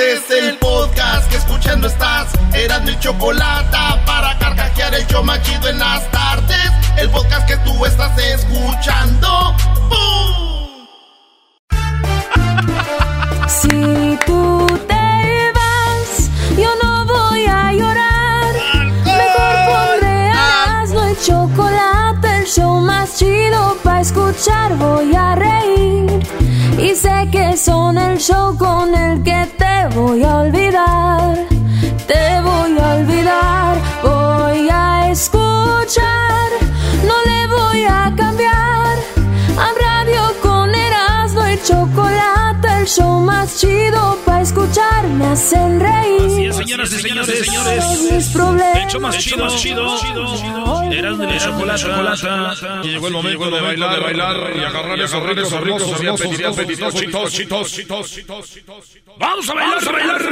Este 0.00 0.12
es 0.14 0.44
el 0.44 0.56
podcast 0.56 1.28
que 1.28 1.36
escuchando 1.36 1.86
estás. 1.86 2.28
Eran 2.54 2.86
mi 2.86 2.98
chocolate 3.00 3.76
para 4.06 4.38
carcajear 4.38 4.94
el 4.94 5.06
yo 5.08 5.22
machido 5.22 5.68
en 5.68 5.78
las 5.78 6.10
tardes. 6.10 6.70
El 6.96 7.10
podcast 7.10 7.46
que 7.46 7.58
tú 7.58 7.84
estás 7.84 8.16
escuchando. 8.16 9.54
¡Bum! 9.90 10.86
Si 13.46 14.18
tú 14.24 14.66
te 14.88 15.52
vas, 15.52 16.30
yo 16.56 16.70
no 16.82 17.04
voy 17.04 17.44
a 17.44 17.72
llorar. 17.74 18.54
Mejor 19.04 19.54
pondré 19.66 20.28
Erasmo 20.28 21.10
y 21.10 21.26
chocolate, 21.26 22.38
el 22.38 22.46
show 22.46 22.80
más 22.80 23.18
chido 23.18 23.76
para 23.84 24.00
escuchar. 24.00 24.76
Voy 24.76 25.14
a 25.14 25.34
reír 25.34 26.39
y 26.82 26.94
sé 26.94 27.28
que 27.30 27.56
son 27.56 27.98
el 27.98 28.18
show 28.18 28.56
con 28.56 28.94
el 28.94 29.22
que 29.22 29.46
te 29.58 29.94
voy 29.94 30.22
a 30.22 30.38
olvidar. 30.38 31.34
Te 32.06 32.40
voy 32.40 32.78
a 32.78 32.94
olvidar, 32.96 33.76
voy 34.02 34.68
a 34.70 35.10
escuchar. 35.10 36.50
No 37.06 37.14
le 37.30 37.46
voy 37.48 37.84
a 37.84 38.12
cambiar. 38.16 38.69
El 42.80 42.86
show 42.86 43.20
más 43.20 43.60
chido 43.60 44.18
para 44.24 44.40
escuchar. 44.40 45.06
Me 45.08 45.26
hacen 45.26 45.80
reír. 45.80 46.22
Así 46.22 46.46
es, 46.46 46.56
señoras 46.56 46.92
y 46.92 46.98
señores, 46.98 47.44
señores. 47.44 47.84
Mis 48.12 48.28
problemas. 48.28 48.76
El 48.76 48.82
hecho 48.84 49.00
más 49.00 49.18
chido, 49.18 49.44
más 49.44 49.60
chido. 49.60 50.82
Eras 50.90 51.18
de 51.18 51.26
la 51.66 51.76
chocolata. 51.76 52.80
Y 52.82 52.88
llegó 52.88 53.08
el 53.08 53.12
momento 53.12 53.50
de 53.50 53.60
bailar, 53.60 53.94
de 53.94 54.00
bailar 54.00 54.36
y 54.56 54.64
agarrar 54.64 55.00
esos 55.00 55.22
ricos, 55.22 55.52
hermosos 55.52 56.02
y 56.02 56.06
apetitosos, 56.06 56.94
apetitosos, 56.94 57.72
chitos. 57.72 58.20
Vamos 59.18 59.50
a 59.50 59.54
bailar, 59.54 59.88
a 59.88 59.92
bailar. 59.92 60.22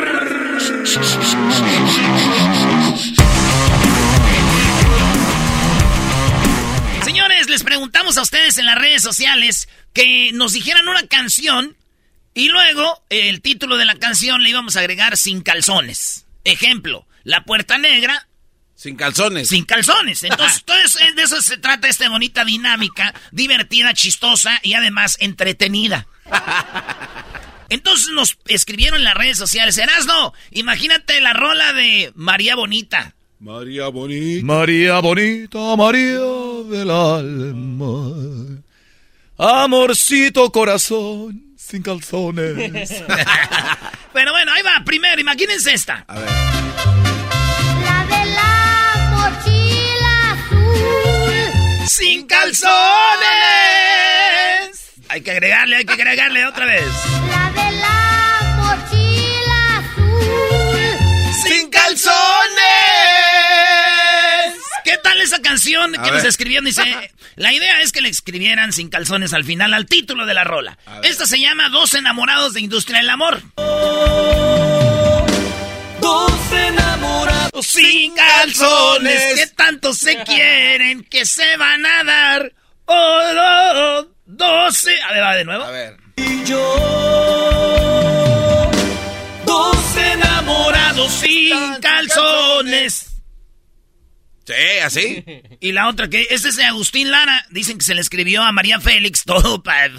Señores, 7.05 7.49
les 7.49 7.62
preguntamos 7.62 8.17
a 8.17 8.23
ustedes 8.23 8.59
en 8.59 8.67
las 8.67 8.77
redes 8.77 9.03
sociales 9.03 9.69
que 9.93 10.31
nos 10.33 10.53
dijeran 10.53 10.89
una 10.89 11.06
canción 11.06 11.77
y 12.38 12.49
luego 12.49 13.03
el 13.10 13.41
título 13.43 13.76
de 13.76 13.84
la 13.84 13.97
canción 13.97 14.43
le 14.43 14.50
íbamos 14.50 14.76
a 14.76 14.81
agregar 14.81 15.16
sin 15.16 15.41
calzones. 15.43 16.25
Ejemplo, 16.44 17.06
La 17.25 17.43
Puerta 17.44 17.78
Negra. 17.78 18.28
Sin 18.76 18.94
calzones. 18.94 19.49
Sin 19.49 19.65
calzones. 19.65 20.22
Entonces, 20.22 20.62
todo 20.65 20.77
eso- 20.78 20.98
de 21.16 21.22
eso 21.22 21.43
se 21.43 21.56
trata 21.56 21.88
esta 21.88 22.09
bonita 22.09 22.44
dinámica, 22.44 23.12
divertida, 23.32 23.93
chistosa 23.93 24.60
y 24.62 24.75
además 24.75 25.16
entretenida. 25.21 26.06
Entonces 27.71 28.09
nos 28.15 28.38
escribieron 28.47 28.98
en 28.98 29.04
las 29.04 29.15
redes 29.15 29.37
sociales, 29.37 29.77
Erasno, 29.77 30.32
imagínate 30.53 31.21
la 31.21 31.32
rola 31.34 31.72
de 31.72 32.12
María 32.15 32.54
Bonita. 32.56 33.15
María 33.41 33.88
Bonita. 33.88 34.44
María 34.47 34.98
bonita, 35.00 35.77
María 35.77 36.21
del 36.71 36.91
alma. 36.91 38.62
Amorcito 39.37 40.50
corazón, 40.50 41.47
sin 41.69 41.83
calzones. 41.83 42.91
Pero 44.12 44.33
bueno, 44.33 44.53
ahí 44.53 44.62
va, 44.62 44.83
primero, 44.84 45.21
imagínense 45.21 45.75
esta. 45.75 46.05
A 46.09 46.19
ver. 46.19 46.29
La 47.84 48.05
de 48.06 48.25
la 48.31 49.11
mochila 49.11 50.33
azul. 50.33 51.87
¡Sin 51.89 52.27
calzones! 52.27 52.69
Hay 55.11 55.21
que 55.21 55.31
agregarle, 55.31 55.77
hay 55.77 55.84
que 55.84 55.93
agregarle 55.93 56.47
otra 56.47 56.65
vez. 56.67 56.84
La 57.28 57.51
de 57.51 57.71
la 57.78 58.55
mochila 58.57 59.78
azul. 59.78 60.81
¡Sin 61.47 61.69
calzones! 61.71 62.68
¿Qué 65.03 65.09
tal 65.10 65.20
esa 65.20 65.41
canción 65.41 65.92
que 65.92 65.98
A 65.98 66.12
nos 66.12 66.22
ver. 66.22 66.26
escribieron? 66.26 66.64
Dice, 66.64 66.82
la 67.36 67.53
idea 67.53 67.81
es 67.82 67.92
que 67.92 68.00
le 68.00 68.09
escribieran 68.09 68.72
sin 68.72 68.88
calzones 68.88 69.32
al 69.32 69.44
final, 69.44 69.72
al 69.75 69.86
título 69.86 70.26
de 70.26 70.34
la 70.34 70.44
rola. 70.44 70.76
ver. 70.86 71.06
Esta 71.10 71.26
se 71.26 71.38
llama 71.41 71.69
Dos 71.69 71.94
enamorados 71.94 72.54
de 72.54 72.60
Industria 72.60 72.98
del 72.98 73.10
Amor. 73.10 73.41
Dos 76.00 76.32
enamorados 76.53 77.66
Sin 77.66 78.14
calzones, 78.14 79.34
que 79.41 79.47
tanto 79.48 79.92
se 79.94 80.16
quieren 80.25 81.04
que 81.04 81.25
se 81.26 81.56
van 81.56 81.84
a 81.86 82.04
dar. 82.04 82.53
Oh, 82.86 83.20
oh, 83.36 83.72
oh, 83.76 84.06
doce. 84.26 85.00
A 85.03 85.12
ver, 85.12 85.22
va 85.22 85.34
de 85.34 85.44
nuevo. 85.44 85.65
A 85.65 85.70
ver. 85.70 85.97
y 86.16 86.44
yo. 86.44 86.59
Dos 89.44 89.97
enamorados 89.97 91.12
Sin 91.12 91.75
calzones. 91.80 93.08
Sí, 94.48 94.78
así. 94.82 95.25
Y 95.60 95.72
la 95.72 95.88
otra 95.88 96.09
que, 96.09 96.26
este 96.31 96.48
es 96.48 96.56
de 96.56 96.64
Agustín 96.64 97.10
Lara. 97.10 97.44
Dicen 97.50 97.76
que 97.76 97.84
se 97.84 97.94
le 97.94 98.00
escribió 98.00 98.42
a 98.42 98.53
María 98.53 98.81
Félix 98.81 99.25
todo 99.26 99.62
para... 99.62 99.92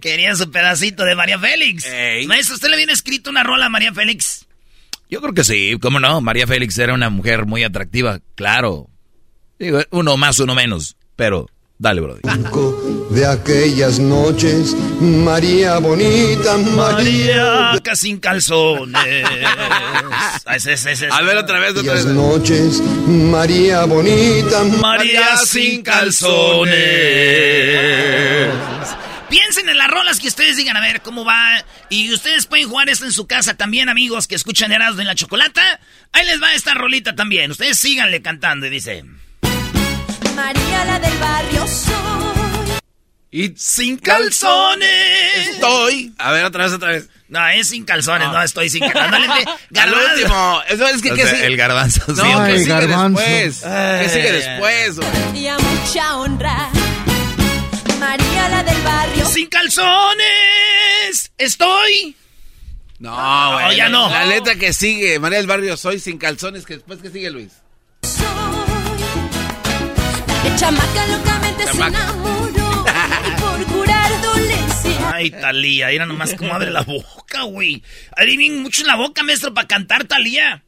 Quería 0.00 0.34
su 0.34 0.50
pedacito 0.50 1.04
de 1.04 1.14
María 1.14 1.38
Félix. 1.38 1.86
Ey. 1.86 2.26
Maestro, 2.26 2.56
¿usted 2.56 2.68
le 2.68 2.76
viene 2.76 2.92
escrito 2.92 3.30
una 3.30 3.42
rola 3.42 3.66
a 3.66 3.68
María 3.70 3.94
Félix? 3.94 4.46
Yo 5.08 5.20
creo 5.22 5.32
que 5.32 5.44
sí, 5.44 5.78
cómo 5.80 6.00
no. 6.00 6.20
María 6.20 6.46
Félix 6.46 6.76
era 6.78 6.92
una 6.92 7.08
mujer 7.08 7.46
muy 7.46 7.64
atractiva, 7.64 8.20
claro. 8.34 8.90
Digo, 9.58 9.80
uno 9.90 10.16
más, 10.18 10.38
uno 10.38 10.54
menos. 10.54 10.96
Pero, 11.16 11.48
dale, 11.82 12.00
bro. 12.00 12.16
de 13.10 13.26
aquellas 13.26 13.98
noches, 13.98 14.74
María 15.00 15.78
bonita, 15.78 16.56
María. 16.56 17.72
María 17.74 17.96
sin 17.96 18.18
calzones. 18.18 19.26
Ah. 20.44 21.18
A 21.18 21.22
ver 21.22 21.36
otra 21.36 21.58
vez, 21.58 21.70
otra 21.70 21.80
Aquellas 21.82 22.06
vez. 22.06 22.14
noches, 22.14 22.80
María 23.06 23.84
bonita, 23.84 24.64
María 24.80 25.36
sin 25.38 25.82
calzones. 25.82 26.72
Piensen 29.28 29.68
en 29.68 29.78
las 29.78 29.88
rolas 29.88 30.20
que 30.20 30.28
ustedes 30.28 30.56
digan, 30.56 30.76
a 30.76 30.80
ver 30.80 31.00
cómo 31.02 31.24
va. 31.24 31.64
Y 31.88 32.12
ustedes 32.12 32.46
pueden 32.46 32.68
jugar 32.68 32.88
esto 32.88 33.04
en 33.06 33.12
su 33.12 33.26
casa 33.26 33.54
también, 33.56 33.88
amigos 33.88 34.28
que 34.28 34.34
escuchan 34.34 34.72
Erasmo 34.72 35.00
en 35.00 35.06
la 35.06 35.14
Chocolata. 35.14 35.80
Ahí 36.12 36.26
les 36.26 36.40
va 36.42 36.54
esta 36.54 36.74
rolita 36.74 37.14
también. 37.14 37.50
Ustedes 37.50 37.78
síganle 37.78 38.22
cantando 38.22 38.66
y 38.66 38.70
dice... 38.70 39.04
María 40.44 40.84
la 40.84 40.98
del 40.98 41.18
barrio 41.18 41.66
soy. 41.68 41.92
Y 43.30 43.54
Sin 43.56 43.96
calzones. 43.96 44.88
estoy. 45.52 46.12
A 46.18 46.32
ver, 46.32 46.44
otra 46.44 46.64
vez, 46.64 46.72
otra 46.74 46.88
vez. 46.90 47.08
No, 47.28 47.46
es 47.48 47.68
sin 47.68 47.84
calzones, 47.84 48.28
no, 48.28 48.42
estoy 48.42 48.68
sin 48.68 48.86
calzones. 48.90 49.28
No, 49.28 49.34
Garbanzo. 49.70 50.10
último. 50.14 50.62
Eso 50.68 50.86
es 50.88 51.00
que, 51.00 51.46
el 51.46 51.56
garbanzo 51.56 52.02
No, 52.08 52.14
siempre. 52.16 52.46
¿qué 52.46 52.52
Ay, 52.52 52.58
sigue 52.58 52.72
garbanzo. 52.74 53.20
después? 53.22 53.62
¿Qué 54.02 54.08
sigue 54.10 54.32
después, 54.32 54.96
güey? 54.98 55.38
Y 55.38 55.46
a 55.46 55.56
mucha 55.58 56.16
honra. 56.18 56.68
María 58.00 58.48
la 58.48 58.62
del 58.64 58.82
barrio 58.82 59.26
Sin 59.26 59.46
calzones. 59.48 61.32
Estoy. 61.38 62.16
No, 62.98 63.52
güey. 63.62 63.76
ya 63.76 63.84
la- 63.84 63.90
no. 63.90 64.10
La 64.10 64.26
letra 64.26 64.56
que 64.56 64.72
sigue, 64.72 65.18
María 65.18 65.38
del 65.38 65.46
Barrio, 65.46 65.76
soy 65.76 65.98
sin 66.00 66.18
calzones. 66.18 66.66
que 66.66 66.74
después, 66.74 66.98
¿qué 67.00 67.10
sigue, 67.10 67.30
Luis? 67.30 67.52
La 70.42 70.50
que 70.50 70.56
chamaca 70.56 71.06
locamente 71.06 71.64
Chamaca. 71.64 71.98
se 71.98 72.04
enamoró. 72.04 72.84
y 73.28 73.40
por 73.40 73.66
curar 73.66 74.22
dolencias 74.22 75.12
Ay, 75.12 75.30
Talía, 75.30 75.88
mira 75.88 76.06
nomás 76.06 76.34
cómo 76.34 76.52
abre 76.52 76.70
la 76.70 76.82
boca, 76.82 77.42
güey. 77.44 77.82
Bien 78.24 78.62
mucho 78.62 78.80
en 78.80 78.88
la 78.88 78.96
boca, 78.96 79.22
maestro, 79.22 79.54
para 79.54 79.68
cantar 79.68 80.04
Talía. 80.04 80.64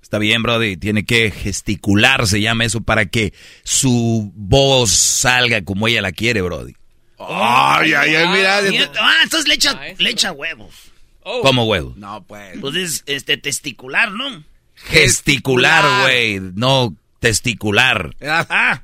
Está 0.00 0.18
bien, 0.18 0.42
Brody. 0.42 0.76
Tiene 0.76 1.04
que 1.04 1.30
gesticular, 1.32 2.26
se 2.26 2.40
llama 2.40 2.64
eso, 2.64 2.80
para 2.80 3.06
que 3.06 3.34
su 3.64 4.30
voz 4.36 4.90
salga 4.90 5.64
como 5.64 5.88
ella 5.88 6.00
la 6.00 6.12
quiere, 6.12 6.40
Brody. 6.40 6.74
Ay, 7.18 7.94
ay, 7.94 8.14
ay, 8.14 8.28
mira. 8.28 8.60
Ah, 9.00 9.20
entonces 9.24 9.48
le 9.48 9.54
echa, 9.54 9.80
le 9.98 10.10
echa 10.10 10.30
huevos. 10.30 10.74
¿Cómo 11.22 11.64
huevo? 11.64 11.92
No, 11.96 12.24
pues. 12.24 12.58
Pues 12.60 12.76
es 12.76 13.02
este, 13.06 13.36
testicular, 13.36 14.12
¿no? 14.12 14.44
Gesticular, 14.76 16.02
güey. 16.02 16.40
No 16.54 16.94
testicular. 17.20 18.14
Ah, 18.22 18.82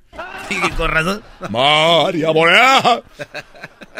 sí, 0.49 0.57
con 0.77 0.91
razón. 0.91 1.23
María 1.51 2.31
Borea. 2.31 3.03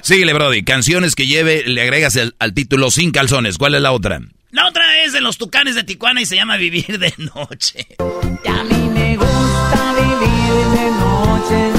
Síguele, 0.03 0.33
Brody. 0.33 0.65
Canciones 0.65 1.15
que 1.15 1.27
lleve, 1.27 1.63
le 1.67 1.83
agregas 1.83 2.17
el- 2.17 2.35
al 2.39 2.53
título 2.55 2.91
sin 2.91 3.11
calzones. 3.11 3.59
¿Cuál 3.59 3.75
es 3.75 3.81
la 3.83 3.93
otra? 3.93 4.21
La 4.51 4.67
otra 4.69 5.03
es 5.05 5.13
de 5.13 5.21
los 5.21 5.37
tucanes 5.39 5.75
de 5.75 5.83
Tijuana 5.85 6.21
y 6.21 6.27
se 6.27 6.37
llama 6.37 6.57
Vivir 6.57 6.99
de 6.99 7.13
Noche. 7.35 7.87
Me 7.99 9.17
gusta 9.17 9.95
vivir 9.95 10.65
de 10.79 10.91
noche. 10.91 11.73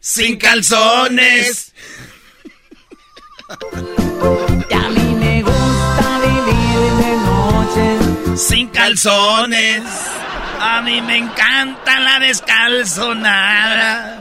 Sin 0.00 0.36
calzones. 0.36 1.72
Y 4.70 4.74
a 4.74 4.88
mí 4.88 5.14
me 5.14 5.42
gusta 5.42 6.20
vivir 6.20 6.92
de 7.04 7.16
noche. 7.16 8.36
Sin 8.36 8.68
calzones. 8.68 9.82
A 10.64 10.80
mí 10.82 11.00
me 11.02 11.16
encanta 11.16 11.98
la 12.00 12.18
descalzonada. 12.20 14.18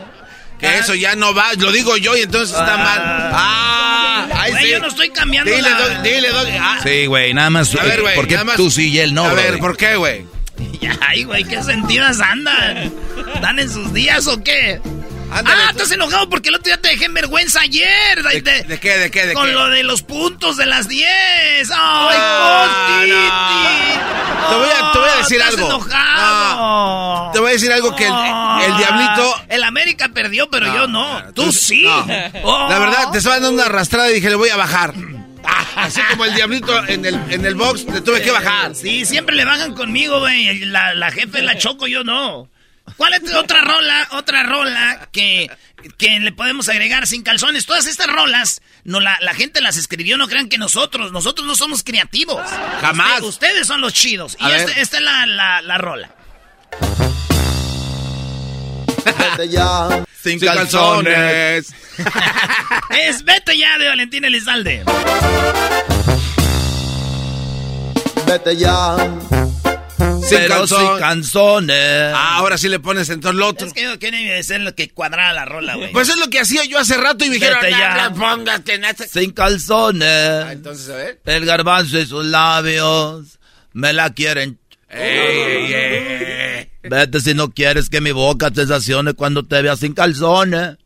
Que 0.59 0.77
eso 0.77 0.93
ya 0.95 1.15
no 1.15 1.33
va, 1.33 1.53
lo 1.57 1.71
digo 1.71 1.97
yo 1.97 2.15
y 2.15 2.21
entonces 2.21 2.55
está 2.57 2.77
mal. 2.77 2.99
Ah, 3.33 4.27
ay, 4.35 4.51
Güey, 4.51 4.63
sí. 4.65 4.71
yo 4.71 4.79
no 4.79 4.87
estoy 4.87 5.09
cambiando 5.09 5.51
Dile, 5.51 5.69
la- 5.69 6.01
dile, 6.03 6.29
Doggy. 6.29 6.57
Ah, 6.59 6.79
Sí, 6.83 7.05
güey, 7.07 7.33
nada 7.33 7.49
más. 7.49 7.73
A 7.75 7.83
ver, 7.83 8.01
güey, 8.01 8.15
¿Por 8.15 8.27
qué 8.27 8.33
nada 8.35 8.45
más- 8.45 8.55
tú 8.57 8.69
sí 8.69 8.89
y 8.89 8.99
él 8.99 9.13
no, 9.15 9.25
A 9.25 9.33
ver? 9.33 9.57
¿por 9.59 9.75
qué, 9.75 9.95
güey? 9.95 10.25
Ay, 11.01 11.23
güey, 11.23 11.43
¿qué 11.45 11.63
sentidas 11.63 12.19
andan? 12.21 12.93
¿Dan 13.41 13.57
en 13.57 13.69
sus 13.71 13.91
días 13.93 14.27
o 14.27 14.43
qué? 14.43 14.79
Ándale, 15.31 15.61
ah, 15.63 15.67
tú- 15.71 15.77
estás 15.77 15.91
enojado 15.91 16.29
porque 16.29 16.49
el 16.49 16.55
otro 16.55 16.65
día 16.65 16.81
te 16.81 16.89
dejé 16.89 17.05
en 17.05 17.13
vergüenza 17.13 17.61
ayer. 17.61 18.21
¿De, 18.23 18.41
De- 18.41 18.63
de 18.63 18.79
qué, 18.79 18.97
de 18.97 19.11
qué, 19.11 19.27
de 19.27 19.33
con 19.33 19.45
qué? 19.47 19.51
lo 19.53 19.67
de 19.69 19.83
los 19.83 20.01
puntos 20.01 20.57
de 20.57 20.65
las 20.65 20.87
10. 20.87 21.05
¡Ay, 21.73 22.17
Ah, 22.19 22.67
Costiti! 22.67 24.49
Te 24.49 24.55
voy 24.55 24.69
a- 24.69 24.91
te 24.91 24.99
voy 24.99 25.09
a 25.09 25.15
decir 25.17 25.41
algo. 25.41 25.67
enojado. 25.67 27.31
Te 27.31 27.39
voy 27.39 27.49
a 27.49 27.53
decir 27.53 27.71
algo 27.71 27.95
que 27.95 28.05
el, 28.07 28.13
el 28.13 28.77
diablito... 28.77 29.35
El 29.49 29.63
América 29.63 30.09
perdió, 30.13 30.49
pero 30.49 30.67
No, 30.67 30.75
yo 30.75 30.87
no. 30.87 31.19
no, 31.21 31.33
Tú, 31.33 31.43
tú- 31.45 31.51
sí. 31.51 31.83
no. 31.83 32.05
Oh. 32.43 32.67
La 32.69 32.79
verdad, 32.79 33.11
te 33.11 33.17
estaba 33.19 33.35
dando 33.39 33.51
una 33.51 33.65
arrastrada 33.65 34.09
y 34.11 34.15
dije, 34.15 34.29
le 34.29 34.35
voy 34.35 34.49
a 34.49 34.57
bajar. 34.57 34.93
Así 35.75 36.01
como 36.09 36.25
el 36.25 36.35
diablito 36.35 36.85
en 36.87 37.05
el, 37.05 37.15
en 37.29 37.45
el 37.45 37.55
box, 37.55 37.85
le 37.85 38.01
tuve 38.01 38.21
que 38.21 38.31
bajar. 38.31 38.75
Sí, 38.75 39.05
siempre 39.05 39.35
le 39.35 39.45
bajan 39.45 39.73
conmigo, 39.73 40.19
güey. 40.19 40.59
La, 40.65 40.93
la 40.93 41.11
jefe 41.11 41.41
la 41.41 41.57
choco, 41.57 41.87
yo 41.87 42.03
no. 42.03 42.49
¿Cuál 42.97 43.13
es 43.13 43.33
otra 43.33 43.61
rola, 43.61 44.07
otra 44.11 44.43
rola 44.43 45.09
que, 45.11 45.49
que 45.97 46.19
le 46.19 46.31
podemos 46.31 46.69
agregar 46.69 47.07
sin 47.07 47.23
calzones? 47.23 47.65
Todas 47.65 47.87
estas 47.87 48.07
rolas, 48.07 48.61
no 48.83 48.99
la, 48.99 49.17
la 49.21 49.33
gente 49.33 49.61
las 49.61 49.77
escribió, 49.77 50.17
no 50.17 50.27
crean 50.27 50.49
que 50.49 50.57
nosotros, 50.57 51.11
nosotros 51.11 51.47
no 51.47 51.55
somos 51.55 51.83
creativos. 51.83 52.41
Jamás. 52.81 53.21
Usted- 53.21 53.27
ustedes 53.27 53.67
son 53.67 53.81
los 53.81 53.93
chidos. 53.93 54.37
A 54.39 54.49
y 54.49 54.53
este- 54.53 54.81
esta 54.81 54.97
es 54.97 55.03
la, 55.03 55.25
la, 55.25 55.61
la 55.61 55.77
rola. 55.77 56.09
Vete 59.05 59.49
ya. 59.49 60.03
Sin 60.23 60.39
calzones. 60.39 61.73
es 62.91 63.23
Vete 63.23 63.57
ya 63.57 63.77
de 63.79 63.87
Valentín 63.87 64.23
Elizalde. 64.25 64.83
Vete 68.27 68.55
ya. 68.55 68.95
Sin 70.27 70.37
Pero 70.39 70.67
sin. 70.67 70.77
Ah, 71.71 72.37
ahora 72.37 72.57
sí 72.57 72.69
le 72.69 72.79
pones 72.79 73.09
entonces 73.09 73.37
lo 73.39 73.47
otro. 73.47 73.67
Es 73.67 73.73
que 73.73 73.83
yo 73.83 73.99
quería 73.99 74.41
ser 74.43 74.61
lo 74.61 74.75
que 74.75 74.89
cuadrara 74.89 75.33
la 75.33 75.45
rola, 75.45 75.75
güey. 75.75 75.91
Pues 75.91 76.09
es 76.09 76.17
lo 76.17 76.29
que 76.29 76.39
hacía 76.39 76.63
yo 76.65 76.79
hace 76.79 76.95
rato 76.97 77.25
y 77.25 77.29
me 77.29 77.35
dijeron, 77.35 77.59
ya. 77.69 78.09
"No 78.09 78.09
le 78.09 78.15
pongas 78.19 78.59
que 78.61 78.75
ese-". 78.75 79.07
Sin 79.07 79.31
calzones. 79.31 80.07
Ah, 80.45 80.51
Entonces, 80.51 80.89
a 80.89 80.95
ver. 80.95 81.21
El 81.25 81.45
garbanzo 81.45 81.99
y 81.99 82.05
sus 82.05 82.25
labios 82.25 83.39
me 83.73 83.93
la 83.93 84.13
quieren. 84.13 84.59
Ey, 84.89 85.17
ey, 85.17 85.73
ey. 85.73 86.71
Vete 86.83 87.21
si 87.21 87.33
no 87.33 87.51
quieres 87.51 87.89
que 87.89 88.01
mi 88.01 88.11
boca 88.11 88.51
te 88.51 88.65
sacione 88.65 89.13
cuando 89.13 89.45
te 89.45 89.61
vea 89.61 89.75
sin 89.75 89.93
calzones. 89.93 90.77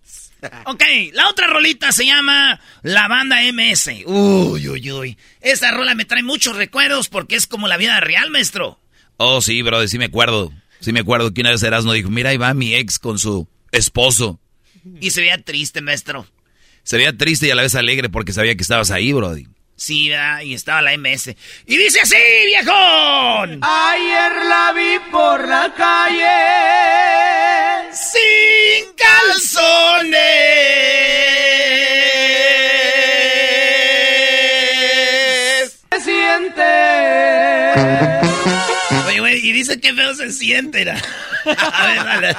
Ok, 0.65 0.83
la 1.13 1.27
otra 1.29 1.47
rolita 1.47 1.91
se 1.91 2.05
llama 2.05 2.59
La 2.83 3.07
Banda 3.07 3.37
MS. 3.51 4.03
Uy, 4.05 4.67
uy, 4.69 4.91
uy. 4.91 5.17
Esta 5.41 5.71
rola 5.71 5.95
me 5.95 6.05
trae 6.05 6.21
muchos 6.21 6.55
recuerdos 6.55 7.09
porque 7.09 7.35
es 7.35 7.47
como 7.47 7.67
la 7.67 7.77
vida 7.77 7.99
real, 7.99 8.29
maestro. 8.29 8.79
Oh, 9.17 9.41
sí, 9.41 9.61
bro, 9.61 9.87
sí 9.87 9.97
me 9.97 10.05
acuerdo. 10.05 10.51
Sí 10.79 10.91
me 10.91 10.99
acuerdo 10.99 11.33
que 11.33 11.41
una 11.41 11.51
vez 11.51 11.63
Erasmo 11.63 11.93
dijo, 11.93 12.09
mira, 12.09 12.29
ahí 12.31 12.37
va 12.37 12.53
mi 12.53 12.75
ex 12.75 12.99
con 12.99 13.17
su 13.17 13.47
esposo. 13.71 14.39
Y 14.99 15.11
se 15.11 15.21
veía 15.21 15.41
triste, 15.41 15.81
maestro. 15.81 16.27
Se 16.83 16.97
veía 16.97 17.15
triste 17.17 17.47
y 17.47 17.51
a 17.51 17.55
la 17.55 17.63
vez 17.63 17.75
alegre 17.75 18.09
porque 18.09 18.33
sabía 18.33 18.55
que 18.55 18.61
estabas 18.61 18.91
ahí, 18.91 19.11
brody. 19.13 19.47
Sí, 19.77 20.09
¿verdad? 20.09 20.41
y 20.41 20.53
estaba 20.53 20.81
la 20.81 20.97
MS. 20.97 21.35
Y 21.65 21.77
dice 21.77 21.99
así, 22.01 22.15
viejón. 22.45 23.59
Ayer 23.61 24.45
la 24.47 24.73
vi 24.73 24.99
por 25.11 25.47
la 25.47 25.73
calle. 25.75 26.25
Sin 27.91 28.93
calzones. 28.95 30.15
Y 39.45 39.51
dice 39.51 39.79
que 39.79 39.93
feo 39.93 40.15
se 40.15 40.31
siente, 40.31 40.81
era. 40.81 40.95
A 41.45 41.85
ver, 41.85 42.03
dale. 42.03 42.35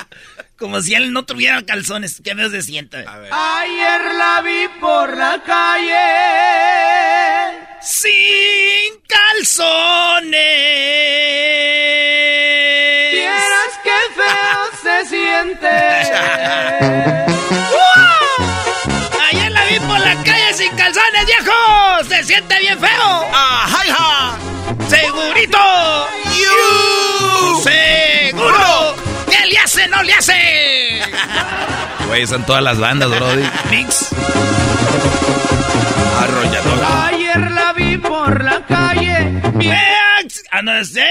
Como 0.58 0.80
si 0.80 0.94
él 0.94 1.12
no 1.12 1.24
tuviera 1.24 1.64
calzones. 1.64 2.20
Qué 2.24 2.34
feo 2.34 2.50
se 2.50 2.62
siente. 2.62 2.96
Ayer 2.96 4.14
la 4.16 4.42
vi 4.42 4.66
por 4.80 5.16
la 5.16 5.40
calle. 5.46 5.94
Sin 7.80 9.00
calzones. 9.06 10.32
Vieras 13.12 13.78
qué 13.84 13.98
feo 14.16 14.70
se 14.82 15.04
siente. 15.08 15.68
Ayer 19.28 19.52
la 19.52 19.64
vi 19.66 19.78
por 19.78 20.00
la 20.00 20.16
calle 20.24 20.54
sin 20.54 20.74
calzones, 20.74 21.24
viejo. 21.24 22.02
Se 22.08 22.24
siente 22.24 22.58
bien 22.58 22.80
feo. 22.80 23.28
¡Ah, 23.32 23.68
hi, 23.70 23.90
ha! 23.96 24.36
Segurito. 24.88 26.25
Le 30.06 30.12
hace? 30.12 31.00
No 31.00 31.08
le 31.08 31.12
hace. 31.12 32.06
Güey, 32.06 32.22
están 32.22 32.46
todas 32.46 32.62
las 32.62 32.78
bandas, 32.78 33.10
brody. 33.10 33.42
Mix. 33.70 34.08
Arrollador. 36.20 36.84
Ayer 37.12 37.50
la 37.50 37.72
vi 37.72 37.98
por 37.98 38.44
la 38.44 38.64
calle. 38.64 39.42
A 40.50 40.62
no 40.62 40.84
ser 40.84 41.04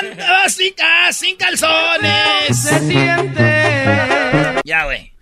andaba 0.00 0.48
sin, 0.48 0.72
sin 1.12 1.36
calzones. 1.36 2.56
Se 2.56 2.78
siente. 2.80 4.62
Ya, 4.64 4.84
güey. 4.84 5.12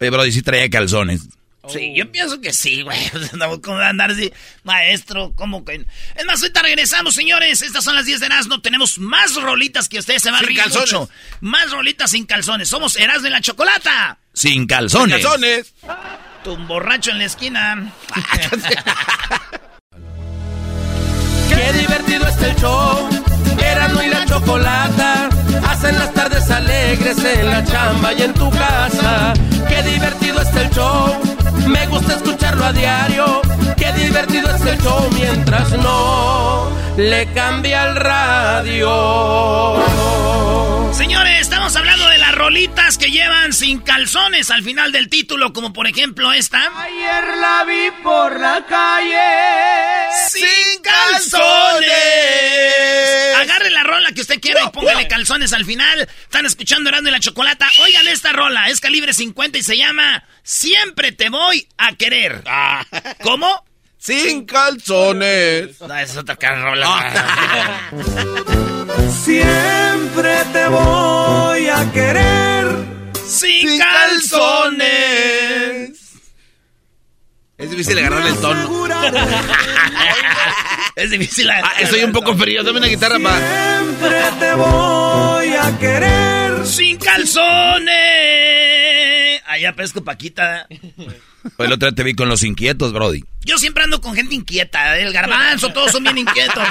Oye, 0.00 0.10
brody, 0.10 0.32
sí 0.32 0.42
traía 0.42 0.68
calzones. 0.68 1.28
Sí, 1.68 1.92
yo 1.96 2.10
pienso 2.12 2.40
que 2.40 2.52
sí, 2.52 2.82
güey. 2.82 2.98
No, 3.34 3.60
¿Cómo 3.60 3.78
va 3.78 3.86
a 3.86 3.90
andar 3.90 4.10
así? 4.10 4.32
Maestro, 4.64 5.32
¿cómo 5.34 5.64
que? 5.64 5.84
Es 6.14 6.24
más, 6.26 6.40
ahorita 6.42 6.62
regresamos, 6.62 7.14
señores. 7.14 7.62
Estas 7.62 7.82
son 7.84 7.94
las 7.94 8.06
10 8.06 8.20
de 8.20 8.26
Erasmo. 8.26 8.60
Tenemos 8.60 8.98
más 8.98 9.34
rolitas 9.34 9.88
que 9.88 9.98
ustedes 9.98 10.22
se 10.22 10.30
van 10.30 10.36
a 10.36 10.38
Sin 10.40 10.48
reír 10.48 10.60
calzones. 10.60 10.92
mucho. 10.92 11.10
Más 11.40 11.70
rolitas 11.70 12.10
sin 12.10 12.26
calzones. 12.26 12.68
Somos 12.68 12.96
Erasmo 12.96 13.26
en 13.26 13.32
la 13.32 13.40
Chocolata. 13.40 14.18
Sin 14.32 14.66
calzones. 14.66 15.22
Calzones. 15.22 15.74
Tu 16.44 16.56
borracho 16.66 17.10
en 17.10 17.18
la 17.18 17.24
esquina. 17.24 17.92
Qué 21.48 21.72
divertido 21.78 22.26
está 22.28 22.46
el 22.48 22.56
show. 22.56 23.08
Erasmo 23.58 24.02
y 24.02 24.08
la 24.08 24.26
chocolata. 24.26 25.28
Hacen 25.68 25.98
las 25.98 26.12
tardes 26.12 26.50
alegres 26.50 27.18
en 27.18 27.46
la 27.50 27.64
chamba 27.64 28.12
y 28.12 28.22
en 28.22 28.34
tu 28.34 28.50
casa. 28.50 29.32
Qué 29.68 29.82
divertido 29.82 30.40
está 30.42 30.62
el 30.62 30.70
show. 30.70 31.33
Me 31.66 31.86
gusta 31.86 32.14
escucharlo 32.14 32.64
a 32.64 32.72
diario. 32.72 33.42
Qué 33.76 33.92
divertido 33.92 34.50
está 34.50 34.72
el 34.72 34.80
show 34.80 35.08
mientras 35.12 35.72
no 35.72 36.68
le 36.96 37.26
cambia 37.32 37.88
el 37.88 37.96
radio. 37.96 39.74
Que 43.04 43.10
llevan 43.10 43.52
sin 43.52 43.80
calzones 43.80 44.50
al 44.50 44.62
final 44.62 44.90
del 44.90 45.10
título, 45.10 45.52
como 45.52 45.74
por 45.74 45.86
ejemplo 45.86 46.32
esta. 46.32 46.72
Ayer 46.80 47.36
la 47.36 47.64
vi 47.64 47.90
por 48.02 48.40
la 48.40 48.64
calle. 48.64 49.18
¡Sin 50.30 50.80
calzones! 50.82 51.84
Agarre 53.36 53.68
la 53.70 53.82
rola 53.82 54.12
que 54.12 54.22
usted 54.22 54.40
quiera 54.40 54.62
y 54.64 54.70
póngale 54.70 55.06
calzones 55.06 55.52
al 55.52 55.66
final. 55.66 56.08
Están 56.22 56.46
escuchando 56.46 56.88
Erasmo 56.88 57.08
y 57.08 57.12
la 57.12 57.20
Chocolata. 57.20 57.68
Oigan 57.82 58.08
esta 58.08 58.32
rola, 58.32 58.70
es 58.70 58.80
calibre 58.80 59.12
50 59.12 59.58
y 59.58 59.62
se 59.62 59.76
llama 59.76 60.24
Siempre 60.42 61.12
te 61.12 61.28
voy 61.28 61.68
a 61.76 61.96
querer. 61.96 62.42
Ah. 62.46 62.86
¿Cómo? 63.22 63.64
Sin 64.04 64.44
calzones. 64.44 65.80
No, 65.80 65.86
esa 65.86 66.02
es 66.02 66.16
otra 66.18 66.36
cara 66.36 66.62
rola. 66.62 67.90
Siempre 69.24 70.44
te 70.52 70.68
voy 70.68 71.68
a 71.68 71.90
querer. 71.90 72.66
Sin, 73.26 73.66
Sin 73.66 73.78
calzones. 73.78 74.82
Es 77.56 77.70
difícil 77.70 77.98
agarrarle 77.98 78.28
el 78.28 78.40
tono. 78.42 78.86
es 80.96 81.10
difícil. 81.10 81.48
Ah, 81.48 81.72
estoy 81.80 82.04
un 82.04 82.12
poco 82.12 82.36
frío. 82.36 82.62
Dame 82.62 82.80
una 82.80 82.88
guitarra 82.88 83.18
para. 83.18 83.38
Siempre 83.38 84.20
te 84.38 84.52
voy 84.52 85.48
a 85.48 85.78
querer. 85.78 86.66
Sin 86.66 86.98
calzones. 86.98 87.94
Allá 89.46 89.74
pesco 89.74 90.04
Paquita. 90.04 90.68
El 91.58 91.72
otro 91.72 91.88
día 91.88 91.94
te 91.94 92.02
vi 92.02 92.14
con 92.14 92.28
los 92.28 92.42
inquietos, 92.42 92.92
Brody. 92.92 93.24
Yo 93.44 93.58
siempre 93.58 93.84
ando 93.84 94.00
con 94.00 94.14
gente 94.14 94.34
inquieta. 94.34 94.98
El 94.98 95.12
garbanzo, 95.12 95.72
todos 95.72 95.92
son 95.92 96.02
bien 96.02 96.18
inquietos. 96.18 96.64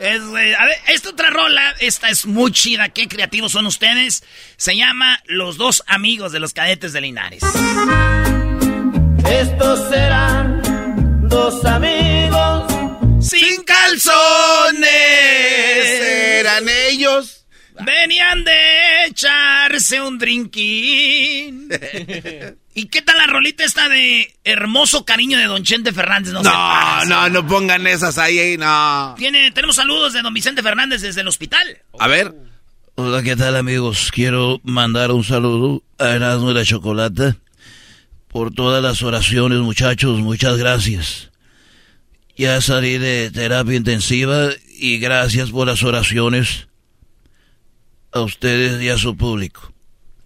Es, 0.00 0.20
eh, 0.20 0.54
a 0.56 0.64
ver, 0.64 0.76
esta 0.88 1.10
otra 1.10 1.30
rola, 1.30 1.74
esta 1.80 2.08
es 2.08 2.26
muy 2.26 2.50
chida. 2.50 2.88
Qué 2.88 3.08
creativos 3.08 3.52
son 3.52 3.66
ustedes. 3.66 4.24
Se 4.56 4.76
llama 4.76 5.22
Los 5.26 5.56
dos 5.56 5.84
amigos 5.86 6.32
de 6.32 6.40
los 6.40 6.52
cadetes 6.52 6.92
de 6.92 7.00
Linares. 7.00 7.42
Estos 9.30 9.88
serán 9.88 10.62
dos 11.28 11.64
amigos. 11.64 12.72
Sin 13.20 13.62
calzones. 13.62 14.88
¿Eran 16.40 16.64
ellos? 16.68 17.46
Venían 17.84 18.44
de 18.44 19.06
echarse 19.06 20.00
un 20.00 20.18
drinking. 20.18 21.68
¿Y 22.78 22.86
qué 22.86 23.02
tal 23.02 23.18
la 23.18 23.26
rolita 23.26 23.64
esta 23.64 23.88
de 23.88 24.32
Hermoso 24.44 25.04
Cariño 25.04 25.36
de 25.36 25.46
Don 25.46 25.64
Chente 25.64 25.92
Fernández? 25.92 26.32
No, 26.32 26.44
No, 26.44 27.04
no, 27.06 27.28
no 27.28 27.44
pongan 27.44 27.84
esas 27.88 28.18
ahí, 28.18 28.38
ahí, 28.38 28.56
no. 28.56 29.16
Tiene, 29.18 29.50
tenemos 29.50 29.74
saludos 29.74 30.12
de 30.12 30.22
Don 30.22 30.32
Vicente 30.32 30.62
Fernández 30.62 31.00
desde 31.00 31.22
el 31.22 31.26
hospital. 31.26 31.82
A 31.98 32.06
ver. 32.06 32.32
Hola, 32.94 33.24
¿qué 33.24 33.34
tal 33.34 33.56
amigos? 33.56 34.12
Quiero 34.14 34.60
mandar 34.62 35.10
un 35.10 35.24
saludo 35.24 35.82
a 35.98 36.10
Erasmo 36.10 36.52
y 36.52 36.54
la 36.54 36.64
Chocolata 36.64 37.36
por 38.28 38.54
todas 38.54 38.80
las 38.80 39.02
oraciones, 39.02 39.58
muchachos. 39.58 40.20
Muchas 40.20 40.56
gracias. 40.56 41.32
Ya 42.36 42.60
salí 42.60 42.96
de 42.96 43.32
terapia 43.32 43.74
intensiva 43.74 44.50
y 44.78 44.98
gracias 44.98 45.50
por 45.50 45.66
las 45.66 45.82
oraciones 45.82 46.68
a 48.12 48.20
ustedes 48.20 48.80
y 48.80 48.88
a 48.88 48.98
su 48.98 49.16
público. 49.16 49.72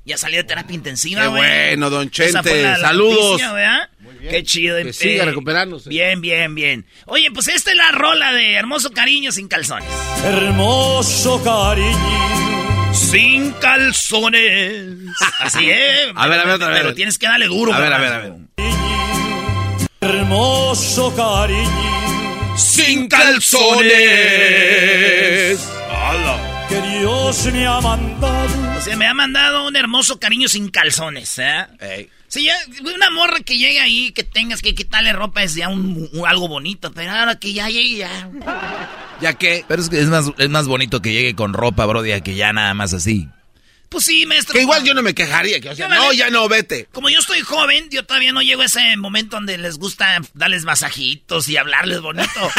Ya 0.05 0.17
salió 0.19 0.39
de 0.39 0.45
terapia 0.45 0.75
intensiva, 0.75 1.23
Qué 1.23 1.29
güey. 1.29 1.41
bueno, 1.43 1.89
don 1.91 2.11
Chente. 2.11 2.63
la- 2.63 2.71
la 2.77 2.89
Saludos. 2.89 3.21
noticia, 3.41 3.53
¿verdad? 3.53 3.89
Qué 4.31 4.43
chido. 4.43 4.77
Que 4.83 4.93
siga 4.93 5.23
eh, 5.23 5.27
recuperándose. 5.27 5.89
Bien, 5.89 6.21
bien, 6.21 6.55
bien. 6.57 6.87
Oye, 7.07 7.31
pues 7.33 7.47
esta 7.49 7.71
es 7.71 7.77
la 7.77 7.93
rola 7.93 8.33
de 8.33 8.55
Hermoso 8.55 8.91
Cariño 8.93 9.31
sin 9.33 9.47
calzones. 9.49 9.89
Hermoso 10.25 11.43
cariño. 11.43 12.93
Sin 12.93 13.53
calzones. 13.53 14.87
Así 15.41 15.71
es. 15.71 16.09
A 16.17 16.27
ver, 16.27 16.41
a 16.41 16.45
ver, 16.45 16.55
otra 16.57 16.69
vez. 16.69 16.81
Pero 16.83 16.95
tienes 16.95 17.17
que 17.19 17.27
darle 17.27 17.47
duro. 17.47 17.73
A 17.73 17.79
ver, 17.81 17.93
a 17.93 17.99
ver, 17.99 18.13
a 18.13 18.19
ver. 18.19 18.33
Hermoso 20.01 21.15
cariño. 21.15 22.57
Sin 22.57 23.09
calzones. 23.09 23.93
Que 26.73 26.81
Dios 27.01 27.47
me 27.53 27.67
ha 27.67 27.81
mandado. 27.83 28.79
O 28.79 28.81
sea, 28.81 28.97
me 28.97 29.07
ha 29.07 29.13
mandado 29.13 29.67
un 29.69 29.77
hermoso 29.77 30.19
cariño 30.19 30.49
sin 30.49 30.71
calzones, 30.71 31.39
¿eh? 31.39 31.67
Ey. 31.81 32.09
Sí, 32.29 32.47
ya, 32.47 32.55
una 32.95 33.11
morra 33.11 33.41
que 33.45 33.59
llegue 33.59 33.79
ahí, 33.79 34.11
que 34.13 34.25
tengas 34.25 34.63
que 34.63 34.75
quitarle 34.75 35.13
ropa 35.13 35.43
es 35.43 35.55
ya 35.55 35.69
un, 35.69 36.09
un- 36.15 36.27
algo 36.27 36.49
bonito, 36.49 36.91
pero 36.91 37.11
ahora 37.13 37.39
que 37.39 37.53
ya 37.53 37.69
llegue 37.69 37.99
ya. 37.99 38.31
¿Ya 39.21 39.35
qué? 39.35 39.67
Pero 39.69 39.83
es 39.83 39.91
que 39.91 40.01
es 40.01 40.07
más, 40.07 40.31
es 40.39 40.49
más 40.49 40.67
bonito 40.67 41.03
que 41.03 41.13
llegue 41.13 41.35
con 41.35 41.53
ropa, 41.53 41.85
Brody, 41.85 42.13
a 42.13 42.23
que 42.23 42.35
ya 42.37 42.55
nada 42.55 42.73
más 42.73 42.95
así. 42.95 43.29
Pues 43.93 44.07
sí, 44.07 44.25
maestro. 44.25 44.55
Que 44.55 44.63
igual 44.63 44.83
yo 44.85 44.95
no 44.95 45.03
me 45.03 45.15
quejaría. 45.15 45.61
Que, 45.61 45.69
o 45.69 45.77
sea, 45.77 45.87
Yo 45.87 45.95
la 45.95 45.97
no, 45.97 46.13
ya 46.15 46.31
no, 46.31 46.49
vete. 46.49 46.89
Como 46.93 47.11
yo 47.11 47.21
estoy 47.21 47.43
joven, 47.43 47.91
yo 47.91 48.07
todavía 48.07 48.33
no 48.33 48.41
llego 48.41 48.63
a 48.63 48.65
ese 48.65 48.97
momento 48.97 49.37
donde 49.37 49.59
les 49.59 49.77
gusta 49.77 50.19
darles 50.33 50.65
masajitos 50.65 51.47
y 51.51 51.59
hablarles 51.59 52.01
bonito. 52.01 52.31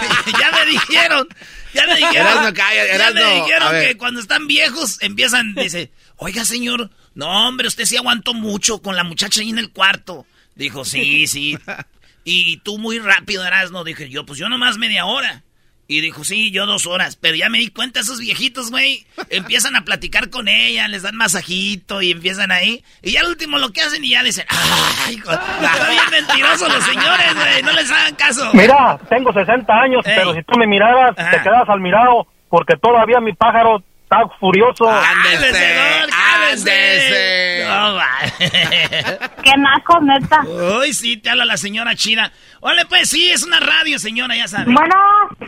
ya 0.40 0.50
me 0.50 0.64
dijeron, 0.64 1.28
ya 1.74 1.86
me 1.86 1.96
dijeron. 1.96 2.16
Erasno, 2.16 2.54
calla, 2.54 2.86
ya 2.86 3.10
me 3.10 3.34
dijeron 3.34 3.72
que 3.72 3.96
cuando 3.98 4.20
están 4.20 4.46
viejos 4.46 4.96
empiezan, 5.02 5.54
dice, 5.54 5.92
oiga 6.16 6.46
señor, 6.46 6.90
no 7.14 7.48
hombre, 7.48 7.68
usted 7.68 7.84
sí 7.84 7.98
aguantó 7.98 8.32
mucho 8.32 8.80
con 8.80 8.96
la 8.96 9.04
muchacha 9.04 9.42
ahí 9.42 9.50
en 9.50 9.58
el 9.58 9.70
cuarto. 9.70 10.26
Dijo, 10.54 10.84
sí, 10.84 11.26
sí. 11.26 11.56
Y 12.30 12.58
tú 12.58 12.76
muy 12.76 12.98
rápido, 12.98 13.42
Erasno. 13.42 13.84
Dije 13.84 14.10
yo, 14.10 14.26
pues 14.26 14.38
yo 14.38 14.50
nomás 14.50 14.76
media 14.76 15.06
hora. 15.06 15.44
Y 15.90 16.02
dijo, 16.02 16.22
sí, 16.22 16.50
yo 16.50 16.66
dos 16.66 16.86
horas. 16.86 17.16
Pero 17.16 17.34
ya 17.34 17.48
me 17.48 17.56
di 17.56 17.68
cuenta, 17.70 18.00
esos 18.00 18.20
viejitos, 18.20 18.70
güey, 18.70 19.06
empiezan 19.30 19.74
a 19.74 19.84
platicar 19.86 20.28
con 20.28 20.46
ella, 20.46 20.86
les 20.86 21.00
dan 21.02 21.16
masajito 21.16 22.02
y 22.02 22.10
empiezan 22.10 22.52
ahí. 22.52 22.84
Y 23.02 23.12
ya 23.12 23.20
al 23.20 23.28
último 23.28 23.56
lo 23.58 23.70
que 23.72 23.80
hacen 23.80 24.04
y 24.04 24.10
ya 24.10 24.22
dicen, 24.22 24.44
¡ay, 24.50 25.14
hijo! 25.14 25.32
Están 25.62 25.88
bien 25.90 26.02
mentirosos 26.10 26.70
los 26.72 26.84
señores, 26.84 27.34
güey, 27.34 27.62
no 27.62 27.72
les 27.72 27.90
hagan 27.90 28.14
caso. 28.16 28.50
Mira, 28.52 28.98
tengo 29.08 29.32
60 29.32 29.72
años, 29.72 30.06
Ey. 30.06 30.12
pero 30.14 30.34
si 30.34 30.42
tú 30.42 30.58
me 30.58 30.66
miraras, 30.66 31.18
Ajá. 31.18 31.30
te 31.30 31.42
quedas 31.42 31.66
al 31.68 31.80
mirado, 31.80 32.26
porque 32.50 32.76
todavía 32.76 33.18
mi 33.20 33.32
pájaro 33.32 33.82
está 34.02 34.18
furioso. 34.38 34.84
¡Cálmese, 34.84 35.46
don, 35.46 36.10
cálmese! 36.10 36.50
ándese. 36.70 37.47
No, 37.68 37.94
va. 37.94 38.08
Qué 38.38 39.52
naco, 39.56 40.00
neta. 40.02 40.42
Uy, 40.80 40.92
sí, 40.92 41.16
te 41.16 41.30
habla 41.30 41.44
la 41.44 41.56
señora 41.56 41.94
china. 41.94 42.32
Órale, 42.60 42.86
pues 42.86 43.08
sí, 43.10 43.30
es 43.30 43.42
una 43.44 43.60
radio, 43.60 43.98
señora, 43.98 44.36
ya 44.36 44.48
sabe. 44.48 44.72
Bueno, 44.72 44.94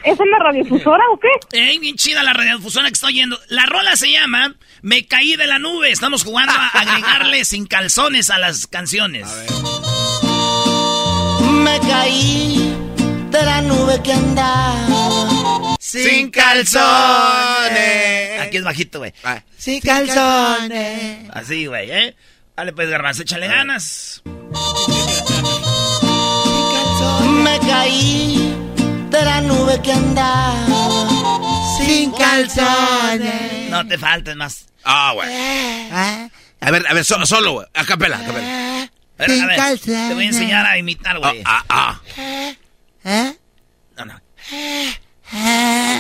¿es 0.05 0.19
en 0.21 0.31
la 0.31 0.39
radiodifusora 0.39 1.03
o 1.13 1.19
qué? 1.19 1.29
Ey, 1.59 1.79
bien 1.79 1.97
chida 1.97 2.23
la 2.23 2.33
radiodifusora 2.33 2.89
que 2.89 2.95
estoy 2.95 3.15
oyendo. 3.15 3.39
La 3.49 3.67
rola 3.67 3.97
se 3.97 4.11
llama 4.11 4.55
Me 4.83 5.07
caí 5.07 5.37
de 5.37 5.47
la 5.47 5.59
nube. 5.59 5.91
Estamos 5.91 6.25
jugando 6.25 6.53
a 6.53 6.69
agregarle 6.69 7.45
sin 7.51 7.67
calzones 7.67 8.31
a 8.31 8.39
las 8.39 8.67
canciones. 8.67 9.27
Me 11.53 11.81
caí 11.81 12.77
de 13.31 13.43
la 13.43 13.61
nube 13.63 14.01
que 14.03 14.13
andaba. 14.13 15.40
Sin 15.93 16.31
calzones. 16.31 16.91
Aquí 18.41 18.57
es 18.59 18.65
bajito, 18.65 18.99
güey. 18.99 19.13
Ah, 19.25 19.43
Sin 19.57 19.81
calzones. 19.81 21.29
Así, 21.33 21.67
güey, 21.67 21.91
¿eh? 21.91 22.17
Dale, 22.57 22.73
pues, 22.73 22.89
garbanzo, 22.91 23.23
échale 23.23 23.49
ganas. 23.49 24.23
Me 27.43 27.59
caí 27.61 28.55
de 29.11 29.23
la 29.25 29.41
nube 29.41 29.81
que 29.83 29.93
andaba. 29.93 30.67
Sin 31.79 32.11
calzones. 32.13 33.71
No 33.71 33.87
te 33.87 33.97
faltes 33.99 34.37
más. 34.37 34.67
Ah, 34.85 35.13
güey. 35.15 35.29
A 36.63 36.71
ver, 36.71 36.87
a 36.89 36.95
ver, 36.95 37.05
so- 37.05 37.25
solo, 37.27 37.53
güey. 37.53 37.67
A 37.75 37.85
capela, 37.85 38.19
a 38.19 38.25
capela. 38.25 38.83
A 39.19 39.27
ver, 39.27 39.41
a 39.43 39.47
ver, 39.47 39.79
te 39.81 40.15
voy 40.15 40.25
a 40.25 40.29
enseñar 40.29 40.67
a 40.67 40.79
imitar, 40.79 41.17
Ah, 41.17 41.19
güey. 41.19 41.43
ah, 41.45 41.65
ah. 41.69 42.01
No, 43.97 44.05
no. 44.05 44.21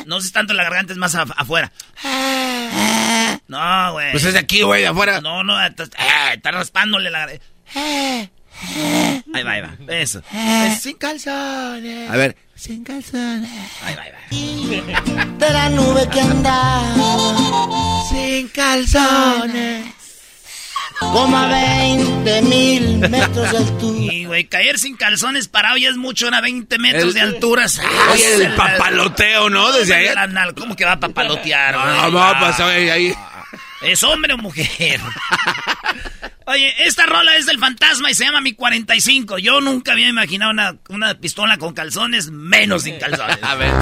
No 0.06 0.18
es 0.18 0.32
tanto 0.32 0.54
la 0.54 0.64
garganta, 0.64 0.92
es 0.92 0.99
más 0.99 1.14
af- 1.14 1.32
afuera. 1.37 1.70
No, 3.49 3.92
güey. 3.92 4.12
Pues 4.12 4.25
es 4.25 4.32
de 4.32 4.38
aquí, 4.38 4.62
güey, 4.62 4.82
de 4.82 4.88
afuera. 4.88 5.20
No, 5.20 5.42
no, 5.44 5.60
está, 5.64 5.84
eh, 5.84 6.34
está 6.34 6.50
raspándole 6.52 7.10
la 7.10 7.20
garganta. 7.20 7.44
Ahí 9.34 9.42
va, 9.44 9.52
ahí 9.52 9.60
va. 9.62 9.75
Eso. 9.88 10.22
Sin 10.80 10.96
calzones. 10.99 12.10
A 12.10 12.16
ver. 12.16 12.37
Sin 12.54 12.84
calzones. 12.84 13.50
Ahí 13.82 13.94
va, 13.96 14.02
ahí 14.02 14.10
va. 14.12 15.25
De 15.46 15.50
la 15.52 15.70
nube 15.70 16.08
que 16.10 16.20
andaba. 16.20 16.94
Sin 18.10 18.49
calzones. 18.49 19.87
Como 21.00 21.37
a 21.37 21.47
20 21.49 22.42
mil 22.42 22.99
metros 22.99 23.50
de 23.50 23.57
altura. 23.59 24.12
Y, 24.12 24.25
güey, 24.26 24.45
caer 24.45 24.78
sin 24.78 24.97
calzones 24.97 25.49
parado 25.49 25.76
ya 25.76 25.88
es 25.88 25.97
mucho, 25.97 26.28
a 26.33 26.40
20 26.40 26.78
metros 26.78 27.04
El- 27.09 27.14
de 27.14 27.21
altura. 27.23 27.66
Oye, 28.12 28.35
el 28.45 28.54
papaloteo, 28.54 29.50
¿no? 29.50 29.73
Desde 29.73 29.95
ahí. 29.95 30.09
¿Cómo 30.57 30.76
que 30.76 30.85
va 30.85 30.92
a 30.92 31.00
papalotear, 31.00 31.75
No, 31.75 32.11
no, 32.11 32.33
no, 32.33 32.38
pues 32.38 32.61
oye, 32.61 32.92
ahí. 32.92 33.14
¿Es 33.83 34.02
hombre 34.04 34.35
o 34.35 34.38
mujer? 34.38 35.00
Oye, 36.50 36.75
esta 36.85 37.07
rola 37.07 37.37
es 37.37 37.47
del 37.47 37.61
fantasma 37.61 38.11
y 38.11 38.14
se 38.14 38.25
llama 38.25 38.40
Mi 38.40 38.54
45. 38.54 39.38
Yo 39.38 39.61
nunca 39.61 39.92
había 39.92 40.09
imaginado 40.09 40.50
una, 40.50 40.76
una 40.88 41.14
pistola 41.14 41.59
con 41.59 41.75
calzones, 41.75 42.33
menos 42.33 42.83
sin 42.83 42.99
calzones. 42.99 43.38
A 43.42 43.54
ver. 43.54 43.73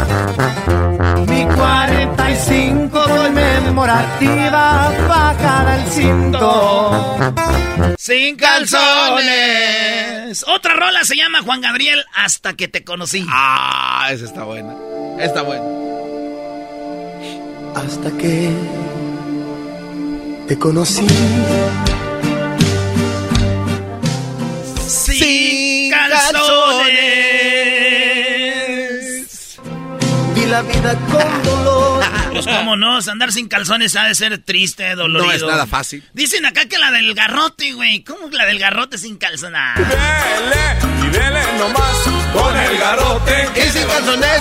Mi 1.27 1.47
45 1.47 3.05
conmemorativa 3.05 4.93
baja 5.09 5.65
del 5.65 5.87
cinto. 5.91 7.17
Sin 7.97 8.37
calzones. 8.37 8.85
Otra 10.47 10.75
rola 10.75 11.05
se 11.05 11.17
llama 11.17 11.41
Juan 11.41 11.63
Gabriel, 11.63 12.05
Hasta 12.15 12.53
que 12.53 12.69
te 12.69 12.85
conocí. 12.85 13.25
Ah, 13.31 14.09
esa 14.11 14.27
está 14.27 14.45
buena. 14.45 14.75
Está 15.19 15.41
buena. 15.41 15.65
Hasta 17.75 18.11
que 18.19 18.53
te 20.47 20.59
conocí. 20.59 21.07
Calzones. 28.59 29.59
Vi 30.35 30.47
la 30.47 30.63
vida 30.63 30.95
con 31.11 31.43
dolor. 31.43 32.05
Pues 32.31 32.45
cómo 32.47 32.77
no, 32.77 32.99
andar 32.99 33.33
sin 33.33 33.49
calzones 33.49 33.97
ha 33.97 34.05
de 34.05 34.15
ser 34.15 34.39
triste, 34.39 34.95
dolorido. 34.95 35.27
No 35.33 35.33
es 35.37 35.43
nada 35.43 35.67
fácil. 35.67 36.05
Dicen 36.13 36.45
acá 36.47 36.67
que 36.67 36.79
la 36.79 36.93
del 36.93 37.13
garrote, 37.15 37.73
güey. 37.73 38.05
¿Cómo 38.05 38.31
que 38.31 38.37
la 38.37 38.45
del 38.47 38.59
garrote 38.61 38.97
sin 38.99 39.17
calzones? 39.17 39.61
Dele 39.77 40.77
y 41.05 41.09
dele 41.11 41.41
nomás 41.59 41.97
con 42.33 42.57
el 42.57 42.79
garrote. 42.79 43.49
¿Y 43.57 43.63
sin 43.71 43.87
calzones? 43.89 44.41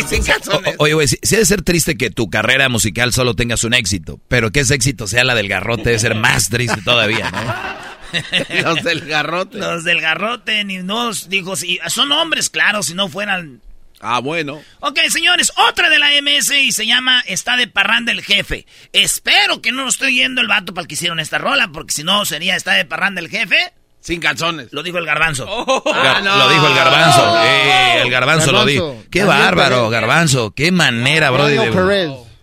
Y 0.00 0.02
sin 0.08 0.24
calzones. 0.24 0.74
O- 0.78 0.82
oye, 0.84 0.94
güey, 0.94 1.06
sí, 1.06 1.16
sí 1.22 1.36
debe 1.36 1.46
ser 1.46 1.62
triste 1.62 1.96
que 1.96 2.10
tu 2.10 2.28
carrera 2.28 2.68
musical 2.68 3.12
solo 3.12 3.34
tengas 3.36 3.62
un 3.62 3.74
éxito, 3.74 4.18
pero 4.26 4.50
que 4.50 4.60
ese 4.60 4.74
éxito 4.74 5.06
sea 5.06 5.22
la 5.22 5.34
del 5.36 5.46
garrote 5.48 5.84
debe 5.84 5.98
ser 6.00 6.14
más 6.16 6.48
triste 6.48 6.80
todavía, 6.82 7.30
¿no? 7.30 7.54
Los 8.62 8.82
del 8.82 9.00
garrote. 9.06 9.58
Los 9.58 9.84
del 9.84 10.00
garrote, 10.00 10.64
ni 10.64 10.78
nos 10.78 11.28
dijo, 11.28 11.56
si 11.56 11.78
son 11.88 12.12
hombres, 12.12 12.50
claro, 12.50 12.82
si 12.82 12.94
no 12.94 13.08
fueran. 13.08 13.60
Ah, 14.00 14.18
bueno. 14.20 14.60
Ok, 14.80 14.98
señores, 15.08 15.52
otra 15.70 15.88
de 15.88 15.98
la 15.98 16.08
MS 16.20 16.50
y 16.50 16.72
se 16.72 16.86
llama 16.86 17.22
Está 17.26 17.56
de 17.56 17.66
parranda 17.66 18.12
el 18.12 18.22
jefe. 18.22 18.66
Espero 18.92 19.62
que 19.62 19.72
no 19.72 19.82
lo 19.84 19.88
estoy 19.88 20.16
yendo 20.16 20.42
el 20.42 20.48
vato 20.48 20.74
para 20.74 20.82
el 20.82 20.88
que 20.88 20.94
hicieron 20.94 21.18
esta 21.18 21.38
rola, 21.38 21.68
porque 21.72 21.92
si 21.92 22.02
no 22.04 22.24
sería 22.26 22.56
Está 22.56 22.72
de 22.72 22.84
parranda 22.84 23.20
el 23.22 23.30
jefe. 23.30 23.56
Sin 24.00 24.20
calzones. 24.20 24.68
Lo 24.70 24.82
dijo 24.84 24.98
el 24.98 25.06
garbanzo. 25.06 25.46
Gar- 25.84 26.22
Lo 26.22 26.48
dijo 26.50 26.66
el 26.68 26.74
garbanzo. 26.74 27.42
Eh, 27.42 28.02
el 28.02 28.10
garbanzo, 28.10 28.52
lo 28.52 28.64
dijo. 28.66 29.02
Qué 29.10 29.24
bárbaro, 29.24 29.88
garbanzo. 29.88 30.52
Qué 30.54 30.70
manera, 30.70 31.30
bro. 31.30 31.46
de- 31.46 31.56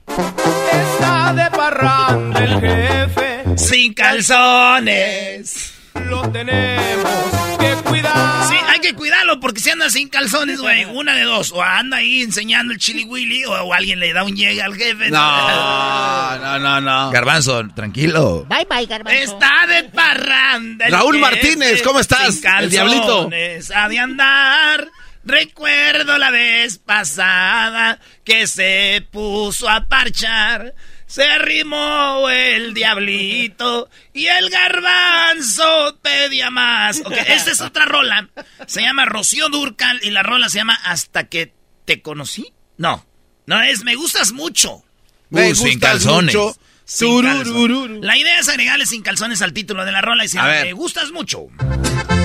Está 0.07 1.33
de 1.33 1.49
parranda 1.55 2.39
el 2.43 2.59
jefe. 2.59 3.22
Sin 3.57 3.93
calzones. 3.93 5.73
Lo 6.09 6.29
tenemos 6.31 7.57
que 7.59 7.73
cuidar. 7.89 8.47
Sí, 8.49 8.55
hay 8.67 8.79
que 8.79 8.93
cuidarlo 8.93 9.39
porque 9.39 9.61
si 9.61 9.69
anda 9.69 9.89
sin 9.89 10.09
calzones, 10.09 10.59
güey, 10.59 10.85
una 10.85 11.13
de 11.15 11.23
dos. 11.23 11.51
O 11.51 11.61
anda 11.61 11.97
ahí 11.97 12.21
enseñando 12.21 12.73
el 12.73 12.79
chili 12.79 13.03
willy 13.03 13.45
o, 13.45 13.51
o 13.51 13.73
alguien 13.73 13.99
le 13.99 14.11
da 14.13 14.23
un 14.23 14.35
llegue 14.35 14.61
al 14.61 14.75
jefe. 14.75 15.09
No, 15.11 16.37
no, 16.39 16.59
no, 16.59 16.81
no. 16.81 17.11
Garbanzo, 17.11 17.63
tranquilo. 17.75 18.45
Bye, 18.49 18.65
bye, 18.69 18.85
garbanzo. 18.85 19.19
Está 19.21 19.67
de 19.67 19.83
parranda. 19.89 20.87
Raúl 20.89 21.19
Martínez, 21.19 21.81
¿cómo 21.83 21.99
estás? 21.99 22.35
sin 22.35 22.47
El 22.59 22.69
diablito. 22.69 23.29
calzones, 23.29 23.71
Ha 23.71 23.87
de 23.87 23.99
andar. 23.99 24.87
Recuerdo 25.25 26.17
la 26.17 26.31
vez 26.31 26.79
pasada 26.79 27.97
que 28.25 28.45
se 28.45 29.07
puso 29.09 29.69
a 29.69 29.85
parchar. 29.87 30.73
Se 31.13 31.23
arrimó 31.25 32.27
el 32.27 32.73
diablito 32.73 33.87
y 34.13 34.25
el 34.25 34.49
garbanzo 34.49 35.99
pedía 36.01 36.49
más. 36.49 37.01
Ok, 37.05 37.11
esta 37.27 37.51
es 37.51 37.61
otra 37.61 37.85
rola. 37.85 38.29
Se 38.65 38.81
llama 38.81 39.05
Rocío 39.05 39.47
Durcal 39.49 39.99
y 40.01 40.09
la 40.09 40.23
rola 40.23 40.49
se 40.49 40.57
llama 40.57 40.73
Hasta 40.83 41.25
que 41.25 41.53
te 41.85 42.01
conocí. 42.01 42.51
No, 42.77 43.05
no 43.45 43.61
es 43.61 43.83
Me 43.83 43.93
gustas 43.93 44.31
mucho. 44.31 44.83
Me 45.29 45.51
Uh, 45.51 45.55
sin 45.55 45.73
gustas 45.73 45.91
calzones. 45.91 46.33
mucho. 46.33 46.57
Sin 46.83 47.21
calzones. 47.21 48.01
La 48.01 48.17
idea 48.17 48.39
es 48.39 48.49
agregarle 48.49 48.87
sin 48.87 49.03
calzones 49.03 49.43
al 49.43 49.53
título 49.53 49.85
de 49.85 49.91
la 49.91 50.01
rola 50.01 50.25
y 50.25 50.29
se 50.29 50.37
llama. 50.37 50.63
Me 50.63 50.73
gustas 50.73 51.11
mucho. 51.11 51.45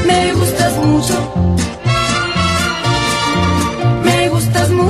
Me 0.06 0.32
gustas 0.32 0.72
mucho. 0.78 1.57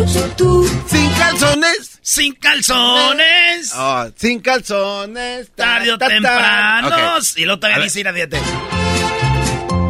Sin 0.09 1.11
calzones. 1.19 1.99
Sin 2.01 2.35
calzones. 2.35 3.73
Oh, 3.77 4.07
sin 4.17 4.41
calzones. 4.41 5.51
Ta, 5.55 5.65
Tarde 5.65 5.93
o 5.93 5.99
temprano. 5.99 6.89
Ok. 6.89 7.23
Y 7.37 7.45
luego 7.45 7.57
A 7.57 7.61
todavía 7.61 7.85
dice 7.85 8.01
ir 8.01 8.09
a 8.09 8.13
dieta. 8.13 8.39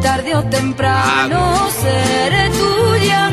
Tarde 0.01 0.35
o 0.35 0.43
temprano 0.49 1.69
seré 1.81 2.49
tuya. 2.49 3.31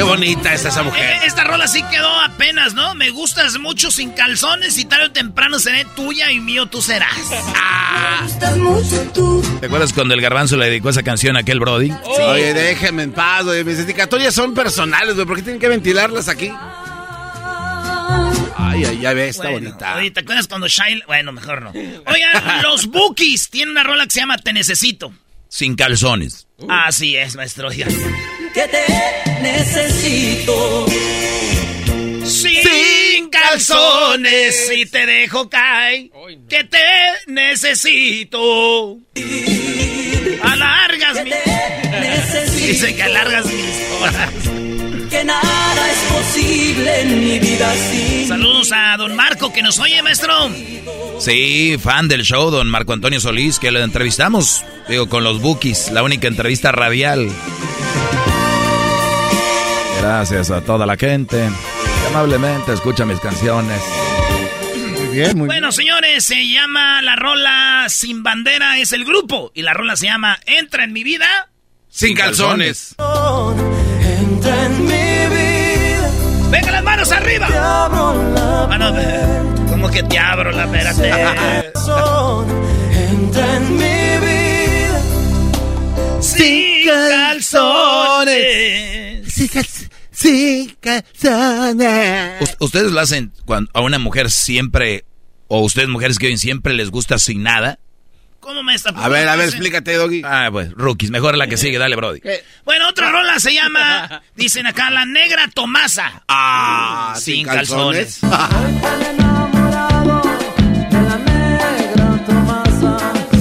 Qué 0.00 0.04
bonita 0.04 0.54
es 0.54 0.64
esa 0.64 0.80
Eh, 0.80 0.84
mujer. 0.84 1.16
esta 1.26 1.44
rola 1.44 1.68
sí 1.68 1.82
quedó 1.90 2.08
apenas, 2.22 2.72
¿no? 2.72 2.94
Me 2.94 3.10
gustas 3.10 3.58
mucho 3.58 3.90
sin 3.90 4.12
calzones 4.12 4.78
y 4.78 4.86
tarde 4.86 5.04
o 5.04 5.10
temprano 5.12 5.58
seré 5.58 5.84
tuya 5.94 6.32
y 6.32 6.40
mío 6.40 6.64
tú 6.64 6.80
serás. 6.80 7.12
Ah. 7.54 8.20
Me 8.22 8.26
gustas 8.26 8.56
mucho 8.56 9.10
tú. 9.12 9.58
¿Te 9.60 9.66
acuerdas 9.66 9.92
cuando 9.92 10.14
el 10.14 10.22
garbanzo 10.22 10.56
le 10.56 10.70
dedicó 10.70 10.88
esa 10.88 11.02
canción 11.02 11.36
a 11.36 11.40
aquel 11.40 11.60
Brody? 11.60 11.92
Oye, 12.04 12.54
déjenme 12.54 13.02
en 13.02 13.12
paz, 13.12 13.44
güey. 13.44 13.62
Mis 13.62 13.76
dedicatorias 13.76 14.34
son 14.34 14.54
personales, 14.54 15.16
güey. 15.16 15.26
¿Por 15.26 15.36
qué 15.36 15.42
tienen 15.42 15.60
que 15.60 15.68
ventilarlas 15.68 16.28
aquí? 16.28 16.50
Ay, 18.56 18.84
ay, 18.86 18.98
ya 19.00 19.12
ves, 19.12 19.36
está 19.36 19.50
Bueno, 19.50 19.68
bonita. 19.68 19.96
Oye, 19.96 20.10
¿te 20.12 20.20
acuerdas 20.20 20.48
cuando 20.48 20.66
Shine... 20.66 21.02
Bueno, 21.06 21.32
mejor 21.32 21.60
no. 21.60 21.70
Oigan, 22.06 22.62
los 22.62 22.86
Bookies 22.86 23.50
tienen 23.50 23.72
una 23.72 23.82
rola 23.82 24.04
que 24.06 24.12
se 24.12 24.20
llama 24.20 24.38
Te 24.38 24.54
Necesito. 24.54 25.12
Sin 25.50 25.74
calzones. 25.74 26.46
Así 26.68 27.16
es, 27.16 27.34
maestro. 27.34 27.68
oiga. 27.68 27.86
Que 28.54 28.68
te 28.68 29.40
necesito. 29.42 30.86
Sin 32.24 33.28
calzones, 33.30 34.68
si 34.68 34.86
te 34.86 35.04
dejo 35.06 35.50
caer, 35.50 36.10
que 36.48 36.64
te 36.64 36.78
necesito. 37.26 38.98
Alargas 40.42 41.24
mi... 41.24 41.30
Dice 42.66 42.94
que 42.94 43.02
alargas 43.02 43.46
mis 43.46 43.90
horas. 44.00 44.49
Que 45.20 45.26
nada 45.26 45.90
es 45.90 45.98
posible 46.12 47.00
en 47.02 47.20
mi 47.20 47.38
vida 47.38 47.74
sin 47.74 48.26
Saludos 48.26 48.72
a 48.72 48.96
don 48.96 49.14
Marco 49.14 49.52
que 49.52 49.62
nos 49.62 49.78
oye, 49.78 50.02
maestro. 50.02 50.32
Sí, 51.18 51.76
fan 51.78 52.08
del 52.08 52.22
show, 52.22 52.50
don 52.50 52.70
Marco 52.70 52.94
Antonio 52.94 53.20
Solís, 53.20 53.58
que 53.58 53.70
lo 53.70 53.80
entrevistamos, 53.80 54.64
digo, 54.88 55.10
con 55.10 55.22
los 55.22 55.42
Bookies, 55.42 55.90
la 55.90 56.02
única 56.02 56.26
entrevista 56.26 56.72
radial. 56.72 57.28
Gracias 60.00 60.50
a 60.50 60.62
toda 60.62 60.86
la 60.86 60.96
gente 60.96 61.36
que 61.36 62.06
amablemente 62.06 62.72
escucha 62.72 63.04
mis 63.04 63.20
canciones. 63.20 63.78
Muy 65.00 65.08
bien, 65.08 65.36
muy 65.36 65.46
Bueno, 65.48 65.70
señores, 65.70 66.24
se 66.24 66.48
llama 66.48 67.02
la 67.02 67.16
rola 67.16 67.84
Sin 67.90 68.22
Bandera, 68.22 68.78
es 68.78 68.94
el 68.94 69.04
grupo. 69.04 69.52
Y 69.54 69.60
la 69.60 69.74
rola 69.74 69.96
se 69.96 70.06
llama 70.06 70.38
Entra 70.46 70.84
en 70.84 70.94
mi 70.94 71.04
vida. 71.04 71.50
Sin 71.90 72.16
calzones. 72.16 72.96
Entra 72.98 74.64
en 74.64 74.80
mi 74.86 74.92
vida. 74.92 74.99
¡Venga 76.50 76.70
las 76.72 76.82
manos 76.82 77.12
arriba! 77.12 77.46
Te 77.46 77.56
abro 77.56 78.32
la 78.32 78.66
Mano, 78.66 78.92
¿cómo 79.68 79.88
que 79.90 80.02
te 80.02 80.18
abro 80.18 80.50
la 80.50 80.64
espérate? 80.64 81.08
Entra 82.92 83.56
en 83.56 83.76
mi 83.76 84.18
vida. 84.26 85.00
Sin 86.20 86.86
calzones. 86.86 88.60
Sin 90.10 90.76
calzones. 90.80 92.56
¿Ustedes 92.58 92.92
lo 92.92 93.00
hacen 93.00 93.32
cuando 93.46 93.70
a 93.74 93.80
una 93.80 93.98
mujer 93.98 94.30
siempre, 94.30 95.04
o 95.48 95.60
ustedes 95.60 95.88
mujeres 95.88 96.18
que 96.18 96.26
oyen 96.26 96.38
siempre 96.38 96.74
les 96.74 96.90
gusta 96.90 97.18
sin 97.18 97.42
nada? 97.42 97.78
¿Cómo 98.40 98.62
me 98.62 98.74
está 98.74 98.90
A 98.90 99.08
ver, 99.08 99.28
a 99.28 99.36
ver, 99.36 99.48
explícate, 99.48 99.94
Doggy. 99.94 100.22
Ah, 100.24 100.48
pues, 100.50 100.72
rookies, 100.72 101.10
mejor 101.10 101.36
la 101.36 101.46
que 101.46 101.58
sigue, 101.58 101.78
dale, 101.78 101.94
Brody. 101.94 102.20
Bueno, 102.64 102.88
otra 102.88 103.10
rola 103.10 103.38
se 103.38 103.52
llama, 103.52 104.22
dicen 104.34 104.66
acá, 104.66 104.90
La 104.90 105.04
Negra 105.04 105.48
Tomasa. 105.48 106.22
Ah, 106.26 107.14
sin 107.16 107.46
calzones. 107.46 108.20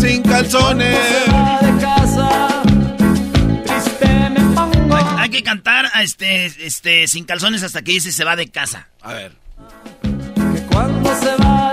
Sin 0.01 0.23
calzones. 0.23 0.97
Hay, 4.91 5.05
hay 5.17 5.29
que 5.29 5.43
cantar 5.43 5.89
a 5.93 6.03
este, 6.03 6.45
este, 6.45 7.07
sin 7.07 7.25
calzones 7.25 7.63
hasta 7.63 7.81
que 7.81 7.91
dice 7.91 8.11
se 8.11 8.23
va 8.23 8.35
de 8.35 8.47
casa. 8.49 8.87
A 9.01 9.13
ver. 9.13 9.33
Cuando 10.71 11.15
se 11.19 11.35
va 11.35 11.68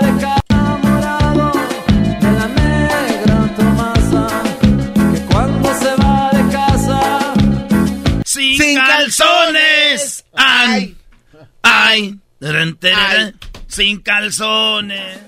sin 13.67 14.01
calzones. 14.01 15.19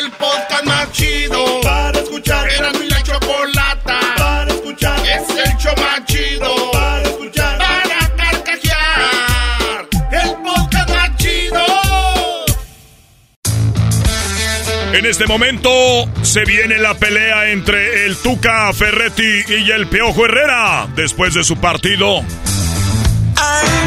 El 0.00 0.10
podcast 0.12 0.64
más 0.64 0.92
chido 0.92 1.60
para 1.62 1.98
escuchar. 1.98 2.48
Era 2.50 2.72
mi 2.72 2.88
la 2.88 3.02
chocolata 3.02 4.00
para 4.16 4.50
escuchar. 4.50 4.98
Es 5.00 5.28
el 5.30 5.56
show 5.56 5.74
más 5.76 6.04
chido 6.04 6.70
para 6.72 7.02
escuchar. 7.02 7.58
Para 7.58 8.16
carcajear. 8.16 9.88
El 10.12 10.30
podcast 10.42 10.90
más 10.90 11.16
chido. 11.16 11.64
En 14.92 15.06
este 15.06 15.26
momento 15.26 15.70
se 16.22 16.44
viene 16.44 16.78
la 16.78 16.94
pelea 16.94 17.50
entre 17.50 18.06
el 18.06 18.16
Tuca 18.16 18.72
Ferretti 18.72 19.42
y 19.48 19.70
el 19.70 19.86
Piojo 19.86 20.26
Herrera 20.26 20.88
después 20.94 21.34
de 21.34 21.44
su 21.44 21.56
partido. 21.56 22.22
¡Ah! 23.36 23.78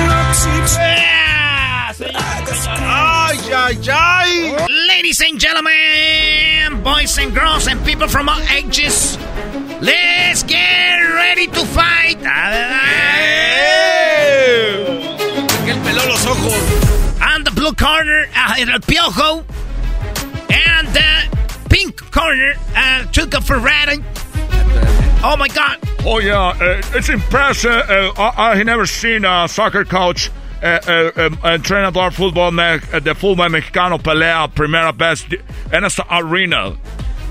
Señor, 3.51 3.69
señor. 3.73 3.95
Ay, 3.95 4.53
ay, 4.53 4.55
ay. 4.57 4.67
Ladies 4.87 5.21
and 5.21 5.39
gentlemen, 5.39 6.81
boys 6.83 7.17
and 7.17 7.33
girls 7.33 7.67
and 7.67 7.83
people 7.85 8.07
from 8.07 8.29
all 8.29 8.39
ages, 8.49 9.17
let's 9.81 10.43
get 10.43 10.99
ready 11.15 11.47
to 11.47 11.65
fight. 11.65 12.17
Que 15.65 15.73
él 15.73 15.81
peló 15.83 16.07
los 16.07 16.25
ojos. 16.25 16.53
On 17.21 17.43
the 17.43 17.51
blue 17.51 17.73
corner, 17.73 18.27
uh, 18.35 18.55
el 18.57 18.79
Piojo. 18.79 19.43
And 20.49 20.87
the 20.89 21.37
pink 21.69 22.09
corner, 22.11 22.53
uh, 22.75 23.03
Tuca 23.11 23.41
Ferretti. 23.41 24.01
Oh 25.23 25.35
my 25.37 25.47
God. 25.49 25.77
Oh 26.05 26.19
yeah, 26.19 26.53
uh, 26.59 26.81
it's 26.95 27.09
impressive. 27.09 27.71
Uh, 27.71 28.11
I, 28.17 28.53
I 28.53 28.63
never 28.63 28.85
seen 28.85 29.25
a 29.25 29.47
soccer 29.47 29.83
coach, 29.85 30.31
entrenador 30.61 32.11
fútbol 32.11 32.51
me, 32.53 32.75
uh, 32.93 32.99
de 32.99 33.13
fútbol 33.15 33.49
mexicano 33.49 33.97
pelea 34.01 34.47
primera 34.53 34.91
vez 34.91 35.25
en 35.71 35.83
esta 35.83 36.03
arena. 36.09 36.75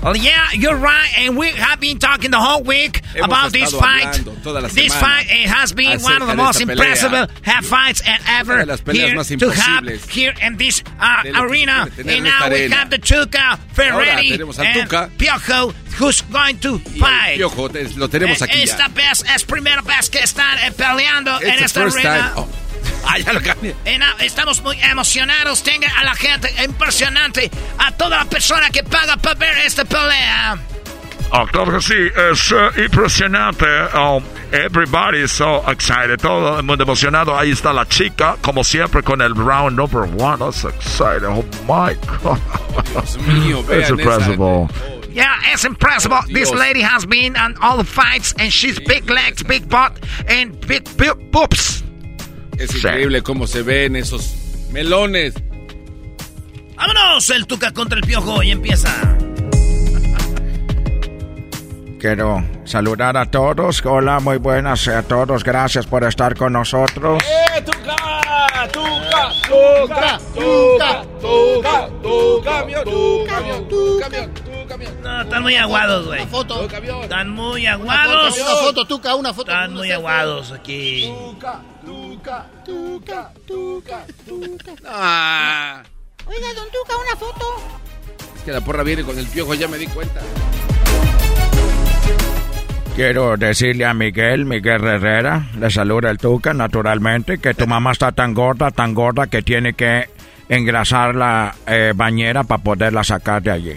Well, 0.03 0.17
yeah, 0.17 0.47
you're 0.53 0.77
right, 0.77 1.13
and 1.19 1.37
we 1.37 1.51
have 1.51 1.79
been 1.79 1.99
talking 1.99 2.31
the 2.31 2.39
whole 2.39 2.63
week 2.63 3.03
Hemos 3.13 3.23
about 3.25 3.51
this 3.51 3.71
fight. 3.71 4.07
hablando 4.07 4.41
toda 4.41 4.59
la 4.61 4.67
This 4.67 4.91
fight 4.95 5.27
it 5.29 5.47
has 5.47 5.73
been 5.73 6.01
one 6.01 6.23
of 6.23 6.27
the 6.27 6.35
most 6.35 6.59
impressive 6.59 7.11
half 7.43 7.63
fights 7.65 8.01
and 8.03 8.19
ever 8.27 8.65
las 8.65 8.81
peleas 8.81 9.09
here 9.09 9.15
más 9.15 9.37
to 9.39 9.49
have 9.51 9.85
here 10.09 10.33
in 10.41 10.57
this 10.57 10.81
uh, 10.99 11.21
de 11.21 11.31
lo 11.33 11.41
que 11.41 11.49
arena. 11.49 11.85
se 11.85 11.91
puede 11.91 11.95
tener 12.03 12.15
And 12.15 12.23
now 12.23 12.49
we 12.49 12.55
arena. 12.63 12.75
have 12.77 12.89
the 12.89 12.97
Tuca 12.97 13.59
Ferretti 13.73 14.41
and 14.41 14.89
Tuca. 14.89 15.11
Piojo, 15.19 15.71
who's 15.99 16.21
going 16.21 16.57
to 16.57 16.79
fight. 16.79 17.37
piojo 17.37 17.71
te- 17.71 17.83
lo 17.95 18.07
tenemos 18.07 18.41
Eh, 18.41 18.45
aquí 18.45 18.63
Esta 18.63 18.87
ya. 18.87 18.93
vez 18.95 19.23
es 19.35 19.43
primera 19.43 19.83
vez 19.83 20.09
que 20.09 20.17
están 20.23 20.57
eh, 20.65 20.71
peleando 20.71 21.39
en 21.41 21.47
It's 21.47 21.57
the 21.59 21.65
esta 21.65 21.79
first 21.81 21.97
arena. 21.99 22.33
Oh. 22.83 22.87
Ah, 23.11 23.17
ya 23.17 23.33
lo 23.33 23.41
cambié. 23.41 23.75
Eh, 23.83 23.99
estamos 24.19 24.61
muy 24.61 24.79
emocionados. 24.81 25.63
Tenga 25.63 25.89
a 25.99 26.03
la 26.03 26.15
gente 26.15 26.49
impresionante, 26.63 27.51
a 27.77 27.91
toda 27.91 28.17
la 28.17 28.25
persona 28.25 28.69
que 28.69 28.83
paga 28.83 29.17
para 29.17 29.35
ver 29.35 29.57
esta 29.65 29.83
pelea. 29.83 30.57
Ah, 31.33 31.45
claro 31.49 31.71
que 31.71 31.81
sí, 31.81 31.93
es 31.93 32.51
eh, 32.51 32.83
impresionante. 32.83 33.65
Um, 33.93 34.23
everybody 34.51 35.23
is 35.23 35.31
so 35.31 35.63
excited, 35.69 36.19
todo 36.19 36.57
el 36.57 36.63
mundo 36.63 36.83
emocionado. 36.83 37.37
Ahí 37.37 37.51
está 37.51 37.73
la 37.73 37.85
chica, 37.85 38.35
como 38.41 38.63
siempre, 38.63 39.01
con 39.01 39.21
el 39.21 39.33
round 39.35 39.77
number 39.77 40.03
one. 40.03 40.39
That's 40.39 40.65
exciting. 40.65 41.27
Oh 41.29 41.43
my 41.65 41.95
God. 42.21 42.37
Dios 42.91 43.17
mío, 43.19 43.63
It's 43.69 43.89
impressive. 43.89 44.37
Yeah, 45.13 45.37
it's 45.53 45.63
impressive. 45.63 46.11
This 46.27 46.49
Dios. 46.49 46.59
lady 46.59 46.81
has 46.81 47.05
been 47.05 47.37
on 47.37 47.55
all 47.61 47.77
the 47.77 47.85
fights, 47.85 48.33
and 48.37 48.51
she's 48.51 48.79
big 48.79 49.09
legs, 49.09 49.41
big 49.43 49.69
butt, 49.69 49.97
and 50.27 50.59
big, 50.67 50.85
big 50.97 51.31
boobs. 51.31 51.83
Es 52.61 52.75
increíble 52.75 53.23
cómo 53.23 53.47
se 53.47 53.63
ven 53.63 53.95
esos 53.95 54.35
melones. 54.71 55.33
Vámonos, 56.75 57.27
el 57.31 57.47
Tuca 57.47 57.71
contra 57.71 57.97
el 57.97 58.05
Piojo 58.05 58.43
y 58.43 58.51
empieza. 58.51 59.17
Quiero 61.99 62.43
saludar 62.63 63.17
a 63.17 63.25
todos. 63.25 63.83
Hola, 63.83 64.19
muy 64.19 64.37
buenas 64.37 64.87
a 64.87 65.01
todos. 65.01 65.43
Gracias 65.43 65.87
por 65.87 66.03
estar 66.03 66.35
con 66.35 66.53
nosotros. 66.53 67.23
¡Eh, 67.23 67.63
tuca! 67.63 68.67
¡Tuca! 68.71 69.31
¡Tuca! 69.47 70.19
¡Tuca! 70.35 71.03
¡Tuca! 71.19 71.89
¡Tu 72.03 72.41
camión! 72.43 72.83
¡Tu 72.83 73.25
camión! 73.27 73.67
¡Tu 73.67 73.99
camión! 73.99 74.50
No, 75.03 75.21
están 75.21 75.43
muy 75.43 75.55
aguados, 75.55 76.05
güey. 76.07 76.25
foto. 76.27 76.67
Están 77.03 77.29
muy 77.29 77.65
aguados. 77.67 78.37
Una 78.37 78.55
foto, 78.55 78.85
Tuca, 78.85 79.15
una 79.15 79.33
foto. 79.33 79.51
Están 79.51 79.73
muy 79.73 79.91
aguados 79.91 80.51
aquí. 80.51 81.11
Tuca, 81.13 81.61
tuca, 81.85 82.45
tuca, 82.65 83.31
tuca, 83.47 84.05
tuca. 84.27 84.71
Ah, 84.87 85.83
Oiga, 86.25 86.47
don 86.55 86.65
Tuca, 86.67 86.95
una 86.97 87.15
foto. 87.17 87.45
es 88.37 88.41
que 88.43 88.51
la 88.51 88.61
porra 88.61 88.83
viene 88.83 89.03
con 89.03 89.17
el 89.17 89.25
piojo, 89.25 89.53
ya 89.55 89.67
me 89.67 89.77
di 89.77 89.87
cuenta. 89.87 90.21
Quiero 92.95 93.37
decirle 93.37 93.85
a 93.85 93.93
Miguel, 93.93 94.45
Miguel 94.45 94.83
Herrera, 94.83 95.47
le 95.57 95.71
saluda 95.71 96.11
el 96.11 96.17
Tuca, 96.17 96.53
naturalmente, 96.53 97.39
que 97.39 97.53
tu 97.53 97.65
mamá 97.65 97.93
está 97.93 98.11
tan 98.11 98.33
gorda, 98.33 98.69
tan 98.69 98.93
gorda 98.93 99.27
que 99.27 99.41
tiene 99.41 99.73
que 99.73 100.09
engrasar 100.49 101.15
la 101.15 101.55
eh, 101.65 101.93
bañera 101.95 102.43
para 102.43 102.61
poderla 102.61 103.03
sacar 103.03 103.41
de 103.41 103.51
allí. 103.51 103.75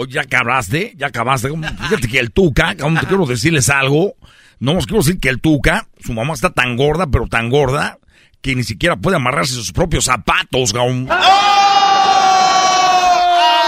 Oye, 0.00 0.12
ya 0.12 0.20
acabaste, 0.20 0.94
ya 0.96 1.08
acabaste. 1.08 1.48
Fíjate 1.48 2.06
que 2.06 2.20
el 2.20 2.30
Tuca, 2.30 2.76
te 2.76 3.06
quiero 3.08 3.26
decirles 3.26 3.68
algo. 3.68 4.14
No 4.60 4.76
os 4.76 4.86
quiero 4.86 5.02
decir 5.02 5.18
que 5.18 5.28
el 5.28 5.40
Tuca, 5.40 5.88
su 5.98 6.12
mamá 6.12 6.34
está 6.34 6.50
tan 6.50 6.76
gorda, 6.76 7.08
pero 7.08 7.26
tan 7.26 7.50
gorda, 7.50 7.98
que 8.40 8.54
ni 8.54 8.62
siquiera 8.62 8.94
puede 8.94 9.16
amarrarse 9.16 9.54
sus 9.54 9.72
propios 9.72 10.04
zapatos, 10.04 10.72
cabrón. 10.72 11.08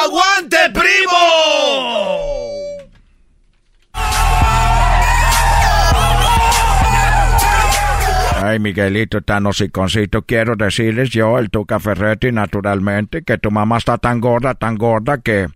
¡Aguante, 0.04 0.56
primo! 0.72 1.16
Ay, 8.40 8.60
Miguelito, 8.60 9.20
tan 9.22 9.46
hociconcito, 9.46 10.22
quiero 10.22 10.54
decirles 10.54 11.10
yo, 11.10 11.40
el 11.40 11.50
Tuca 11.50 11.80
Ferretti, 11.80 12.30
naturalmente, 12.30 13.24
que 13.24 13.36
tu 13.36 13.50
mamá 13.50 13.78
está 13.78 13.98
tan 13.98 14.20
gorda, 14.20 14.54
tan 14.54 14.76
gorda, 14.76 15.18
que 15.18 15.48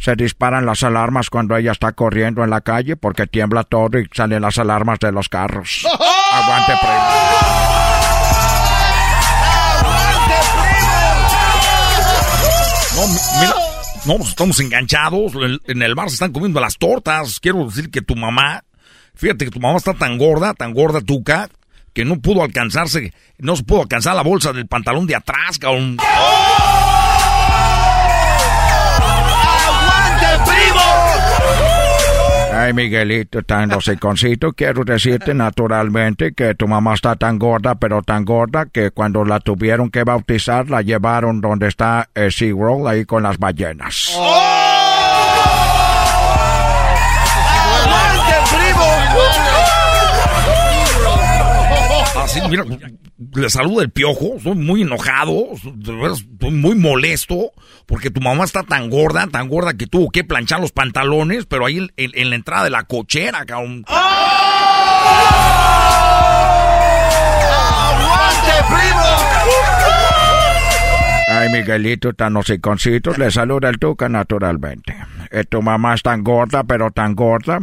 se 0.00 0.16
disparan 0.16 0.64
las 0.66 0.82
alarmas 0.82 1.28
cuando 1.30 1.56
ella 1.56 1.72
está 1.72 1.92
corriendo 1.92 2.42
en 2.42 2.50
la 2.50 2.62
calle 2.62 2.96
porque 2.96 3.26
tiembla 3.26 3.64
todo 3.64 3.98
y 3.98 4.06
salen 4.12 4.42
las 4.42 4.58
alarmas 4.58 4.98
de 4.98 5.12
los 5.12 5.28
carros. 5.28 5.84
Aguante, 6.32 6.72
primo. 6.80 8.10
No, 12.96 13.06
mi- 13.06 13.40
mira, 13.40 13.54
no, 14.06 14.16
pues 14.16 14.30
estamos 14.30 14.60
enganchados. 14.60 15.32
En, 15.66 15.82
el 15.82 15.94
bar 15.94 16.08
se 16.08 16.14
están 16.14 16.32
comiendo 16.32 16.60
las 16.60 16.76
tortas. 16.76 17.38
Quiero 17.40 17.64
decir 17.66 17.90
que 17.90 18.02
tu 18.02 18.16
mamá, 18.16 18.64
fíjate 19.14 19.44
que 19.46 19.50
tu 19.50 19.60
mamá 19.60 19.76
está 19.78 19.94
tan 19.94 20.18
gorda, 20.18 20.54
tan 20.54 20.72
gorda, 20.74 21.00
Tuca, 21.00 21.48
que 21.94 22.04
no 22.04 22.20
pudo 22.20 22.42
alcanzarse, 22.42 23.12
no 23.38 23.56
se 23.56 23.62
pudo 23.64 23.82
alcanzar 23.82 24.16
la 24.16 24.22
bolsa 24.22 24.52
del 24.52 24.66
pantalón 24.66 25.06
de 25.06 25.16
atrás, 25.16 25.58
cabrón. 25.58 25.96
¡Aguante, 26.00 26.69
Ay, 32.70 32.74
Miguelito, 32.74 33.42
tan 33.42 33.72
hociconcito, 33.72 34.52
quiero 34.52 34.84
decirte 34.84 35.34
naturalmente 35.34 36.34
que 36.34 36.54
tu 36.54 36.68
mamá 36.68 36.94
está 36.94 37.16
tan 37.16 37.36
gorda, 37.36 37.74
pero 37.74 38.00
tan 38.00 38.24
gorda, 38.24 38.66
que 38.66 38.92
cuando 38.92 39.24
la 39.24 39.40
tuvieron 39.40 39.90
que 39.90 40.04
bautizar, 40.04 40.70
la 40.70 40.80
llevaron 40.80 41.40
donde 41.40 41.66
está 41.66 42.10
eh, 42.14 42.30
SeaWorld, 42.30 42.86
ahí 42.86 43.04
con 43.04 43.24
las 43.24 43.38
ballenas. 43.38 44.16
¡Aguante, 44.16 44.59
Así, 52.30 52.40
mira, 52.48 52.64
le 53.34 53.50
saluda 53.50 53.82
el 53.82 53.90
piojo, 53.90 54.34
estoy 54.36 54.54
muy 54.54 54.82
enojado, 54.82 55.46
estoy 55.54 56.50
muy 56.52 56.76
molesto, 56.76 57.50
porque 57.86 58.08
tu 58.10 58.20
mamá 58.20 58.44
está 58.44 58.62
tan 58.62 58.88
gorda, 58.88 59.26
tan 59.26 59.48
gorda 59.48 59.74
que 59.74 59.88
tuvo 59.88 60.10
que 60.10 60.22
planchar 60.22 60.60
los 60.60 60.70
pantalones, 60.70 61.46
pero 61.46 61.66
ahí 61.66 61.78
en, 61.78 61.90
en- 61.96 62.12
en 62.14 62.30
la 62.30 62.36
entrada 62.36 62.64
de 62.64 62.70
la 62.70 62.84
cochera, 62.84 63.44
cabrón. 63.46 63.84
¡Aguante, 67.50 68.52
primo! 68.68 69.04
Ay, 71.28 71.48
Miguelito, 71.50 72.12
tan 72.12 72.36
hociconcito, 72.36 73.12
le 73.14 73.30
saluda 73.30 73.68
el 73.68 73.78
Tuca 73.78 74.08
naturalmente. 74.08 74.94
Eh, 75.30 75.44
tu 75.44 75.62
mamá 75.62 75.94
es 75.94 76.02
tan 76.02 76.22
gorda, 76.22 76.64
pero 76.64 76.90
tan 76.90 77.14
gorda, 77.14 77.58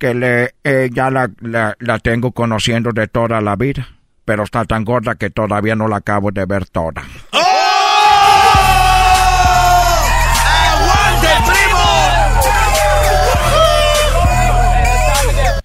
que 0.00 0.14
le, 0.14 0.54
eh, 0.64 0.88
ya 0.92 1.10
la, 1.10 1.30
la, 1.40 1.76
la 1.78 1.98
tengo 2.00 2.32
conociendo 2.32 2.90
de 2.90 3.06
toda 3.06 3.40
la 3.40 3.54
vida. 3.54 3.86
Pero 4.24 4.44
está 4.44 4.64
tan 4.64 4.84
gorda 4.84 5.14
que 5.14 5.30
todavía 5.30 5.76
no 5.76 5.86
la 5.86 5.98
acabo 5.98 6.30
de 6.32 6.46
ver 6.46 6.66
toda. 6.68 7.02
¡Aguante, 10.72 11.28
primo! 11.46 11.78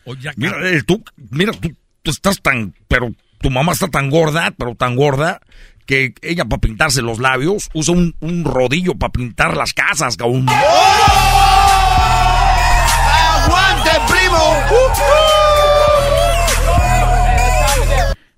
Oye, 0.05 0.31
mira, 0.35 0.69
eh, 0.69 0.83
tú, 0.85 1.03
mira, 1.31 1.51
tú, 1.53 1.73
tú 2.01 2.11
estás 2.11 2.41
tan, 2.41 2.75
pero 2.87 3.11
tu 3.39 3.49
mamá 3.49 3.71
está 3.71 3.87
tan 3.87 4.09
gorda, 4.09 4.51
pero 4.57 4.75
tan 4.75 4.95
gorda, 4.95 5.39
que 5.85 6.13
ella 6.21 6.45
para 6.45 6.59
pintarse 6.59 7.01
los 7.01 7.19
labios 7.19 7.69
usa 7.73 7.93
un, 7.93 8.15
un 8.19 8.43
rodillo 8.43 8.95
para 8.95 9.11
pintar 9.13 9.55
las 9.55 9.73
casas, 9.73 10.17
cabrón. 10.17 10.47
¡Aguante, 10.49 11.34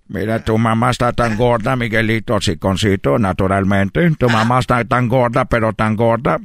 Mira, 0.10 0.40
tu 0.40 0.58
mamá 0.58 0.92
está 0.92 1.12
tan 1.12 1.36
gorda, 1.36 1.76
Miguelito, 1.76 2.40
Siconcito, 2.40 3.20
naturalmente. 3.20 4.10
Tu 4.12 4.30
mamá 4.30 4.60
está 4.60 4.84
tan 4.86 5.10
gorda, 5.10 5.46
pero 5.46 5.74
tan 5.74 5.96
gorda, 5.96 6.40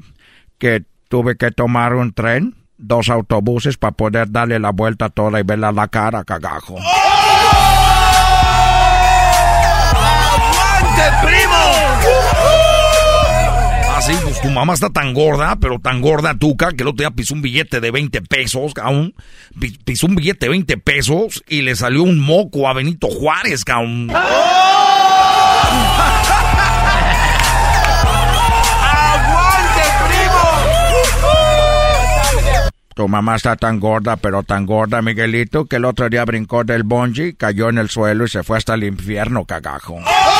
que 0.59 0.85
tuve 1.09 1.37
que 1.37 1.53
tomar 1.53 1.95
un 1.95 2.13
tren, 2.13 2.57
dos 2.77 3.09
autobuses 3.09 3.77
para 3.77 3.93
poder 3.93 4.31
darle 4.33 4.59
la 4.59 4.71
vuelta 4.71 5.11
toda 5.11 5.39
y 5.39 5.45
verla 5.45 5.71
la 5.71 5.87
cara, 5.89 6.25
cagajo. 6.25 6.77
¡Aguante, 10.35 11.27
primo! 11.27 11.42
Así, 14.05 14.15
pues 14.25 14.41
tu 14.41 14.49
mamá 14.51 14.75
está 14.75 14.91
tan 14.91 15.15
gorda, 15.15 15.55
pero 15.61 15.79
tan 15.79 16.01
gorda, 16.01 16.35
Tuca, 16.37 16.71
que 16.73 16.83
el 16.83 16.89
otro 16.89 17.05
día 17.05 17.13
pisó 17.13 17.35
un 17.35 17.43
billete 17.43 17.81
de 17.81 17.93
20 17.93 18.21
pesos, 18.23 18.75
cabrón. 18.75 19.15
Pi- 19.61 19.79
Pisó 19.85 20.09
un 20.09 20.17
billete 20.17 20.47
de 20.47 20.51
20 20.51 20.77
pesos 20.79 21.45
y 21.49 21.63
le 21.63 21.77
salió 21.77 22.03
un 22.03 22.19
moco 22.19 22.67
a 22.69 22.73
Benito 22.73 23.07
Juárez, 23.07 23.65
cabrón. 23.65 24.11
¡Aguante, 28.83 29.83
Tu 32.95 33.09
mamá 33.09 33.37
está 33.37 33.57
tan 33.57 33.81
gorda, 33.81 34.17
pero 34.17 34.43
tan 34.43 34.67
gorda, 34.67 35.01
Miguelito, 35.01 35.65
que 35.67 35.77
el 35.77 35.85
otro 35.87 36.09
día 36.09 36.25
brincó 36.25 36.65
del 36.65 36.83
bungee, 36.83 37.35
cayó 37.37 37.69
en 37.71 37.79
el 37.79 37.89
suelo 37.89 38.25
y 38.25 38.29
se 38.29 38.43
fue 38.43 38.59
hasta 38.59 38.75
el 38.75 38.85
infierno, 38.85 39.45
cagajo. 39.45 39.99
¡Aguante, 39.99 40.32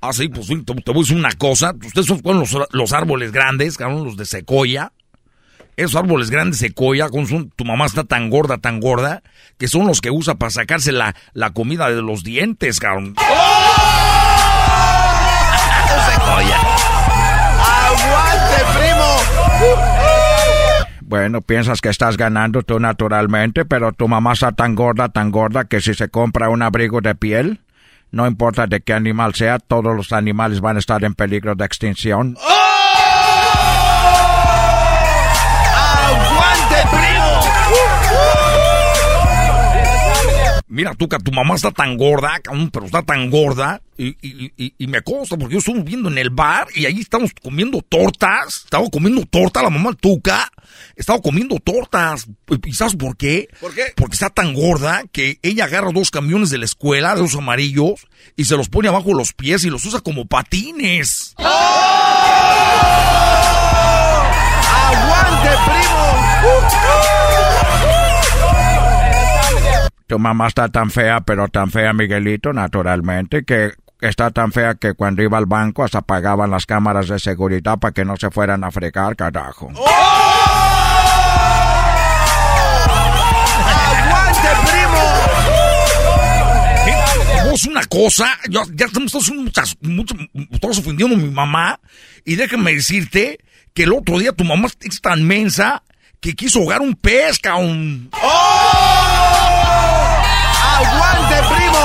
Así, 0.00 0.28
pues 0.28 0.46
sí, 0.46 0.62
te, 0.62 0.74
te 0.74 0.92
voy 0.92 1.00
a 1.00 1.02
decir 1.02 1.16
una 1.16 1.32
cosa. 1.32 1.74
Ustedes 1.84 2.06
son 2.06 2.20
con 2.20 2.38
los, 2.40 2.56
los 2.70 2.92
árboles 2.92 3.32
grandes, 3.32 3.76
cabrón, 3.76 4.04
los 4.04 4.16
de 4.16 4.24
secoya. 4.24 4.92
Esos 5.76 5.96
árboles 5.96 6.30
grandes 6.30 6.58
de 6.60 6.68
secoya, 6.68 7.08
con 7.08 7.26
son- 7.26 7.50
tu 7.50 7.64
mamá 7.64 7.86
está 7.86 8.04
tan 8.04 8.28
gorda, 8.30 8.58
tan 8.58 8.80
gorda, 8.80 9.22
que 9.58 9.68
son 9.68 9.86
los 9.86 10.00
que 10.00 10.10
usa 10.10 10.34
para 10.36 10.50
sacarse 10.50 10.92
la, 10.92 11.14
la 11.32 11.50
comida 11.52 11.88
de 11.90 12.02
los 12.02 12.22
dientes, 12.24 12.80
cabrón. 12.80 13.14
¡Aguante, 17.62 18.64
primo! 18.78 19.06
Bueno, 21.02 21.40
piensas 21.42 21.80
que 21.80 21.88
estás 21.88 22.16
ganando 22.16 22.62
tú 22.62 22.78
naturalmente, 22.78 23.64
pero 23.64 23.92
tu 23.92 24.06
mamá 24.08 24.32
está 24.34 24.52
tan 24.52 24.74
gorda, 24.74 25.08
tan 25.08 25.30
gorda, 25.30 25.64
que 25.64 25.80
si 25.80 25.94
se 25.94 26.08
compra 26.08 26.48
un 26.48 26.62
abrigo 26.62 27.00
de 27.00 27.14
piel, 27.14 27.60
no 28.10 28.26
importa 28.26 28.66
de 28.66 28.80
qué 28.80 28.92
animal 28.92 29.34
sea, 29.34 29.58
todos 29.58 29.94
los 29.94 30.12
animales 30.12 30.60
van 30.60 30.76
a 30.76 30.80
estar 30.80 31.02
en 31.04 31.14
peligro 31.14 31.54
de 31.54 31.64
extinción. 31.64 32.36
¡Aguante, 32.36 32.59
Mira, 40.72 40.94
Tuca, 40.94 41.18
tu 41.18 41.32
mamá 41.32 41.56
está 41.56 41.72
tan 41.72 41.96
gorda, 41.96 42.40
pero 42.72 42.86
está 42.86 43.02
tan 43.02 43.28
gorda. 43.28 43.82
Y, 43.98 44.16
y- 44.22 44.52
y- 44.56 44.72
y 44.78 44.86
me 44.86 45.02
consta, 45.02 45.36
porque 45.36 45.54
yo 45.54 45.58
estuve 45.58 45.82
viendo 45.82 46.08
en 46.08 46.16
el 46.16 46.30
bar 46.30 46.68
y 46.76 46.86
ahí 46.86 47.00
estamos 47.00 47.32
comiendo 47.42 47.82
tortas. 47.82 48.62
Estaba 48.64 48.88
comiendo 48.88 49.26
torta 49.26 49.62
la 49.64 49.70
mamá 49.70 49.92
Tuca. 50.00 50.48
Estaba 50.94 51.20
comiendo 51.20 51.56
tortas. 51.58 52.26
¿Y 52.64 52.72
sabes 52.72 52.94
por 52.94 53.16
qué? 53.16 53.48
¿Por 53.60 53.74
qué? 53.74 53.86
Porque 53.96 54.14
está 54.14 54.30
tan 54.30 54.54
gorda 54.54 55.02
que 55.10 55.40
ella 55.42 55.64
agarra 55.64 55.90
dos 55.92 56.12
camiones 56.12 56.50
de 56.50 56.58
la 56.58 56.66
escuela, 56.66 57.16
de 57.16 57.22
los 57.22 57.34
amarillos, 57.34 58.06
y 58.36 58.44
se 58.44 58.56
los 58.56 58.68
pone 58.68 58.86
abajo 58.88 59.08
de 59.08 59.14
los 59.16 59.32
pies 59.32 59.64
y 59.64 59.70
los 59.70 59.84
usa 59.84 60.00
como 60.00 60.26
patines. 60.26 61.34
¡Aguante, 64.70 65.50
primo! 65.66 67.19
Tu 70.10 70.18
mamá 70.18 70.48
está 70.48 70.68
tan 70.68 70.90
fea, 70.90 71.20
pero 71.20 71.46
tan 71.46 71.70
fea, 71.70 71.92
Miguelito, 71.92 72.52
naturalmente, 72.52 73.44
que 73.44 73.70
está 74.00 74.32
tan 74.32 74.50
fea 74.50 74.74
que 74.74 74.94
cuando 74.94 75.22
iba 75.22 75.38
al 75.38 75.46
banco 75.46 75.84
hasta 75.84 75.98
apagaban 75.98 76.50
las 76.50 76.66
cámaras 76.66 77.06
de 77.06 77.20
seguridad 77.20 77.78
para 77.78 77.92
que 77.94 78.04
no 78.04 78.16
se 78.16 78.28
fueran 78.28 78.64
a 78.64 78.72
fregar, 78.72 79.14
carajo. 79.14 79.70
¡Aguante, 83.68 84.48
primo! 84.66 84.98
Vos 87.52 87.64
una 87.66 87.84
cosa, 87.84 88.36
ya, 88.48 88.62
ya 88.74 88.86
estamos 88.86 89.12
todos, 89.12 89.30
muchas, 89.30 89.76
muchas- 89.80 90.18
todos 90.60 90.78
ofendiendo 90.78 91.14
a 91.14 91.18
mi 91.18 91.30
mamá. 91.30 91.78
Y 92.24 92.34
déjame 92.34 92.74
decirte 92.74 93.38
que 93.74 93.84
el 93.84 93.92
otro 93.92 94.18
día 94.18 94.32
tu 94.32 94.42
mamá 94.42 94.66
es 94.80 95.00
tan 95.00 95.22
mensa 95.24 95.84
que 96.20 96.34
quiso 96.34 96.58
ahogar 96.58 96.80
un 96.80 96.96
pez, 96.96 97.38
cabrón. 97.38 98.10
¡Aguante, 100.86 101.36
primo! 101.54 101.80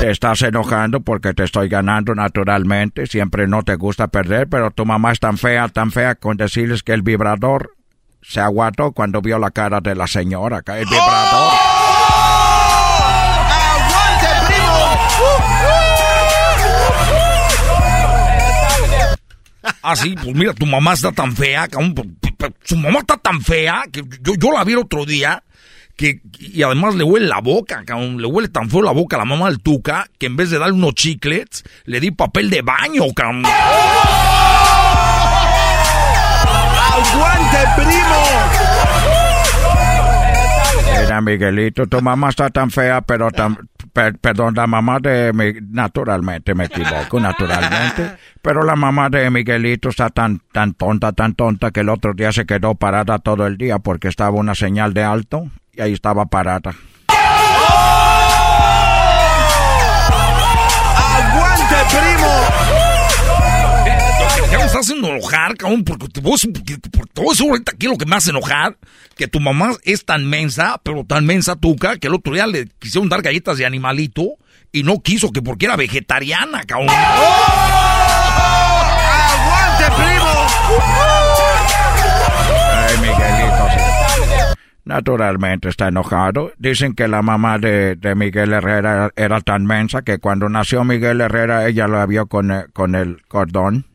Te 0.00 0.10
estás 0.10 0.42
enojando 0.42 1.00
porque 1.00 1.32
te 1.34 1.44
estoy 1.44 1.68
ganando 1.68 2.14
naturalmente. 2.14 3.06
Siempre 3.06 3.46
no 3.46 3.62
te 3.62 3.76
gusta 3.76 4.08
perder, 4.08 4.48
pero 4.48 4.70
tu 4.70 4.84
mamá 4.84 5.12
es 5.12 5.20
tan 5.20 5.38
fea, 5.38 5.68
tan 5.68 5.92
fea 5.92 6.14
con 6.14 6.36
decirles 6.36 6.82
que 6.82 6.92
el 6.92 7.02
vibrador 7.02 7.74
se 8.20 8.40
aguantó 8.40 8.92
cuando 8.92 9.20
vio 9.22 9.38
la 9.38 9.50
cara 9.50 9.80
de 9.80 9.94
la 9.94 10.06
señora. 10.06 10.62
El 10.66 10.84
vibrador. 10.84 11.52
¡Aguante, 13.50 14.26
Ah, 19.82 19.96
sí, 19.96 20.14
pues 20.22 20.34
mira, 20.34 20.52
tu 20.54 20.66
mamá 20.66 20.94
está 20.94 21.12
tan 21.12 21.34
fea, 21.34 21.68
cabrón. 21.68 22.18
Su 22.62 22.76
mamá 22.76 23.00
está 23.00 23.16
tan 23.16 23.40
fea 23.40 23.84
que 23.90 24.02
yo, 24.20 24.34
yo 24.34 24.52
la 24.52 24.64
vi 24.64 24.72
el 24.72 24.78
otro 24.78 25.04
día. 25.04 25.42
Que, 25.96 26.20
y 26.40 26.62
además 26.64 26.96
le 26.96 27.04
huele 27.04 27.26
la 27.26 27.40
boca, 27.40 27.84
cabrón. 27.84 28.20
Le 28.20 28.26
huele 28.26 28.48
tan 28.48 28.68
feo 28.68 28.82
la 28.82 28.90
boca 28.90 29.14
a 29.16 29.20
la 29.20 29.24
mamá 29.24 29.48
del 29.48 29.60
Tuca 29.60 30.08
que 30.18 30.26
en 30.26 30.36
vez 30.36 30.50
de 30.50 30.58
darle 30.58 30.74
unos 30.74 30.94
chiclets, 30.94 31.62
le 31.84 32.00
di 32.00 32.10
papel 32.10 32.50
de 32.50 32.62
baño, 32.62 33.04
cabrón. 33.14 33.44
¡Aguante, 36.94 37.58
primo! 37.76 38.64
Mira, 41.00 41.20
Miguelito, 41.20 41.86
tu 41.86 42.00
mamá 42.00 42.30
está 42.30 42.50
tan 42.50 42.70
fea, 42.70 43.00
pero 43.02 43.30
tan... 43.30 43.56
per- 43.94 44.18
perdón, 44.18 44.54
la 44.54 44.66
mamá 44.66 44.98
de... 45.00 45.32
Mi, 45.32 45.54
naturalmente, 45.70 46.54
me 46.54 46.66
equivoco, 46.66 47.18
naturalmente. 47.18 48.16
Pero 48.42 48.62
la 48.62 48.76
mamá 48.76 49.08
de 49.08 49.30
Miguelito 49.30 49.88
está 49.88 50.10
tan, 50.10 50.40
tan 50.52 50.74
tonta, 50.74 51.12
tan 51.12 51.34
tonta, 51.34 51.70
que 51.70 51.80
el 51.80 51.88
otro 51.88 52.12
día 52.12 52.30
se 52.32 52.44
quedó 52.44 52.74
parada 52.74 53.18
todo 53.18 53.46
el 53.46 53.56
día 53.56 53.78
porque 53.78 54.08
estaba 54.08 54.32
una 54.32 54.54
señal 54.54 54.92
de 54.92 55.02
alto 55.04 55.50
y 55.72 55.80
ahí 55.80 55.94
estaba 55.94 56.26
parada. 56.26 56.74
Enojar, 65.08 65.56
cabrón, 65.56 65.84
porque 65.84 66.08
te 66.08 66.20
voy 66.20 66.36
ahorita 67.40 67.72
aquí 67.72 67.86
lo 67.86 67.96
que 67.96 68.06
me 68.06 68.16
hace 68.16 68.30
enojar, 68.30 68.76
que 69.16 69.28
tu 69.28 69.40
mamá 69.40 69.72
es 69.82 70.04
tan 70.04 70.28
mensa, 70.28 70.80
pero 70.82 71.04
tan 71.04 71.26
mensa 71.26 71.56
tuca, 71.56 71.96
que 71.96 72.08
el 72.08 72.14
otro 72.14 72.34
día 72.34 72.46
le 72.46 72.66
quisieron 72.78 73.08
dar 73.08 73.22
galletas 73.22 73.58
de 73.58 73.66
animalito 73.66 74.36
y 74.72 74.82
no 74.82 75.00
quiso, 75.00 75.30
que 75.30 75.42
porque 75.42 75.66
era 75.66 75.76
vegetariana, 75.76 76.62
cabrón. 76.64 76.88
¡Aguante, 79.74 79.84
primo! 79.96 80.46
Ay, 82.72 82.98
Miguelito. 82.98 83.68
Naturalmente 84.84 85.70
está 85.70 85.88
enojado. 85.88 86.52
Dicen 86.58 86.94
que 86.94 87.08
la 87.08 87.22
mamá 87.22 87.58
de, 87.58 87.96
de 87.96 88.14
Miguel 88.14 88.52
Herrera 88.52 89.10
era 89.16 89.40
tan 89.40 89.64
mensa 89.64 90.02
que 90.02 90.18
cuando 90.18 90.48
nació 90.48 90.84
Miguel 90.84 91.22
Herrera 91.22 91.66
ella 91.66 91.88
lo 91.88 92.06
vio 92.06 92.26
con, 92.26 92.50
eh, 92.50 92.66
con 92.72 92.94
el 92.94 93.22
cordón. 93.26 93.86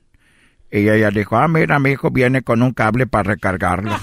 Y 0.71 0.87
ella 0.87 1.09
dijo, 1.09 1.35
ah, 1.37 1.47
mira, 1.47 1.79
mi 1.79 1.91
hijo 1.91 2.11
viene 2.11 2.43
con 2.43 2.61
un 2.61 2.73
cable 2.73 3.07
para 3.07 3.31
recargarlo. 3.31 3.91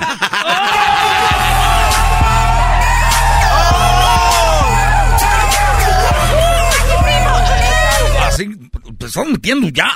Así, 8.27 8.51
te 8.99 9.07
estás 9.07 9.27
metiendo 9.29 9.69
ya, 9.69 9.87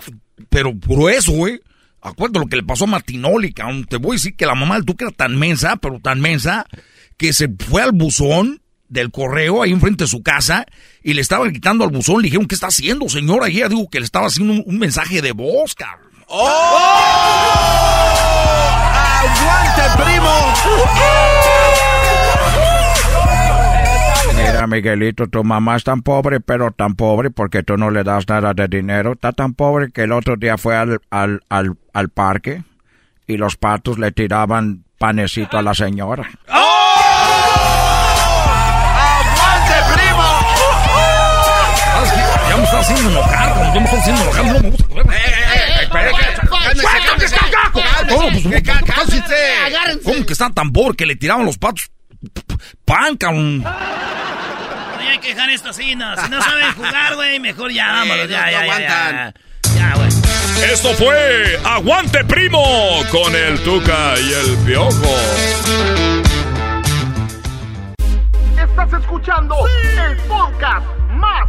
pero 0.48 0.72
por 0.78 1.10
eso, 1.10 1.32
güey. 1.32 1.60
Acuérdate 2.02 2.38
lo 2.38 2.46
que 2.46 2.56
le 2.56 2.62
pasó 2.62 2.84
a 2.84 2.86
Martinoli, 2.86 3.52
cabrón. 3.52 3.84
Te 3.84 3.96
voy 3.96 4.12
a 4.12 4.14
decir 4.14 4.34
que 4.34 4.46
la 4.46 4.54
mamá 4.54 4.76
del 4.76 4.86
Tuca 4.86 5.04
era 5.04 5.14
tan 5.14 5.38
mensa, 5.38 5.76
pero 5.76 6.00
tan 6.00 6.18
mensa, 6.20 6.64
que 7.18 7.34
se 7.34 7.48
fue 7.48 7.82
al 7.82 7.92
buzón 7.92 8.62
del 8.88 9.10
correo 9.10 9.62
ahí 9.62 9.72
enfrente 9.72 10.04
de 10.04 10.08
su 10.08 10.22
casa 10.22 10.66
y 11.02 11.12
le 11.12 11.20
estaban 11.20 11.52
quitando 11.52 11.84
al 11.84 11.90
buzón. 11.90 12.22
Le 12.22 12.28
dijeron, 12.28 12.46
¿qué 12.46 12.54
está 12.54 12.68
haciendo, 12.68 13.08
señora? 13.08 13.50
Y 13.50 13.58
ella 13.58 13.68
dijo 13.68 13.90
que 13.90 13.98
le 13.98 14.06
estaba 14.06 14.28
haciendo 14.28 14.54
un, 14.54 14.62
un 14.64 14.78
mensaje 14.78 15.20
de 15.20 15.32
voz, 15.32 15.74
cabrón. 15.74 16.09
¡Aguante, 16.32 16.62
primo! 20.00 20.30
Mira, 24.36 24.66
Miguelito, 24.68 25.26
tu 25.26 25.42
mamá 25.42 25.74
es 25.76 25.84
tan 25.84 26.02
pobre, 26.02 26.38
pero 26.40 26.70
tan 26.70 26.94
pobre 26.94 27.30
porque 27.30 27.64
tú 27.64 27.76
no 27.76 27.90
le 27.90 28.04
das 28.04 28.28
nada 28.28 28.54
de 28.54 28.68
dinero. 28.68 29.14
Está 29.14 29.32
tan 29.32 29.54
pobre 29.54 29.90
que 29.90 30.04
el 30.04 30.12
otro 30.12 30.36
día 30.36 30.56
fue 30.56 30.76
al, 30.76 31.00
al, 31.10 31.42
al, 31.48 31.76
al 31.92 32.08
parque 32.10 32.62
y 33.26 33.36
los 33.36 33.56
patos 33.56 33.98
le 33.98 34.12
tiraban 34.12 34.84
panecito 34.98 35.58
a 35.58 35.62
la 35.62 35.74
señora. 35.74 36.30
¡Aguante, 36.46 36.72
primo! 39.94 40.22
Ya 42.48 42.56
me 42.56 42.62
está 42.64 42.78
haciendo 42.78 43.10
enojar, 43.10 43.74
ya 43.74 43.80
me 43.80 43.84
está 43.84 43.98
haciendo 43.98 44.22
enojar. 44.22 44.44
No 44.46 44.52
me 44.60 44.70
gusta. 44.70 44.84
¿Cómo 50.04 50.26
que 50.26 50.32
está 50.32 50.50
tan 50.50 50.72
pobre 50.72 50.96
que 50.96 51.06
le 51.06 51.16
tiraban 51.16 51.46
los 51.46 51.58
patos? 51.58 51.90
Pan, 52.84 53.16
cabrón. 53.16 53.64
Hay 53.66 55.18
que 55.18 55.28
dejar 55.34 55.50
esto 55.50 55.70
así, 55.70 55.94
no. 55.96 56.16
Si 56.16 56.28
no 56.28 56.42
saben 56.42 56.72
jugar, 56.74 57.14
güey, 57.14 57.40
mejor 57.40 57.72
ya 57.72 57.86
vámonos. 57.88 58.28
no, 58.28 58.30
Ya, 58.30 58.50
ya, 58.50 58.66
ya. 58.66 59.34
Ya, 59.74 59.94
güey. 59.94 60.08
Esto 60.72 60.92
fue 60.94 61.58
Aguante 61.64 62.24
Primo 62.24 62.62
con 63.10 63.34
el 63.34 63.58
Tuca 63.62 64.14
y 64.18 64.32
el 64.32 64.56
Piojo. 64.66 65.16
Estás 68.58 68.92
escuchando 69.00 69.56
el 70.06 70.16
podcast 70.18 70.86
más 71.10 71.48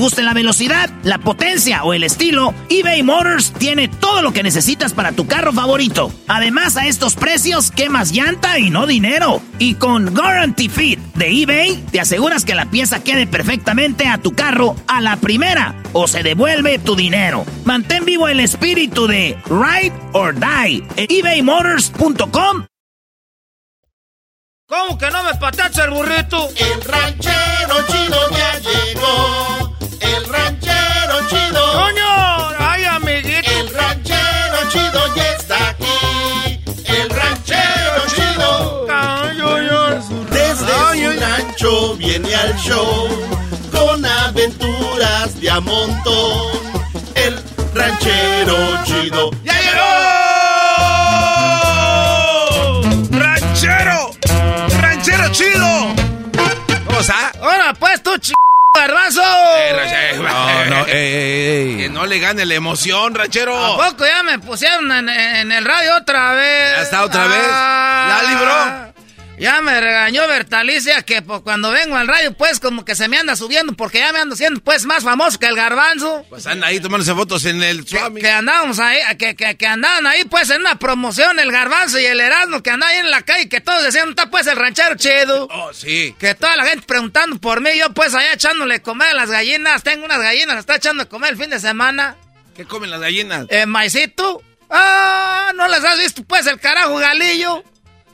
guste 0.01 0.23
la 0.23 0.33
velocidad, 0.33 0.89
la 1.03 1.19
potencia 1.19 1.83
o 1.83 1.93
el 1.93 2.03
estilo, 2.03 2.55
eBay 2.69 3.03
Motors 3.03 3.53
tiene 3.53 3.87
todo 3.87 4.23
lo 4.23 4.33
que 4.33 4.41
necesitas 4.41 4.93
para 4.93 5.11
tu 5.11 5.27
carro 5.27 5.53
favorito. 5.53 6.11
Además, 6.27 6.75
a 6.75 6.87
estos 6.87 7.13
precios, 7.13 7.69
quemas 7.69 8.11
llanta 8.11 8.57
y 8.57 8.71
no 8.71 8.87
dinero. 8.87 9.43
Y 9.59 9.75
con 9.75 10.11
Guarantee 10.15 10.69
Fit 10.69 10.99
de 11.13 11.43
eBay, 11.43 11.83
te 11.91 11.99
aseguras 11.99 12.45
que 12.45 12.55
la 12.55 12.65
pieza 12.65 13.03
quede 13.03 13.27
perfectamente 13.27 14.07
a 14.07 14.17
tu 14.17 14.31
carro 14.31 14.75
a 14.87 15.01
la 15.01 15.17
primera 15.17 15.75
o 15.93 16.07
se 16.07 16.23
devuelve 16.23 16.79
tu 16.79 16.95
dinero. 16.95 17.45
Mantén 17.63 18.03
vivo 18.03 18.27
el 18.27 18.39
espíritu 18.39 19.05
de 19.05 19.37
Ride 19.45 19.93
or 20.13 20.33
Die 20.33 20.83
en 20.95 21.05
ebaymotors.com. 21.09 22.65
¿Cómo 24.65 24.97
que 24.97 25.11
no 25.11 25.23
me 25.25 25.35
patacha 25.35 25.83
el 25.83 25.91
burrito? 25.91 26.49
El 26.55 26.81
ranchero 26.81 27.85
chido 27.87 28.29
ya 28.31 28.59
llegó. 28.59 29.60
El 30.15 30.25
ranchero 30.25 31.15
chido. 31.29 31.73
¡Coño! 31.73 32.49
¡Ay, 32.59 32.83
amiguito! 32.85 33.49
El 33.49 33.73
ranchero 33.73 34.57
chido 34.69 35.15
ya 35.15 35.31
está 35.33 35.69
aquí. 35.69 36.59
El 36.85 37.09
ranchero 37.09 38.05
chido. 38.13 38.87
Desde 40.29 40.73
su 40.97 41.19
rancho 41.19 41.95
viene 41.95 42.35
al 42.35 42.55
show 42.57 43.07
con 43.71 44.05
aventuras 44.05 45.39
de 45.39 45.49
a 45.49 45.59
montón. 45.61 46.59
El 47.15 47.41
ranchero 47.73 48.83
chido 48.83 49.31
ya 49.43 49.53
llegó. 49.61 49.91
¡Ranchero! 53.17 54.11
¡Ranchero 54.81 55.29
chido! 55.31 55.95
¿Cómo 56.85 56.99
está? 56.99 57.31
¡Ahora 57.41 57.73
pues 57.79 58.03
tú, 58.03 58.17
ch... 58.17 58.40
garbazo! 58.81 59.21
No, 60.17 60.65
no, 60.65 60.85
Que 60.85 61.89
no 61.91 62.05
le 62.05 62.19
gane 62.19 62.45
la 62.45 62.55
emoción, 62.55 63.13
ranchero. 63.15 63.55
¿A 63.57 63.89
poco 63.89 64.05
ya 64.05 64.23
me 64.23 64.39
pusieron 64.39 64.91
en, 64.91 65.09
en 65.09 65.51
el 65.51 65.65
radio 65.65 65.97
otra 65.97 66.33
vez? 66.33 66.75
¿Ya 66.75 66.81
está 66.81 67.03
otra 67.03 67.27
vez? 67.27 67.47
¿La 67.47 68.23
libró? 68.27 68.90
Ya 69.41 69.59
me 69.59 69.81
regañó 69.81 70.27
Bertalicia 70.27 71.01
que 71.01 71.23
pues, 71.23 71.41
cuando 71.41 71.71
vengo 71.71 71.95
al 71.95 72.07
radio, 72.07 72.31
pues 72.31 72.59
como 72.59 72.85
que 72.85 72.93
se 72.93 73.07
me 73.07 73.17
anda 73.17 73.35
subiendo 73.35 73.73
porque 73.73 73.97
ya 73.97 74.13
me 74.13 74.19
ando 74.19 74.35
siendo 74.35 74.61
pues 74.61 74.85
más 74.85 75.03
famoso 75.03 75.39
que 75.39 75.47
el 75.47 75.55
garbanzo. 75.55 76.23
Pues 76.29 76.45
anda 76.45 76.67
ahí 76.67 76.79
tomándose 76.79 77.15
fotos 77.15 77.45
en 77.45 77.63
el 77.63 77.87
Swami. 77.87 78.21
Que 78.21 78.29
andábamos 78.29 78.77
ahí, 78.77 78.99
que, 79.17 79.35
que, 79.35 79.57
que 79.57 79.65
andaban 79.65 80.05
ahí 80.05 80.25
pues 80.25 80.51
en 80.51 80.61
una 80.61 80.75
promoción 80.75 81.39
el 81.39 81.51
garbanzo 81.51 81.99
y 81.99 82.05
el 82.05 82.19
Erasmo 82.19 82.61
que 82.61 82.69
andaban 82.69 82.93
ahí 82.93 83.01
en 83.01 83.09
la 83.09 83.23
calle 83.23 83.49
que 83.49 83.61
todos 83.61 83.81
decían, 83.83 84.09
está 84.09 84.29
pues 84.29 84.45
el 84.45 84.57
ranchero 84.57 84.95
chido. 84.95 85.47
Oh, 85.51 85.73
sí. 85.73 86.15
Que 86.19 86.35
toda 86.35 86.55
la 86.55 86.65
gente 86.65 86.85
preguntando 86.85 87.39
por 87.39 87.61
mí, 87.61 87.71
yo 87.79 87.91
pues 87.95 88.13
allá 88.13 88.33
echándole 88.33 88.83
comer 88.83 89.09
a 89.09 89.13
las 89.15 89.31
gallinas, 89.31 89.81
tengo 89.81 90.05
unas 90.05 90.21
gallinas, 90.21 90.59
está 90.59 90.75
echando 90.75 91.01
a 91.01 91.05
comer 91.07 91.31
el 91.31 91.37
fin 91.37 91.49
de 91.49 91.59
semana. 91.59 92.15
¿Qué 92.55 92.65
comen 92.65 92.91
las 92.91 93.01
gallinas? 93.01 93.47
Eh, 93.49 93.65
maicito. 93.65 94.43
Ah, 94.69 95.51
no 95.55 95.67
las 95.67 95.83
has 95.83 95.97
visto 95.97 96.23
pues 96.25 96.45
el 96.45 96.59
carajo 96.59 96.95
galillo. 96.97 97.63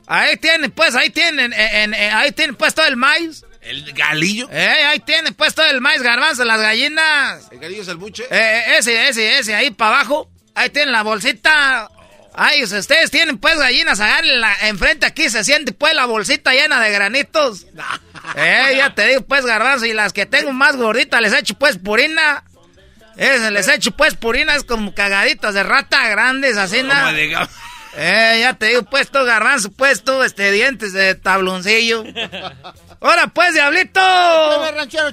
Ahí 0.08 0.38
tienen, 0.38 0.70
pues, 0.70 0.94
ahí 0.94 1.10
tienen, 1.10 1.52
en, 1.52 1.92
en, 1.92 2.14
ahí 2.14 2.32
tienen 2.32 2.56
pues 2.56 2.74
todo 2.74 2.86
el 2.86 2.96
maíz. 2.96 3.44
¿El 3.60 3.92
galillo? 3.92 4.48
Eh, 4.50 4.84
ahí 4.86 5.00
tienen 5.00 5.34
pues 5.34 5.54
todo 5.54 5.66
el 5.66 5.82
maíz, 5.82 6.00
garbanzo, 6.00 6.44
las 6.44 6.60
gallinas. 6.60 7.48
¿El 7.50 7.58
galillo 7.58 7.82
es 7.82 7.88
el 7.88 7.98
buche? 7.98 8.24
Eh, 8.30 8.78
ese, 8.78 9.08
ese, 9.08 9.38
ese, 9.38 9.54
ahí 9.54 9.70
para 9.70 9.96
abajo. 9.96 10.30
Ahí 10.54 10.70
tienen 10.70 10.92
la 10.92 11.02
bolsita. 11.02 11.90
Ay, 12.32 12.62
ustedes 12.62 13.10
tienen 13.10 13.36
pues 13.36 13.58
gallinas, 13.58 13.98
la 13.98 14.56
enfrente 14.62 15.04
aquí 15.04 15.28
se 15.28 15.44
siente 15.44 15.72
pues 15.72 15.92
la 15.92 16.06
bolsita 16.06 16.52
llena 16.52 16.80
de 16.80 16.90
granitos. 16.90 17.66
eh, 18.36 18.74
ya 18.76 18.94
te 18.94 19.08
digo 19.08 19.22
pues 19.22 19.44
garbanzo, 19.44 19.84
y 19.84 19.92
las 19.92 20.14
que 20.14 20.24
tengo 20.24 20.52
más 20.52 20.76
gorditas 20.76 21.20
les 21.20 21.34
echo 21.34 21.54
pues 21.54 21.76
purina. 21.76 22.44
Ese 23.16 23.50
les 23.50 23.68
echo 23.68 23.90
pues 23.90 24.14
purinas 24.14 24.62
como 24.64 24.94
cagaditas 24.94 25.52
de 25.52 25.64
rata 25.64 26.08
grandes, 26.08 26.56
así 26.56 26.82
nada. 26.82 27.12
Eh, 28.00 28.38
ya 28.42 28.54
te 28.54 28.66
digo, 28.66 28.84
puesto 28.84 29.24
garbanzo, 29.24 29.72
puesto 29.72 30.22
este 30.22 30.52
dientes 30.52 30.92
de 30.92 31.16
tabloncillo. 31.16 32.04
Ahora 33.00 33.26
pues, 33.26 33.54
diablito. 33.54 34.00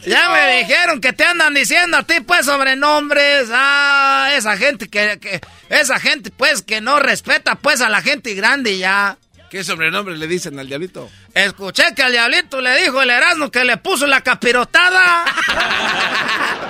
Ya 0.05 0.29
me 0.29 0.57
dijeron 0.59 1.01
que 1.01 1.11
te 1.11 1.23
andan 1.23 1.55
diciendo 1.55 1.97
a 1.97 2.03
ti 2.03 2.19
pues 2.19 2.45
sobrenombres. 2.45 3.49
Ah, 3.51 4.29
esa 4.35 4.55
gente 4.55 4.87
que, 4.87 5.17
que 5.19 5.41
esa 5.69 5.99
gente 5.99 6.29
pues 6.29 6.61
que 6.61 6.79
no 6.79 6.99
respeta 6.99 7.55
pues 7.55 7.81
a 7.81 7.89
la 7.89 8.03
gente 8.03 8.35
grande 8.35 8.77
ya. 8.77 9.17
¿Qué 9.49 9.63
sobrenombre 9.63 10.15
le 10.15 10.27
dicen 10.27 10.59
al 10.59 10.67
diablito? 10.67 11.09
Escuché 11.33 11.85
que 11.95 12.03
al 12.03 12.11
diablito 12.11 12.61
le 12.61 12.83
dijo 12.83 13.01
el 13.01 13.09
Erasmo 13.09 13.49
que 13.49 13.63
le 13.63 13.77
puso 13.77 14.05
la 14.05 14.21
capirotada. 14.21 15.25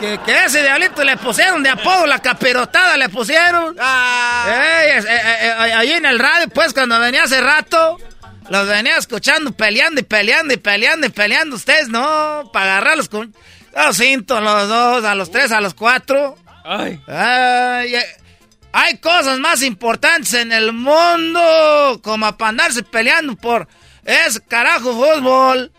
que, 0.00 0.06
que- 0.18 0.18
que 0.24 0.44
ese 0.44 0.62
diablito 0.62 1.04
le 1.04 1.16
pusieron 1.16 1.62
de 1.62 1.70
apodo 1.70 2.06
la 2.06 2.18
capirotada, 2.20 2.96
le 2.96 3.08
pusieron. 3.08 3.76
Es- 4.96 5.04
eh, 5.04 5.08
eh, 5.08 5.38
eh, 5.68 5.72
allí 5.74 5.92
en 5.92 6.06
el 6.06 6.18
radio, 6.18 6.48
pues 6.48 6.72
cuando 6.72 6.98
venía 6.98 7.24
hace 7.24 7.40
rato, 7.40 7.98
los 8.48 8.66
venía 8.68 8.96
escuchando 8.96 9.52
peleando 9.52 10.00
y 10.00 10.04
peleando 10.04 10.54
y 10.54 10.56
peleando 10.56 11.06
y 11.06 11.10
peleando. 11.10 11.56
Ustedes 11.56 11.88
no, 11.88 12.50
para 12.52 12.76
agarrarlos 12.76 13.08
con 13.08 13.34
los 13.74 13.96
cintos, 13.96 14.42
los 14.42 14.68
dos, 14.68 15.04
a 15.04 15.14
los 15.14 15.30
tres, 15.30 15.52
a 15.52 15.60
los 15.60 15.74
cuatro. 15.74 16.36
Ay. 16.64 17.00
eh, 17.08 18.04
hay 18.72 18.98
cosas 18.98 19.38
más 19.38 19.62
importantes 19.62 20.32
en 20.34 20.50
el 20.52 20.72
mundo 20.72 22.00
como 22.02 22.36
para 22.36 22.50
andarse 22.50 22.82
peleando 22.82 23.36
por 23.36 23.68
ese 24.04 24.40
carajo 24.42 24.92
fútbol. 24.94 25.72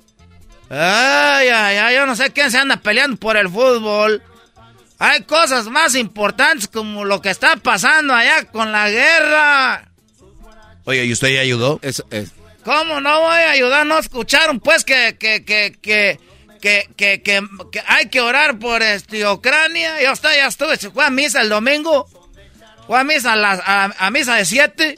Ay, 0.76 1.50
ay, 1.50 1.78
ay, 1.78 1.96
yo 1.96 2.06
no 2.06 2.16
sé 2.16 2.32
quién 2.32 2.50
se 2.50 2.58
anda 2.58 2.78
peleando 2.78 3.18
por 3.18 3.38
el 3.38 3.48
fútbol. 3.50 4.22
Hay 5.00 5.22
cosas 5.24 5.68
más 5.68 5.96
importantes 5.96 6.68
como 6.68 7.06
lo 7.06 7.22
que 7.22 7.30
está 7.30 7.56
pasando 7.58 8.14
allá 8.14 8.46
con 8.46 8.72
la 8.72 8.90
guerra. 8.90 9.90
Oye, 10.86 11.06
¿y 11.06 11.12
usted 11.14 11.30
ya 11.30 11.42
ayudó? 11.42 11.80
Eso 11.84 12.06
es. 12.10 12.32
¿Cómo 12.64 13.02
no 13.02 13.20
voy 13.22 13.36
a 13.36 13.52
ayudar? 13.52 13.86
¿No 13.86 14.00
escucharon 14.00 14.60
pues 14.60 14.84
que, 14.86 15.18
que, 15.20 15.44
que, 15.44 15.78
que, 15.82 16.20
que, 16.62 16.90
que, 16.96 17.22
que- 17.22 17.42
que 17.72 17.84
hay 17.88 18.08
que 18.08 18.22
orar 18.22 18.58
por 18.58 18.82
este, 18.82 19.28
Ucrania? 19.28 20.02
Yo 20.02 20.12
hasta 20.12 20.34
ya 20.36 20.48
estuve, 20.48 20.78
fue 20.78 21.04
a 21.06 21.10
misa 21.10 21.42
el 21.42 21.50
domingo. 21.50 22.08
Fue 22.88 23.00
a 23.00 23.04
misa 23.04 23.34
a, 23.34 23.36
las- 23.36 23.62
a, 23.66 23.92
a 23.98 24.12
misa 24.12 24.36
de 24.36 24.46
7. 24.46 24.96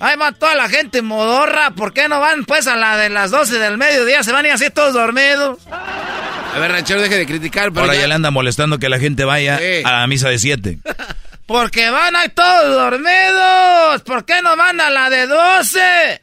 Ahí 0.00 0.16
va 0.16 0.32
toda 0.32 0.54
la 0.54 0.68
gente 0.68 1.02
modorra. 1.02 1.70
¿Por 1.72 1.92
qué 1.92 2.08
no 2.08 2.20
van 2.20 2.44
pues 2.44 2.66
a 2.66 2.74
la 2.76 2.96
de 2.96 3.10
las 3.10 3.30
12 3.30 3.58
del 3.58 3.76
mediodía? 3.78 4.22
Se 4.22 4.32
van 4.32 4.46
y 4.46 4.48
así 4.48 4.70
todos 4.70 4.94
dormidos. 4.94 5.58
A 5.70 6.58
ver, 6.58 6.72
ranchero, 6.72 7.00
deje 7.02 7.18
de 7.18 7.26
criticar. 7.26 7.68
Pero 7.70 7.82
Ahora 7.82 7.94
ya- 7.94 8.00
ya 8.02 8.06
le 8.08 8.14
anda 8.14 8.30
molestando 8.30 8.78
que 8.78 8.88
la 8.88 8.98
gente 8.98 9.24
vaya 9.24 9.58
Sí. 9.58 9.82
a 9.84 10.00
la 10.00 10.06
misa 10.06 10.28
de 10.30 10.38
siete. 10.38 10.78
Porque 11.46 11.90
van 11.90 12.16
ahí 12.16 12.28
todos 12.30 12.74
dormidos. 12.74 14.02
¿Por 14.02 14.24
qué 14.24 14.40
no 14.42 14.56
van 14.56 14.80
a 14.80 14.88
la 14.90 15.10
de 15.10 15.26
12? 15.26 16.22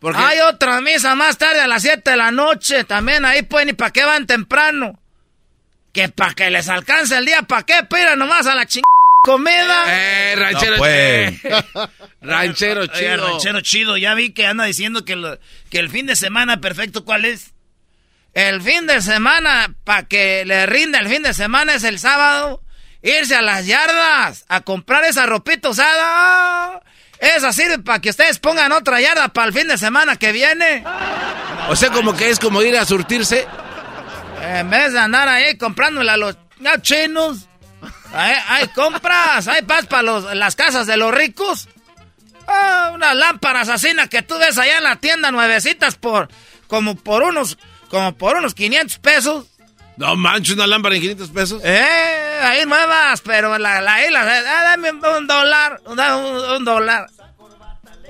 Porque- 0.00 0.20
Hay 0.20 0.40
otra 0.40 0.80
misa 0.80 1.14
más 1.14 1.38
tarde 1.38 1.60
a 1.60 1.66
las 1.66 1.82
7 1.82 2.10
de 2.10 2.16
la 2.16 2.30
noche. 2.30 2.84
También 2.84 3.24
ahí 3.24 3.42
pueden 3.42 3.70
y 3.70 3.72
para 3.74 3.90
qué 3.90 4.04
van 4.04 4.26
temprano. 4.26 4.98
Que 5.92 6.08
para 6.08 6.34
que 6.34 6.50
les 6.50 6.68
alcance 6.68 7.16
el 7.16 7.24
día, 7.26 7.42
¿para 7.42 7.62
qué? 7.62 7.74
Pira 7.88 8.16
nomás 8.16 8.46
a 8.46 8.54
la 8.54 8.66
chingada 8.66 8.84
comida. 9.24 9.84
Eh, 9.88 10.34
ranchero. 10.36 10.72
No, 10.72 10.78
pues. 10.78 11.40
ranchero 12.20 12.82
Oiga, 12.82 12.92
chido. 12.94 13.26
ranchero 13.28 13.60
chido, 13.62 13.96
ya 13.96 14.12
vi 14.14 14.32
que 14.34 14.46
anda 14.46 14.64
diciendo 14.64 15.04
que, 15.06 15.16
lo- 15.16 15.38
que 15.70 15.78
el 15.78 15.88
fin 15.88 16.04
de 16.06 16.14
semana 16.14 16.60
perfecto, 16.60 17.04
¿cuál 17.06 17.24
es? 17.24 17.54
El 18.34 18.60
fin 18.60 18.86
de 18.86 19.00
semana, 19.00 19.74
para 19.84 20.02
que 20.04 20.44
le 20.44 20.66
rinda 20.66 20.98
el 20.98 21.08
fin 21.08 21.22
de 21.22 21.32
semana 21.32 21.74
es 21.74 21.84
el 21.84 21.98
sábado. 21.98 22.60
Irse 23.02 23.34
a 23.34 23.42
las 23.42 23.66
yardas 23.66 24.44
a 24.48 24.60
comprar 24.62 25.04
esa 25.04 25.24
ropita 25.26 25.68
usada. 25.70 26.82
Esa 27.18 27.52
sirve 27.52 27.78
para 27.78 28.00
que 28.00 28.10
ustedes 28.10 28.38
pongan 28.38 28.72
otra 28.72 29.00
yarda 29.00 29.28
para 29.28 29.46
el 29.46 29.52
fin 29.54 29.68
de 29.68 29.78
semana 29.78 30.16
que 30.16 30.32
viene. 30.32 30.84
O 31.68 31.76
sea, 31.76 31.90
como 31.90 32.14
que 32.16 32.28
es 32.30 32.38
como 32.38 32.60
ir 32.62 32.76
a 32.76 32.84
surtirse. 32.84 33.46
En 34.42 34.68
vez 34.68 34.92
de 34.92 34.98
andar 34.98 35.28
ahí 35.28 35.56
comprándole 35.56 36.10
a 36.10 36.16
los 36.16 36.36
chinos. 36.82 37.48
Hay, 38.14 38.36
hay 38.48 38.68
compras, 38.68 39.48
hay 39.48 39.62
paz 39.62 39.86
para 39.86 40.02
los- 40.02 40.34
las 40.34 40.56
casas 40.56 40.86
de 40.86 40.96
los 40.96 41.12
ricos. 41.12 41.68
Ah, 42.46 42.90
unas 42.94 43.14
lámparas 43.16 43.68
que 44.08 44.22
tú 44.22 44.36
ves 44.38 44.58
allá 44.58 44.78
en 44.78 44.84
la 44.84 44.96
tienda 44.96 45.30
nuevecitas 45.30 45.96
por 45.96 46.28
como 46.68 46.94
por 46.94 47.22
unos 47.22 47.56
como 47.88 48.14
por 48.16 48.36
unos 48.36 48.54
500 48.54 48.98
pesos. 48.98 49.46
No 49.96 50.16
manches, 50.16 50.54
una 50.54 50.66
lámpara 50.66 50.96
en 50.96 51.00
500 51.02 51.30
pesos. 51.30 51.62
Eh, 51.64 52.40
ahí 52.42 52.66
nuevas, 52.66 53.20
pero 53.20 53.56
la, 53.58 53.80
la, 53.80 54.00
la- 54.10 54.20
ah, 54.38 54.62
dame 54.64 54.90
un, 54.90 55.26
dólar, 55.26 55.80
da 55.96 56.16
un, 56.16 56.56
un 56.56 56.64
dólar. 56.64 57.06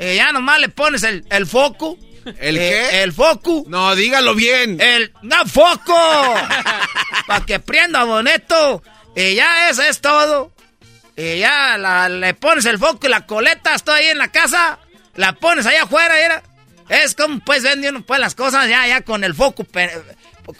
Y 0.01 0.17
ya 0.17 0.33
nomás 0.33 0.59
le 0.61 0.69
pones 0.71 1.03
el, 1.03 1.25
el 1.31 1.47
foco. 1.47 1.97
¿El 2.39 2.57
Eh, 2.57 2.89
qué? 2.91 3.03
El 3.03 3.13
foco. 3.13 3.65
No, 3.69 3.95
dígalo 3.95 4.35
bien. 4.35 4.81
El 4.81 5.13
no 5.23 5.45
foco. 5.47 5.95
Para 7.27 7.45
que 7.45 7.61
prenda 7.61 8.05
bonito. 8.05 8.83
Y 9.17 9.35
ya 9.35 9.69
eso 9.71 9.83
es 9.83 10.01
todo. 10.01 10.51
Y 11.17 11.39
ya 11.39 11.79
la- 11.79 12.09
le 12.09 12.35
pones 12.35 12.65
el 12.65 12.79
foco 12.79 13.07
y 13.07 13.11
la 13.11 13.27
coleta, 13.27 13.75
estoy 13.75 14.01
ahí 14.01 14.07
en 14.09 14.19
la 14.19 14.29
casa. 14.29 14.79
La 15.15 15.33
pones 15.35 15.65
allá 15.67 15.85
afuera, 15.85 16.15
mira. 16.23 16.43
Es 16.89 17.15
como 17.15 17.39
pues 17.41 17.63
vende 17.63 17.89
uno 17.89 18.03
pues 18.05 18.21
las 18.21 18.35
cosas 18.35 18.69
ya, 18.69 18.87
ya 18.87 19.01
con 19.03 19.25
el 19.25 19.35
foco 19.35 19.65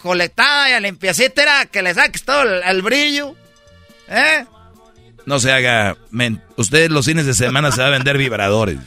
colectada 0.01 0.75
y 0.77 0.81
limpiecita, 0.81 1.41
era 1.43 1.65
que 1.65 1.81
le 1.83 1.93
saques 1.93 2.23
todo 2.23 2.41
el, 2.43 2.63
el 2.63 2.81
brillo. 2.81 3.35
¿Eh? 4.07 4.45
No 5.25 5.39
se 5.39 5.51
haga... 5.51 5.97
men- 6.11 6.41
Usted 6.55 6.89
los 6.89 7.05
fines 7.05 7.25
de 7.25 7.33
semana 7.33 7.71
se 7.71 7.81
va 7.81 7.87
a 7.87 7.91
vender 7.91 8.17
vibradores. 8.17 8.77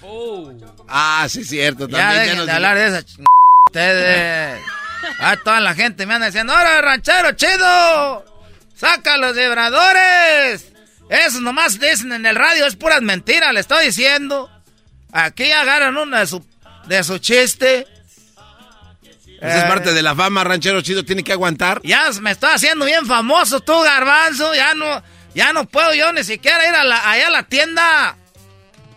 Ah, 0.88 1.26
sí, 1.28 1.44
cierto. 1.44 1.86
Ya 1.88 1.98
También, 1.98 2.22
dejen 2.22 2.36
nos- 2.38 2.46
de 2.46 2.52
hablar 2.52 2.76
de 2.76 2.86
esa 2.86 3.02
ch... 3.04 3.18
Ustedes. 3.66 4.60
Ah, 5.20 5.36
toda 5.44 5.60
la 5.60 5.74
gente 5.74 6.06
me 6.06 6.14
anda 6.14 6.26
diciendo, 6.26 6.52
¡Ahora, 6.54 6.80
ranchero 6.80 7.32
chido! 7.32 8.24
¡Saca 8.78 9.16
los 9.16 9.34
vibradores! 9.36 10.72
Eso 11.10 11.40
nomás 11.40 11.80
dicen 11.80 12.12
en 12.12 12.26
el 12.26 12.36
radio, 12.36 12.66
es 12.66 12.76
puras 12.76 13.00
mentiras, 13.02 13.52
le 13.52 13.60
estoy 13.60 13.86
diciendo. 13.86 14.50
Aquí 15.12 15.50
agarran 15.50 15.96
uno 15.96 16.18
de 16.18 16.26
su, 16.26 16.44
de 16.86 17.02
su 17.02 17.18
chiste. 17.18 17.86
Esa 19.40 19.58
es 19.58 19.64
parte 19.64 19.92
de 19.92 20.02
la 20.02 20.14
fama, 20.14 20.44
ranchero 20.44 20.80
chido. 20.82 21.04
Tiene 21.04 21.22
que 21.24 21.32
aguantar. 21.32 21.80
Ya 21.84 22.10
me 22.20 22.32
estoy 22.32 22.50
haciendo 22.52 22.84
bien 22.84 23.06
famoso 23.06 23.60
tú, 23.60 23.80
garbanzo. 23.82 24.54
Ya 24.54 24.74
no, 24.74 25.02
ya 25.34 25.52
no 25.52 25.64
puedo 25.66 25.94
yo 25.94 26.12
ni 26.12 26.24
siquiera 26.24 26.68
ir 26.68 26.74
a 26.74 26.84
la- 26.84 27.08
allá 27.10 27.28
a 27.28 27.30
la 27.30 27.42
tienda. 27.44 28.16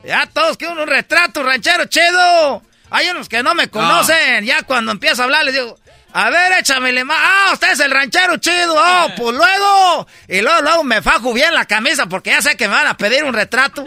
Ya 0.04 0.26
todos 0.28 0.58
quieren 0.58 0.80
un 0.80 0.88
retrato, 0.88 1.44
ranchero 1.44 1.86
chido. 1.86 2.64
Hay 2.90 3.08
unos 3.10 3.30
que 3.30 3.42
no 3.44 3.54
me 3.56 3.70
conocen. 3.70 4.44
Ya 4.46 4.64
cuando 4.64 4.92
empiezo 4.92 5.22
a 5.22 5.26
hablar 5.26 5.46
les 5.46 5.54
digo, 5.54 5.80
a 6.14 6.30
ver, 6.30 6.52
échamele 6.60 7.04
más. 7.06 7.18
Ah, 7.22 7.50
usted 7.54 7.72
es 7.72 7.80
el 7.80 7.92
ranchero 7.92 8.38
chido. 8.38 8.76
Oh, 8.78 9.08
pues 9.18 9.36
luego. 9.36 10.08
Y 10.28 10.42
luego, 10.42 10.62
luego 10.62 10.84
me 10.84 11.02
fajo 11.02 11.34
bien 11.34 11.54
la 11.54 11.66
camisa 11.66 12.06
porque 12.08 12.32
ya 12.32 12.42
sé 12.42 12.56
que 12.58 12.68
me 12.68 12.74
van 12.74 12.88
a 12.88 12.98
pedir 12.98 13.24
un 13.24 13.34
retrato. 13.34 13.86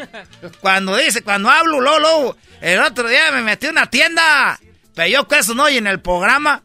Cuando 0.60 0.96
dice, 0.96 1.22
cuando 1.22 1.50
hablo, 1.50 1.80
luego, 1.80 1.98
luego. 1.98 2.36
El 2.60 2.80
otro 2.80 3.08
día 3.08 3.30
me 3.32 3.42
metí 3.42 3.66
a 3.66 3.70
una 3.70 3.90
tienda. 3.90 4.58
Pero 4.94 5.08
yo 5.08 5.28
que 5.28 5.38
eso 5.38 5.54
no 5.54 5.64
oye 5.64 5.78
en 5.78 5.86
el 5.86 6.00
programa. 6.00 6.62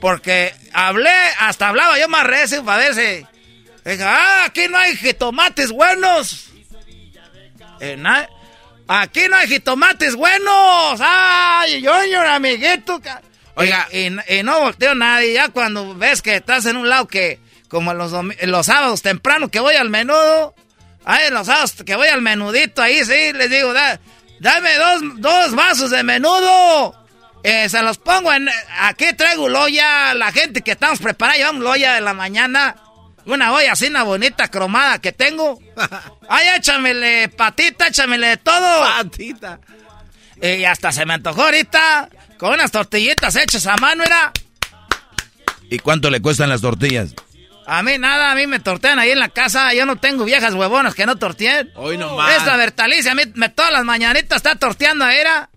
Porque 0.00 0.54
hablé, 0.72 1.12
hasta 1.38 1.68
hablaba 1.68 1.98
yo 1.98 2.08
más 2.08 2.24
recio 2.26 2.64
para 2.64 2.78
ver 2.78 2.94
si. 2.94 3.26
Dije, 3.84 4.02
ah, 4.04 4.44
aquí 4.44 4.68
no 4.68 4.76
hay 4.78 4.96
jitomates 4.96 5.70
buenos. 5.72 6.46
Eh, 7.80 7.96
na- 7.96 8.28
aquí 8.88 9.22
no 9.28 9.36
hay 9.36 9.48
jitomates 9.48 10.14
buenos. 10.14 11.00
Ay, 11.00 11.80
yo, 11.80 12.04
yo, 12.04 12.20
amiguito. 12.28 13.00
Oiga. 13.54 13.88
Y, 13.92 13.98
y- 14.08 14.38
y 14.38 14.42
no 14.42 14.60
volteo 14.60 14.94
nadie. 14.94 15.32
Ya 15.34 15.48
cuando 15.48 15.94
ves 15.94 16.22
que 16.22 16.36
estás 16.36 16.66
en 16.66 16.76
un 16.76 16.88
lado 16.88 17.06
que, 17.08 17.38
como 17.68 17.94
los, 17.94 18.12
los 18.42 18.66
sábados 18.66 19.02
temprano 19.02 19.48
que 19.50 19.60
voy 19.60 19.74
al 19.76 19.90
menudo. 19.90 20.54
Ay, 21.04 21.30
los 21.30 21.46
sábados 21.46 21.74
que 21.84 21.94
voy 21.96 22.08
al 22.08 22.20
menudito 22.22 22.82
ahí, 22.82 23.04
sí, 23.04 23.32
les 23.32 23.50
digo, 23.50 23.72
da- 23.72 24.00
dame 24.38 24.74
dos, 24.76 25.00
dos 25.16 25.54
vasos 25.54 25.90
de 25.90 26.02
menudo. 26.02 26.94
Eh, 27.42 27.68
se 27.70 27.80
los 27.82 27.96
pongo 27.96 28.32
en... 28.32 28.48
Aquí 28.80 29.12
traigo 29.14 29.48
loya. 29.48 30.12
La 30.14 30.30
gente 30.30 30.60
que 30.62 30.72
estamos 30.72 30.98
preparando, 31.00 31.38
llevamos 31.38 31.62
loya 31.62 31.94
de 31.94 32.00
la 32.02 32.12
mañana. 32.14 32.76
Una 33.26 33.52
olla 33.52 33.72
así, 33.72 33.86
una 33.86 34.02
bonita 34.02 34.48
cromada 34.48 34.98
que 34.98 35.12
tengo. 35.12 35.58
Ay, 36.28 36.48
échamele 36.56 37.28
patita, 37.30 37.86
échamele 37.88 38.28
de 38.28 38.36
todo. 38.38 38.80
Patita. 38.80 39.58
Y 40.42 40.64
hasta 40.64 40.90
se 40.92 41.04
me 41.06 41.14
antojó 41.14 41.42
ahorita. 41.44 42.08
Con 42.40 42.54
unas 42.54 42.70
tortillitas 42.72 43.36
hechas 43.36 43.66
a 43.66 43.76
mano, 43.76 44.02
era. 44.02 44.32
¿Y 45.70 45.78
cuánto 45.78 46.08
le 46.08 46.22
cuestan 46.22 46.48
las 46.48 46.62
tortillas? 46.62 47.14
A 47.66 47.82
mí 47.82 47.98
nada, 47.98 48.32
a 48.32 48.34
mí 48.34 48.46
me 48.46 48.58
tortean 48.58 48.98
ahí 48.98 49.10
en 49.10 49.18
la 49.18 49.28
casa. 49.28 49.74
Yo 49.74 49.84
no 49.84 49.96
tengo 49.96 50.24
viejas 50.24 50.54
huevonas 50.54 50.94
que 50.94 51.04
no 51.04 51.16
torteen. 51.16 51.70
Hoy 51.76 51.98
nomás. 51.98 52.34
Esta 52.38 52.56
Bertalicia, 52.56 53.12
a 53.12 53.14
mí 53.14 53.24
me, 53.34 53.50
todas 53.50 53.70
las 53.70 53.84
mañanitas 53.84 54.36
está 54.36 54.56
torteando 54.56 55.04
ahí, 55.04 55.18
era. 55.18 55.50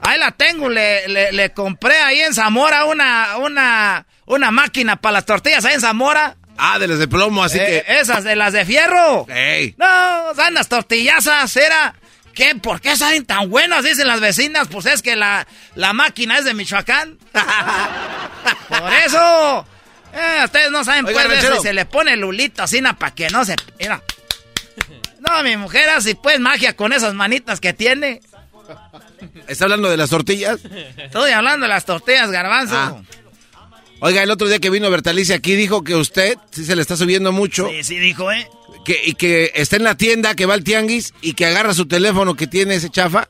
Ahí 0.00 0.16
la 0.16 0.30
tengo, 0.30 0.68
le, 0.68 1.08
le, 1.08 1.32
le 1.32 1.50
compré 1.52 1.98
ahí 1.98 2.20
en 2.20 2.32
Zamora 2.32 2.84
una, 2.84 3.36
una, 3.38 4.06
una 4.26 4.50
máquina 4.52 4.94
para 4.94 5.14
las 5.14 5.26
tortillas 5.26 5.64
ahí 5.64 5.74
en 5.74 5.80
Zamora. 5.80 6.36
Ah, 6.56 6.78
de 6.78 6.86
las 6.86 7.00
de 7.00 7.08
plomo, 7.08 7.42
así 7.42 7.58
Eh, 7.58 7.84
que. 7.84 7.98
Esas 7.98 8.22
de 8.22 8.36
las 8.36 8.52
de 8.52 8.64
fierro. 8.64 9.26
Ey. 9.28 9.74
No, 9.76 10.34
dan 10.34 10.54
las 10.54 10.68
tortillazas, 10.68 11.54
era. 11.56 11.94
¿Qué? 12.38 12.54
¿Por 12.54 12.80
qué 12.80 12.96
saben 12.96 13.26
tan 13.26 13.50
buenas? 13.50 13.82
Dicen 13.82 14.06
las 14.06 14.20
vecinas. 14.20 14.68
Pues 14.68 14.86
es 14.86 15.02
que 15.02 15.16
la, 15.16 15.44
la 15.74 15.92
máquina 15.92 16.38
es 16.38 16.44
de 16.44 16.54
Michoacán. 16.54 17.18
Por 18.68 18.92
eso. 18.92 19.66
Eh, 20.14 20.42
ustedes 20.44 20.70
no 20.70 20.84
saben, 20.84 21.04
Oiga, 21.04 21.24
pues, 21.24 21.44
y 21.58 21.62
se 21.62 21.72
le 21.72 21.84
pone 21.84 22.16
lulito 22.16 22.62
así, 22.62 22.80
para 22.96 23.12
que 23.12 23.28
no 23.30 23.44
se. 23.44 23.56
Mira. 23.80 24.00
No, 25.18 25.42
mi 25.42 25.56
mujer 25.56 25.88
así, 25.88 26.14
pues, 26.14 26.38
magia 26.38 26.76
con 26.76 26.92
esas 26.92 27.12
manitas 27.12 27.58
que 27.58 27.72
tiene. 27.72 28.20
¿Está 29.48 29.64
hablando 29.64 29.90
de 29.90 29.96
las 29.96 30.10
tortillas? 30.10 30.60
Estoy 30.96 31.32
hablando 31.32 31.64
de 31.64 31.70
las 31.70 31.84
tortillas, 31.84 32.30
garbanzo. 32.30 32.76
Ah. 32.76 33.02
Oiga, 34.00 34.22
el 34.22 34.30
otro 34.30 34.46
día 34.48 34.58
que 34.60 34.70
vino 34.70 34.90
Bertalicia 34.90 35.36
aquí 35.36 35.56
dijo 35.56 35.82
que 35.82 35.94
usted 35.96 36.36
sí 36.50 36.64
se 36.64 36.76
le 36.76 36.82
está 36.82 36.96
subiendo 36.96 37.32
mucho. 37.32 37.68
Sí, 37.68 37.82
sí, 37.82 37.98
dijo, 37.98 38.30
¿eh? 38.30 38.48
Que, 38.84 39.00
y 39.04 39.14
que 39.14 39.50
está 39.54 39.76
en 39.76 39.84
la 39.84 39.96
tienda, 39.96 40.34
que 40.34 40.46
va 40.46 40.54
al 40.54 40.62
tianguis 40.64 41.12
y 41.20 41.34
que 41.34 41.46
agarra 41.46 41.74
su 41.74 41.86
teléfono 41.86 42.34
que 42.36 42.46
tiene 42.46 42.76
ese 42.76 42.90
chafa 42.90 43.26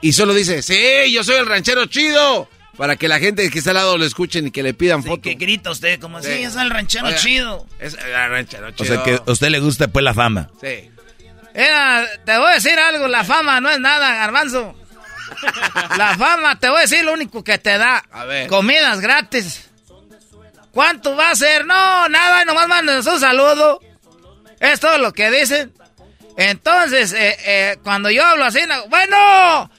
y 0.00 0.12
solo 0.12 0.34
dice, 0.34 0.62
sí, 0.62 1.12
yo 1.12 1.22
soy 1.24 1.36
el 1.36 1.46
ranchero 1.46 1.86
chido. 1.86 2.48
Para 2.76 2.96
que 2.96 3.06
la 3.06 3.20
gente 3.20 3.48
que 3.50 3.58
está 3.60 3.70
al 3.70 3.76
lado 3.76 3.96
lo 3.96 4.04
escuchen 4.04 4.48
y 4.48 4.50
que 4.50 4.64
le 4.64 4.74
pidan 4.74 5.04
foto. 5.04 5.22
Que 5.22 5.34
grita 5.36 5.70
usted 5.70 6.00
como 6.00 6.18
así, 6.18 6.26
Sí. 6.26 6.42
es 6.42 6.56
el 6.56 6.70
ranchero 6.70 7.06
Oiga, 7.06 7.16
chido. 7.18 7.66
Es 7.78 7.94
el 7.94 8.30
ranchero 8.30 8.66
O 8.66 8.70
chido. 8.72 8.94
sea 8.96 9.02
que 9.04 9.20
a 9.24 9.30
usted 9.30 9.48
le 9.50 9.60
gusta 9.60 9.86
pues 9.86 10.02
la 10.04 10.12
fama. 10.12 10.50
Sí. 10.60 10.90
Mira, 11.54 12.04
te 12.26 12.36
voy 12.36 12.50
a 12.50 12.54
decir 12.54 12.76
algo, 12.76 13.06
la 13.06 13.22
fama 13.22 13.60
no 13.60 13.70
es 13.70 13.78
nada, 13.78 14.12
garbanzo. 14.16 14.74
La 15.96 16.16
fama, 16.18 16.58
te 16.58 16.68
voy 16.68 16.78
a 16.78 16.82
decir 16.82 17.04
lo 17.04 17.12
único 17.12 17.42
que 17.44 17.58
te 17.58 17.78
da. 17.78 18.04
A 18.12 18.24
ver. 18.24 18.48
Comidas 18.48 19.00
gratis. 19.00 19.63
¿Cuánto 20.74 21.14
va 21.16 21.30
a 21.30 21.34
ser? 21.36 21.64
No, 21.64 22.08
nada, 22.08 22.44
nomás 22.44 22.68
mándenos 22.68 23.06
un 23.06 23.20
saludo. 23.20 23.80
Es 24.60 24.80
todo 24.80 24.98
lo 24.98 25.12
que 25.12 25.30
dicen. 25.30 25.72
Entonces, 26.36 27.12
eh, 27.12 27.36
eh, 27.44 27.76
cuando 27.84 28.10
yo 28.10 28.24
hablo 28.24 28.44
así, 28.44 28.60
no- 28.66 28.86
bueno, 28.88 29.70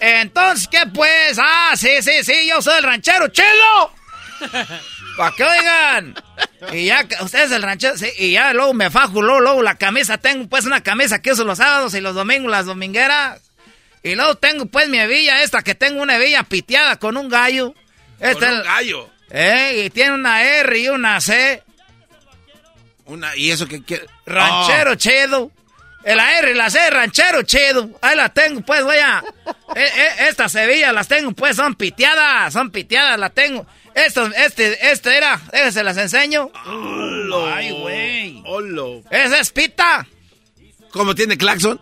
entonces, 0.00 0.68
¿qué 0.68 0.82
pues? 0.92 1.38
Ah, 1.40 1.72
sí, 1.76 1.90
sí, 2.02 2.24
sí, 2.24 2.46
yo 2.48 2.60
soy 2.62 2.78
el 2.78 2.82
ranchero 2.84 3.28
chido. 3.28 3.92
Para 5.16 5.34
que 5.34 5.44
oigan. 5.44 6.14
Y 6.72 6.86
ya, 6.86 7.04
que- 7.04 7.16
usted 7.22 7.44
es 7.44 7.52
el 7.52 7.62
ranchero, 7.62 7.96
sí, 7.96 8.08
y 8.18 8.32
ya 8.32 8.52
luego 8.52 8.74
me 8.74 8.90
fajo, 8.90 9.22
luego, 9.22 9.40
luego 9.40 9.62
la 9.62 9.76
camisa, 9.76 10.18
tengo 10.18 10.48
pues 10.48 10.64
una 10.64 10.82
camisa 10.82 11.20
que 11.22 11.32
uso 11.32 11.44
los 11.44 11.58
sábados 11.58 11.94
y 11.94 12.00
los 12.00 12.14
domingos, 12.14 12.50
las 12.50 12.66
domingueras. 12.66 13.40
Y 14.02 14.14
luego 14.14 14.36
tengo 14.36 14.66
pues 14.66 14.88
mi 14.88 14.98
hebilla 14.98 15.42
esta, 15.42 15.62
que 15.62 15.74
tengo 15.74 16.02
una 16.02 16.16
hebilla 16.16 16.44
piteada 16.44 16.96
con 16.98 17.16
un 17.16 17.28
gallo. 17.28 17.74
Este 18.20 18.34
Con 18.46 18.48
un 18.54 18.58
es- 18.60 18.64
gallo. 18.64 19.10
Eh, 19.30 19.84
y 19.84 19.90
tiene 19.90 20.14
una 20.14 20.42
R 20.42 20.78
y 20.78 20.88
una 20.88 21.20
C. 21.20 21.62
Una, 23.06 23.36
¿Y 23.36 23.50
eso 23.50 23.66
que 23.66 23.82
quiere? 23.82 24.06
Ranchero 24.26 24.94
chido. 24.94 25.50
El 26.04 26.20
R 26.20 26.52
y 26.52 26.54
la 26.54 26.70
C, 26.70 26.90
ranchero 26.90 27.42
chido. 27.42 27.90
Ahí 28.00 28.16
la 28.16 28.28
tengo, 28.30 28.60
pues, 28.62 28.82
voy 28.84 28.96
a. 28.96 29.22
Eh, 29.74 29.84
eh, 29.84 30.10
estas 30.28 30.54
hebillas 30.54 30.94
las 30.94 31.08
tengo, 31.08 31.32
pues, 31.32 31.56
son 31.56 31.74
piteadas. 31.74 32.52
Son 32.52 32.70
piteadas, 32.70 33.18
las 33.18 33.34
tengo. 33.34 33.66
Esto, 33.94 34.26
este, 34.26 34.90
este 34.90 35.16
era. 35.16 35.40
Déjense 35.52 35.82
las 35.82 35.96
enseño. 35.96 36.50
Ay, 37.54 37.72
güey. 37.72 38.42
Holo. 38.46 39.02
Esa 39.10 39.40
es 39.40 39.50
pita. 39.50 40.06
¿Cómo 40.92 41.14
tiene 41.14 41.36
claxon? 41.36 41.80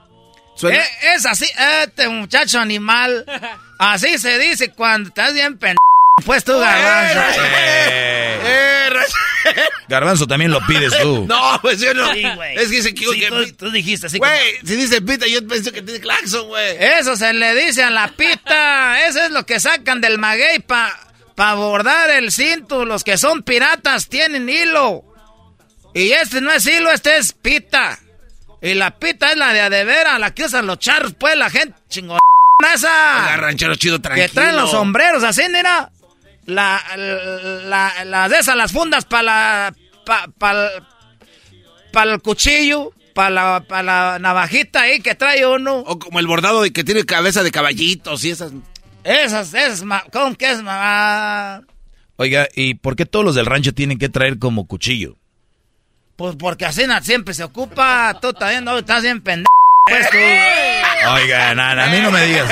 Suena. 0.56 0.78
Eh, 0.78 0.88
es 1.14 1.26
así, 1.26 1.46
este 1.82 2.08
muchacho 2.08 2.58
animal. 2.58 3.24
Así 3.78 4.16
se 4.16 4.38
dice 4.38 4.72
cuando 4.72 5.10
estás 5.10 5.34
bien 5.34 5.58
pen... 5.58 5.76
Pues 6.24 6.42
tú, 6.44 6.58
garbanzo. 6.58 7.40
Eh, 7.44 8.88
ranchero. 8.90 9.62
Garbanzo 9.88 10.26
también 10.26 10.50
lo 10.50 10.60
pides 10.66 10.92
tú. 11.00 11.26
No, 11.28 11.58
pues 11.60 11.78
yo 11.80 11.92
no. 11.94 12.12
Sí, 12.12 12.24
güey. 12.34 12.56
es 12.56 12.70
que 12.70 12.82
se 12.82 12.88
equivoca. 12.88 13.16
Sí, 13.18 13.52
tú, 13.52 13.66
tú 13.66 13.70
dijiste 13.70 14.06
así. 14.06 14.18
Güey, 14.18 14.56
si 14.64 14.76
dice 14.76 15.02
pita, 15.02 15.26
yo 15.26 15.46
pienso 15.46 15.70
que 15.72 15.82
tiene 15.82 16.00
claxon, 16.00 16.48
güey. 16.48 16.76
Eso 16.80 17.16
se 17.16 17.32
le 17.32 17.54
dice 17.54 17.82
a 17.84 17.90
la 17.90 18.08
pita. 18.08 19.06
Eso 19.06 19.22
es 19.22 19.30
lo 19.30 19.44
que 19.46 19.60
sacan 19.60 20.00
del 20.00 20.18
maguey 20.18 20.58
para 20.60 20.98
pa 21.34 21.54
bordar 21.54 22.10
el 22.10 22.32
cinto. 22.32 22.84
Los 22.84 23.04
que 23.04 23.18
son 23.18 23.42
piratas 23.42 24.08
tienen 24.08 24.48
hilo. 24.48 25.04
Y 25.94 26.12
este 26.12 26.40
no 26.40 26.50
es 26.50 26.66
hilo, 26.66 26.90
este 26.90 27.16
es 27.18 27.32
pita. 27.32 27.98
Y 28.62 28.74
la 28.74 28.98
pita 28.98 29.30
es 29.30 29.36
la 29.36 29.52
de 29.52 29.60
adevera, 29.60 30.18
la 30.18 30.34
que 30.34 30.44
usan 30.44 30.66
los 30.66 30.78
charros, 30.78 31.14
pues 31.18 31.36
la 31.36 31.50
gente 31.50 31.78
chingona 31.88 32.20
Oiga, 32.62 32.74
esa. 32.74 33.36
ranchero 33.36 33.76
chido, 33.76 34.00
tranquilo. 34.00 34.26
Que 34.28 34.32
traen 34.34 34.56
los 34.56 34.70
sombreros 34.70 35.22
así, 35.22 35.42
mira. 35.50 35.90
La, 36.46 36.80
la, 36.96 38.04
la 38.04 38.28
de 38.28 38.38
esas, 38.38 38.56
las 38.56 38.72
fundas 38.72 39.04
para 39.04 39.22
la. 39.22 39.74
para 40.38 40.70
pa, 41.92 42.02
el 42.04 42.20
cuchillo, 42.22 42.92
para 43.14 43.30
la, 43.30 43.64
pa 43.66 43.82
la 43.82 44.18
navajita 44.20 44.82
ahí 44.82 45.00
que 45.00 45.14
trae 45.14 45.46
uno. 45.46 45.78
O 45.80 45.98
como 45.98 46.20
el 46.20 46.26
bordado 46.26 46.62
de 46.62 46.72
que 46.72 46.84
tiene 46.84 47.04
cabeza 47.04 47.42
de 47.42 47.50
caballitos 47.50 48.24
y 48.24 48.30
esas. 48.30 48.52
Esas, 49.02 49.54
esas, 49.54 49.82
ma- 49.84 50.04
¿cómo 50.12 50.36
que 50.36 50.50
es, 50.50 50.62
mamá? 50.62 51.62
Oiga, 52.16 52.48
¿y 52.54 52.74
por 52.74 52.96
qué 52.96 53.06
todos 53.06 53.24
los 53.24 53.34
del 53.34 53.46
rancho 53.46 53.72
tienen 53.72 53.98
que 53.98 54.08
traer 54.08 54.38
como 54.38 54.66
cuchillo? 54.66 55.16
Pues 56.16 56.34
porque 56.36 56.64
así 56.64 56.82
siempre 57.02 57.34
se 57.34 57.44
ocupa. 57.44 58.18
Tú 58.20 58.32
también 58.32 58.64
no 58.64 58.78
estás 58.78 59.02
bien 59.02 59.20
pendejo. 59.20 59.46
Pues 59.88 60.10
tú. 60.10 60.16
Oiga, 61.12 61.54
nada, 61.54 61.84
a 61.84 61.86
mí 61.86 62.00
no 62.00 62.10
me 62.10 62.26
digas. 62.26 62.48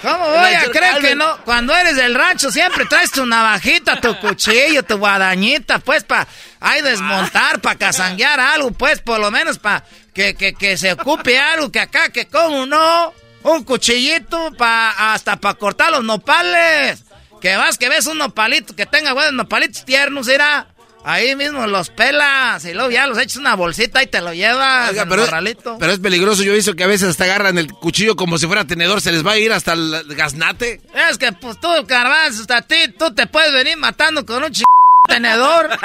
¿Cómo 0.00 0.28
voy 0.28 0.54
a 0.54 0.70
creer 0.70 0.98
que 1.00 1.14
no? 1.16 1.38
Cuando 1.44 1.74
eres 1.74 1.96
del 1.96 2.14
rancho 2.14 2.52
siempre 2.52 2.84
traes 2.84 3.10
tu 3.10 3.26
navajita, 3.26 4.00
tu 4.00 4.16
cuchillo, 4.20 4.84
tu 4.84 4.96
guadañita, 4.96 5.80
pues 5.80 6.04
para 6.04 6.28
ahí 6.60 6.82
desmontar, 6.82 7.60
para 7.60 7.76
cazanguear 7.76 8.38
algo, 8.38 8.70
pues 8.70 9.00
por 9.00 9.18
lo 9.18 9.32
menos 9.32 9.58
para 9.58 9.84
que, 10.14 10.36
que, 10.36 10.54
que 10.54 10.76
se 10.76 10.92
ocupe 10.92 11.38
algo, 11.38 11.72
que 11.72 11.80
acá, 11.80 12.10
que 12.10 12.26
como 12.26 12.64
no, 12.64 13.12
un 13.42 13.64
cuchillito 13.64 14.52
pa, 14.56 15.14
hasta 15.14 15.36
para 15.36 15.54
cortar 15.54 15.90
los 15.90 16.04
nopales. 16.04 17.02
Que 17.40 17.56
vas, 17.56 17.76
que 17.76 17.90
ves 17.90 18.06
un 18.06 18.16
nopalito, 18.16 18.74
que 18.74 18.86
tenga 18.86 19.12
buenos 19.12 19.34
nopalitos 19.34 19.84
tiernos, 19.84 20.28
irá. 20.28 20.68
Ahí 21.06 21.36
mismo 21.36 21.66
los 21.66 21.90
pelas 21.90 22.64
y 22.64 22.72
luego 22.72 22.90
ya 22.90 23.06
los 23.06 23.18
echas 23.18 23.36
una 23.36 23.54
bolsita 23.56 24.02
y 24.02 24.06
te 24.06 24.22
lo 24.22 24.32
llevas 24.32 24.88
Oiga, 24.90 25.04
pero, 25.06 25.22
morralito. 25.22 25.76
pero 25.78 25.92
es 25.92 25.98
peligroso. 25.98 26.42
Yo 26.42 26.52
he 26.52 26.56
visto 26.56 26.74
que 26.74 26.82
a 26.82 26.86
veces 26.86 27.10
hasta 27.10 27.24
agarran 27.24 27.58
el 27.58 27.72
cuchillo 27.74 28.16
como 28.16 28.38
si 28.38 28.46
fuera 28.46 28.64
tenedor. 28.64 29.02
Se 29.02 29.12
les 29.12 29.24
va 29.24 29.32
a 29.32 29.38
ir 29.38 29.52
hasta 29.52 29.74
el 29.74 30.02
gaznate. 30.16 30.80
Es 31.10 31.18
que 31.18 31.30
pues 31.32 31.60
tú, 31.60 31.68
garbanzo, 31.86 32.40
hasta 32.40 32.62
ti, 32.62 32.88
tú 32.98 33.14
te 33.14 33.26
puedes 33.26 33.52
venir 33.52 33.76
matando 33.76 34.24
con 34.24 34.44
un 34.44 34.50
ch... 34.50 34.62
tenedor. 35.08 35.68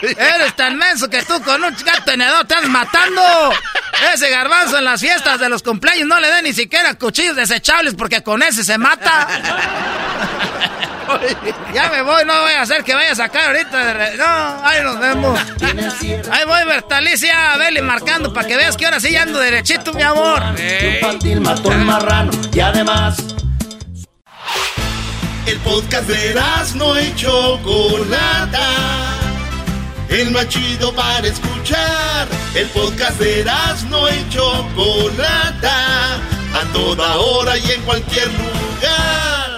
Eres 0.00 0.54
tan 0.54 0.76
menso 0.76 1.10
que 1.10 1.22
tú 1.24 1.42
con 1.42 1.64
un 1.64 1.74
ch... 1.74 1.82
tenedor 2.04 2.46
te 2.46 2.54
estás 2.54 2.70
matando. 2.70 3.22
Ese 4.14 4.30
garbanzo 4.30 4.78
en 4.78 4.84
las 4.84 5.00
fiestas 5.00 5.40
de 5.40 5.48
los 5.48 5.64
cumpleaños 5.64 6.06
no 6.06 6.20
le 6.20 6.28
den 6.28 6.44
ni 6.44 6.52
siquiera 6.52 6.94
cuchillos 6.94 7.34
desechables 7.34 7.94
porque 7.94 8.22
con 8.22 8.40
ese 8.42 8.62
se 8.62 8.78
mata. 8.78 9.26
ya 11.74 11.88
me 11.90 12.02
voy, 12.02 12.24
no 12.24 12.40
voy 12.42 12.52
a 12.52 12.62
hacer 12.62 12.84
que 12.84 12.94
vaya 12.94 13.12
a 13.12 13.14
sacar 13.14 13.46
ahorita. 13.46 13.84
de 13.84 13.94
re- 13.94 14.16
No, 14.16 14.64
ahí 14.64 14.82
nos 14.82 14.98
vemos. 14.98 15.40
Ahí 16.30 16.44
voy, 16.46 16.64
Bertalicia, 16.66 17.56
Beli 17.56 17.82
marcando 17.82 18.32
para 18.32 18.46
que 18.46 18.56
veas 18.56 18.76
que 18.76 18.84
ahora 18.86 19.00
sí 19.00 19.10
ya 19.12 19.22
ando 19.22 19.38
derechito, 19.38 19.92
mi 19.92 20.02
amor. 20.02 20.42
Infantil 20.94 21.40
mató 21.40 21.72
el 21.72 21.84
marrano 21.84 22.30
y 22.52 22.60
además 22.60 23.16
El 25.46 25.58
podcast 25.60 26.06
de 26.08 26.34
no 26.74 27.00
y 27.00 27.14
Chocolata. 27.14 28.66
El 30.08 30.30
más 30.30 30.48
chido 30.48 30.94
para 30.94 31.26
escuchar. 31.26 32.28
El 32.54 32.66
podcast 32.68 33.18
de 33.18 33.44
no 33.88 34.08
y 34.08 34.28
Chocolata. 34.30 36.14
A 36.54 36.72
toda 36.72 37.16
hora 37.16 37.56
y 37.58 37.70
en 37.72 37.82
cualquier 37.82 38.28
lugar. 38.28 39.57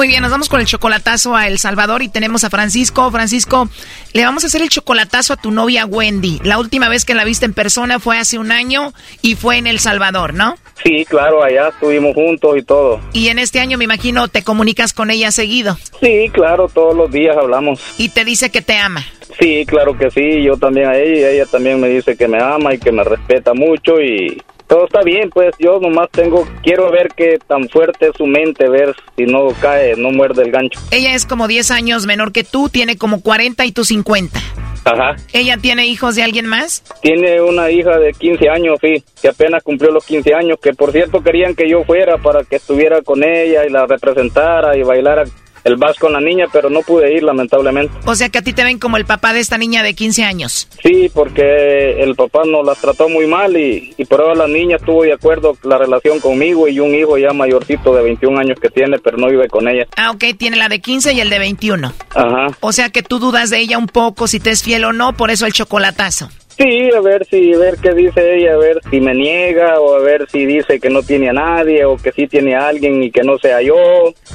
Muy 0.00 0.08
bien, 0.08 0.22
nos 0.22 0.30
vamos 0.30 0.48
con 0.48 0.60
el 0.60 0.66
chocolatazo 0.66 1.36
a 1.36 1.46
El 1.46 1.58
Salvador 1.58 2.00
y 2.00 2.08
tenemos 2.08 2.42
a 2.44 2.48
Francisco. 2.48 3.10
Francisco, 3.10 3.68
le 4.14 4.24
vamos 4.24 4.44
a 4.44 4.46
hacer 4.46 4.62
el 4.62 4.70
chocolatazo 4.70 5.34
a 5.34 5.36
tu 5.36 5.50
novia 5.50 5.84
Wendy. 5.84 6.40
La 6.42 6.58
última 6.58 6.88
vez 6.88 7.04
que 7.04 7.12
la 7.12 7.22
viste 7.22 7.44
en 7.44 7.52
persona 7.52 8.00
fue 8.00 8.16
hace 8.16 8.38
un 8.38 8.50
año 8.50 8.94
y 9.20 9.34
fue 9.34 9.58
en 9.58 9.66
El 9.66 9.78
Salvador, 9.78 10.32
¿no? 10.32 10.56
Sí, 10.82 11.04
claro, 11.04 11.44
allá 11.44 11.68
estuvimos 11.68 12.14
juntos 12.14 12.56
y 12.56 12.62
todo. 12.62 12.98
Y 13.12 13.28
en 13.28 13.38
este 13.38 13.60
año 13.60 13.76
me 13.76 13.84
imagino 13.84 14.26
te 14.28 14.42
comunicas 14.42 14.94
con 14.94 15.10
ella 15.10 15.30
seguido. 15.32 15.76
Sí, 16.00 16.30
claro, 16.32 16.70
todos 16.72 16.96
los 16.96 17.10
días 17.10 17.36
hablamos. 17.36 17.78
Y 17.98 18.08
te 18.08 18.24
dice 18.24 18.48
que 18.50 18.62
te 18.62 18.78
ama. 18.78 19.04
Sí, 19.38 19.66
claro 19.66 19.98
que 19.98 20.10
sí, 20.10 20.42
yo 20.42 20.56
también 20.56 20.88
a 20.88 20.96
ella 20.96 21.30
y 21.30 21.34
ella 21.34 21.44
también 21.44 21.78
me 21.78 21.90
dice 21.90 22.16
que 22.16 22.26
me 22.26 22.42
ama 22.42 22.72
y 22.72 22.78
que 22.78 22.90
me 22.90 23.04
respeta 23.04 23.52
mucho 23.52 24.00
y 24.00 24.42
todo 24.70 24.84
está 24.84 25.02
bien, 25.02 25.28
pues 25.30 25.52
yo 25.58 25.80
nomás 25.80 26.08
tengo, 26.12 26.46
quiero 26.62 26.92
ver 26.92 27.08
qué 27.16 27.40
tan 27.44 27.68
fuerte 27.68 28.06
es 28.06 28.12
su 28.16 28.24
mente, 28.24 28.68
ver 28.68 28.94
si 29.16 29.24
no 29.24 29.48
cae, 29.60 29.96
no 29.96 30.10
muerde 30.12 30.44
el 30.44 30.52
gancho. 30.52 30.78
Ella 30.92 31.12
es 31.12 31.26
como 31.26 31.48
10 31.48 31.72
años 31.72 32.06
menor 32.06 32.30
que 32.30 32.44
tú, 32.44 32.68
tiene 32.68 32.96
como 32.96 33.20
40 33.20 33.64
y 33.64 33.72
tú 33.72 33.84
50. 33.84 34.38
Ajá. 34.84 35.16
¿Ella 35.32 35.56
tiene 35.56 35.88
hijos 35.88 36.14
de 36.14 36.22
alguien 36.22 36.46
más? 36.46 36.84
Tiene 37.02 37.42
una 37.42 37.68
hija 37.68 37.98
de 37.98 38.12
15 38.12 38.48
años, 38.48 38.78
sí, 38.80 39.02
que 39.20 39.28
apenas 39.28 39.64
cumplió 39.64 39.90
los 39.90 40.06
15 40.06 40.34
años, 40.34 40.58
que 40.62 40.72
por 40.72 40.92
cierto 40.92 41.20
querían 41.20 41.56
que 41.56 41.68
yo 41.68 41.82
fuera 41.82 42.18
para 42.18 42.44
que 42.44 42.56
estuviera 42.56 43.02
con 43.02 43.24
ella 43.24 43.66
y 43.66 43.70
la 43.70 43.86
representara 43.86 44.76
y 44.76 44.84
bailara 44.84 45.24
el 45.64 45.76
vas 45.76 45.98
con 45.98 46.12
la 46.12 46.20
niña, 46.20 46.46
pero 46.52 46.70
no 46.70 46.80
pude 46.80 47.14
ir 47.14 47.22
lamentablemente. 47.22 47.92
O 48.06 48.14
sea 48.14 48.28
que 48.28 48.38
a 48.38 48.42
ti 48.42 48.52
te 48.52 48.64
ven 48.64 48.78
como 48.78 48.96
el 48.96 49.04
papá 49.04 49.32
de 49.32 49.40
esta 49.40 49.58
niña 49.58 49.82
de 49.82 49.94
15 49.94 50.24
años. 50.24 50.68
Sí, 50.82 51.10
porque 51.12 52.02
el 52.02 52.14
papá 52.14 52.42
nos 52.46 52.64
las 52.64 52.78
trató 52.78 53.08
muy 53.08 53.26
mal 53.26 53.56
y, 53.56 53.94
y 53.96 54.04
por 54.04 54.20
ahora 54.20 54.34
la 54.34 54.48
niña 54.48 54.76
estuvo 54.76 55.02
de 55.02 55.12
acuerdo 55.12 55.56
la 55.62 55.78
relación 55.78 56.20
conmigo 56.20 56.68
y 56.68 56.80
un 56.80 56.94
hijo 56.94 57.18
ya 57.18 57.32
mayorcito 57.32 57.94
de 57.94 58.02
21 58.02 58.38
años 58.38 58.58
que 58.60 58.70
tiene, 58.70 58.98
pero 58.98 59.16
no 59.16 59.28
vive 59.28 59.48
con 59.48 59.68
ella. 59.68 59.86
Ah, 59.96 60.10
ok, 60.10 60.24
tiene 60.38 60.56
la 60.56 60.68
de 60.68 60.80
15 60.80 61.12
y 61.12 61.20
el 61.20 61.30
de 61.30 61.38
21. 61.38 61.92
Ajá. 62.14 62.46
O 62.60 62.72
sea 62.72 62.90
que 62.90 63.02
tú 63.02 63.18
dudas 63.18 63.50
de 63.50 63.58
ella 63.58 63.78
un 63.78 63.86
poco 63.86 64.26
si 64.26 64.40
te 64.40 64.50
es 64.50 64.62
fiel 64.62 64.84
o 64.84 64.92
no, 64.92 65.16
por 65.16 65.30
eso 65.30 65.46
el 65.46 65.52
chocolatazo. 65.52 66.30
Sí, 66.60 66.90
a 66.94 67.00
ver 67.00 67.24
si, 67.24 67.54
a 67.54 67.58
ver 67.58 67.78
qué 67.80 67.94
dice 67.94 68.36
ella, 68.36 68.52
a 68.52 68.58
ver 68.58 68.80
si 68.90 69.00
me 69.00 69.14
niega 69.14 69.80
o 69.80 69.94
a 69.94 70.00
ver 70.00 70.28
si 70.30 70.44
dice 70.44 70.78
que 70.78 70.90
no 70.90 71.02
tiene 71.02 71.30
a 71.30 71.32
nadie 71.32 71.86
o 71.86 71.96
que 71.96 72.12
sí 72.12 72.26
tiene 72.26 72.54
a 72.54 72.68
alguien 72.68 73.02
y 73.02 73.10
que 73.10 73.22
no 73.22 73.38
sea 73.38 73.62
yo, 73.62 73.76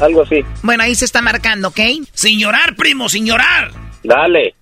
algo 0.02 0.24
así. 0.24 0.44
Bueno, 0.64 0.82
ahí 0.82 0.96
se 0.96 1.06
está 1.06 1.22
marcando, 1.22 1.68
¿ok? 1.68 1.80
Sin 2.14 2.40
llorar, 2.40 2.76
primo, 2.76 3.10
sin 3.10 3.28
llorar. 3.28 3.70
Dale. 4.04 4.56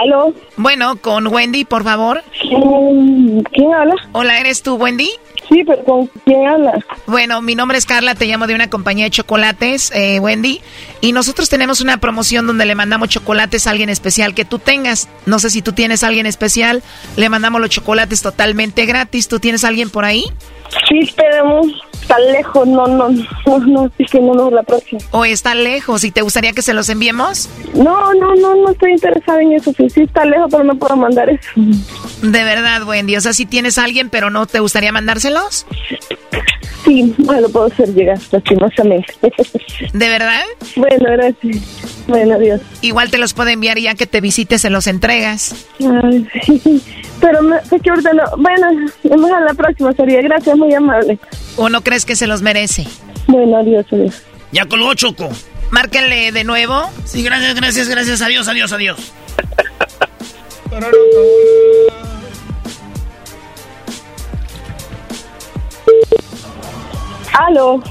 ¿Aló? 0.00 0.32
Bueno, 0.56 0.96
con 1.00 1.26
Wendy, 1.26 1.64
por 1.64 1.82
favor. 1.82 2.22
¿Quién 3.52 3.74
habla? 3.74 3.94
Hola, 4.12 4.38
¿eres 4.38 4.62
tú, 4.62 4.76
Wendy? 4.76 5.10
Sí, 5.50 5.64
pero 5.66 5.84
¿con 5.84 6.06
quién 6.24 6.46
habla? 6.46 6.78
Bueno, 7.06 7.42
mi 7.42 7.56
nombre 7.56 7.76
es 7.76 7.84
Carla, 7.84 8.14
te 8.14 8.26
llamo 8.26 8.46
de 8.46 8.54
una 8.54 8.70
compañía 8.70 9.06
de 9.06 9.10
chocolates, 9.10 9.90
eh, 9.92 10.20
Wendy, 10.20 10.60
y 11.00 11.12
nosotros 11.12 11.48
tenemos 11.48 11.80
una 11.80 11.98
promoción 11.98 12.46
donde 12.46 12.66
le 12.66 12.76
mandamos 12.76 13.08
chocolates 13.08 13.66
a 13.66 13.72
alguien 13.72 13.90
especial 13.90 14.32
que 14.34 14.44
tú 14.44 14.60
tengas. 14.60 15.08
No 15.26 15.40
sé 15.40 15.50
si 15.50 15.60
tú 15.60 15.72
tienes 15.72 16.04
a 16.04 16.06
alguien 16.06 16.26
especial, 16.26 16.84
le 17.16 17.28
mandamos 17.28 17.60
los 17.60 17.70
chocolates 17.70 18.22
totalmente 18.22 18.86
gratis. 18.86 19.26
¿Tú 19.26 19.40
tienes 19.40 19.64
a 19.64 19.68
alguien 19.68 19.90
por 19.90 20.04
ahí? 20.04 20.24
Sí, 20.88 20.98
esperemos. 21.00 21.66
Está 22.00 22.18
lejos, 22.18 22.66
no, 22.66 22.86
no, 22.88 23.08
no, 23.08 23.58
no, 23.58 23.90
sí 23.96 24.04
que 24.04 24.18
no, 24.18 24.34
no, 24.34 24.50
la 24.50 24.64
próxima. 24.64 25.00
¿O 25.12 25.24
está 25.24 25.54
lejos 25.54 26.02
y 26.02 26.10
te 26.10 26.22
gustaría 26.22 26.52
que 26.52 26.62
se 26.62 26.74
los 26.74 26.88
enviemos? 26.88 27.48
No, 27.74 28.12
no, 28.14 28.34
no, 28.34 28.56
no 28.56 28.70
estoy 28.70 28.92
interesada 28.92 29.40
en 29.42 29.52
eso. 29.52 29.72
Sí, 29.76 29.88
sí 29.90 30.02
está 30.02 30.24
lejos, 30.24 30.48
pero 30.50 30.64
no 30.64 30.74
puedo 30.74 30.96
mandar 30.96 31.30
eso. 31.30 31.48
De 31.56 32.44
verdad, 32.44 32.82
Wendy, 32.82 33.16
o 33.16 33.20
sea, 33.20 33.32
si 33.32 33.46
tienes 33.46 33.78
a 33.78 33.84
alguien, 33.84 34.10
pero 34.10 34.28
no 34.30 34.46
te 34.46 34.58
gustaría 34.58 34.90
mandárselos? 34.90 35.66
Sí, 36.84 37.14
no 37.18 37.40
lo 37.40 37.48
puedo 37.48 37.66
hacer 37.66 37.94
llegar, 37.94 38.18
lastimosamente. 38.32 39.14
¿De 39.92 40.08
verdad? 40.08 40.42
Bueno, 40.74 41.04
gracias. 41.12 41.89
Bueno, 42.06 42.34
adiós. 42.34 42.60
Igual 42.80 43.10
te 43.10 43.18
los 43.18 43.34
puedo 43.34 43.50
enviar 43.50 43.78
y 43.78 43.82
ya 43.82 43.94
que 43.94 44.06
te 44.06 44.20
visites, 44.20 44.62
se 44.62 44.70
los 44.70 44.86
entregas. 44.86 45.66
Ay, 45.80 46.26
sí. 46.44 46.82
Pero 47.20 47.42
me, 47.42 47.56
es 47.56 47.82
que 47.82 47.90
ahorita 47.90 48.12
no. 48.12 48.22
Bueno, 48.38 48.66
vamos 49.04 49.30
a 49.30 49.40
la 49.40 49.54
próxima, 49.54 49.92
sería. 49.92 50.22
Gracias, 50.22 50.56
muy 50.56 50.72
amable. 50.74 51.18
¿O 51.56 51.68
no 51.68 51.82
crees 51.82 52.04
que 52.04 52.16
se 52.16 52.26
los 52.26 52.42
merece? 52.42 52.86
Bueno, 53.26 53.58
adiós, 53.58 53.86
adiós. 53.92 54.22
Ya 54.52 54.66
colgó 54.66 54.94
Choco. 54.94 55.28
Márquenle 55.70 56.32
de 56.32 56.44
nuevo. 56.44 56.90
Sí, 57.04 57.22
gracias, 57.22 57.54
gracias, 57.54 57.88
gracias. 57.88 58.22
Adiós, 58.22 58.48
adiós, 58.48 58.72
adiós. 58.72 59.12
Aló. 67.32 67.82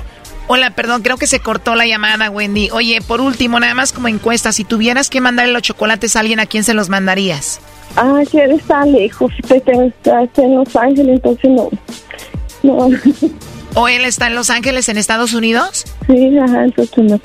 Hola, 0.51 0.71
perdón, 0.71 1.03
creo 1.03 1.17
que 1.17 1.27
se 1.27 1.41
cortó 1.41 1.75
la 1.75 1.85
llamada, 1.85 2.31
Wendy. 2.31 2.71
Oye, 2.71 3.01
por 3.03 3.21
último, 3.21 3.59
nada 3.59 3.75
más 3.75 3.93
como 3.93 4.07
encuesta, 4.07 4.51
si 4.51 4.63
tuvieras 4.63 5.11
que 5.11 5.21
mandarle 5.21 5.53
los 5.53 5.61
chocolates 5.61 6.15
a 6.15 6.21
alguien, 6.21 6.39
¿a 6.39 6.47
quién 6.47 6.63
se 6.63 6.73
los 6.73 6.89
mandarías? 6.89 7.61
Ah, 7.95 8.23
que 8.31 8.45
él 8.45 8.53
está 8.53 8.83
lejos. 8.83 9.31
Está 9.47 9.71
en 10.41 10.55
Los 10.55 10.75
Ángeles, 10.75 11.17
entonces 11.23 11.51
no. 11.51 11.69
No. 12.63 12.89
¿O 13.75 13.87
él 13.87 14.03
está 14.05 14.25
en 14.25 14.33
Los 14.33 14.49
Ángeles, 14.49 14.89
en 14.89 14.97
Estados 14.97 15.35
Unidos? 15.35 15.85
Sí, 16.07 16.35
ajá, 16.39 16.63
entonces 16.63 16.97
no. 16.97 17.21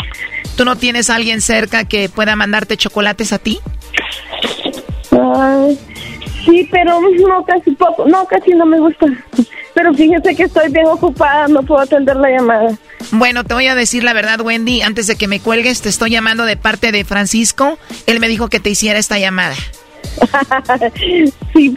¿Tú 0.55 0.67
no 0.67 0.77
tienes 0.77 1.09
a 1.09 1.15
alguien 1.15 1.41
cerca 1.41 1.85
que 1.85 2.11
pueda 2.11 2.37
mandarte 2.37 2.77
chocolates 2.77 3.33
a 3.33 3.39
ti? 3.39 3.59
Ay, 5.13 5.79
sí, 6.45 6.69
pero 6.71 7.01
no, 7.01 7.43
casi 7.47 7.71
poco. 7.71 8.07
No, 8.07 8.27
casi 8.27 8.51
no 8.51 8.67
me 8.67 8.79
gusta. 8.81 9.07
Pero 9.73 9.95
fíjese 9.95 10.37
que 10.37 10.43
estoy 10.43 10.71
bien 10.71 10.89
ocupada, 10.89 11.49
no 11.49 11.63
puedo 11.63 11.81
atender 11.81 12.17
la 12.17 12.29
llamada. 12.29 12.79
Bueno, 13.11 13.45
te 13.45 13.55
voy 13.55 13.67
a 13.69 13.75
decir 13.75 14.05
la 14.05 14.13
verdad, 14.13 14.41
Wendy. 14.41 14.83
Antes 14.83 15.07
de 15.07 15.17
que 15.17 15.29
me 15.29 15.41
cuelgues, 15.41 15.83
te 15.83 15.89
estoy 15.89 16.11
llamando 16.11 16.45
de 16.45 16.57
parte 16.57 16.93
de 16.93 17.05
Francisco. 17.05 17.79
Él 18.07 18.21
me 18.21 18.29
dijo 18.29 18.49
que 18.49 18.61
te 18.61 18.71
hiciera 18.71 18.99
esta 18.99 19.19
llamada. 19.19 19.55
sí, 21.55 21.75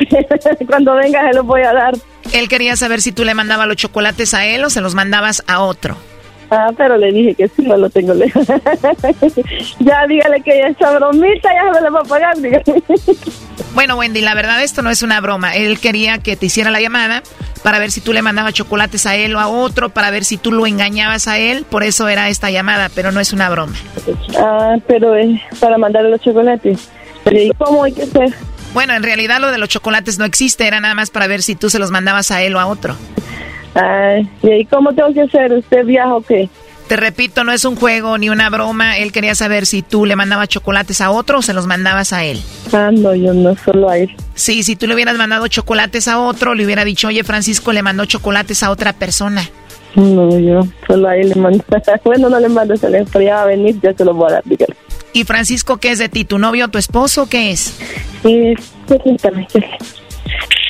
cuando 0.67 0.95
venga 0.95 1.28
se 1.28 1.36
los 1.36 1.45
voy 1.45 1.61
a 1.61 1.73
dar. 1.73 1.95
Él 2.34 2.49
quería 2.49 2.75
saber 2.75 3.01
si 3.01 3.11
tú 3.11 3.23
le 3.23 3.34
mandabas 3.34 3.67
los 3.67 3.78
chocolates 3.78 4.34
a 4.34 4.45
él 4.45 4.63
o 4.63 4.69
se 4.69 4.82
los 4.82 4.95
mandabas 4.95 5.43
a 5.47 5.61
otro. 5.61 5.97
Ah, 6.49 6.69
pero 6.77 6.97
le 6.97 7.11
dije 7.11 7.35
que 7.35 7.47
sí, 7.49 7.63
no 7.63 7.77
lo 7.77 7.89
tengo 7.89 8.13
lejos. 8.13 8.47
ya 9.79 10.07
dígale 10.07 10.41
que 10.41 10.61
esa 10.61 10.97
bromita 10.97 11.49
ya 11.53 11.71
me 11.71 11.81
la 11.81 11.89
va 11.89 11.99
a 11.99 12.03
pagar, 12.03 12.37
dígale. 12.37 12.63
Bueno, 13.73 13.97
Wendy, 13.97 14.21
la 14.21 14.33
verdad 14.33 14.63
esto 14.63 14.81
no 14.81 14.89
es 14.89 15.03
una 15.03 15.19
broma. 15.19 15.55
Él 15.55 15.79
quería 15.79 16.19
que 16.19 16.35
te 16.35 16.45
hiciera 16.45 16.71
la 16.71 16.79
llamada 16.79 17.21
para 17.63 17.79
ver 17.79 17.91
si 17.91 18.01
tú 18.01 18.13
le 18.13 18.21
mandabas 18.21 18.53
chocolates 18.53 19.05
a 19.05 19.15
él 19.15 19.35
o 19.35 19.39
a 19.39 19.47
otro, 19.47 19.89
para 19.89 20.09
ver 20.09 20.23
si 20.23 20.37
tú 20.37 20.51
lo 20.51 20.65
engañabas 20.65 21.27
a 21.27 21.37
él. 21.37 21.65
Por 21.69 21.83
eso 21.83 22.07
era 22.07 22.29
esta 22.29 22.49
llamada, 22.49 22.89
pero 22.93 23.11
no 23.11 23.19
es 23.19 23.33
una 23.33 23.49
broma. 23.49 23.73
Ah, 24.37 24.77
pero 24.87 25.15
es 25.15 25.39
para 25.59 25.77
mandarle 25.77 26.11
los 26.11 26.21
chocolates. 26.21 26.89
¿y 27.29 27.51
cómo 27.57 27.83
hay 27.83 27.91
que 27.91 28.03
hacer? 28.03 28.33
Bueno, 28.73 28.93
en 28.93 29.03
realidad 29.03 29.39
lo 29.39 29.51
de 29.51 29.57
los 29.57 29.69
chocolates 29.69 30.17
no 30.17 30.25
existe, 30.25 30.67
era 30.67 30.79
nada 30.79 30.93
más 30.93 31.09
para 31.09 31.27
ver 31.27 31.41
si 31.41 31.55
tú 31.55 31.69
se 31.69 31.79
los 31.79 31.91
mandabas 31.91 32.31
a 32.31 32.41
él 32.43 32.55
o 32.55 32.59
a 32.59 32.67
otro. 32.67 32.95
Ay, 33.80 34.28
¿y 34.41 34.49
ahí 34.49 34.65
cómo 34.65 34.93
tengo 34.93 35.13
que 35.13 35.21
hacer? 35.21 35.53
¿Usted 35.53 35.86
viaja 35.86 36.15
o 36.15 36.21
qué? 36.21 36.49
Te 36.88 36.95
repito, 36.95 37.43
no 37.43 37.51
es 37.51 37.65
un 37.65 37.75
juego 37.75 38.17
ni 38.17 38.30
una 38.30 38.49
broma. 38.49 38.97
Él 38.97 39.11
quería 39.11 39.36
saber 39.36 39.65
si 39.65 39.82
tú 39.82 40.05
le 40.05 40.15
mandabas 40.15 40.47
chocolates 40.47 41.01
a 41.01 41.11
otro 41.11 41.39
o 41.39 41.41
se 41.41 41.53
los 41.53 41.67
mandabas 41.67 42.13
a 42.13 42.23
él. 42.23 42.41
Ah, 42.71 42.91
no, 42.93 43.13
yo 43.13 43.34
no, 43.34 43.55
solo 43.57 43.89
a 43.89 43.97
él. 43.97 44.15
Sí, 44.36 44.63
si 44.63 44.78
tú 44.78 44.88
le 44.88 44.95
hubieras 44.95 45.17
mandado 45.17 45.47
chocolates 45.49 46.07
a 46.07 46.19
otro, 46.19 46.55
le 46.55 46.65
hubiera 46.65 46.86
dicho, 46.86 47.09
oye, 47.09 47.25
Francisco 47.25 47.73
le 47.73 47.84
mandó 47.84 48.05
chocolates 48.05 48.63
a 48.63 48.71
otra 48.71 48.93
persona. 48.93 49.43
No, 49.95 50.39
yo 50.39 50.61
solo 50.88 51.09
a 51.09 51.17
él 51.17 51.30
le 51.30 51.36
mando. 51.36 51.63
bueno, 52.05 52.30
no 52.30 52.39
le 52.39 52.49
mando, 52.49 52.78
se 52.78 52.89
le 52.89 53.03
va 53.03 53.41
a 53.41 53.45
venir, 53.45 53.80
ya 53.82 53.93
se 53.93 54.05
lo 54.05 54.13
voy 54.13 54.30
a 54.30 54.36
dar, 54.36 54.43
dígale. 54.45 54.75
¿Y 55.11 55.25
Francisco 55.25 55.78
qué 55.78 55.91
es 55.91 55.99
de 55.99 56.07
ti? 56.07 56.23
¿Tu 56.23 56.38
novio 56.38 56.69
tu 56.69 56.78
esposo? 56.78 57.28
¿Qué 57.28 57.51
es? 57.51 57.78
Sí. 58.23 58.53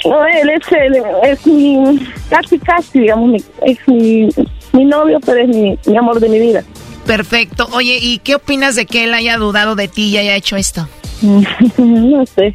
No, 0.06 0.26
él 0.26 0.50
es, 0.50 0.72
él 0.72 1.04
es 1.24 1.46
mi, 1.48 2.00
casi, 2.30 2.60
casi, 2.60 3.00
digamos, 3.00 3.30
mi- 3.30 3.44
es 3.66 3.78
mi, 3.88 4.30
mi 4.74 4.86
novio, 4.86 5.20
pero 5.26 5.40
es 5.40 5.48
mi, 5.50 5.78
mi 5.86 5.98
amor 5.98 6.20
de 6.20 6.30
mi 6.30 6.40
vida. 6.40 6.64
Perfecto. 7.06 7.68
Oye, 7.74 7.98
¿y 8.02 8.20
qué 8.20 8.36
opinas 8.36 8.76
de 8.76 8.86
que 8.86 9.04
él 9.06 9.14
haya 9.14 9.38
dudado 9.38 9.76
de 9.76 9.88
ti 9.88 10.10
y 10.10 10.18
haya 10.18 10.36
hecho 10.36 10.56
esto? 10.56 10.88
no 11.22 12.26
sé, 12.26 12.54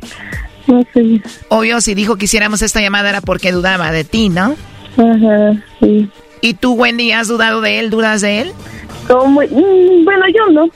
no 0.66 0.82
sé. 0.94 1.20
Obvio, 1.48 1.80
si 1.80 1.94
dijo 1.94 2.16
que 2.16 2.26
hiciéramos 2.26 2.62
esta 2.62 2.80
llamada 2.80 3.10
era 3.10 3.20
porque 3.20 3.50
dudaba 3.52 3.90
de 3.92 4.04
ti, 4.04 4.28
¿no? 4.28 4.54
Ajá, 4.96 5.54
sí. 5.80 6.08
¿Y 6.40 6.54
tú, 6.54 6.74
Wendy, 6.74 7.12
has 7.12 7.28
dudado 7.28 7.60
de 7.60 7.78
él? 7.80 7.90
¿Dudas 7.90 8.20
de 8.20 8.40
él? 8.42 8.52
Como, 9.08 9.40
mm, 9.40 10.04
bueno, 10.04 10.24
yo 10.28 10.52
no. 10.52 10.68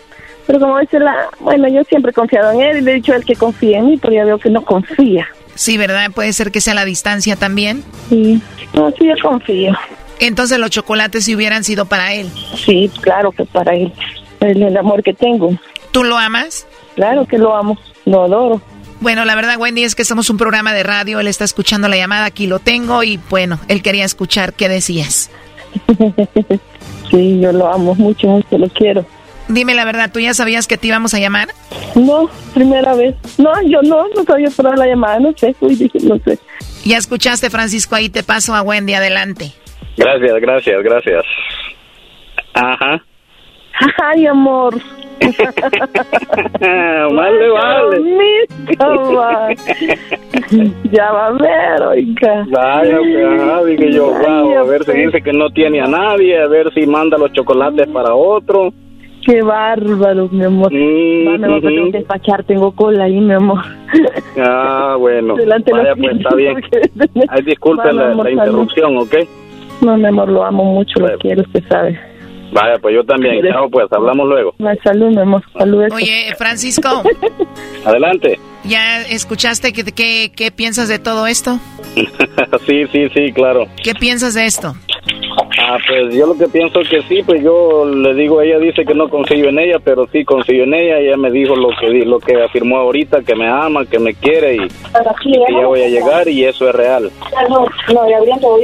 Pero 0.47 0.61
como 0.61 0.78
dice 0.78 0.99
la, 1.01 1.28
bueno, 1.41 1.68
yo 1.68 1.82
siempre 1.84 2.11
he 2.12 2.14
confiado 2.14 2.53
en 2.53 2.61
él 2.61 2.78
y 2.78 2.80
le 2.82 2.93
he 2.93 2.95
dicho 2.95 3.12
a 3.12 3.16
él 3.16 3.24
que 3.24 3.34
confíe 3.34 3.76
en 3.76 3.87
mí, 3.87 3.97
pero 3.97 4.14
ya 4.14 4.24
veo 4.24 4.39
que 4.39 4.49
no 4.51 4.64
confía. 4.64 5.26
Sí, 5.57 5.77
¿verdad? 5.77 6.11
Puede 6.15 6.33
ser 6.33 6.53
que 6.53 6.61
sea 6.61 6.75
la 6.75 6.85
distancia 6.85 7.37
también. 7.37 7.83
Sí, 8.09 8.41
no, 8.75 8.91
sí, 8.93 9.07
yo 9.07 9.15
confío. 9.21 9.73
Entonces 10.21 10.59
los 10.59 10.71
chocolates 10.71 11.25
si 11.25 11.35
hubieran 11.35 11.65
sido 11.65 11.87
para 11.87 12.15
él. 12.15 12.31
Sí, 12.57 12.91
claro 13.01 13.33
que 13.33 13.45
para 13.45 13.75
él. 13.75 13.93
Es 14.41 14.57
el 14.57 14.77
amor 14.77 15.03
que 15.03 15.13
tengo. 15.13 15.51
¿Tú 15.91 16.05
lo 16.05 16.17
amas? 16.17 16.67
Claro 16.95 17.27
que 17.27 17.39
lo 17.39 17.55
amo, 17.55 17.79
lo 18.05 18.23
adoro. 18.25 18.61
Bueno, 19.01 19.25
la 19.25 19.35
verdad, 19.35 19.59
Wendy, 19.59 19.85
es 19.85 19.95
que 19.95 20.05
somos 20.05 20.31
un 20.31 20.39
programa 20.39 20.73
de 20.73 20.83
radio. 20.83 21.21
Él 21.21 21.29
está 21.29 21.45
escuchando 21.45 21.89
la 21.89 21.97
llamada, 21.97 22.25
aquí 22.25 22.47
lo 22.47 22.59
tengo 22.59 23.03
y 23.03 23.19
bueno, 23.29 23.59
él 23.69 23.83
quería 23.83 24.05
escuchar 24.05 24.55
qué 24.55 24.69
decías. 24.69 25.31
sí, 27.11 27.41
yo 27.41 27.53
lo 27.53 27.71
amo 27.73 27.95
mucho, 27.95 28.29
mucho, 28.29 28.57
lo 28.57 28.69
quiero. 28.69 29.05
Dime 29.49 29.74
la 29.74 29.84
verdad, 29.84 30.11
¿tú 30.12 30.18
ya 30.20 30.34
sabías 30.34 30.66
que 30.66 30.76
te 30.76 30.88
íbamos 30.88 31.14
a 31.14 31.18
llamar? 31.20 31.49
No, 31.94 32.28
primera 32.55 32.94
vez. 32.94 33.14
No, 33.38 33.53
yo 33.62 33.80
no, 33.82 34.09
no 34.09 34.24
sabía 34.24 34.49
esperar 34.49 34.76
la 34.78 34.86
llamada, 34.86 35.20
no 35.20 35.32
sé, 35.36 35.55
uy, 35.61 35.76
dije, 35.76 35.99
no 36.03 36.18
sé. 36.18 36.38
Ya 36.84 36.99
escuchaste, 36.99 37.51
Francisco, 37.51 37.94
ahí 37.94 38.09
te 38.09 38.22
paso 38.22 38.55
a 38.55 38.62
Wendy, 38.62 38.94
adelante. 38.94 39.53
Gracias, 39.97 40.40
gracias, 40.40 40.82
gracias. 40.82 41.24
Ajá. 42.55 43.03
Ay, 44.03 44.26
amor. 44.26 44.74
Más 45.20 45.32
le 47.32 47.49
vale. 47.49 47.99
Bonito, 47.99 49.14
va. 49.14 49.49
ya 50.92 51.12
va 51.12 51.26
a 51.26 51.32
ver, 51.32 51.82
oiga. 51.82 52.47
Vaya, 52.51 52.99
pues, 52.99 53.40
ajá, 53.40 53.64
dije 53.64 53.92
yo, 53.92 54.14
Ay, 54.16 54.24
wow, 54.26 54.59
a 54.59 54.62
ver 54.64 54.84
si 54.84 54.92
dice 54.92 55.22
que 55.22 55.32
no 55.32 55.51
tiene 55.51 55.80
a 55.80 55.86
nadie, 55.86 56.40
a 56.40 56.47
ver 56.47 56.72
si 56.74 56.86
manda 56.86 57.16
los 57.18 57.32
chocolates 57.32 57.88
para 57.88 58.14
otro. 58.14 58.72
Qué 59.27 59.43
bárbaro, 59.43 60.29
mi 60.31 60.45
amor. 60.45 60.72
Mm, 60.72 61.27
Va, 61.27 61.39
me 61.39 61.49
voy 61.49 61.59
a 61.59 61.61
tener 61.61 61.85
que 61.91 61.99
despachar, 61.99 62.45
tengo 62.45 62.70
cola 62.70 63.05
ahí, 63.05 63.20
mi 63.20 63.35
amor. 63.35 63.61
Ah, 64.39 64.95
bueno, 64.99 65.35
Delante 65.37 65.72
de 65.72 65.79
vaya, 65.79 65.91
los 65.91 65.99
pues 65.99 66.16
está 66.16 66.35
bien. 66.37 66.57
Ay, 67.29 67.43
disculpe 67.43 67.83
Va, 67.89 67.93
mi 67.93 67.99
la, 67.99 68.12
amor, 68.12 68.31
la 68.31 68.45
salud. 68.45 68.62
interrupción, 68.62 68.97
¿ok? 68.99 69.14
No, 69.83 69.97
mi 69.97 70.07
amor, 70.07 70.29
lo 70.29 70.45
amo 70.45 70.64
mucho, 70.64 71.01
lo 71.01 71.18
quiero, 71.18 71.43
usted 71.43 71.64
sabe. 71.68 71.99
Vaya, 72.53 72.79
pues 72.81 72.95
yo 72.95 73.03
también. 73.05 73.45
Chao, 73.51 73.68
pues, 73.68 73.87
hablamos 73.91 74.29
luego. 74.29 74.55
Ay, 74.64 74.79
salud, 74.85 75.09
mi 75.09 75.18
amor, 75.20 75.43
salud. 75.59 75.83
Oye, 75.93 76.33
Francisco, 76.39 77.03
Adelante. 77.85 78.39
¿ya 78.64 79.03
escuchaste 79.03 79.72
qué 79.72 79.85
qué- 79.93 80.31
qué 80.35 80.51
piensas 80.53 80.89
de 80.89 80.99
todo 81.01 81.27
esto? 81.27 81.59
sí, 82.66 82.85
sí, 82.93 83.09
sí, 83.14 83.33
claro. 83.33 83.66
¿Qué 83.83 83.95
piensas 83.95 84.35
de 84.35 84.47
esto? 84.47 84.74
Ah, 85.69 85.79
pues 85.85 86.14
yo 86.14 86.27
lo 86.27 86.39
que 86.39 86.47
pienso 86.47 86.79
que 86.89 87.03
sí, 87.09 87.25
pues 87.25 87.43
yo 87.43 87.85
le 87.85 88.14
digo, 88.14 88.41
ella 88.41 88.57
dice 88.61 88.85
que 88.85 88.95
no 88.95 89.09
confío 89.09 89.49
en 89.49 89.59
ella, 89.59 89.81
pero 89.83 90.07
sí 90.12 90.25
confío 90.25 90.62
en 90.62 90.75
ella. 90.75 90.99
Ella 90.99 91.17
me 91.17 91.29
dijo 91.29 91.57
lo 91.57 91.71
que 91.81 91.89
lo 92.05 92.21
que 92.21 92.41
afirmó 92.41 92.77
ahorita, 92.77 93.23
que 93.23 93.35
me 93.35 93.49
ama, 93.49 93.85
que 93.85 93.99
me 93.99 94.14
quiere 94.14 94.55
y, 94.55 94.61
y 94.61 95.33
que 95.33 95.53
ya 95.53 95.67
voy 95.67 95.83
a 95.83 95.89
llegar 95.89 96.29
y 96.29 96.45
eso 96.45 96.69
es 96.69 96.75
real. 96.75 97.11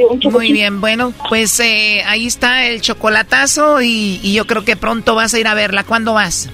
Un 0.09 0.31
Muy 0.31 0.53
bien, 0.53 0.79
bueno, 0.79 1.11
pues 1.27 1.59
eh, 1.59 2.01
ahí 2.05 2.25
está 2.25 2.67
el 2.67 2.79
chocolatazo 2.79 3.81
y, 3.81 4.21
y 4.23 4.33
yo 4.33 4.45
creo 4.45 4.63
que 4.63 4.77
pronto 4.77 5.13
vas 5.13 5.33
a 5.33 5.39
ir 5.39 5.47
a 5.47 5.55
verla. 5.55 5.83
¿Cuándo 5.83 6.13
vas? 6.13 6.49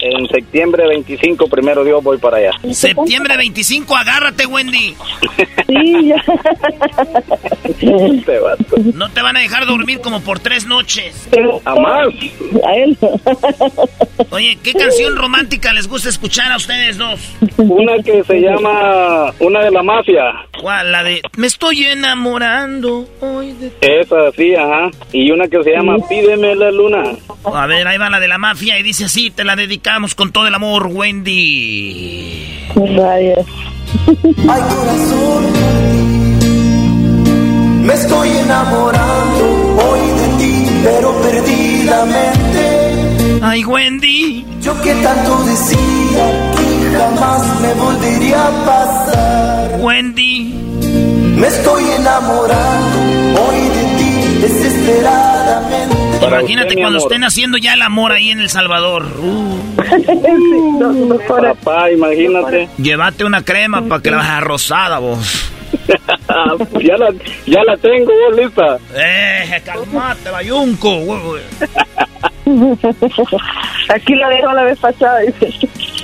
En 0.00 0.28
septiembre 0.28 0.86
25, 0.86 1.48
primero 1.48 1.84
Dios, 1.84 2.02
voy 2.02 2.18
para 2.18 2.38
allá. 2.38 2.50
Septiembre 2.72 3.36
25, 3.36 3.96
agárrate, 3.96 4.46
Wendy. 4.46 4.94
Sí, 5.66 6.08
ya. 6.08 6.24
Este. 7.68 8.40
No 8.94 9.08
te 9.10 9.22
van 9.22 9.36
a 9.36 9.40
dejar 9.40 9.66
dormir 9.66 10.00
como 10.00 10.20
por 10.20 10.40
tres 10.40 10.66
noches. 10.66 11.28
A 11.64 11.74
más. 11.74 12.08
A 12.66 12.74
él. 12.74 12.98
Oye, 14.30 14.58
¿qué 14.62 14.72
canción 14.72 15.16
romántica 15.16 15.72
les 15.72 15.86
gusta 15.86 16.08
escuchar 16.08 16.50
a 16.52 16.56
ustedes 16.56 16.98
dos? 16.98 17.20
Una 17.56 18.02
que 18.02 18.24
se 18.24 18.40
llama, 18.40 19.32
una 19.38 19.60
de 19.62 19.70
la 19.70 19.82
mafia. 19.82 20.24
¿Cuál? 20.60 20.92
La 20.92 21.04
de 21.04 21.22
Me 21.36 21.46
estoy 21.46 21.84
enamorando 21.84 23.08
hoy 23.20 23.52
de... 23.52 23.72
Esa 23.80 24.30
sí, 24.32 24.54
ajá. 24.54 24.90
Y 25.12 25.30
una 25.30 25.46
que 25.48 25.62
se 25.62 25.70
llama 25.70 25.96
Pídeme 26.08 26.54
la 26.56 26.70
luna. 26.70 27.04
A 27.44 27.66
ver, 27.66 27.86
ahí 27.86 27.98
va 27.98 28.10
la 28.10 28.20
de 28.20 28.28
la 28.28 28.38
mafia 28.38 28.78
y 28.78 28.82
dice 28.82 29.04
así, 29.04 29.30
te 29.30 29.44
la 29.44 29.56
dedicamos 29.88 30.14
con 30.14 30.32
todo 30.32 30.46
el 30.46 30.54
amor, 30.54 30.86
Wendy. 30.92 32.44
Ay, 32.76 33.34
corazón, 34.46 35.44
me 37.86 37.94
estoy 37.94 38.28
enamorando 38.28 39.44
hoy 39.88 40.00
de 40.20 40.28
ti, 40.38 40.66
pero 40.84 41.10
perdidamente. 41.22 42.62
Ay, 43.40 43.64
Wendy. 43.64 44.44
Yo 44.60 44.78
que 44.82 44.92
tanto 44.96 45.44
decía 45.44 46.52
que 46.54 46.98
jamás 46.98 47.60
me 47.62 47.72
volvería 47.72 48.46
a 48.46 48.64
pasar. 48.66 49.80
Wendy. 49.80 50.54
Me 51.38 51.46
estoy 51.46 51.84
enamorando 51.98 52.98
hoy 53.40 53.56
de 53.56 53.70
ti, 53.70 53.77
desesperadamente. 54.40 55.96
Imagínate 56.26 56.74
cuando 56.76 56.98
estén 56.98 57.24
haciendo 57.24 57.58
ya 57.58 57.74
el 57.74 57.82
amor 57.82 58.12
ahí 58.12 58.30
en 58.30 58.40
El 58.40 58.50
Salvador. 58.50 59.06
Uh, 59.78 61.18
Papá, 61.26 61.90
imagínate. 61.90 62.68
llévate 62.78 63.24
una 63.24 63.42
crema 63.42 63.82
para 63.82 64.02
que 64.02 64.10
la 64.10 64.18
bajes 64.18 64.40
rosada, 64.42 64.98
vos. 64.98 65.50
ya, 66.82 66.96
la, 66.96 67.12
ya 67.46 67.64
la 67.64 67.76
tengo, 67.76 68.12
vos 68.12 68.36
lista. 68.36 68.78
Eh, 68.94 69.62
calmate, 69.64 70.30
bayunco. 70.30 71.38
Aquí 73.88 74.14
la 74.14 74.28
dejo 74.28 74.52
la 74.52 74.62
vez 74.64 74.78
pasada. 74.78 75.20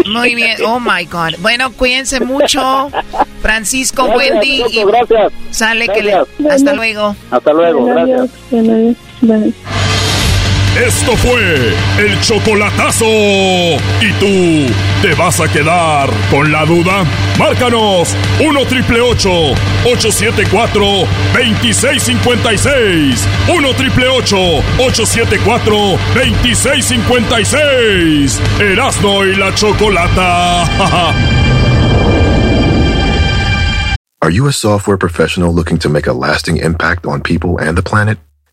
Muy 0.06 0.34
bien, 0.34 0.56
oh 0.66 0.80
my 0.80 1.04
God. 1.06 1.34
Bueno, 1.40 1.72
cuídense 1.72 2.20
mucho, 2.20 2.90
Francisco, 3.40 4.06
Gracias, 4.06 4.32
Wendy. 4.32 4.58
Choco, 4.58 4.70
y 4.72 4.84
gracias. 4.84 5.32
Sale 5.50 5.88
que 5.88 6.02
le... 6.02 6.10
Gracias. 6.12 6.52
Hasta 6.52 6.74
luego. 6.74 7.16
Hasta 7.30 7.52
luego, 7.52 7.84
gracias. 7.86 8.30
Esto 10.76 11.16
fue 11.16 11.72
el 11.98 12.20
chocolatazo. 12.20 13.04
¿Y 13.06 14.12
tú 14.18 14.66
te 15.02 15.14
vas 15.14 15.40
a 15.40 15.46
quedar 15.46 16.10
con 16.30 16.50
la 16.50 16.66
duda? 16.66 17.04
Márcanos 17.38 18.16
1 18.40 18.66
triple 18.66 19.00
874 19.00 20.84
2656. 21.32 23.28
1 23.48 23.74
triple 23.74 24.08
874 24.08 25.76
2656. 26.14 28.40
Erasno 28.58 29.24
y 29.24 29.36
la 29.36 29.54
chocolata. 29.54 30.64
Are 34.20 34.30
you 34.30 34.48
a 34.48 34.52
software 34.52 34.96
professional 34.96 35.52
looking 35.54 35.78
to 35.78 35.88
make 35.88 36.08
a 36.08 36.12
lasting 36.12 36.56
impact 36.56 37.06
on 37.06 37.20
people 37.20 37.58
and 37.60 37.76
the 37.76 37.82
planet? 37.82 38.18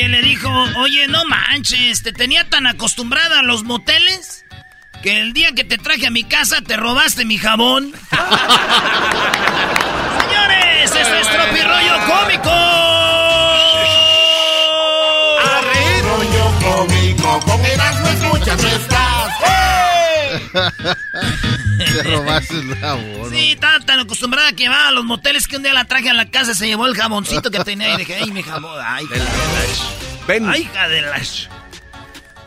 O- 0.00 0.80
oye, 0.82 1.08
no 1.08 1.24
manches, 1.24 2.04
te 2.04 2.12
tenía 2.12 2.48
tan 2.48 2.68
acostumbrada 2.68 3.40
a 3.40 3.42
los 3.42 3.64
moteles 3.64 4.44
que 5.02 5.18
el 5.20 5.32
día 5.32 5.50
que 5.56 5.64
te 5.64 5.76
traje 5.76 6.06
a 6.06 6.10
mi 6.10 6.22
casa 6.22 6.62
te 6.62 6.76
robaste 6.76 7.24
mi 7.24 7.36
jabón. 7.36 7.92
Señores, 10.20 10.92
este 10.94 11.20
es 11.20 11.28
Tropirollo 11.28 11.94
Cómico. 12.06 12.50
Rollo 16.04 16.52
cómico, 16.62 17.40
con 17.40 17.64
Erasmo 17.66 18.08
escuchas 18.08 18.62
no 18.62 18.68
estás. 18.68 19.07
Te 20.52 22.02
robaste 22.02 22.54
el 22.54 22.76
jabón. 22.76 23.30
Sí, 23.30 23.52
estaba 23.52 23.80
tan 23.80 24.00
acostumbrada 24.00 24.52
que 24.52 24.68
va 24.68 24.88
a 24.88 24.92
los 24.92 25.04
moteles 25.04 25.46
que 25.46 25.56
un 25.56 25.62
día 25.62 25.72
la 25.72 25.84
traje 25.84 26.10
a 26.10 26.14
la 26.14 26.30
casa, 26.30 26.54
se 26.54 26.66
llevó 26.66 26.86
el 26.86 26.94
jaboncito 26.94 27.50
que 27.50 27.60
tenía 27.60 27.94
y 27.94 27.98
dije, 27.98 28.16
ay, 28.16 28.30
mi 28.30 28.42
jabón, 28.42 28.80
ay, 28.82 29.04
hija 29.04 29.14
de 29.14 29.20
la... 29.20 29.30
Ven. 30.26 30.48
Ay, 30.48 30.62
hija 30.62 30.88
de 30.88 31.02
la... 31.02 31.20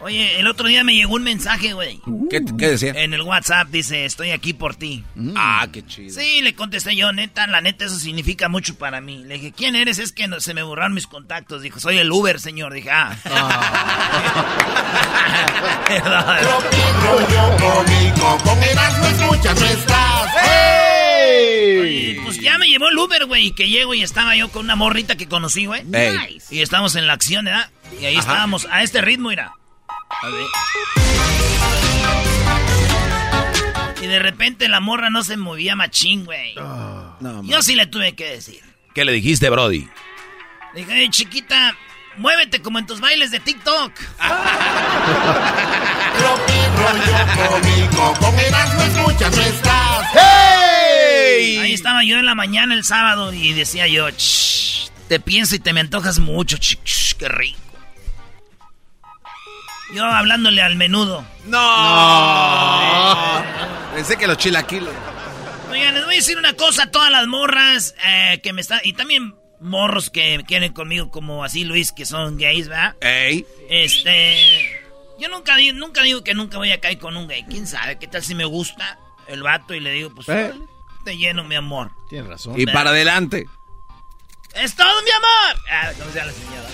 Oye, 0.04 0.40
el 0.40 0.48
otro 0.48 0.68
día 0.68 0.84
me 0.84 0.96
llegó 0.96 1.16
un 1.16 1.24
mensaje, 1.24 1.74
güey. 1.74 2.00
¿Qué, 2.30 2.42
qué 2.58 2.70
decía? 2.70 2.94
En 2.96 3.14
el 3.14 3.22
WhatsApp 3.22 3.68
dice, 3.70 4.06
estoy 4.06 4.32
aquí 4.32 4.54
por 4.54 4.76
ti. 4.76 5.04
Ah, 5.36 5.68
qué 5.72 5.86
chido. 5.86 6.20
Sí, 6.20 6.42
le 6.42 6.56
contesté 6.56 6.96
yo, 6.96 7.12
neta, 7.12 7.46
la 7.46 7.62
neta, 7.62 7.86
eso 7.86 8.00
significa 8.00 8.50
mucho 8.50 8.76
para 8.76 9.00
mí. 9.00 9.24
Le 9.26 9.36
dije, 9.36 9.52
¿quién 9.52 9.76
eres? 9.76 10.00
Es 10.00 10.12
que 10.12 10.28
no, 10.28 10.40
se 10.40 10.56
me 10.56 10.64
borraron 10.64 10.96
mis 10.96 11.06
contactos. 11.06 11.62
Dijo, 11.62 11.80
soy 11.80 12.00
el 12.00 12.12
Uber, 12.12 12.40
señor. 12.40 12.74
Dije, 12.74 12.90
ah. 12.92 13.16
Estás. 19.72 20.28
Y 21.86 22.14
pues 22.24 22.40
ya 22.40 22.58
me 22.58 22.68
llevó 22.68 22.90
el 22.90 22.98
Uber, 22.98 23.26
güey, 23.26 23.48
y 23.48 23.52
que 23.52 23.70
llego 23.70 23.94
y 23.94 24.02
estaba 24.02 24.36
yo 24.36 24.50
con 24.50 24.66
una 24.66 24.76
morrita 24.76 25.16
que 25.16 25.28
conocí, 25.28 25.66
güey. 25.66 25.84
Ey. 25.94 26.40
Y 26.50 26.62
estamos 26.62 26.96
en 26.96 27.08
la 27.08 27.14
acción, 27.14 27.46
¿verdad? 27.46 27.70
Y 28.00 28.06
ahí 28.06 28.16
Ajá. 28.16 28.22
estábamos, 28.22 28.68
a 28.72 28.84
este 28.84 29.02
ritmo, 29.02 29.30
mira. 29.30 29.54
A 30.24 30.30
ver. 30.30 30.46
Y 34.02 34.08
de 34.08 34.20
repente 34.20 34.68
la 34.68 34.80
morra 34.80 35.10
no 35.10 35.24
se 35.24 35.38
movía 35.38 35.76
machín, 35.76 36.26
güey. 36.26 36.56
yo 37.44 37.62
sí 37.62 37.76
le 37.76 37.88
tuve 37.88 38.14
que 38.14 38.32
decir. 38.32 38.62
¿Qué 38.94 39.06
le 39.06 39.12
dijiste, 39.14 39.50
Brody? 39.50 39.88
Le 40.74 40.82
dije, 40.82 41.00
"Ey, 41.00 41.10
chiquita, 41.10 41.76
muévete 42.18 42.62
como 42.62 42.78
en 42.80 42.86
tus 42.86 43.00
bailes 43.00 43.32
de 43.32 43.40
TikTok. 43.40 43.92
No 49.36 49.42
estás. 49.42 50.16
Ahí 51.62 51.74
estaba 51.74 52.04
yo 52.04 52.18
en 52.18 52.26
la 52.26 52.36
mañana 52.36 52.74
el 52.74 52.84
sábado 52.84 53.34
y 53.34 53.54
decía 53.54 53.88
yo, 53.88 54.10
"Shh, 54.10 54.90
te 55.08 55.20
pienso 55.20 55.56
y 55.56 55.60
te 55.60 55.74
me 55.74 55.80
antojas 55.80 56.20
mucho, 56.20 56.58
ch, 56.58 56.78
ch, 56.84 57.16
qué 57.18 57.28
rico. 57.30 57.60
Yo 59.94 60.06
hablándole 60.06 60.62
al 60.62 60.76
menudo. 60.76 61.26
No. 61.46 63.44
Pensé 63.94 64.18
que 64.18 64.28
los 64.28 64.38
chilaquiles. 64.38 64.94
Oigan, 65.70 65.94
les 65.96 66.06
voy 66.06 66.14
a 66.16 66.18
decir 66.18 66.38
una 66.38 66.54
cosa 66.54 66.84
a 66.84 66.92
todas 66.92 67.12
las 67.12 67.28
morras 67.28 67.96
eh, 68.06 68.40
que 68.42 68.54
me 68.54 68.62
están... 68.62 68.80
Y 68.84 68.94
también 68.94 69.36
morros 69.60 70.10
que 70.10 70.44
quieren 70.48 70.74
conmigo 70.74 71.12
como 71.12 71.44
así 71.44 71.64
Luis, 71.64 71.92
que 71.92 72.06
son 72.06 72.38
gays, 72.38 72.68
¿verdad? 72.68 72.96
Ey. 73.02 73.46
Este... 73.70 74.82
Yo 75.20 75.30
nunca, 75.30 75.56
di- 75.56 75.72
nunca 75.74 76.02
digo 76.02 76.24
que 76.24 76.34
nunca 76.34 76.58
voy 76.58 76.72
a 76.72 76.82
caer 76.82 76.98
con 76.98 77.16
un 77.16 77.28
gay. 77.28 77.44
¿Quién 77.48 77.68
sabe? 77.68 78.00
¿Qué 78.00 78.08
tal 78.08 78.24
si 78.24 78.34
me 78.34 78.46
gusta 78.46 78.98
el 79.28 79.44
vato 79.44 79.74
y 79.76 79.80
le 79.80 79.92
digo, 79.92 80.10
pues, 80.16 80.28
Eh. 80.30 80.52
te 81.06 81.16
lleno, 81.16 81.44
mi 81.44 81.56
amor? 81.56 81.92
Tienes 82.10 82.28
razón. 82.30 82.60
Y 82.60 82.66
para 82.66 82.90
adelante. 82.90 83.46
¡Es 84.56 84.76
todo, 84.76 84.90
mi 85.04 85.12
amor! 85.12 85.64
Ah, 85.72 85.92
como 85.98 86.12
sea 86.12 86.26
la 86.26 86.32
señora. 86.34 86.68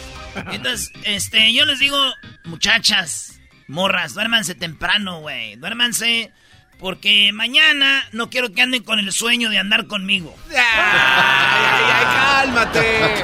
Entonces, 0.51 0.91
este, 1.03 1.53
yo 1.53 1.65
les 1.65 1.79
digo, 1.79 1.97
muchachas, 2.45 3.39
morras, 3.67 4.13
duérmanse 4.13 4.55
temprano, 4.55 5.19
güey. 5.21 5.55
Duérmanse 5.55 6.31
porque 6.79 7.31
mañana 7.33 8.03
no 8.11 8.29
quiero 8.29 8.51
que 8.51 8.61
anden 8.61 8.83
con 8.83 8.99
el 8.99 9.11
sueño 9.11 9.49
de 9.49 9.57
andar 9.57 9.87
conmigo. 9.87 10.35
Ay, 10.49 10.57
ay, 10.59 11.83
ay, 11.93 12.05
cálmate. 12.15 13.23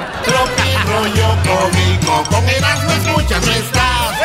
Rollo 0.86 1.38
cómico, 1.44 2.24
con 2.30 2.50
Erasmo 2.50 2.92
escuchas 2.92 3.46
no 3.46 3.52
estás. 3.52 4.18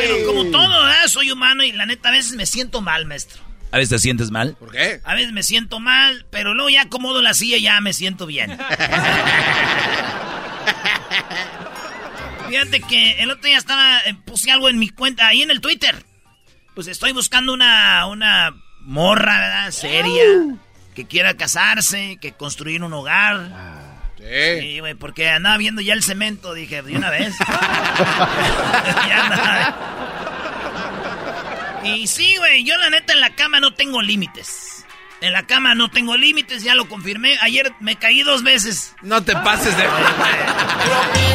Pero 0.00 0.26
como 0.26 0.44
todo, 0.50 0.82
¿verdad? 0.84 1.06
Soy 1.06 1.30
humano 1.30 1.62
y 1.62 1.72
la 1.72 1.86
neta 1.86 2.08
a 2.08 2.12
veces 2.12 2.32
me 2.32 2.46
siento 2.46 2.80
mal, 2.80 3.06
maestro. 3.06 3.42
¿A 3.70 3.76
veces 3.78 3.90
te 3.90 3.98
sientes 4.00 4.30
mal? 4.30 4.56
¿Por 4.58 4.70
qué? 4.70 5.00
A 5.04 5.14
veces 5.14 5.32
me 5.32 5.42
siento 5.42 5.80
mal, 5.80 6.26
pero 6.30 6.54
luego 6.54 6.70
ya 6.70 6.82
acomodo 6.82 7.22
la 7.22 7.34
silla 7.34 7.56
y 7.56 7.62
ya 7.62 7.80
me 7.80 7.92
siento 7.92 8.26
bien. 8.26 8.50
Fíjate 12.48 12.80
que 12.80 13.22
el 13.22 13.30
otro 13.30 13.44
día 13.44 13.58
estaba, 13.58 14.00
eh, 14.00 14.14
puse 14.24 14.50
algo 14.50 14.68
en 14.68 14.78
mi 14.78 14.88
cuenta, 14.90 15.26
ahí 15.28 15.42
en 15.42 15.50
el 15.50 15.60
Twitter. 15.60 16.04
Pues 16.74 16.86
estoy 16.86 17.12
buscando 17.12 17.52
una, 17.52 18.06
una 18.06 18.54
morra, 18.80 19.38
¿verdad? 19.38 19.70
Seria, 19.70 20.24
que 20.94 21.06
quiera 21.06 21.34
casarse, 21.34 22.18
que 22.20 22.32
construir 22.32 22.82
un 22.82 22.92
hogar. 22.92 23.50
Sí, 24.18 24.78
güey, 24.80 24.94
porque 24.94 25.28
andaba 25.30 25.56
viendo 25.56 25.80
ya 25.80 25.94
el 25.94 26.02
cemento, 26.02 26.54
dije, 26.54 26.82
de 26.82 26.96
una 26.96 27.10
vez. 27.10 27.34
Ya 29.08 29.26
andaba. 29.26 29.92
Y 31.84 32.06
sí, 32.06 32.36
güey, 32.36 32.64
yo 32.64 32.76
la 32.76 32.90
neta 32.90 33.12
en 33.12 33.20
la 33.20 33.34
cama 33.34 33.58
no 33.60 33.74
tengo 33.74 34.00
límites. 34.02 34.81
En 35.22 35.32
la 35.32 35.44
cama 35.44 35.76
no 35.76 35.88
tengo 35.88 36.16
límites, 36.16 36.64
ya 36.64 36.74
lo 36.74 36.88
confirmé. 36.88 37.38
Ayer 37.42 37.72
me 37.78 37.94
caí 37.94 38.22
dos 38.22 38.42
veces. 38.42 38.92
No 39.02 39.22
te 39.22 39.34
pases 39.34 39.76
de... 39.76 39.84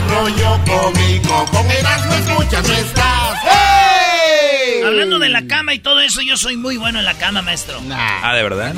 Rollo 0.09 0.59
cómico, 0.65 1.45
con 1.45 1.71
Erasmo 1.71 2.13
escuchas 2.15 2.67
no 2.67 2.73
estás. 2.73 3.39
Hablando 4.85 5.19
de 5.19 5.29
la 5.29 5.47
cama 5.47 5.73
y 5.73 5.79
todo 5.79 6.01
eso, 6.01 6.21
yo 6.21 6.35
soy 6.35 6.57
muy 6.57 6.75
bueno 6.75 6.99
en 6.99 7.05
la 7.05 7.17
cama, 7.17 7.41
maestro. 7.41 7.81
Ah, 7.89 8.35
¿de 8.35 8.43
verdad? 8.43 8.75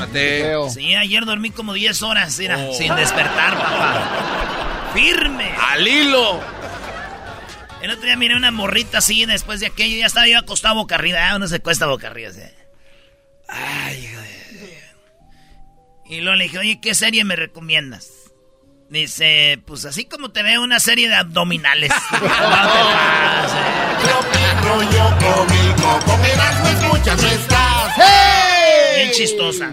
Sí, 0.72 0.93
ayer 0.93 1.26
dormí 1.26 1.49
como 1.49 1.74
10 1.74 2.03
horas, 2.03 2.38
mira, 2.38 2.72
sin 2.74 2.95
despertar, 2.95 3.57
papá. 3.57 4.91
Firme. 4.93 5.55
Al 5.72 5.88
hilo. 5.88 6.39
El 7.82 7.89
otro 7.89 8.05
día 8.05 8.16
miré 8.16 8.36
una 8.36 8.51
morrita 8.51 8.99
así, 8.99 9.26
después 9.26 9.60
de 9.60 9.66
aquello, 9.66 9.97
ya 9.97 10.05
estaba 10.05 10.28
yo 10.28 10.38
acostado 10.38 10.76
boca 10.76 10.93
arriba. 10.93 11.32
Ah, 11.32 11.36
uno 11.36 11.47
se 11.47 11.62
cuesta 11.62 11.88
boca 11.88 12.10
arriba, 12.10 12.30
así. 12.30 12.41
Ay, 13.47 14.05
hijo 14.05 14.22
de... 14.22 14.39
Y 16.10 16.22
luego 16.22 16.36
le 16.38 16.45
dije, 16.45 16.57
oye, 16.57 16.80
¿qué 16.82 16.95
serie 16.95 17.24
me 17.24 17.36
recomiendas? 17.36 18.12
Dice, 18.89 19.62
pues 19.68 19.86
así 19.86 20.05
como 20.05 20.32
te 20.32 20.41
veo 20.41 20.64
una 20.64 20.80
serie 20.80 21.07
de 21.07 21.16
abdominales. 21.16 21.91
No 22.12 22.20
te 22.20 22.28
pases. 22.28 23.62
Rollo 24.64 25.18
cómico, 25.20 25.99
con 26.05 26.26
escuchas 26.26 27.24
estás. 27.24 27.95
Bien 28.95 29.12
chistosa. 29.12 29.72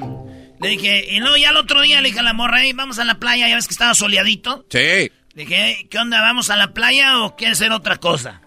Le 0.60 0.68
dije, 0.68 1.06
y 1.10 1.20
luego 1.20 1.36
ya 1.38 1.50
el 1.50 1.56
otro 1.56 1.80
día 1.80 2.00
le 2.02 2.08
dije 2.08 2.20
a 2.20 2.22
la 2.22 2.32
morra, 2.34 2.62
"Ey, 2.62 2.72
vamos 2.74 2.98
a 2.98 3.04
la 3.04 3.14
playa, 3.14 3.48
ya 3.48 3.56
ves 3.56 3.66
que 3.66 3.72
estaba 3.74 3.94
soleadito. 3.94 4.66
Sí. 4.70 4.78
Le 4.78 5.10
dije, 5.34 5.64
"Ey, 5.64 5.84
¿qué 5.88 5.98
onda? 5.98 6.20
¿Vamos 6.20 6.50
a 6.50 6.56
la 6.56 6.72
playa 6.74 7.20
o 7.20 7.36
quieres 7.36 7.58
hacer 7.58 7.72
otra 7.72 7.96
cosa? 7.96 8.42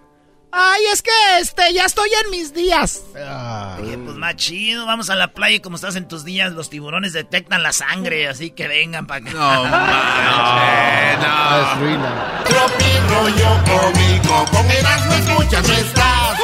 Ay, 0.51 0.81
es 0.91 1.01
que 1.03 1.11
este, 1.39 1.71
ya 1.73 1.85
estoy 1.85 2.09
en 2.25 2.31
mis 2.31 2.51
días. 2.53 3.03
Dije, 3.13 3.97
pues 3.99 4.15
más 4.17 4.35
chido, 4.35 4.85
vamos 4.87 5.09
a 5.11 5.15
la 5.15 5.31
playa 5.33 5.57
y 5.57 5.59
como 5.59 5.75
estás 5.75 5.95
en 5.95 6.07
tus 6.07 6.25
días, 6.25 6.51
los 6.53 6.69
tiburones 6.71 7.13
detectan 7.13 7.61
la 7.61 7.71
sangre, 7.71 8.27
así 8.27 8.49
que 8.51 8.67
vengan 8.67 9.05
para 9.05 9.21
acá. 9.21 9.31
No, 9.31 9.63
manches, 9.65 11.99
no. 11.99 12.39
Rollo 13.09 13.63
cómico, 13.65 14.45
con 14.51 14.69
Erasmo 14.71 15.13
escuchas 15.13 15.67
no 15.67 15.73
estás. 15.75 16.39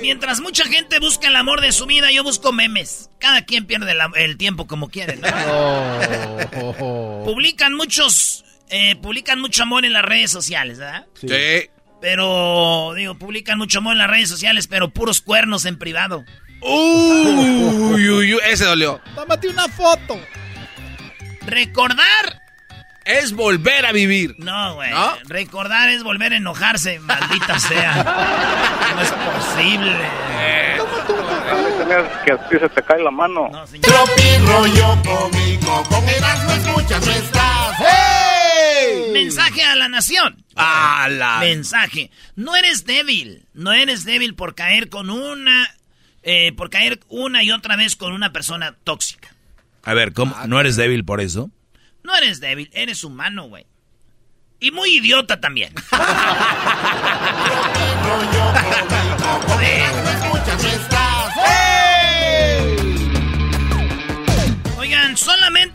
Mientras 0.00 0.40
mucha 0.40 0.64
gente 0.64 0.98
busca 0.98 1.28
el 1.28 1.36
amor 1.36 1.60
de 1.60 1.70
su 1.72 1.86
vida, 1.86 2.10
yo 2.10 2.24
busco 2.24 2.52
memes. 2.52 3.08
Cada 3.18 3.44
quien 3.44 3.66
pierde 3.66 3.94
la- 3.94 4.10
el 4.16 4.36
tiempo 4.36 4.66
como 4.66 4.88
quiere. 4.90 5.16
¿no? 5.16 5.28
Publican 7.24 7.74
muchos, 7.74 8.44
eh, 8.68 8.96
publican 8.96 9.40
mucho 9.40 9.62
amor 9.62 9.84
en 9.84 9.92
las 9.92 10.04
redes 10.04 10.30
sociales, 10.32 10.78
¿verdad? 10.78 11.06
Sí. 11.14 11.28
Pero, 12.02 12.94
digo, 12.96 13.14
publican 13.14 13.56
mucho 13.58 13.78
amor 13.78 13.92
en 13.92 13.98
las 14.00 14.10
redes 14.10 14.28
sociales, 14.28 14.66
pero 14.66 14.90
puros 14.90 15.20
cuernos 15.20 15.64
en 15.66 15.78
privado. 15.78 16.24
Uy, 16.60 18.10
uy, 18.10 18.34
uy, 18.34 18.38
ese 18.44 18.64
dolió. 18.64 19.00
Tómate 19.14 19.48
una 19.48 19.68
foto. 19.68 20.18
Recordar. 21.46 22.42
Es 23.04 23.32
volver 23.32 23.86
a 23.86 23.92
vivir. 23.92 24.34
No, 24.38 24.74
güey. 24.74 24.90
¿No? 24.90 25.12
Recordar 25.28 25.90
es 25.90 26.02
volver 26.02 26.32
a 26.32 26.36
enojarse, 26.38 26.98
maldita 26.98 27.58
sea. 27.60 27.94
No 28.96 29.00
es 29.00 29.12
posible. 29.12 29.96
que 32.24 32.32
a 32.32 32.48
ti 32.48 32.58
se 32.58 32.68
te 32.68 32.82
cae 32.82 33.00
la 33.00 33.12
mano. 33.12 33.48
Rollo 34.44 34.98
cómico, 35.04 35.82
con 35.88 36.08
Erasmo 36.08 36.52
escuchas 36.52 37.06
no 37.06 37.12
estás. 37.12 37.78
Mensaje 39.12 39.62
a 39.64 39.76
la 39.76 39.88
nación. 39.88 40.44
A 40.56 41.08
la- 41.10 41.38
Mensaje. 41.40 42.10
No 42.36 42.54
eres 42.56 42.84
débil. 42.84 43.46
No 43.54 43.72
eres 43.72 44.04
débil 44.04 44.34
por 44.34 44.54
caer 44.54 44.88
con 44.88 45.10
una. 45.10 45.74
eh, 46.22 46.52
por 46.52 46.70
caer 46.70 47.00
una 47.08 47.42
y 47.42 47.50
otra 47.50 47.76
vez 47.76 47.96
con 47.96 48.12
una 48.12 48.32
persona 48.32 48.76
tóxica. 48.84 49.34
A 49.82 49.94
ver, 49.94 50.12
¿cómo? 50.12 50.36
¿No 50.46 50.60
eres 50.60 50.76
débil 50.76 51.04
por 51.04 51.20
eso? 51.20 51.50
No 52.04 52.14
eres 52.16 52.40
débil, 52.40 52.70
eres 52.72 53.04
humano, 53.04 53.44
güey. 53.48 53.66
Y 54.60 54.70
muy 54.70 54.96
idiota 54.98 55.40
también. 55.40 55.72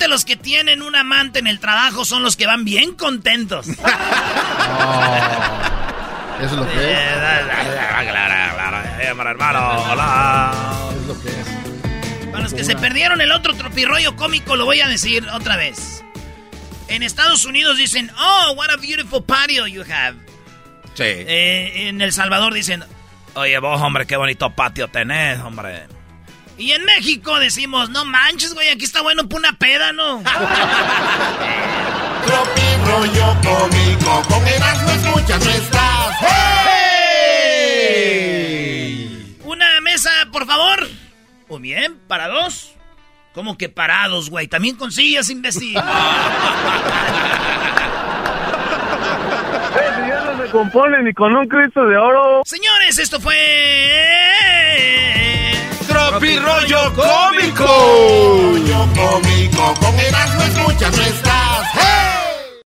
los 0.07 0.25
que 0.25 0.35
tienen 0.35 0.81
un 0.81 0.95
amante 0.95 1.39
en 1.39 1.47
el 1.47 1.59
trabajo 1.59 2.05
son 2.05 2.23
los 2.23 2.35
que 2.35 2.45
van 2.45 2.65
bien 2.65 2.93
contentos. 2.95 3.67
Eso 6.37 6.45
es 6.45 6.51
lo 6.51 6.69
que 6.69 6.93
es. 6.93 6.97
hermano, 9.19 9.91
hola. 9.91 10.51
Es 10.95 11.07
lo 11.07 11.19
que 11.21 11.29
es. 11.29 11.47
Para 12.31 12.43
los 12.43 12.53
que 12.53 12.63
se 12.63 12.75
perdieron 12.75 13.21
el 13.21 13.31
otro 13.31 13.55
tropirroyo 13.55 14.15
cómico, 14.15 14.55
lo 14.55 14.65
voy 14.65 14.81
a 14.81 14.87
decir 14.87 15.27
otra 15.33 15.57
vez. 15.57 16.03
En 16.87 17.03
Estados 17.03 17.45
Unidos 17.45 17.77
dicen, 17.77 18.11
oh, 18.19 18.53
what 18.55 18.69
a 18.69 18.77
beautiful 18.77 19.23
patio 19.23 19.67
you 19.67 19.81
have. 19.81 20.15
Sí. 20.93 21.03
Eh, 21.03 21.87
en 21.87 22.01
El 22.01 22.13
Salvador 22.13 22.53
dicen, 22.53 22.83
oye 23.33 23.57
vos, 23.59 23.81
hombre, 23.81 24.05
qué 24.05 24.15
bonito 24.17 24.49
patio 24.51 24.87
tenés, 24.87 25.39
hombre. 25.39 25.87
Y 26.57 26.71
en 26.71 26.83
México 26.85 27.37
decimos, 27.39 27.91
no 27.91 28.03
manches, 28.03 28.55
güey, 28.55 28.69
aquí 28.69 28.85
está 28.85 29.03
bueno 29.03 29.29
para 29.29 29.39
una 29.39 29.53
peda, 29.59 29.91
¿no? 29.91 30.23
Tropirroyo 32.25 33.35
cómico, 33.43 34.23
con 34.27 34.47
Erasmo 34.47 34.89
escuchas 34.89 35.45
no 35.45 35.51
estás. 35.51 36.15
¡Hey! 37.79 39.37
Una 39.43 39.79
mesa, 39.81 40.09
por 40.31 40.47
favor. 40.47 40.87
Muy 41.47 41.59
bien, 41.61 41.99
para 42.07 42.27
dos. 42.27 42.73
¿Cómo 43.33 43.55
que 43.55 43.69
parados, 43.69 44.31
güey? 44.31 44.47
También 44.47 44.75
con 44.77 44.91
sillas, 44.91 45.29
imbécil. 45.29 45.73
ya 45.75 45.83
no 50.25 50.41
se 50.43 50.49
compone 50.49 51.03
ni 51.03 51.13
con 51.13 51.35
un 51.35 51.47
Cristo 51.47 51.85
de 51.85 51.97
oro. 51.97 52.41
Señores, 52.45 52.97
esto 52.97 53.19
fue. 53.21 53.35
Tropirroyo 56.17 56.93
cómico. 56.95 57.67
Rollo 57.67 58.87
cómico, 58.95 59.73
con 59.79 59.99
Erasmo 59.99 60.41
escuchas 60.41 60.97
no 60.97 61.03
estás. 61.03 61.67
¡Hey! 61.73 62.61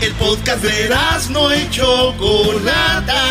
El 0.00 0.12
podcast 0.14 0.60
de 0.60 0.86
Erasmo 0.86 1.52
y 1.52 1.70
Chocolata. 1.70 3.22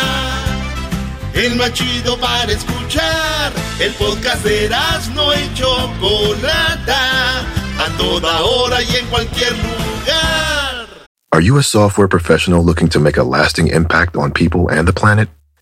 El 1.34 1.56
más 1.56 1.74
chido 1.74 2.18
para 2.18 2.50
escuchar. 2.50 3.52
El 3.78 3.92
podcast 3.92 4.42
de 4.44 4.64
Erasmo 4.64 5.30
y 5.34 5.52
Chocolata. 5.52 7.40
A 7.78 7.98
toda 7.98 8.40
hora 8.44 8.82
y 8.82 8.96
en 8.96 9.06
cualquier 9.08 9.52
lugar. 9.52 10.86
Are 11.32 11.44
you 11.44 11.58
a 11.58 11.62
software 11.62 12.08
professional 12.08 12.64
looking 12.64 12.88
to 12.88 12.98
make 12.98 13.18
a 13.18 13.24
lasting 13.24 13.68
impact 13.68 14.16
on 14.16 14.32
people 14.32 14.70
and 14.70 14.88
the 14.88 14.94
planet? 14.94 15.28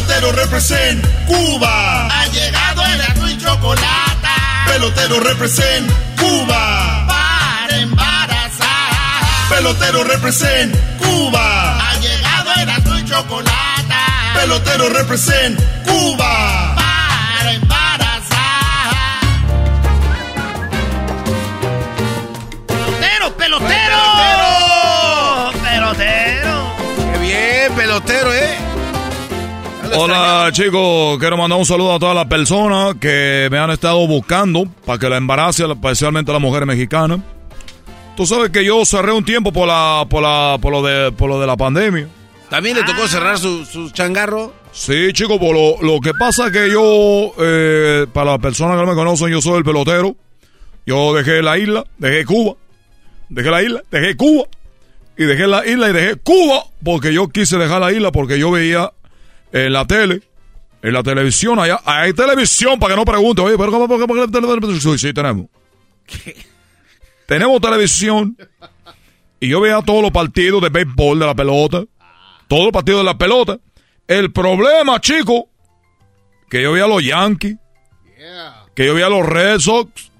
Pelotero 0.00 0.32
represent 0.32 1.04
Cuba. 1.26 2.06
Ha 2.06 2.26
llegado 2.28 2.82
el 2.86 3.02
azul 3.02 3.30
y 3.30 3.36
chocolate. 3.36 4.28
Pelotero 4.66 5.20
represent 5.20 5.92
Cuba. 6.18 7.06
Para 7.06 7.76
embarazar. 7.76 9.50
Pelotero 9.50 10.02
represent 10.04 10.74
Cuba. 10.96 11.90
Ha 11.90 11.94
llegado 11.98 12.50
el 12.62 12.70
azul 12.70 12.98
y 12.98 13.04
chocolate. 13.04 13.94
Pelotero 14.36 14.88
represent 14.88 15.60
Cuba. 15.84 16.74
Para 16.76 17.52
embarazar. 17.52 18.30
¡Pelotero, 22.66 23.36
pelotero! 23.36 24.00
¡Pelotero! 25.62 26.74
¡Qué 27.12 27.18
bien, 27.18 27.74
pelotero, 27.76 28.32
eh! 28.32 28.59
Hola 29.96 30.50
chicos, 30.52 31.18
quiero 31.18 31.36
mandar 31.36 31.58
un 31.58 31.66
saludo 31.66 31.94
a 31.94 31.98
todas 31.98 32.14
las 32.14 32.26
personas 32.26 32.94
que 33.00 33.48
me 33.50 33.58
han 33.58 33.70
estado 33.70 34.06
buscando 34.06 34.64
para 34.86 34.98
que 34.98 35.08
la 35.08 35.16
embarace, 35.16 35.64
especialmente 35.64 36.30
a 36.30 36.34
las 36.34 36.42
mujeres 36.42 36.66
mexicanas. 36.66 37.20
Tú 38.16 38.26
sabes 38.26 38.50
que 38.50 38.64
yo 38.64 38.84
cerré 38.84 39.12
un 39.12 39.24
tiempo 39.24 39.52
por 39.52 39.66
la, 39.66 40.06
por 40.08 40.22
la, 40.22 40.58
por 40.60 40.72
lo 40.72 40.82
de, 40.82 41.12
por 41.12 41.28
lo 41.28 41.40
de 41.40 41.46
la 41.46 41.56
pandemia. 41.56 42.08
¿También 42.48 42.76
le 42.76 42.84
tocó 42.84 43.06
cerrar 43.08 43.38
su, 43.38 43.64
su 43.64 43.90
changarro? 43.90 44.52
Sí, 44.72 45.12
chicos, 45.12 45.38
por 45.38 45.54
lo, 45.54 45.82
lo 45.82 46.00
que 46.00 46.12
pasa 46.14 46.46
es 46.46 46.52
que 46.52 46.70
yo, 46.70 47.32
eh, 47.38 48.06
para 48.12 48.32
las 48.32 48.40
personas 48.40 48.76
que 48.76 48.82
no 48.84 48.90
me 48.90 48.94
conocen, 48.96 49.28
yo 49.28 49.40
soy 49.40 49.58
el 49.58 49.64
pelotero. 49.64 50.14
Yo 50.86 51.14
dejé 51.14 51.42
la 51.42 51.58
isla, 51.58 51.84
dejé 51.98 52.24
Cuba, 52.24 52.54
dejé 53.28 53.50
la 53.50 53.62
isla, 53.62 53.82
dejé 53.90 54.16
Cuba, 54.16 54.44
y 55.16 55.24
dejé 55.24 55.46
la 55.46 55.66
isla 55.66 55.90
y 55.90 55.92
dejé 55.92 56.16
Cuba, 56.16 56.64
porque 56.82 57.12
yo 57.12 57.28
quise 57.28 57.58
dejar 57.58 57.80
la 57.80 57.92
isla 57.92 58.10
porque 58.10 58.38
yo 58.38 58.50
veía 58.50 58.92
en 59.52 59.72
la 59.72 59.86
tele, 59.86 60.22
en 60.82 60.92
la 60.92 61.02
televisión, 61.02 61.58
allá, 61.58 61.80
hay 61.84 62.12
televisión 62.12 62.78
para 62.78 62.94
que 62.94 63.00
no 63.00 63.04
pregunte, 63.04 63.42
oye, 63.42 63.56
pero 63.58 63.70
¿cómo, 63.70 63.88
por 63.88 63.98
qué, 64.06 64.26
qué 64.26 64.32
televisión? 64.32 64.98
Sí, 64.98 65.08
sí, 65.08 65.12
tenemos. 65.12 65.46
Tenemos 67.26 67.60
televisión. 67.60 68.36
Y 69.38 69.48
yo 69.48 69.60
veía 69.60 69.80
todos 69.82 70.02
los 70.02 70.10
partidos 70.10 70.60
de 70.62 70.68
béisbol, 70.68 71.20
de 71.20 71.26
la 71.26 71.34
pelota. 71.34 71.84
Todos 72.48 72.64
los 72.64 72.72
partidos 72.72 73.00
de 73.00 73.04
la 73.04 73.16
pelota. 73.16 73.58
El 74.08 74.32
problema, 74.32 75.00
chico, 75.00 75.48
que 76.48 76.62
yo 76.62 76.72
veía 76.72 76.86
a 76.86 76.88
los 76.88 77.04
Yankees. 77.04 77.56
Que 78.74 78.86
yo 78.86 78.94
veía 78.94 79.06
a 79.06 79.10
los 79.10 79.24
Red 79.24 79.60
Sox. 79.60 80.10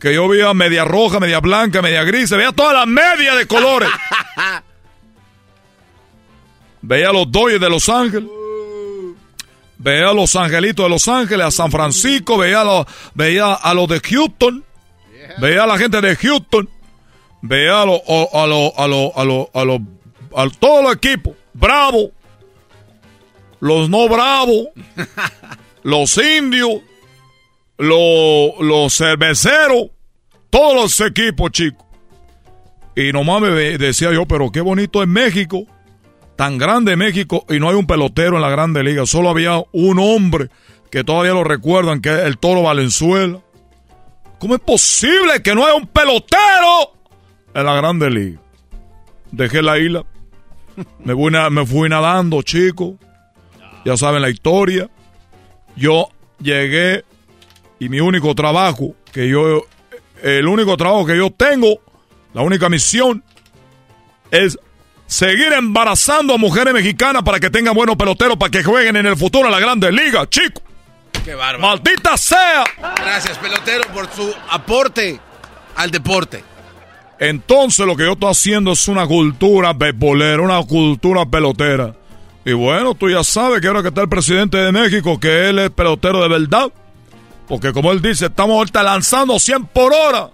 Que 0.00 0.14
yo 0.14 0.26
veía 0.26 0.52
media 0.52 0.84
roja, 0.84 1.20
media 1.20 1.38
blanca, 1.38 1.80
media 1.80 2.02
gris. 2.02 2.30
Veía 2.30 2.50
todas 2.50 2.74
las 2.74 2.88
medias 2.88 3.36
de 3.36 3.46
colores. 3.46 3.88
veía 6.82 7.10
a 7.10 7.12
los 7.12 7.30
Dodgers 7.30 7.60
de 7.60 7.70
Los 7.70 7.88
Ángeles. 7.88 8.28
Veía 9.78 10.10
a 10.10 10.14
los 10.14 10.34
Angelitos 10.36 10.84
de 10.84 10.90
Los 10.90 11.06
Ángeles, 11.08 11.46
a 11.46 11.50
San 11.50 11.70
Francisco, 11.70 12.38
veía 12.38 12.62
a 12.62 12.64
los, 12.64 12.86
veía 13.14 13.52
a 13.52 13.74
los 13.74 13.88
de 13.88 14.00
Houston, 14.00 14.64
veía 15.38 15.64
a 15.64 15.66
la 15.66 15.78
gente 15.78 16.00
de 16.00 16.16
Houston, 16.16 16.68
veía 17.42 17.82
a 17.82 17.86
los, 17.86 18.00
a 18.06 18.46
los, 18.46 18.72
a 18.76 18.86
los, 18.86 19.12
a 19.16 19.24
los, 19.24 19.48
a 19.52 19.64
los, 19.64 19.80
a 20.34 20.48
todos 20.58 20.82
los 20.82 20.94
equipos, 20.94 21.34
Bravo, 21.52 22.10
los 23.60 23.90
no 23.90 24.08
Bravo, 24.08 24.70
los 25.82 26.16
indios, 26.16 26.80
los, 27.76 28.58
los 28.60 28.96
cerveceros, 28.96 29.90
todos 30.48 30.74
los 30.74 31.00
equipos, 31.00 31.50
chicos. 31.50 31.84
Y 32.94 33.12
nomás 33.12 33.42
me 33.42 33.50
decía 33.50 34.10
yo, 34.10 34.24
pero 34.24 34.50
qué 34.50 34.62
bonito 34.62 35.02
es 35.02 35.08
México 35.08 35.66
tan 36.36 36.58
grande 36.58 36.96
México 36.96 37.44
y 37.48 37.58
no 37.58 37.68
hay 37.68 37.74
un 37.74 37.86
pelotero 37.86 38.36
en 38.36 38.42
la 38.42 38.50
Grande 38.50 38.84
Liga. 38.84 39.06
Solo 39.06 39.30
había 39.30 39.62
un 39.72 39.98
hombre 39.98 40.50
que 40.90 41.02
todavía 41.02 41.32
lo 41.32 41.44
recuerdan, 41.44 42.00
que 42.00 42.10
es 42.10 42.20
el 42.20 42.38
Toro 42.38 42.62
Valenzuela. 42.62 43.40
¿Cómo 44.38 44.54
es 44.54 44.60
posible 44.60 45.42
que 45.42 45.54
no 45.54 45.64
haya 45.64 45.74
un 45.74 45.86
pelotero 45.86 46.92
en 47.54 47.64
la 47.64 47.74
Grande 47.74 48.10
Liga? 48.10 48.40
Dejé 49.32 49.62
la 49.62 49.78
isla. 49.78 50.04
Me 51.02 51.14
fui, 51.14 51.32
me 51.50 51.66
fui 51.66 51.88
nadando, 51.88 52.42
chico. 52.42 52.98
Ya 53.84 53.96
saben 53.96 54.20
la 54.20 54.28
historia. 54.28 54.90
Yo 55.74 56.08
llegué 56.38 57.04
y 57.78 57.88
mi 57.88 58.00
único 58.00 58.34
trabajo 58.34 58.94
que 59.12 59.28
yo, 59.28 59.64
el 60.22 60.46
único 60.46 60.76
trabajo 60.76 61.06
que 61.06 61.16
yo 61.16 61.30
tengo, 61.30 61.80
la 62.34 62.42
única 62.42 62.68
misión 62.68 63.24
es 64.30 64.58
seguir 65.06 65.52
embarazando 65.52 66.34
a 66.34 66.38
mujeres 66.38 66.74
mexicanas 66.74 67.22
para 67.22 67.40
que 67.40 67.50
tengan 67.50 67.74
buenos 67.74 67.96
peloteros 67.96 68.36
para 68.36 68.50
que 68.50 68.62
jueguen 68.62 68.96
en 68.96 69.06
el 69.06 69.16
futuro 69.16 69.46
en 69.46 69.52
la 69.52 69.60
Grande 69.60 69.90
Liga, 69.92 70.28
chico. 70.28 70.60
¡Qué 71.24 71.34
bárbaro! 71.34 71.60
¡Maldita 71.60 72.16
sea! 72.16 72.64
Gracias, 72.96 73.38
pelotero, 73.38 73.84
por 73.92 74.08
su 74.12 74.32
aporte 74.50 75.20
al 75.76 75.90
deporte. 75.90 76.44
Entonces 77.18 77.86
lo 77.86 77.96
que 77.96 78.04
yo 78.04 78.12
estoy 78.12 78.30
haciendo 78.30 78.72
es 78.72 78.88
una 78.88 79.06
cultura 79.06 79.72
beisbolera, 79.72 80.42
una 80.42 80.62
cultura 80.64 81.24
pelotera. 81.24 81.94
Y 82.44 82.52
bueno, 82.52 82.94
tú 82.94 83.10
ya 83.10 83.24
sabes 83.24 83.60
que 83.60 83.66
ahora 83.66 83.82
que 83.82 83.88
está 83.88 84.02
el 84.02 84.08
presidente 84.08 84.56
de 84.56 84.70
México, 84.70 85.18
que 85.18 85.48
él 85.48 85.58
es 85.58 85.70
pelotero 85.70 86.22
de 86.22 86.28
verdad. 86.28 86.70
Porque 87.48 87.72
como 87.72 87.90
él 87.92 88.02
dice, 88.02 88.26
estamos 88.26 88.56
ahorita 88.56 88.82
lanzando 88.82 89.38
100 89.38 89.66
por 89.66 89.92
hora. 89.92 90.30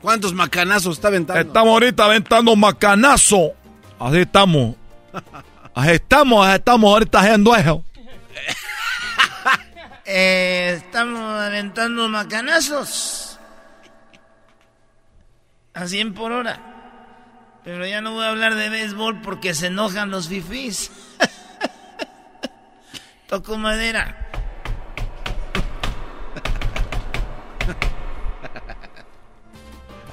¿Cuántos 0.00 0.34
macanazos 0.34 0.96
está 0.96 1.08
aventando? 1.08 1.40
Estamos 1.40 1.72
ahorita 1.72 2.04
aventando 2.04 2.56
macanazo. 2.56 3.52
Así 4.02 4.18
estamos. 4.18 4.74
Estamos, 5.86 6.48
estamos 6.48 6.92
ahorita 6.92 7.20
haciendo 7.20 7.56
eso. 7.56 7.84
Eh, 10.04 10.78
estamos 10.78 11.40
aventando 11.40 12.08
macanazos. 12.08 13.38
A 15.72 15.86
100 15.86 16.12
por 16.12 16.32
hora. 16.32 16.58
Pero 17.62 17.86
ya 17.86 18.00
no 18.00 18.12
voy 18.12 18.24
a 18.24 18.30
hablar 18.30 18.56
de 18.56 18.68
béisbol 18.68 19.22
porque 19.22 19.54
se 19.54 19.68
enojan 19.68 20.10
los 20.10 20.28
fifís. 20.28 20.90
Toco 23.28 23.56
madera. 23.56 24.28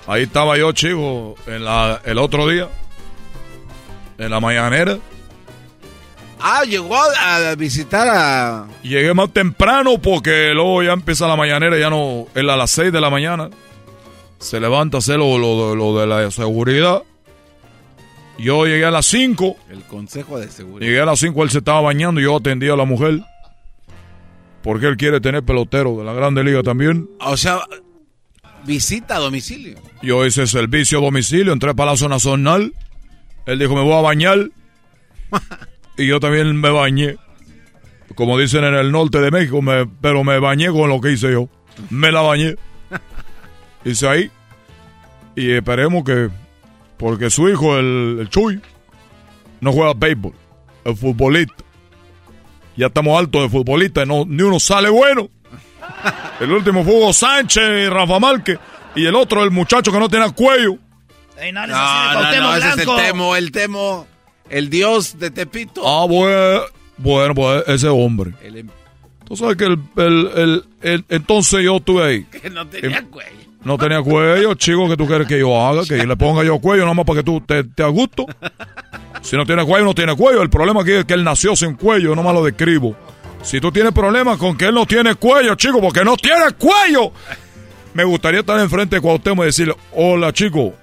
Ahí 0.08 0.24
estaba 0.24 0.56
yo, 0.56 0.72
chico, 0.72 1.36
en 1.48 1.66
la, 1.66 2.00
el 2.06 2.20
otro 2.20 2.48
día. 2.48 2.70
En 4.20 4.30
la 4.30 4.40
mañanera. 4.40 4.98
Ah, 6.42 6.64
llegó 6.64 6.96
a, 6.96 7.56
visitar 7.56 8.08
a... 8.08 8.68
Llegué 8.84 9.14
más 9.14 9.32
temprano 9.34 9.98
porque 9.98 10.52
luego 10.54 10.84
ya 10.84 10.94
empieza 10.94 11.28
la 11.28 11.36
mañanera, 11.36 11.78
ya 11.78 11.90
no... 11.90 12.28
Es 12.34 12.44
a 12.44 12.56
las 12.56 12.72
6 12.72 12.94
de 12.94 13.02
la 13.02 13.10
mañana. 13.10 13.50
Se 14.40 14.60
levanta 14.60 14.98
a 14.98 15.00
hacer 15.00 15.18
lo, 15.18 15.76
lo 15.76 16.00
de 16.00 16.08
la 16.08 16.32
seguridad. 16.32 17.04
Yo 18.38 18.66
llegué 18.66 18.86
a 18.86 18.92
las 18.92 19.06
5. 19.08 19.58
El 19.70 19.84
consejo 19.84 20.40
de 20.40 20.50
seguridad. 20.50 20.88
Llegué 20.88 21.02
a 21.02 21.06
las 21.06 21.20
5, 21.20 21.44
él 21.44 21.50
se 21.50 21.58
estaba 21.58 21.82
bañando 21.82 22.22
y 22.22 22.24
yo 22.24 22.38
atendía 22.38 22.74
a 22.74 22.78
la 22.78 22.86
mujer. 22.86 23.22
Porque 24.62 24.88
él 24.88 24.98
quiere 24.98 25.20
tener 25.20 25.44
pelotero 25.44 25.98
de 25.98 26.06
la 26.06 26.14
Grande 26.14 26.44
Liga 26.44 26.64
también. 26.64 27.10
O 27.20 27.36
sea, 27.36 27.60
visita 28.66 29.18
a 29.18 29.20
domicilio. 29.20 29.78
Yo 30.02 30.26
hice 30.26 30.48
servicio 30.48 31.00
a 31.00 31.02
domicilio, 31.02 31.52
entré 31.52 31.76
para 31.76 31.92
la 31.92 31.98
zona 31.98 32.20
zonal. 32.20 32.74
Él 33.50 33.58
dijo, 33.58 33.76
me 33.76 33.82
voy 33.82 33.94
a 33.94 34.02
bañar. 34.02 34.38
y 35.98 36.08
yo 36.08 36.20
también 36.20 36.56
me 36.56 36.70
bañé. 36.70 37.18
Como 38.14 38.38
dicen 38.38 38.64
en 38.64 38.76
el 38.76 38.92
norte 38.92 39.20
de 39.20 39.32
México, 39.32 39.62
me, 39.62 39.88
pero 39.88 40.24
me 40.24 40.40
bañé 40.40 40.70
con 40.70 40.90
lo 40.90 41.02
que 41.02 41.14
hice 41.14 41.32
yo. 41.32 41.50
Me 41.90 42.12
la 42.12 42.22
bañé. 42.22 42.56
Hice 43.86 44.08
ahí. 44.08 44.32
Y 45.36 45.52
esperemos 45.52 46.04
que 46.04 46.30
porque 46.98 47.30
su 47.30 47.50
hijo, 47.50 47.78
el, 47.78 48.18
el 48.20 48.30
Chuy, 48.30 48.62
no 49.62 49.72
juega 49.72 49.94
béisbol, 49.96 50.34
el 50.84 50.96
futbolista. 50.96 51.64
Ya 52.76 52.88
estamos 52.88 53.18
altos 53.18 53.44
de 53.44 53.50
futbolistas, 53.50 54.06
no, 54.06 54.26
ni 54.26 54.44
uno 54.44 54.60
sale 54.60 54.90
bueno. 54.90 55.30
El 56.40 56.52
último 56.52 56.84
fue 56.84 56.94
Hugo 56.94 57.12
Sánchez 57.12 57.64
y 57.64 57.90
Rafa 57.90 58.20
Márquez. 58.20 58.58
Y 58.96 59.06
el 59.06 59.16
otro, 59.16 59.44
el 59.44 59.52
muchacho 59.52 59.92
que 59.92 60.00
no 60.00 60.08
tiene 60.08 60.32
cuello. 60.34 60.78
No, 61.54 61.68
no, 61.68 62.56
ese 62.56 62.70
es 62.70 62.78
el 62.78 62.96
Temo, 62.96 63.36
el 63.36 63.52
Temo, 63.52 64.08
el 64.50 64.70
dios 64.70 65.20
de 65.20 65.32
Tepito. 65.32 65.88
Ah, 65.88 66.06
bueno, 66.06 66.62
bueno 66.98 67.36
pues 67.36 67.64
ese 67.68 67.88
hombre. 67.88 68.34
Em- 68.44 68.70
Tú 69.30 69.38
sabes 69.38 69.58
que 69.58 69.66
el, 69.66 69.80
el, 69.96 70.66
el, 70.82 71.06
entonces 71.08 71.64
yo 71.64 71.78
estuve 71.78 72.04
ahí. 72.04 72.24
Que 72.42 72.50
no 72.50 72.68
tenía 72.68 73.04
cuello. 73.04 73.30
No 73.64 73.78
tenía 73.78 74.02
cuello, 74.02 74.56
chico, 74.56 74.90
que 74.90 74.98
tú 74.98 75.06
quieres 75.06 75.28
que 75.28 75.38
yo 75.38 75.56
haga, 75.62 75.84
que 75.84 76.08
le 76.08 76.16
ponga 76.16 76.44
yo 76.44 76.60
cuello 76.60 76.84
nada 76.84 76.96
más 76.96 77.06
para 77.06 77.20
que 77.20 77.24
tú 77.24 77.42
te, 77.42 77.64
te 77.64 77.84
gusto. 77.84 78.26
Si 79.22 79.36
no 79.36 79.46
tiene 79.46 79.66
cuello, 79.66 79.86
no 79.86 79.94
tiene 79.94 80.16
cuello. 80.16 80.42
El 80.42 80.50
problema 80.50 80.82
aquí 80.82 80.94
es 80.94 81.06
que 81.06 81.14
él 81.14 81.24
nació 81.24 81.56
sin 81.56 81.76
cuello, 81.76 82.16
no 82.16 82.24
más 82.24 82.34
lo 82.34 82.44
describo. 82.44 82.96
Si 83.44 83.60
tú 83.60 83.72
tienes 83.72 83.92
problemas 83.92 84.38
con 84.38 84.58
que 84.58 84.66
él 84.66 84.74
no 84.74 84.86
tiene 84.86 85.16
cuello, 85.16 85.56
chico, 85.56 85.82
porque 85.82 86.04
no 86.04 86.18
tiene 86.18 86.52
cuello. 86.58 87.12
Me 87.94 88.04
gustaría 88.06 88.40
estar 88.40 88.60
enfrente 88.60 88.96
de 88.96 89.02
Cuauhtémoc 89.02 89.44
y 89.44 89.48
decirle, 89.48 89.76
hola, 89.94 90.32
chico, 90.32 90.74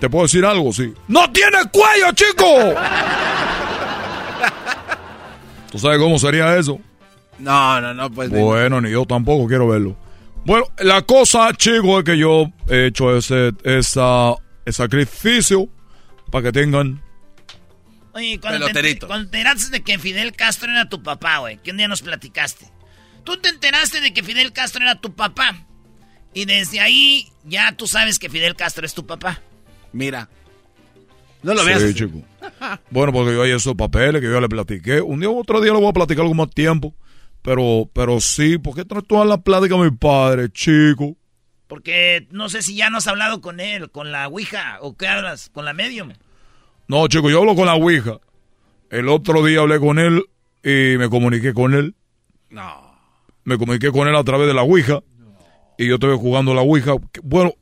¿te 0.00 0.10
puedo 0.10 0.24
decir 0.24 0.44
algo? 0.44 0.72
Sí. 0.72 0.92
¡No 1.08 1.30
tiene 1.32 1.58
cuello, 1.72 2.12
chico! 2.14 2.44
¿Tú 5.70 5.78
sabes 5.78 5.98
cómo 5.98 6.18
sería 6.18 6.56
eso? 6.56 6.80
No, 7.38 7.80
no, 7.80 7.92
no, 7.92 8.10
pues... 8.10 8.30
Bueno, 8.30 8.80
ni 8.80 8.90
yo 8.90 9.04
tampoco 9.04 9.46
quiero 9.46 9.68
verlo. 9.68 9.96
Bueno, 10.46 10.66
la 10.78 11.02
cosa, 11.02 11.52
chico, 11.54 11.98
es 11.98 12.04
que 12.04 12.16
yo 12.16 12.52
he 12.68 12.86
hecho 12.86 13.16
ese, 13.16 13.52
esa, 13.64 14.36
sacrificio 14.68 15.68
para 16.30 16.44
que 16.44 16.52
tengan. 16.52 17.02
Oye, 18.12 18.38
cuando 18.40 18.68
te, 18.68 18.98
cuando 19.00 19.28
te 19.28 19.38
enteraste 19.38 19.70
de 19.70 19.82
que 19.82 19.98
Fidel 19.98 20.32
Castro 20.36 20.70
era 20.70 20.88
tu 20.88 21.02
papá, 21.02 21.38
güey, 21.38 21.58
que 21.58 21.72
un 21.72 21.78
día 21.78 21.88
nos 21.88 22.02
platicaste. 22.02 22.70
Tú 23.24 23.36
te 23.38 23.48
enteraste 23.48 24.00
de 24.00 24.14
que 24.14 24.22
Fidel 24.22 24.52
Castro 24.52 24.82
era 24.82 25.00
tu 25.00 25.14
papá. 25.14 25.66
Y 26.32 26.44
desde 26.44 26.78
ahí 26.78 27.32
ya 27.44 27.72
tú 27.72 27.88
sabes 27.88 28.20
que 28.20 28.30
Fidel 28.30 28.54
Castro 28.54 28.86
es 28.86 28.94
tu 28.94 29.04
papá. 29.04 29.42
Mira. 29.92 30.28
No 31.42 31.54
lo 31.54 31.64
veas. 31.64 31.82
Sí, 31.82 31.94
chico. 31.94 32.22
bueno, 32.90 33.12
porque 33.12 33.32
yo 33.32 33.42
hay 33.42 33.52
esos 33.52 33.74
papeles 33.74 34.20
que 34.20 34.28
yo 34.28 34.40
le 34.40 34.48
platiqué. 34.48 35.00
Un 35.00 35.20
día 35.20 35.28
u 35.28 35.38
otro 35.38 35.60
día 35.60 35.72
lo 35.72 35.80
voy 35.80 35.90
a 35.90 35.92
platicar 35.92 36.22
algo 36.22 36.34
más 36.34 36.50
tiempo. 36.50 36.94
Pero, 37.42 37.88
pero 37.92 38.20
sí, 38.20 38.58
¿por 38.58 38.74
qué 38.74 38.84
traes 38.84 39.06
toda 39.06 39.24
la 39.24 39.38
plática 39.38 39.76
a 39.76 39.78
mi 39.78 39.90
padre, 39.92 40.50
chico? 40.50 41.16
Porque 41.68 42.26
no 42.30 42.48
sé 42.48 42.62
si 42.62 42.74
ya 42.74 42.90
no 42.90 42.98
has 42.98 43.06
hablado 43.06 43.40
con 43.40 43.60
él, 43.60 43.90
con 43.90 44.10
la 44.10 44.26
Ouija, 44.26 44.78
o 44.80 44.96
qué 44.96 45.06
hablas, 45.06 45.50
con 45.50 45.64
la 45.64 45.72
medium. 45.72 46.12
No, 46.88 47.06
chico, 47.08 47.30
yo 47.30 47.38
hablo 47.40 47.54
con 47.54 47.66
la 47.66 47.74
Ouija. 47.74 48.18
El 48.90 49.08
otro 49.08 49.44
día 49.44 49.60
hablé 49.60 49.78
con 49.80 49.98
él 49.98 50.24
y 50.62 50.96
me 50.98 51.08
comuniqué 51.08 51.54
con 51.54 51.74
él. 51.74 51.94
No. 52.50 52.96
Me 53.44 53.58
comuniqué 53.58 53.90
con 53.90 54.08
él 54.08 54.16
a 54.16 54.24
través 54.24 54.48
de 54.48 54.54
la 54.54 54.62
Ouija. 54.62 55.02
Y 55.78 55.86
yo 55.86 55.94
estoy 55.94 56.16
jugando 56.16 56.54
la 56.54 56.62
Ouija. 56.62 56.94
Bueno, 57.22 57.52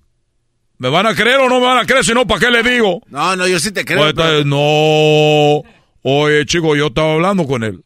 ¿me 0.79 0.89
van 0.89 1.07
a 1.07 1.15
creer 1.15 1.39
o 1.41 1.49
no 1.49 1.61
me 1.61 1.67
van 1.67 1.79
a 1.79 1.87
creer? 1.87 2.05
Si 2.05 2.13
no, 2.13 2.27
¿para 2.27 2.41
qué 2.41 2.51
le 2.51 2.63
digo? 2.63 3.01
No, 3.09 3.37
no, 3.37 3.47
yo 3.47 3.59
sí 3.59 3.73
te 3.73 3.85
creo. 3.85 4.13
No. 4.45 5.63
Oye, 6.03 6.45
chico, 6.47 6.77
yo 6.77 6.89
estaba 6.89 7.15
hablando 7.15 7.47
con 7.47 7.65
él. 7.65 7.83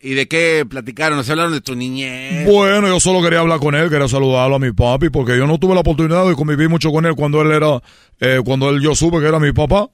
¿Y 0.00 0.14
de 0.14 0.28
qué 0.28 0.64
platicaron? 0.68 1.22
¿Se 1.24 1.32
hablaron 1.32 1.52
de 1.52 1.60
tu 1.60 1.74
niñez? 1.74 2.46
Bueno, 2.46 2.86
yo 2.86 3.00
solo 3.00 3.20
quería 3.20 3.40
hablar 3.40 3.58
con 3.58 3.74
él, 3.74 3.90
quería 3.90 4.06
saludarlo 4.06 4.56
a 4.56 4.58
mi 4.60 4.72
papi, 4.72 5.10
porque 5.10 5.36
yo 5.36 5.46
no 5.46 5.58
tuve 5.58 5.74
la 5.74 5.80
oportunidad 5.80 6.26
de 6.26 6.34
convivir 6.34 6.68
mucho 6.68 6.92
con 6.92 7.04
él 7.04 7.16
cuando 7.16 7.42
él 7.42 7.50
era, 7.50 7.82
eh, 8.20 8.40
cuando 8.44 8.70
él 8.70 8.80
yo 8.80 8.94
supe 8.94 9.18
que 9.18 9.26
era 9.26 9.40
mi 9.40 9.52
papá. 9.52 9.90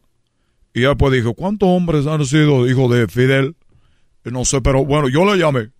Y 0.74 0.84
él 0.84 0.96
pues 0.96 1.12
dijo, 1.12 1.34
¿cuántos 1.34 1.68
hombres 1.68 2.06
han 2.06 2.24
sido 2.26 2.68
hijos 2.68 2.90
de 2.90 3.08
Fidel? 3.08 3.56
no 4.24 4.44
sé, 4.44 4.60
pero 4.60 4.84
bueno, 4.84 5.08
yo 5.08 5.24
le 5.24 5.38
llamé. 5.38 5.70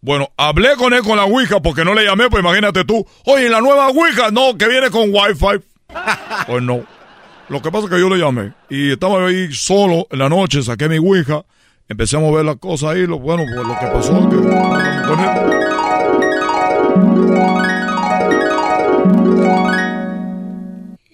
Bueno, 0.00 0.28
hablé 0.36 0.74
con 0.76 0.92
él 0.92 1.02
con 1.02 1.16
la 1.16 1.24
Ouija, 1.24 1.60
porque 1.60 1.84
no 1.84 1.94
le 1.94 2.04
llamé, 2.04 2.28
pues 2.28 2.42
imagínate 2.42 2.84
tú. 2.84 3.06
Oye, 3.24 3.48
la 3.48 3.60
nueva 3.60 3.88
Ouija, 3.88 4.30
no, 4.30 4.56
que 4.58 4.68
viene 4.68 4.90
con 4.90 5.10
Wi-Fi. 5.12 5.64
Pues 6.46 6.62
no. 6.62 6.84
Lo 7.48 7.60
que 7.60 7.70
pasa 7.70 7.84
es 7.84 7.90
que 7.90 8.00
yo 8.00 8.08
le 8.08 8.18
llamé. 8.18 8.52
Y 8.70 8.92
estaba 8.92 9.26
ahí 9.26 9.52
solo 9.52 10.06
en 10.10 10.18
la 10.18 10.28
noche, 10.28 10.62
saqué 10.62 10.88
mi 10.88 10.98
Ouija 10.98 11.44
empecé 11.92 12.16
a 12.16 12.20
mover 12.20 12.44
las 12.44 12.56
cosas 12.56 12.90
ahí, 12.90 13.06
lo 13.06 13.18
bueno, 13.18 13.44
pues 13.44 13.66
lo 13.66 13.78
que 13.78 13.86
pasó 13.86 14.28
que 14.28 14.36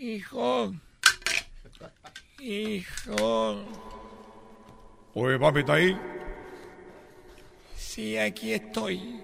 Hijo. 0.00 0.72
Hijo. 2.40 3.64
Oye, 5.14 5.38
papi, 5.38 5.60
¿está 5.60 5.74
ahí? 5.74 5.96
Sí, 7.76 8.16
aquí 8.16 8.52
estoy. 8.52 9.17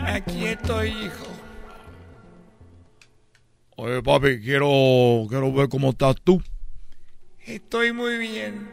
Aquí 0.00 0.46
estoy, 0.46 0.88
hijo. 0.88 1.26
Oye, 3.76 4.02
papi, 4.02 4.40
quiero, 4.40 5.26
quiero 5.28 5.52
ver 5.52 5.68
cómo 5.68 5.90
estás 5.90 6.16
tú. 6.22 6.42
Estoy 7.46 7.92
muy 7.92 8.18
bien. 8.18 8.68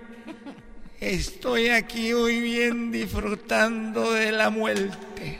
Estoy 0.99 1.69
aquí 1.69 2.13
muy 2.13 2.39
bien 2.39 2.91
disfrutando 2.91 4.11
de 4.13 4.31
la 4.31 4.49
muerte. 4.49 5.39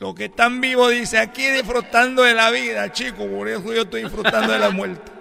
Lo 0.00 0.14
que 0.14 0.26
están 0.26 0.60
vivo 0.60 0.88
dice 0.88 1.18
aquí 1.18 1.46
disfrutando 1.46 2.22
de 2.22 2.34
la 2.34 2.50
vida, 2.50 2.92
chico. 2.92 3.26
Por 3.26 3.48
eso 3.48 3.72
yo 3.72 3.82
estoy 3.82 4.02
disfrutando 4.02 4.52
de 4.52 4.58
la 4.58 4.70
muerte. 4.70 5.12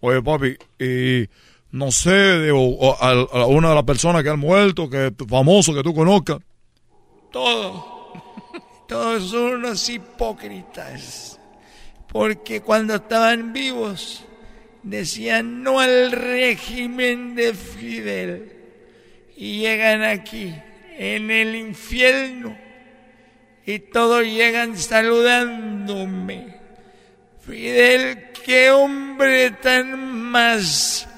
Oye, 0.00 0.22
papi, 0.22 0.56
y 0.78 1.28
no 1.70 1.90
sé, 1.90 2.10
de, 2.10 2.50
a, 2.50 3.46
una 3.46 3.70
de 3.70 3.74
las 3.74 3.84
personas 3.84 4.22
que 4.22 4.28
han 4.28 4.38
muerto, 4.38 4.88
que 4.88 5.06
es 5.06 5.12
famoso, 5.28 5.74
que 5.74 5.82
tú 5.82 5.92
conozcas. 5.94 6.38
Todos. 7.32 7.93
Todos 8.86 9.30
son 9.30 9.54
unos 9.54 9.88
hipócritas. 9.88 11.38
Porque 12.08 12.60
cuando 12.60 12.96
estaban 12.96 13.52
vivos 13.52 14.24
decían 14.82 15.62
no 15.62 15.80
al 15.80 16.12
régimen 16.12 17.34
de 17.34 17.54
Fidel 17.54 18.52
y 19.36 19.60
llegan 19.60 20.02
aquí 20.02 20.54
en 20.96 21.30
el 21.30 21.56
infierno 21.56 22.56
y 23.66 23.78
todos 23.78 24.22
llegan 24.22 24.76
saludándome. 24.76 26.54
Fidel, 27.40 28.30
qué 28.44 28.70
hombre 28.70 29.50
tan 29.50 29.98
más, 30.12 31.08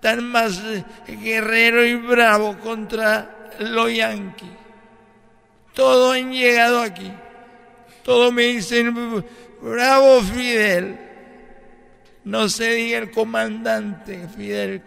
tan 0.00 0.24
más 0.24 0.60
guerrero 1.06 1.84
y 1.84 1.96
bravo 1.96 2.58
contra 2.58 3.50
los 3.58 3.92
yanquis. 3.92 4.57
Todos 5.78 6.16
han 6.16 6.32
llegado 6.32 6.82
aquí. 6.82 7.08
Todos 8.02 8.32
me 8.32 8.42
dicen, 8.42 9.24
bravo 9.62 10.20
Fidel 10.22 10.98
No 12.24 12.48
se 12.48 12.72
diga 12.72 12.98
el 12.98 13.12
comandante 13.12 14.26
Fidel. 14.36 14.82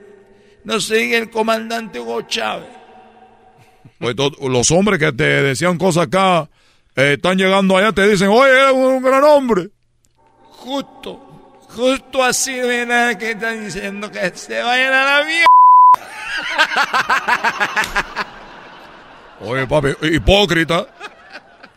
No 0.65 0.81
se 0.81 0.95
diga 0.95 1.18
el 1.18 1.30
comandante 1.30 1.97
Hugo 1.97 2.23
Chávez. 2.23 2.68
Pues 3.99 4.18
los 4.41 4.69
hombres 4.72 4.99
que 4.99 5.13
te 5.13 5.23
decían 5.23 5.77
cosas 5.77 6.07
acá 6.07 6.49
eh, 6.97 7.13
están 7.13 7.38
llegando 7.38 7.77
allá, 7.77 7.93
te 7.93 8.05
dicen, 8.05 8.27
oye, 8.27 8.51
eres 8.51 8.73
un, 8.73 8.95
un 8.95 9.01
gran 9.01 9.23
hombre. 9.23 9.69
Justo, 10.41 11.57
justo 11.69 12.22
así 12.22 12.55
de 12.55 12.85
nada 12.85 13.18
que 13.18 13.31
están 13.31 13.63
diciendo 13.63 14.11
que 14.11 14.30
se 14.35 14.61
vayan 14.61 14.91
a 14.91 15.05
la 15.05 15.26
mierda. 15.26 15.45
Oye, 19.43 19.65
papi, 19.65 19.89
hipócrita. 20.03 20.88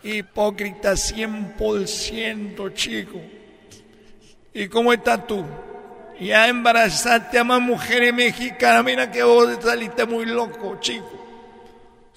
Hipócrita 0.02 0.92
100%, 0.92 2.74
chico. 2.74 3.20
¿Y 4.52 4.68
cómo 4.68 4.92
estás 4.92 5.26
tú? 5.26 5.44
Ya 6.20 6.48
embarazaste 6.48 7.38
a 7.38 7.44
más 7.44 7.60
mujeres 7.60 8.12
mexicanas. 8.12 8.84
Mira 8.84 9.10
que 9.10 9.22
vos 9.22 9.48
saliste 9.62 10.04
muy 10.04 10.26
loco, 10.26 10.76
chico. 10.78 11.22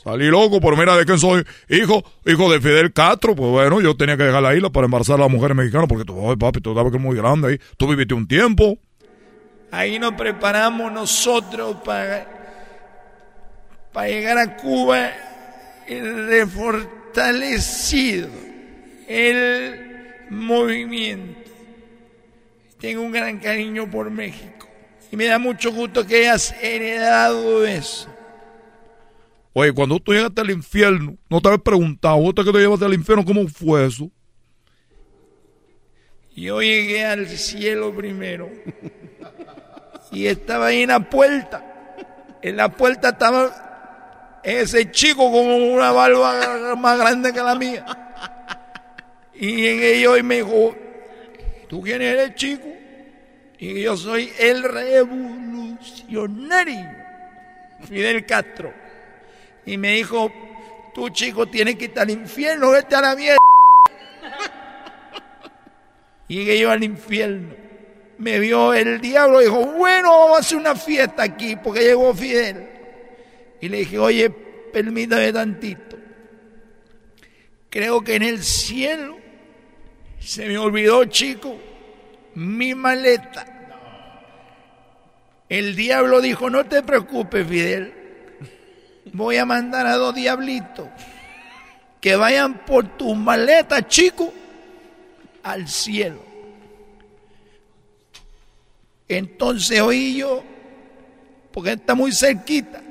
Salí 0.03 0.28
loco, 0.28 0.60
pero 0.61 0.78
mira 0.78 0.95
de 0.95 1.06
quién 1.06 1.18
soy 1.18 1.44
hijo, 1.69 2.03
hijo 2.26 2.52
de 2.52 2.61
Fidel 2.61 2.94
Castro. 2.94 3.36
Pues 3.36 3.49
bueno, 3.49 3.82
yo 3.82 3.95
tenía 3.95 4.18
que 4.18 4.24
dejar 4.24 4.44
la 4.44 4.53
isla 4.53 4.69
para 4.69 4.86
embarazar 4.86 5.15
a 5.15 5.24
las 5.24 5.32
mujeres 5.32 5.56
mexicanas 5.56 5.88
porque 5.88 6.06
tú, 6.06 6.18
oye, 6.19 6.38
papi, 6.38 6.60
tú 6.61 6.76
sabes 6.76 6.91
que 6.91 6.98
es 6.98 7.03
muy 7.03 7.15
grande 7.15 7.48
ahí. 7.49 7.60
Tú 7.78 7.88
viviste 7.88 8.14
un 8.14 8.28
tiempo. 8.28 8.78
Ahí 9.72 9.98
nos 9.98 10.14
preparamos 10.14 10.91
nosotros 10.91 11.78
para, 11.84 12.28
para 13.91 14.07
llegar 14.07 14.38
a 14.38 14.56
Cuba 14.57 15.10
refortalecido 15.88 18.30
el 19.07 19.80
movimiento. 20.30 21.49
Tengo 22.80 23.01
un 23.01 23.11
gran 23.11 23.39
cariño 23.39 23.89
por 23.89 24.11
México 24.11 24.68
y 25.11 25.15
me 25.15 25.26
da 25.26 25.39
mucho 25.39 25.72
gusto 25.72 26.05
que 26.05 26.18
hayas 26.18 26.53
heredado 26.61 27.65
eso. 27.65 28.07
Oye, 29.53 29.73
cuando 29.73 29.99
tú 29.99 30.14
llegaste 30.14 30.41
al 30.41 30.51
infierno, 30.51 31.18
no 31.30 31.41
te 31.41 31.47
habías 31.47 31.64
preguntado, 31.64 32.18
vos 32.18 32.35
te 32.35 32.43
que 32.43 32.51
te 32.51 32.59
llevaste 32.59 32.85
al 32.85 32.93
infierno, 32.93 33.26
¿cómo 33.26 33.47
fue 33.47 33.88
eso? 33.88 34.11
Yo 36.35 36.61
llegué 36.61 37.03
al 37.03 37.27
cielo 37.27 37.95
primero 37.95 38.47
y 40.11 40.27
estaba 40.27 40.68
ahí 40.68 40.84
en 40.84 40.89
la 40.89 41.09
puerta. 41.09 41.64
En 42.43 42.57
la 42.57 42.69
puerta 42.69 43.09
estaba 43.09 43.66
ese 44.48 44.90
chico 44.91 45.30
con 45.30 45.45
una 45.45 45.91
barba 45.91 46.76
más 46.78 46.98
grande 46.98 47.34
que 47.34 47.41
la 47.41 47.56
mía. 47.56 47.86
Y 49.36 49.57
llegué 49.57 49.99
yo 49.99 50.15
y 50.15 50.24
me 50.24 50.38
dijo, 50.38 50.74
¿tú 51.68 51.82
quién 51.82 52.02
eres, 52.02 52.34
chico? 52.36 52.69
Y 53.60 53.82
yo 53.82 53.98
soy 53.98 54.32
el 54.40 54.64
revolucionario, 54.64 56.90
Fidel 57.90 58.26
Castro. 58.26 58.74
Y 59.65 59.78
me 59.78 59.95
dijo, 59.95 60.32
tú, 60.95 61.10
chico, 61.10 61.48
tienes 61.48 61.76
que 61.76 61.84
ir 61.86 61.99
al 61.99 62.10
infierno, 62.10 62.72
vete 62.72 62.95
a 62.95 63.02
la 63.02 63.18
mierda. 63.18 63.38
Llegué 66.30 66.57
yo 66.57 66.72
al 66.72 66.86
infierno. 66.86 67.53
Me 68.18 68.40
vio 68.40 68.74
el 68.74 69.02
diablo 69.02 69.41
y 69.41 69.45
dijo, 69.45 69.65
bueno, 69.74 70.10
vamos 70.10 70.38
a 70.38 70.40
hacer 70.40 70.57
una 70.57 70.76
fiesta 70.76 71.24
aquí 71.24 71.57
porque 71.57 71.82
llegó 71.82 72.14
Fidel. 72.14 72.77
Y 73.62 73.70
le 73.70 73.78
dije, 73.78 73.98
oye, 73.98 74.30
permítame 74.30 75.34
tantito. 75.34 75.98
Creo 77.70 78.02
que 78.02 78.16
en 78.16 78.24
el 78.24 78.44
cielo 78.44 79.18
se 80.20 80.48
me 80.48 80.58
olvidó, 80.58 81.06
chico, 81.06 81.58
mi 82.36 82.76
maleta. 82.76 83.54
El 85.50 85.76
diablo 85.76 86.22
dijo, 86.22 86.50
no 86.50 86.66
te 86.66 86.84
preocupes, 86.84 87.48
Fidel. 87.48 87.94
Voy 89.14 89.38
a 89.38 89.46
mandar 89.46 89.88
a 89.88 89.96
dos 89.96 90.14
diablitos 90.14 90.88
que 92.02 92.16
vayan 92.16 92.66
por 92.66 92.98
tu 92.98 93.16
maleta, 93.16 93.88
chico, 93.88 94.34
al 95.44 95.68
cielo. 95.68 96.22
Entonces 99.08 99.80
oí 99.80 100.18
yo, 100.18 100.44
porque 101.52 101.72
está 101.72 101.96
muy 101.96 102.12
cerquita, 102.12 102.82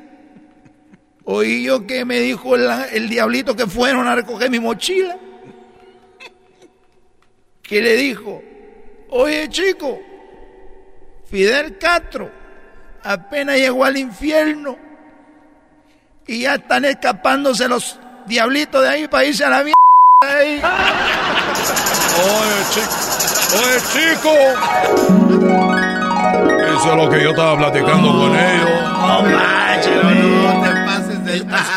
oí 1.27 1.65
yo 1.65 1.87
que 1.87 2.05
me 2.05 2.21
dijo 2.21 2.55
el, 2.55 2.69
el 2.93 3.09
diablito 3.09 3.55
que 3.55 3.67
fueron 3.67 4.09
a 4.09 4.15
recoger 4.15 4.51
mi 4.51 4.61
mochila, 4.61 5.17
que 7.63 7.83
le 7.83 7.97
dijo, 7.97 8.43
oye 9.11 9.49
chico, 9.49 9.99
Fidel 11.29 11.77
Castro 11.79 12.31
apenas 13.03 13.57
llegó 13.57 13.85
al 13.85 13.97
infierno 13.97 14.77
y 16.27 16.41
ya 16.41 16.55
están 16.55 16.85
escapándose 16.85 17.69
los 17.69 17.99
diablitos 18.27 18.83
de 18.83 18.89
ahí 18.89 19.09
para 19.09 19.25
irse 19.25 19.45
a 19.45 19.51
la 19.51 19.59
mierda. 19.59 19.75
de 20.23 20.29
ahí". 20.29 20.63
Oye, 22.17 22.65
chico. 22.73 22.95
Oye, 23.59 23.79
chico. 23.93 24.33
Eso 26.79 26.91
es 26.91 26.97
lo 26.97 27.11
que 27.11 27.23
yo 27.23 27.31
estaba 27.31 27.57
platicando 27.59 28.09
con 28.09 28.37
ellos. 28.37 28.71
No 28.93 29.23
manches, 29.23 30.03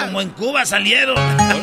Como 0.02 0.22
en 0.22 0.30
Cuba 0.30 0.66
salieron. 0.66 1.16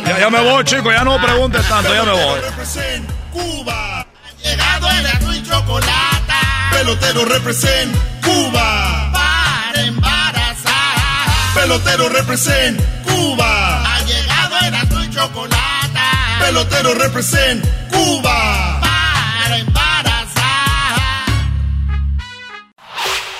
Ya, 0.04 0.18
ya 0.18 0.30
me 0.30 0.40
voy, 0.40 0.64
chico, 0.64 0.90
ya 0.92 1.04
no 1.04 1.20
preguntes 1.20 1.66
tanto, 1.68 1.94
ya 1.94 2.02
me 2.04 2.12
voy. 2.12 2.40
Represent 2.40 3.10
Cuba. 3.32 4.00
Ha 4.00 4.42
llegado 4.42 4.90
el 4.90 5.06
azul 5.06 5.34
y 5.34 5.42
chocolate. 5.42 6.32
Pelotero 6.72 7.24
represent 7.24 7.96
Cuba. 8.22 9.10
Para 9.12 9.82
embarazar. 9.82 11.54
Pelotero 11.54 12.08
represent 12.08 12.80
Cuba. 13.04 13.94
Ha 13.94 14.00
llegado 14.02 14.56
el 14.66 14.74
azul 14.74 15.04
y 15.04 15.10
chocolate. 15.10 15.56
Pelotero 16.40 16.94
represent 16.94 17.64
Cuba. 17.90 18.75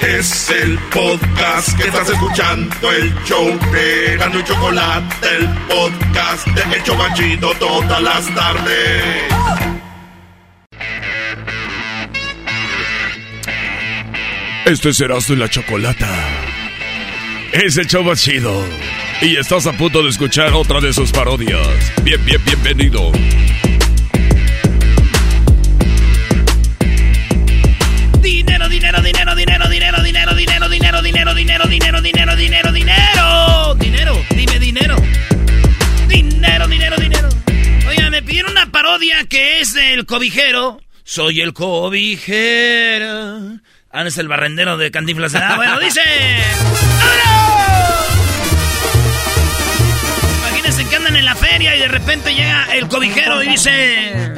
Es 0.07 0.51
el 0.51 0.79
podcast 0.93 1.77
que 1.77 1.89
estás 1.89 2.09
escuchando, 2.09 2.93
el 2.93 3.13
show 3.25 3.59
de 3.73 4.15
y 4.15 4.45
Chocolate, 4.45 5.27
el 5.37 5.49
podcast 5.67 6.47
de 6.47 6.77
El 6.77 6.83
Chobachito 6.85 7.51
todas 7.59 8.01
las 8.01 8.33
tardes. 8.33 9.03
Este 14.67 14.91
es 14.91 15.01
Erasmo 15.01 15.35
y 15.35 15.39
la 15.39 15.49
Chocolata. 15.49 16.09
Es 17.53 17.77
el 17.77 17.89
show 17.89 18.05
más. 18.05 18.29
Y 18.29 19.37
estás 19.37 19.67
a 19.67 19.73
punto 19.73 20.05
de 20.05 20.11
escuchar 20.11 20.53
otra 20.53 20.81
de 20.81 20.93
sus 20.93 21.11
parodias. 21.11 21.67
Bien, 22.05 22.25
bien, 22.25 22.41
bienvenido. 22.45 23.11
Cobijero. 40.07 40.81
Soy 41.05 41.41
el 41.41 41.53
cobijero. 41.53 43.07
Ah, 43.91 44.03
no 44.03 44.09
es 44.09 44.19
el 44.19 44.29
barrendero 44.29 44.77
de 44.77 44.91
Cantinflas. 44.91 45.35
Ah, 45.35 45.55
bueno, 45.57 45.79
dice. 45.79 46.01
¡Vámonos! 46.99 48.07
Imagínense 50.39 50.85
que 50.89 50.97
andan 50.97 51.17
en 51.17 51.25
la 51.25 51.35
feria 51.35 51.77
y 51.77 51.81
de 51.81 51.89
repente 51.89 52.35
llega 52.35 52.75
el 52.75 52.89
cobijero 52.89 53.43
y 53.43 53.49
dice. 53.49 54.33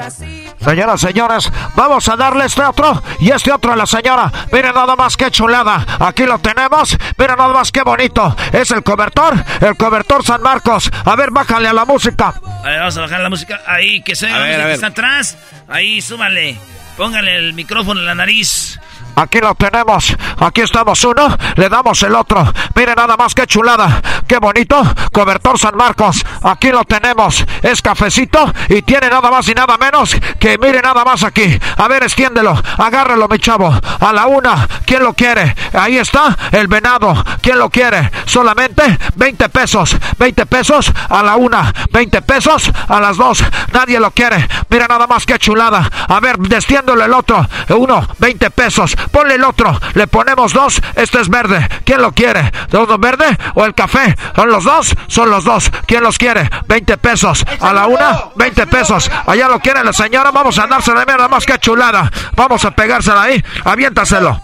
Señoras, 0.60 1.00
señores, 1.00 1.52
vamos 1.74 2.08
a 2.08 2.16
darle 2.16 2.44
este 2.46 2.62
otro 2.62 3.02
y 3.20 3.30
este 3.30 3.52
otro 3.52 3.72
a 3.72 3.76
la 3.76 3.86
señora. 3.86 4.30
Miren 4.52 4.74
nada 4.74 4.96
más 4.96 5.16
que 5.16 5.30
chulada. 5.30 5.86
Aquí 6.00 6.24
lo 6.24 6.38
tenemos. 6.38 6.96
Miren 7.16 7.36
nada 7.36 7.52
más 7.52 7.70
que 7.72 7.82
bonito. 7.82 8.36
Es 8.52 8.70
el 8.70 8.82
cobertor, 8.82 9.34
el 9.60 9.76
cobertor 9.76 10.24
San 10.24 10.42
Marcos. 10.42 10.90
A 11.04 11.16
ver, 11.16 11.30
bájale 11.30 11.68
a 11.68 11.72
la 11.72 11.84
música. 11.84 12.34
A 12.64 12.68
ver, 12.68 12.78
vamos 12.80 12.96
a 12.96 13.00
bajar 13.02 13.20
la 13.20 13.30
música. 13.30 13.60
Ahí, 13.66 14.02
que 14.02 14.16
se 14.16 14.26
oiga 14.26 14.36
A 14.36 14.40
la 14.40 14.44
ver, 14.46 14.56
música 14.56 14.64
a 14.64 14.68
que 14.68 14.74
está 14.74 14.86
atrás. 14.88 15.38
Ahí, 15.68 16.00
súbale. 16.00 16.58
Póngale 16.96 17.36
el 17.36 17.54
micrófono 17.54 18.00
en 18.00 18.06
la 18.06 18.14
nariz. 18.14 18.78
Aquí 19.16 19.40
lo 19.40 19.54
tenemos. 19.54 20.16
Aquí 20.38 20.60
estamos 20.60 21.02
uno. 21.04 21.36
Le 21.56 21.68
damos 21.68 22.02
el 22.02 22.14
otro. 22.14 22.52
Miren 22.74 22.94
nada 22.96 23.16
más 23.16 23.34
que 23.34 23.46
chulada. 23.46 24.00
qué 24.26 24.38
bonito. 24.38 24.82
Cobertor 25.12 25.58
San 25.58 25.76
Marcos, 25.76 26.24
aquí 26.42 26.70
lo 26.70 26.84
tenemos. 26.84 27.44
Es 27.62 27.82
cafecito 27.82 28.52
y 28.68 28.82
tiene 28.82 29.08
nada 29.08 29.30
más 29.30 29.48
y 29.48 29.54
nada 29.54 29.76
menos 29.76 30.16
que 30.38 30.58
mire 30.58 30.80
nada 30.80 31.04
más 31.04 31.24
aquí. 31.24 31.58
A 31.76 31.88
ver, 31.88 32.02
extiéndelo, 32.02 32.60
agárralo, 32.76 33.26
mi 33.28 33.38
chavo. 33.38 33.72
A 34.00 34.12
la 34.12 34.26
una, 34.26 34.68
¿quién 34.86 35.02
lo 35.02 35.14
quiere? 35.14 35.54
Ahí 35.72 35.98
está 35.98 36.36
el 36.52 36.68
venado. 36.68 37.14
¿Quién 37.42 37.58
lo 37.58 37.70
quiere? 37.70 38.10
Solamente 38.26 38.98
20 39.16 39.48
pesos. 39.48 39.96
20 40.18 40.46
pesos 40.46 40.92
a 41.08 41.22
la 41.22 41.36
una, 41.36 41.72
20 41.90 42.22
pesos 42.22 42.70
a 42.88 43.00
las 43.00 43.16
dos. 43.16 43.42
Nadie 43.72 43.98
lo 43.98 44.10
quiere. 44.10 44.46
Mira 44.68 44.86
nada 44.86 45.06
más 45.06 45.26
que 45.26 45.38
chulada. 45.38 45.88
A 46.08 46.20
ver, 46.20 46.38
destiéndole 46.38 47.04
el 47.04 47.12
otro. 47.12 47.46
Uno, 47.70 48.06
20 48.18 48.50
pesos. 48.50 48.96
Ponle 49.10 49.34
el 49.34 49.44
otro. 49.44 49.78
Le 49.94 50.06
ponemos 50.06 50.52
dos. 50.52 50.80
Este 50.94 51.20
es 51.20 51.28
verde. 51.28 51.66
¿Quién 51.84 52.02
lo 52.02 52.12
quiere? 52.12 52.52
¿Dos 52.70 52.88
verde 53.00 53.36
o 53.54 53.64
el 53.64 53.74
café? 53.74 54.16
¿Son 54.34 54.48
los 54.48 54.64
dos? 54.64 54.94
Son 55.06 55.30
los 55.30 55.44
dos. 55.44 55.70
¿Quién 55.86 56.02
los 56.02 56.18
quiere? 56.18 56.48
20 56.66 56.98
pesos. 56.98 57.44
A 57.60 57.72
la 57.72 57.86
una, 57.86 58.20
20 58.36 58.66
pesos. 58.66 59.10
Allá 59.26 59.48
lo 59.48 59.60
quiere 59.60 59.84
la 59.84 59.92
señora. 59.92 60.30
Vamos 60.30 60.58
a 60.58 60.66
dársela. 60.66 61.00
Mira 61.00 61.16
nada 61.16 61.28
más 61.28 61.46
que 61.46 61.58
chulada. 61.58 62.10
Vamos 62.34 62.64
a 62.64 62.70
pegársela 62.70 63.22
ahí. 63.22 63.44
Aviéntaselo. 63.64 64.40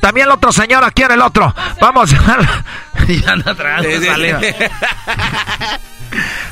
También 0.00 0.28
la 0.28 0.34
otra 0.34 0.52
señora 0.52 0.90
quiere 0.90 1.14
el 1.14 1.22
otro. 1.22 1.54
Vamos. 1.80 2.10
ya 2.10 2.18
anda 3.32 3.52
atrás. 3.52 3.84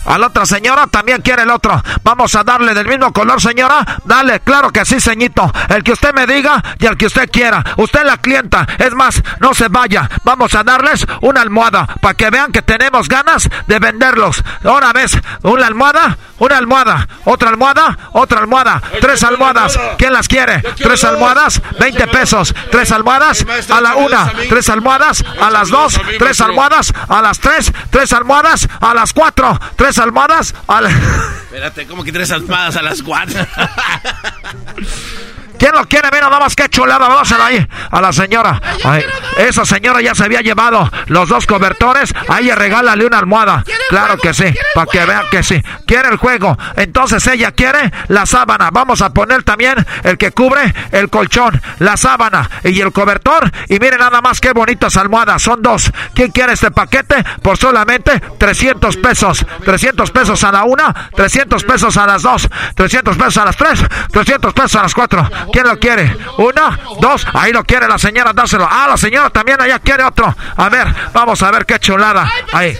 A 0.05 0.19
la 0.19 0.27
otra 0.27 0.47
señora 0.47 0.87
también 0.87 1.23
quiere 1.23 1.43
el 1.43 1.51
otro. 1.51 1.81
Vamos 2.03 2.35
a 2.35 2.45
darle 2.45 2.75
del 2.75 2.87
mismo 2.87 3.13
color, 3.13 3.41
señora. 3.41 3.85
Dale, 4.05 4.41
claro 4.41 4.71
que 4.71 4.85
sí, 4.85 5.01
señito. 5.01 5.51
El 5.69 5.83
que 5.83 5.93
usted 5.93 6.13
me 6.15 6.27
diga 6.27 6.63
y 6.79 6.87
el 6.87 6.97
que 6.97 7.07
usted 7.07 7.31
quiera. 7.31 7.65
Usted 7.77 8.05
la 8.05 8.17
clienta. 8.17 8.67
Es 8.79 8.95
más, 8.95 9.23
no 9.41 9.55
se 9.55 9.69
vaya. 9.69 10.09
Vamos 10.25 10.55
a 10.55 10.65
darles 10.65 11.07
una 11.21 11.41
almohada 11.41 11.87
para 12.01 12.15
que 12.15 12.31
vean 12.31 12.53
que 12.53 12.63
tenemos 12.63 13.09
ganas 13.09 13.49
de 13.67 13.79
venderlos. 13.79 14.43
Ahora 14.65 14.93
ves, 14.93 15.19
una 15.43 15.67
almohada, 15.67 16.17
una 16.43 16.59
almohada, 16.59 17.07
otra 17.25 17.51
almohada, 17.51 17.97
otra 18.13 18.41
almohada, 18.41 18.83
tres 19.01 19.23
almohadas. 19.23 19.79
¿Quién 19.97 20.13
las 20.13 20.27
quiere? 20.27 20.61
Tres 20.61 21.05
almohadas, 21.05 21.63
20 21.79 22.09
pesos. 22.09 22.53
Tres 22.69 22.91
almohadas 22.91 23.47
a 23.71 23.81
la 23.81 23.95
una, 23.95 24.33
tres 24.49 24.69
almohadas 24.69 25.25
a 25.41 25.51
las 25.51 25.69
dos, 25.69 26.01
tres 26.19 26.41
almohadas 26.41 26.93
a 27.09 27.23
las 27.23 27.39
tres, 27.39 27.73
tres 27.91 28.13
almohadas 28.13 28.69
a 28.81 28.93
las 28.93 29.13
cuatro, 29.13 29.57
tres 29.77 29.99
almohadas 29.99 30.53
a 30.67 30.81
la... 30.81 30.91
Espérate, 30.91 31.87
¿cómo 31.87 32.03
que 32.03 32.11
tres 32.11 32.33
almohadas 32.33 32.75
a 32.77 32.83
las 32.83 33.03
cuatro? 33.03 33.47
¿Quién 35.63 35.75
lo 35.77 35.87
quiere? 35.87 36.09
Mira, 36.13 36.27
nada 36.29 36.41
más 36.41 36.57
que 36.57 36.69
chulada. 36.69 37.09
Dásela 37.09 37.47
ahí 37.47 37.65
a 37.93 38.01
la 38.01 38.13
señora. 38.13 38.61
Ay, 38.83 39.05
esa 39.39 39.65
señora 39.65 40.01
ya 40.01 40.13
se 40.13 40.25
había 40.25 40.41
llevado 40.41 40.91
los 41.07 41.29
dos 41.29 41.47
cobertores. 41.47 42.13
Ahí 42.27 42.51
regálale 42.51 43.07
una 43.07 43.19
almohada. 43.19 43.63
Claro 43.89 44.19
que 44.19 44.35
sí, 44.35 44.53
para 44.75 44.91
que 44.91 45.05
vean 45.05 45.23
que 45.31 45.45
sí. 45.45 45.63
Quiere 45.87 46.09
el 46.09 46.17
juego. 46.17 46.59
Entonces 46.75 47.25
ella 47.29 47.53
quiere 47.53 47.93
la 48.09 48.27
sábana. 48.27 48.71
Vamos 48.73 49.03
a 49.03 49.11
poner 49.11 49.45
también 49.45 49.87
el 50.03 50.19
que 50.19 50.33
cubre 50.33 50.75
el 50.91 51.09
colchón, 51.11 51.63
la 51.79 51.97
sábana 51.97 52.51
y 52.65 52.81
el 52.81 52.91
cobertor. 52.91 53.49
Y 53.69 53.79
miren 53.79 54.01
nada 54.01 54.21
más 54.21 54.41
qué 54.41 54.53
bonitas 54.53 54.97
almohadas. 54.97 55.43
Son 55.43 55.63
dos. 55.63 55.93
¿Quién 56.13 56.33
quiere 56.33 56.55
este 56.55 56.73
paquete? 56.73 57.23
Por 57.41 57.57
solamente 57.57 58.19
300 58.19 58.97
pesos. 58.97 59.47
300 59.65 60.11
pesos 60.11 60.43
a 60.43 60.51
la 60.51 60.65
una, 60.65 61.11
300 61.15 61.63
pesos 61.63 61.97
a 61.97 62.07
las 62.07 62.23
dos, 62.23 62.49
300 62.75 63.17
pesos 63.17 63.37
a 63.37 63.45
las 63.45 63.57
tres, 63.57 63.85
300 64.11 64.53
pesos 64.55 64.75
a 64.75 64.83
las 64.83 64.93
cuatro. 64.93 65.31
¿Quién 65.53 65.67
lo 65.67 65.79
quiere? 65.79 66.17
Uno, 66.39 66.79
dos, 67.01 67.27
ahí 67.35 67.53
lo 67.53 67.63
quiere 67.65 67.87
la 67.87 67.99
señora, 67.99 68.33
dáselo. 68.33 68.67
Ah, 68.69 68.87
la 68.89 68.97
señora 68.97 69.31
también 69.31 69.61
allá 69.61 69.79
quiere 69.79 70.03
otro. 70.03 70.35
A 70.57 70.69
ver, 70.69 70.89
vamos 71.13 71.43
a 71.43 71.51
ver 71.51 71.67
qué 71.67 71.79
chulada. 71.79 72.31
Ahí. 72.53 72.77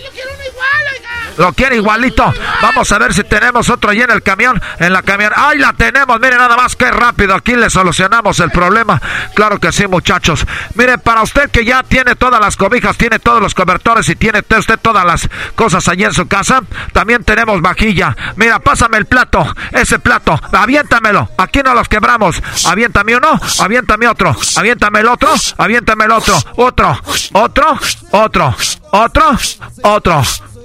Lo 1.39 1.53
quiere 1.53 1.77
igualito. 1.77 2.33
Vamos 2.61 2.91
a 2.93 2.99
ver 2.99 3.15
si 3.15 3.25
tenemos 3.25 3.69
otro 3.71 3.91
allí 3.91 4.03
en 4.03 4.11
el 4.11 4.23
camión. 4.23 4.61
En 4.79 4.93
la 4.93 5.03
camión. 5.03 5.33
¡Ay, 5.35 5.59
la 5.59 5.73
tenemos! 5.73 6.21
Mire 6.21 6.37
nada 6.37 6.57
más 6.57 6.77
que 6.77 6.91
rápido. 6.91 7.35
Aquí 7.35 7.55
le 7.57 7.71
solucionamos 7.71 8.41
el 8.41 8.51
problema. 8.51 9.01
Claro 9.35 9.59
que 9.59 9.73
sí, 9.73 9.87
muchachos. 9.87 10.47
Mire, 10.75 10.99
para 10.99 11.23
usted 11.23 11.51
que 11.51 11.65
ya 11.65 11.83
tiene 11.83 12.15
todas 12.17 12.41
las 12.41 12.57
cobijas, 12.57 12.97
tiene 12.97 13.19
todos 13.19 13.41
los 13.41 13.55
cobertores 13.55 14.09
y 14.09 14.17
tiene 14.17 14.43
usted 14.59 14.79
todas 14.81 15.05
las 15.05 15.29
cosas 15.55 15.89
allí 15.89 16.05
en 16.05 16.13
su 16.13 16.29
casa, 16.29 16.63
también 16.93 17.25
tenemos 17.25 17.61
vajilla. 17.61 18.17
Mira, 18.37 18.59
pásame 18.59 18.99
el 18.99 19.07
plato. 19.07 19.47
Ese 19.73 19.99
plato. 19.99 20.39
Aviéntamelo. 20.53 21.31
Aquí 21.39 21.61
no 21.63 21.75
los 21.75 21.89
quebramos. 21.89 22.43
Aviéntame 22.67 23.17
uno. 23.17 23.41
Aviéntame 23.61 24.09
otro. 24.09 24.37
Aviéntame 24.57 25.01
el 25.01 25.09
otro. 25.09 25.31
Aviéntame 25.59 26.05
el 26.05 26.11
otro. 26.13 26.37
Otro. 26.57 26.99
Otro. 27.33 27.79
Otro. 28.13 28.55
Otro. 28.93 29.39
Otro 29.83 30.23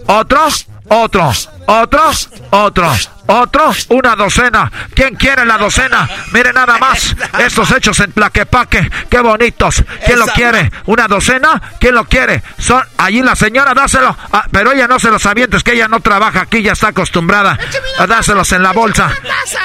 otro, 0.07 0.47
otro, 0.89 1.33
otro, 1.65 2.11
otro, 2.51 2.93
otro, 3.27 3.71
una 3.89 4.15
docena. 4.15 4.71
¿Quién 4.95 5.15
quiere 5.15 5.45
la 5.45 5.57
docena? 5.57 6.07
Mire 6.31 6.53
nada 6.53 6.77
más. 6.77 7.15
Estos 7.39 7.71
hechos 7.71 7.99
en 7.99 8.13
Plaquepaque, 8.13 8.89
qué 9.09 9.19
bonitos. 9.19 9.83
¿Quién 10.05 10.19
lo 10.19 10.25
quiere? 10.27 10.71
¿Una 10.85 11.07
docena? 11.07 11.61
¿Quién 11.79 11.95
lo 11.95 12.05
quiere? 12.05 12.41
Son 12.57 12.81
allí 12.97 13.21
la 13.21 13.35
señora, 13.35 13.73
dáselo. 13.73 14.15
Ah, 14.31 14.45
pero 14.49 14.71
ella 14.71 14.87
no 14.87 14.97
se 14.97 15.09
los 15.09 15.25
avienta, 15.25 15.57
es 15.57 15.63
que 15.63 15.73
ella 15.73 15.89
no 15.89 15.99
trabaja 15.99 16.41
aquí, 16.41 16.61
ya 16.61 16.71
está 16.71 16.89
acostumbrada 16.89 17.57
a 17.99 18.07
dárselos 18.07 18.51
en 18.53 18.63
la 18.63 18.71
bolsa. 18.71 19.11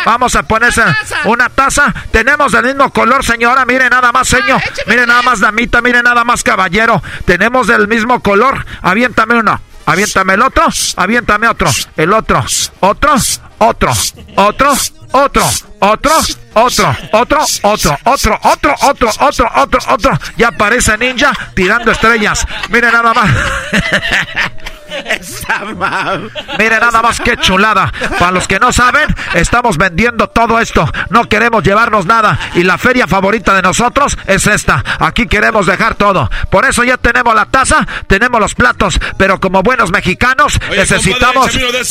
Vamos 0.05 0.35
a 0.35 0.43
ponerse 0.43 0.83
una 1.25 1.49
taza. 1.51 1.95
Tenemos 2.11 2.51
del 2.51 2.65
mismo 2.65 2.93
color, 2.93 3.25
señora. 3.25 3.65
Mire 3.65 3.89
nada 3.89 4.11
más, 4.11 4.27
señor. 4.27 4.61
Mire 4.87 5.07
nada 5.07 5.23
más, 5.23 5.39
damita. 5.39 5.81
Mire 5.81 6.03
nada 6.03 6.25
más, 6.25 6.43
caballero. 6.43 7.01
Tenemos 7.25 7.69
del 7.69 7.87
mismo 7.87 8.21
color. 8.21 8.67
Aviéntame 8.83 9.37
uno. 9.37 9.61
Aviéntame 9.87 10.35
el 10.35 10.43
otro, 10.43 10.67
aviéntame 10.97 11.49
otro, 11.49 11.71
el 11.97 12.13
otro, 12.13 12.45
otro, 12.81 13.15
otro, 13.59 13.93
otro, 14.37 14.73
otro, 15.13 15.45
otro, 15.81 16.21
otro, 16.55 16.97
otro, 17.13 17.45
otro, 17.63 17.99
otro, 18.03 18.39
otro, 18.45 18.75
otro, 18.83 19.11
otro, 19.21 19.51
otro, 19.55 19.81
otro. 19.89 20.19
Ya 20.37 20.49
aparece 20.49 20.97
ninja 20.99 21.33
tirando 21.55 21.91
estrellas. 21.91 22.47
Mire 22.71 22.91
nada 22.93 23.13
más. 23.13 23.31
Mire 26.59 26.81
nada 26.81 27.03
más 27.03 27.21
que 27.21 27.37
chulada. 27.37 27.93
Para 28.19 28.33
los 28.33 28.47
que 28.47 28.59
no 28.59 28.73
saben, 28.73 29.15
estamos 29.35 29.79
vendiendo 29.79 30.29
todo 30.29 30.61
esto. 30.61 30.91
No 31.11 31.29
queremos 31.29 31.63
llevarnos 31.63 32.07
nada. 32.07 32.39
Y 32.55 32.63
la 32.63 32.79
feria 32.79 33.07
favorita 33.07 33.55
de 33.55 33.63
nosotros 33.63 34.17
es 34.27 34.47
esta. 34.47 34.83
Aquí 34.99 35.27
queremos 35.27 35.67
dejar 35.67 35.95
todo. 35.95 36.31
Por 36.51 36.65
eso 36.65 36.85
ya 36.85 36.97
tenemos 36.97 37.35
la 37.35 37.47
taza, 37.47 37.87
tenemos 38.07 38.41
los 38.41 38.55
platos. 38.55 38.99
Pero 39.17 39.41
como 39.41 39.63
buenos 39.63 39.91
mexicanos, 39.91 40.59
necesitamos. 40.71 41.51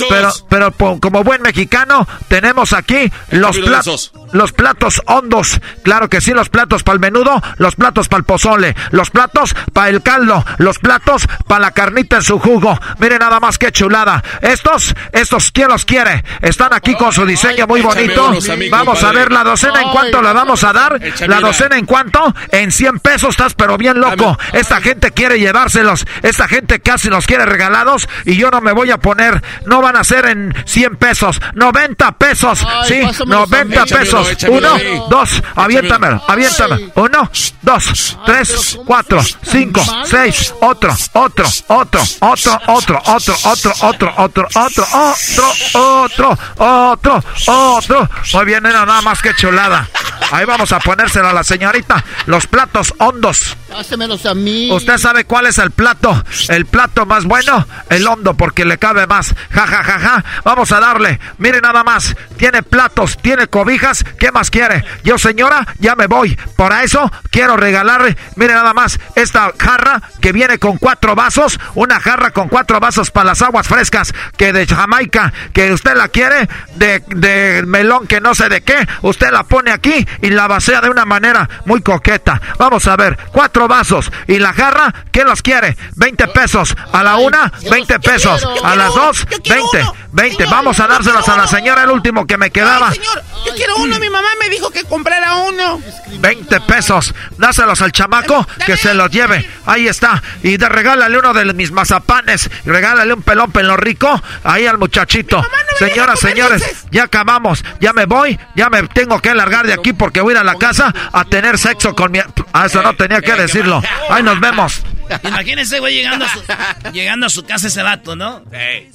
pero, 0.10 0.32
pero 0.50 0.72
como 1.00 1.24
buen 1.24 1.42
mexicano, 1.42 2.08
tenemos 2.28 2.74
aquí 2.74 3.12
los 3.32 3.58
platos. 3.58 4.12
Los 4.32 4.52
platos 4.52 5.02
hondos. 5.06 5.60
Claro 5.84 6.10
que 6.10 6.22
sí, 6.22 6.32
los 6.32 6.50
platos 6.50 6.84
para 6.84 6.96
el 6.96 7.00
menudo, 7.00 7.42
los 7.58 7.76
platos 7.76 8.08
para 8.08 8.20
el 8.20 8.26
pozole, 8.26 8.76
los 8.92 9.10
platos 9.10 9.56
para 9.74 9.90
el 9.90 10.02
caldo, 10.02 10.44
los 10.58 10.80
platos 10.80 11.28
para 11.48 11.62
la 11.62 11.72
carnita 11.72 12.18
en 12.18 12.24
su 12.24 12.40
jugo. 12.40 12.80
Mire 13.00 13.20
nada 13.20 13.40
más 13.40 13.58
que 13.58 13.72
chulada. 13.72 14.24
Estos, 14.42 14.96
estos, 15.12 15.52
¿quién 15.52 15.70
los 15.70 15.86
quiere? 15.86 16.24
Están 16.42 16.74
aquí 16.74 16.96
con 16.96 17.12
su 17.12 17.26
diseño 17.26 17.68
muy 17.68 17.82
bonito. 17.82 18.34
Vamos 18.70 19.04
a 19.04 19.12
ver 19.12 19.32
la 19.32 19.44
docena 19.44 19.82
en 19.82 19.90
cuánto 19.90 20.22
la 20.22 20.34
vamos 20.34 20.64
a 20.64 20.74
dar. 20.74 21.00
La 21.28 21.40
docena 21.40 21.78
en 21.78 21.86
cuánto? 21.86 22.34
En 22.52 22.72
100 22.72 23.00
pesos 23.00 23.32
estás 23.32 23.54
pero 23.54 23.78
bien 23.78 24.00
loco. 24.00 24.38
Esta 24.54 24.82
gente 24.82 25.12
quiere 25.12 25.40
llevárselos. 25.40 26.06
Esta 26.22 26.48
gente 26.48 26.80
casi 26.80 27.10
los 27.10 27.26
quiere 27.26 27.46
regalados 27.46 28.08
y 28.26 28.36
yo 28.36 28.50
no 28.52 28.62
me 28.62 28.72
voy 28.72 28.92
a 28.92 28.98
poner. 28.98 29.42
No 29.66 29.82
van 29.82 29.96
a 29.96 30.04
ser 30.04 30.28
en 30.28 30.54
100 30.66 30.98
pesos. 30.98 31.42
90 31.54 32.12
pesos. 32.14 32.66
Sí, 32.86 33.02
90 33.26 33.86
pesos. 33.86 34.21
Uno, 34.50 35.08
dos, 35.10 35.44
aviéntamelo, 35.56 36.24
aviéntamelo. 36.28 36.92
Uno, 36.96 37.32
dos, 37.62 38.18
tres, 38.26 38.80
cuatro, 38.86 39.22
cinco, 39.44 39.82
seis, 40.06 40.54
otro, 40.62 40.96
otro, 41.14 41.46
otro, 41.68 42.02
otro, 42.20 42.62
otro, 42.68 43.02
otro, 43.06 43.36
otro, 43.46 43.76
otro, 43.84 44.14
otro, 44.16 44.48
otro, 44.56 44.88
otro, 44.94 45.48
otro, 45.74 46.38
otro, 46.58 47.24
otro. 47.48 48.10
Muy 48.34 48.46
bien, 48.46 48.64
nada 48.64 49.02
más 49.02 49.22
que 49.22 49.34
chulada. 49.36 49.88
Ahí 50.32 50.46
vamos 50.46 50.72
a 50.72 50.80
ponérsela 50.80 51.32
a 51.32 51.34
la 51.34 51.44
señorita. 51.44 52.04
Los 52.26 52.48
platos 52.48 52.94
hondos. 53.00 53.58
Pásemelos 53.70 54.26
a 54.26 54.34
mí. 54.34 54.72
¿Usted 54.72 54.98
sabe 54.98 55.26
cuál 55.26 55.48
es 55.48 55.58
el 55.58 55.72
plato? 55.72 56.24
El 56.48 56.66
plato 56.66 57.06
más 57.06 57.26
bueno, 57.26 57.66
el 57.90 58.08
hondo, 58.08 58.36
porque 58.36 58.64
le 58.64 58.78
cabe 58.78 59.08
más. 59.08 59.34
Ja, 59.50 59.68
ja, 59.68 59.84
ja, 59.84 60.00
ja. 60.00 60.26
Vamos 60.44 60.72
a 60.72 60.80
darle. 60.80 61.20
Mire 61.38 61.60
nada 61.62 61.84
más. 61.84 62.16
Tiene 62.38 62.64
platos, 62.64 63.18
tiene 63.22 63.48
cobijas. 63.48 64.06
¿Qué 64.20 64.32
más 64.32 64.50
quiere? 64.50 64.84
Yo, 65.04 65.18
señora, 65.18 65.68
ya 65.80 65.96
me 65.96 66.08
voy. 66.08 66.36
Por 66.56 66.72
eso 66.74 67.12
quiero 67.30 67.58
regalarle, 67.58 68.18
mire 68.36 68.54
nada 68.54 68.74
más, 68.74 69.00
esta 69.16 69.52
jarra 69.58 70.02
que 70.20 70.32
viene 70.32 70.58
con 70.58 70.78
cuatro 70.78 71.16
vasos. 71.16 71.60
Una 71.76 72.00
jarra 72.00 72.32
con 72.32 72.50
cuatro 72.50 72.80
vasos 72.80 73.12
para 73.12 73.32
las 73.32 73.42
aguas 73.42 73.68
frescas 73.68 74.14
que 74.38 74.54
de 74.54 74.68
Jamaica, 74.68 75.34
que 75.54 75.72
usted 75.74 75.96
la 75.96 76.08
quiere, 76.08 76.48
de, 76.76 77.64
melón 77.66 78.08
que 78.08 78.22
no 78.22 78.36
sé 78.36 78.50
de 78.50 78.62
qué. 78.62 78.88
Usted 79.02 79.32
la 79.32 79.44
pone 79.44 79.72
aquí 79.72 80.06
y 80.22 80.30
la 80.30 80.48
vacía 80.48 80.82
de 80.82 80.90
una 80.90 81.06
manera 81.06 81.50
muy 81.66 81.82
coqueta. 81.82 82.42
Vamos 82.58 82.88
a 82.88 82.96
ver, 82.96 83.18
cuatro 83.32 83.68
vasos. 83.68 84.12
¿Y 84.28 84.40
la 84.40 84.54
jarra? 84.54 84.94
¿Quién 85.12 85.28
los 85.28 85.42
quiere? 85.42 85.78
20 85.96 86.28
pesos. 86.30 86.76
A 86.92 87.04
la 87.04 87.18
una, 87.18 87.52
20 87.70 88.00
pesos. 88.00 88.48
A 88.64 88.76
las 88.76 88.94
dos, 88.94 89.26
20. 89.48 89.86
20. 90.12 90.46
Vamos 90.46 90.80
a 90.80 90.88
dárselos 90.88 91.28
a 91.30 91.38
la 91.38 91.48
señora, 91.48 91.84
el 91.84 91.92
último 91.92 92.26
que 92.28 92.38
me 92.38 92.52
quedaba. 92.52 92.92
yo 92.94 93.54
quiero. 93.56 93.76
Mi 94.02 94.10
mamá 94.10 94.30
me 94.40 94.50
dijo 94.50 94.72
que 94.72 94.84
comprara 94.84 95.36
uno. 95.36 95.80
20 96.20 96.62
pesos. 96.62 97.14
Dáselos 97.38 97.82
al 97.82 97.92
chamaco 97.92 98.48
que 98.66 98.76
se 98.76 98.94
los 98.96 99.12
lleve. 99.12 99.48
Ahí 99.66 99.88
está. 99.88 100.22
Y 100.42 100.58
de, 100.58 100.68
regálale 100.68 101.20
uno 101.20 101.34
de 101.34 101.54
mis 101.54 101.72
mazapanes. 101.72 102.50
Y 102.66 102.70
regálale 102.70 103.14
un 103.14 103.22
pelón 103.22 103.52
pelo 103.52 103.78
rico. 103.78 104.22
Ahí 104.44 104.66
al 104.66 104.80
muchachito. 104.80 105.46
Señoras, 105.78 106.20
señores, 106.20 106.64
ya 106.92 107.04
acabamos. 107.04 107.64
Ya 107.80 107.94
me 107.94 108.06
voy. 108.06 108.40
Ya 108.56 108.70
me 108.70 108.82
tengo 108.88 109.22
que 109.22 109.36
largar 109.36 109.68
de 109.68 109.74
aquí 109.74 109.94
porque 109.94 110.22
voy 110.22 110.34
a 110.34 110.38
ir 110.38 110.42
a 110.42 110.44
la 110.44 110.56
casa 110.56 110.94
a 111.14 111.24
tener 111.26 111.58
sexo 111.60 111.96
con 111.96 112.12
mi. 112.12 112.20
Ah, 112.54 112.66
eso 112.66 112.82
no 112.82 112.96
tenía 112.96 113.22
que 113.22 113.34
decirlo. 113.36 113.82
Ahí 114.10 114.24
nos 114.24 114.40
vemos. 114.40 114.82
Imagínense, 115.24 115.80
güey, 115.80 115.96
llegando 115.96 116.26
a 116.26 116.30
su, 116.30 116.42
llegando 116.94 117.26
a 117.26 117.30
su 117.30 117.44
casa 117.44 117.68
ese 117.68 117.84
vato, 117.84 118.16
¿no? 118.16 118.44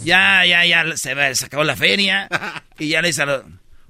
Ya, 0.00 0.44
ya, 0.46 0.64
ya, 0.64 0.84
se, 0.96 1.12
acabó 1.44 1.64
la 1.64 1.76
feria. 1.76 2.28
Y 2.78 2.88
ya 2.88 3.02
le 3.02 3.08
dice 3.08 3.22
a 3.22 3.26
lo- 3.26 3.44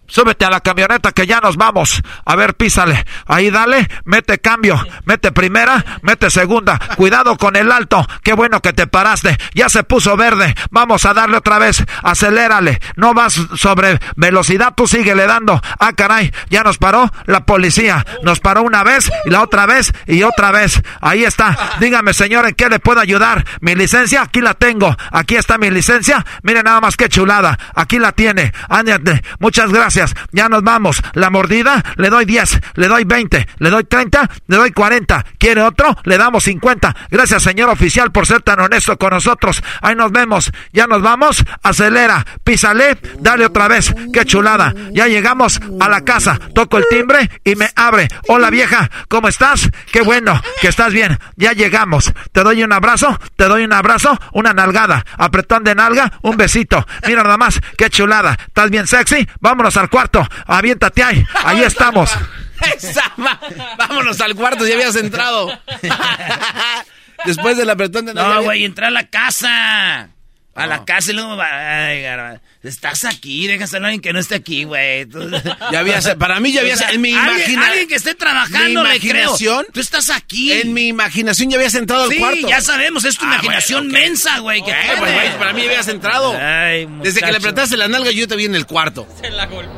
Súbete 0.09 0.45
a 0.45 0.51
la 0.51 0.61
camioneta 0.61 1.13
que 1.13 1.27
ya 1.27 1.41
nos 1.41 1.57
vamos. 1.57 2.03
A 2.25 2.37
ver, 2.37 2.55
písale. 2.55 3.05
Ahí 3.27 3.51
dale, 3.51 3.89
mete 4.05 4.39
cambio. 4.39 4.81
Mete 5.05 5.33
primera, 5.33 5.85
mete 6.03 6.31
segunda. 6.31 6.79
Cuidado 6.97 7.37
con 7.37 7.57
el 7.57 7.73
alto. 7.73 8.07
Qué 8.23 8.33
bueno 8.33 8.61
que 8.63 8.73
te 8.73 8.87
paraste. 8.87 9.37
Ya 9.55 9.69
se 9.69 9.83
puso 9.83 10.17
verde. 10.17 10.55
Vamos 10.71 11.05
a 11.07 11.15
darle 11.15 11.39
otra 11.39 11.59
vez. 11.59 11.85
Acelérale. 12.03 12.81
No 12.95 13.15
vas 13.15 13.41
sobre 13.57 13.99
velocidad, 14.15 14.75
tú 14.77 14.87
síguele 14.87 15.27
dando. 15.27 15.61
Ah, 15.79 15.93
caray, 15.93 16.33
ya 16.51 16.63
nos 16.63 16.79
paró 16.79 17.11
la 17.27 17.45
policía. 17.45 18.05
Nos 18.23 18.41
paró 18.41 18.63
una 18.63 18.85
vez 18.85 19.11
y 19.25 19.31
la 19.31 19.43
otra 19.43 19.67
vez 19.67 19.93
y 20.07 20.23
otra 20.23 20.53
vez. 20.53 20.83
Ahí 21.01 21.25
está. 21.25 21.57
Dígame, 21.81 22.15
señor, 22.15 22.47
¿en 22.47 22.55
qué 22.55 22.69
le 22.69 22.79
puedo 22.79 23.01
ayudar? 23.01 23.45
Mi 23.61 23.75
licencia, 23.75 24.23
aquí 24.23 24.41
la 24.41 24.55
tengo. 24.55 24.97
Aquí 25.11 25.37
está 25.37 25.59
mi 25.59 25.71
licencia. 25.71 26.25
Mire 26.43 26.63
nada 26.63 26.81
más 26.81 26.97
que 26.97 27.09
chulada. 27.09 27.59
Aquí 27.75 27.99
la 27.99 28.13
tiene. 28.13 28.53
Ándate. 28.69 29.23
Muchas 29.41 29.73
gracias. 29.73 29.96
Ya 30.33 30.49
nos 30.49 30.63
vamos. 30.63 31.03
La 31.15 31.31
mordida, 31.31 31.83
le 31.97 32.11
doy 32.11 32.25
10, 32.25 32.61
le 32.75 32.89
doy 32.89 33.05
20, 33.05 33.47
le 33.59 33.71
doy 33.71 33.85
30, 33.85 34.31
le 34.47 34.57
doy 34.57 34.71
40. 34.73 35.25
¿Quiere 35.39 35.63
otro? 35.63 35.97
Le 36.05 36.19
damos 36.19 36.45
50. 36.45 36.95
Gracias, 37.11 37.43
señor 37.43 37.71
oficial, 37.71 38.13
por 38.13 38.27
ser 38.27 38.43
tan 38.43 38.61
honesto 38.61 38.97
con 38.99 39.11
nosotros. 39.11 39.63
Ahí 39.81 39.95
nos 39.95 40.13
vemos. 40.13 40.53
Ya 40.73 40.87
nos 40.87 41.03
vamos. 41.03 41.45
Acelera. 41.63 42.25
Písale. 42.45 42.99
Dale 43.21 43.47
otra 43.47 43.69
vez. 43.69 43.95
Qué 44.13 44.25
chulada. 44.25 44.75
Ya 44.93 45.07
llegamos 45.07 45.61
a 45.81 45.89
la 45.89 46.03
casa. 46.03 46.39
Toco 46.55 46.79
el 46.79 46.87
timbre 46.89 47.31
y 47.45 47.57
me 47.57 47.71
abre. 47.75 48.09
Hola, 48.29 48.51
vieja. 48.51 48.91
¿Cómo 49.09 49.29
estás? 49.29 49.71
Qué 49.93 50.03
bueno 50.03 50.41
que 50.61 50.69
estás 50.69 50.93
bien. 50.93 51.19
Ya 51.37 51.53
llegamos. 51.53 52.13
Te 52.33 52.43
doy 52.43 52.63
un 52.63 52.73
abrazo. 52.73 53.19
Te 53.37 53.45
doy 53.45 53.65
un 53.65 53.73
abrazo. 53.73 54.19
Una 54.33 54.53
nalgada. 54.53 55.05
Apretón 55.17 55.65
de 55.65 55.75
nalga. 55.75 56.13
Un 56.23 56.37
besito. 56.37 56.87
Mira 57.07 57.23
nada 57.23 57.37
más. 57.37 57.61
Qué 57.77 57.91
chulada. 57.91 58.37
¿Estás 58.47 58.71
bien 58.71 58.87
sexy? 58.87 59.27
Vámonos 59.41 59.77
al 59.77 59.86
cuarto. 59.89 60.27
Aviéntate 60.47 61.03
ahí. 61.03 61.25
Ahí 61.45 61.63
estamos. 61.63 62.11
Esa 62.79 63.13
ma- 63.17 63.39
Vámonos 63.77 64.21
al 64.21 64.35
cuarto, 64.35 64.67
ya 64.67 64.75
habías 64.75 64.97
entrado. 64.97 65.51
Después 67.25 67.57
del 67.57 67.69
apretón 67.71 68.07
de 68.07 68.15
No, 68.15 68.43
güey, 68.43 68.65
entra 68.65 68.89
a 68.89 68.91
la 68.91 69.07
casa. 69.09 70.11
A 70.55 70.67
la 70.67 70.87
casa 70.87 71.11
y 71.11 71.15
luego 71.15 71.37
va. 71.37 71.87
Ay, 71.89 72.01
garba- 72.01 72.41
Estás 72.63 73.05
aquí, 73.05 73.47
déjaselo 73.47 73.85
a 73.85 73.89
alguien 73.89 74.01
que 74.01 74.13
no 74.15 74.19
esté 74.19 74.37
aquí, 74.37 74.65
güey. 74.65 75.07
Ya 75.71 75.81
había, 75.81 76.01
para 76.19 76.41
mí 76.41 76.51
ya 76.53 76.63
había, 76.63 76.75
O 76.75 76.77
sea, 76.79 76.89
en 76.91 77.01
mi 77.03 77.13
alguien- 77.15 77.37
imagina- 77.37 77.67
Alguien 77.69 77.89
que 77.89 77.95
esté 77.97 78.15
trabajando, 78.15 78.83
mi 78.83 78.89
le 78.89 78.99
creo. 79.01 79.13
imaginación, 79.13 79.67
Tú 79.73 79.81
estás 79.81 80.09
aquí. 80.09 80.53
En 80.53 80.73
mi 80.73 80.89
imaginación 80.89 81.51
ya 81.51 81.59
habías 81.59 81.75
entrado 81.75 82.05
al 82.05 82.11
sí, 82.11 82.17
cuarto. 82.17 82.49
ya 82.49 82.61
sabemos, 82.63 83.05
es 83.05 83.19
tu 83.19 83.27
Ah, 83.27 83.35
imaginación 83.35 83.85
bueno, 83.91 83.99
ok. 83.99 84.05
mensa, 84.09 84.39
güey. 84.39 84.63
pues, 84.63 84.75
güey, 85.15 85.39
para 85.39 85.53
mí 85.53 85.61
ya 85.63 85.69
habías 85.69 85.89
entrado. 85.89 86.35
Ay, 86.41 86.89
Desde 87.03 87.21
que 87.21 87.31
le 87.31 87.37
apretaste 87.37 87.77
la 87.77 87.89
nalga, 87.89 88.11
yo 88.11 88.27
te 88.27 88.35
vi 88.35 88.47
en 88.47 88.55
el 88.55 88.65
cuarto. 88.67 89.07
Se 89.21 89.29
la 89.31 89.45
golpeó. 89.47 89.76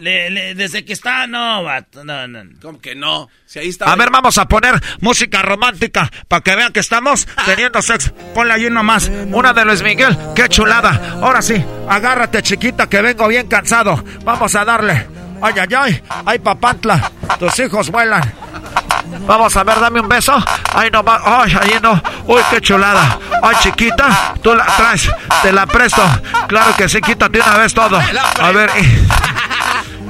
Le- 0.00 0.30
le- 0.30 0.54
desde 0.54 0.84
que 0.84 0.92
está, 0.92 1.26
no, 1.26 1.62
vato, 1.64 2.04
no, 2.04 2.26
no. 2.28 2.42
¿Cómo 2.60 2.80
que 2.80 2.94
no? 2.94 3.28
Si 3.46 3.58
ahí 3.58 3.68
está. 3.68 3.86
A 3.92 3.96
ver, 3.96 4.10
vamos 4.10 4.38
a 4.38 4.46
poner 4.46 4.74
música 5.00 5.42
romántica 5.42 6.10
para 6.28 6.42
que 6.42 6.56
vean 6.56 6.72
que 6.72 6.80
estamos 6.80 7.26
teniendo 7.46 7.80
sexo. 7.82 8.12
Ponle 8.34 8.52
allí 8.54 8.70
nomás 8.70 9.10
una 9.30 9.52
de 9.52 9.64
Luis 9.64 9.82
Miguel. 9.82 10.16
¡Qué 10.34 10.48
chulada! 10.48 11.18
Ahora 11.22 11.42
sí, 11.42 11.62
agárrate, 11.88 12.42
chiquita, 12.42 12.88
que 12.88 13.02
vengo 13.02 13.26
bien 13.28 13.46
cansado. 13.48 14.02
Vamos 14.24 14.54
a 14.54 14.64
darle. 14.64 15.06
¡Ay, 15.42 15.54
ay, 15.60 15.68
ay! 15.76 16.02
¡Ay, 16.24 16.38
papantla! 16.38 17.10
Tus 17.38 17.58
hijos 17.58 17.90
vuelan. 17.90 18.22
Vamos 19.26 19.56
a 19.56 19.64
ver, 19.64 19.80
dame 19.80 20.00
un 20.00 20.08
beso. 20.08 20.34
Ay, 20.74 20.90
no 20.90 21.02
va. 21.02 21.20
Ay, 21.24 21.56
ahí 21.60 21.78
no. 21.82 22.00
Uy, 22.26 22.42
qué 22.50 22.60
chulada. 22.60 23.18
Ay, 23.42 23.56
chiquita, 23.60 24.34
tú 24.42 24.54
la 24.54 24.66
traes. 24.66 25.10
Te 25.42 25.52
la 25.52 25.66
presto. 25.66 26.02
Claro 26.46 26.74
que 26.76 26.88
sí, 26.88 27.00
quítate 27.00 27.40
una 27.40 27.58
vez 27.58 27.72
todo. 27.72 27.98
A 28.40 28.50
ver. 28.52 28.70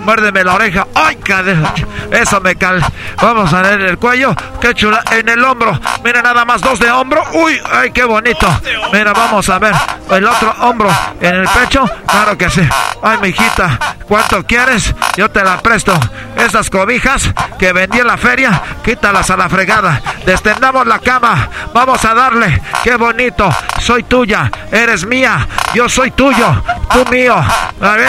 Muérdeme 0.05 0.45
la 0.45 0.55
oreja. 0.55 0.87
¡Ay, 0.95 1.17
cadera! 1.17 1.75
Eso 2.11 2.41
me 2.41 2.55
cal. 2.57 2.85
Vamos 3.21 3.53
a 3.53 3.63
ver 3.63 3.81
el 3.81 3.99
cuello. 3.99 4.35
¡Qué 4.61 4.75
chula! 4.75 5.03
En 5.11 5.29
el 5.29 5.43
hombro. 5.43 5.79
Mira, 6.05 6.23
nada 6.23 6.45
más 6.45 6.61
dos 6.61 6.79
de 6.79 6.91
hombro. 6.91 7.23
¡Uy! 7.33 7.61
¡Ay, 7.73 7.91
qué 7.91 8.05
bonito! 8.05 8.47
Mira, 8.93 9.13
vamos 9.13 9.49
a 9.49 9.59
ver. 9.59 9.75
El 10.11 10.27
otro 10.27 10.55
hombro. 10.61 10.91
En 11.21 11.35
el 11.35 11.49
pecho. 11.49 11.89
Claro 12.07 12.37
que 12.37 12.51
sí. 12.51 12.67
¡Ay, 13.03 13.19
mijita! 13.23 13.79
¿Cuánto 14.07 14.45
quieres? 14.45 14.95
Yo 15.17 15.31
te 15.31 15.43
la 15.43 15.59
presto. 15.59 15.99
Esas 16.37 16.69
cobijas 16.69 17.31
que 17.59 17.73
vendí 17.73 18.01
en 18.01 18.07
la 18.07 18.19
feria, 18.19 18.61
quítalas 18.85 19.31
a 19.31 19.37
la 19.37 19.49
fregada. 19.49 20.01
Destendamos 20.27 20.87
la 20.87 20.99
cama. 20.99 21.49
Vamos 21.73 22.05
a 22.05 22.15
darle. 22.15 22.61
¡Qué 22.83 22.97
bonito! 22.97 23.49
Soy 23.81 24.03
tuya. 24.03 24.51
Eres 24.71 25.07
mía. 25.07 25.49
Yo 25.73 25.89
soy 25.89 26.11
tuyo. 26.11 26.63
Tú 26.93 27.05
mío. 27.11 27.35
A 27.37 27.91
ver. 27.93 28.09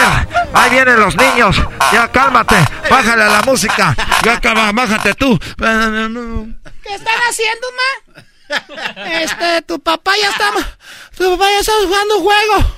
Ahí 0.52 0.70
vienen 0.70 1.00
los 1.00 1.16
niños. 1.16 1.60
Ya 1.92 2.10
cálmate. 2.10 2.56
Bájale 2.90 3.22
a 3.24 3.28
la 3.28 3.42
música. 3.42 3.96
Ya 4.22 4.34
acaba. 4.34 4.72
Bájate 4.72 5.14
tú. 5.14 5.38
¿Qué 5.38 6.94
están 6.94 7.20
haciendo, 7.28 7.66
ma? 7.76 8.22
Este, 9.20 9.62
tu 9.62 9.80
papá 9.80 10.12
ya 10.20 10.30
está... 10.30 10.52
Tu 11.16 11.30
papá 11.30 11.50
ya 11.50 11.60
estamos 11.60 11.86
jugando 11.86 12.16
un 12.18 12.24
juego. 12.24 12.74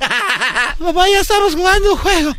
Tu 0.78 0.84
papá 0.84 1.08
ya 1.08 1.20
estamos 1.20 1.54
jugando 1.54 1.92
un 1.92 1.98
juego. 1.98 2.36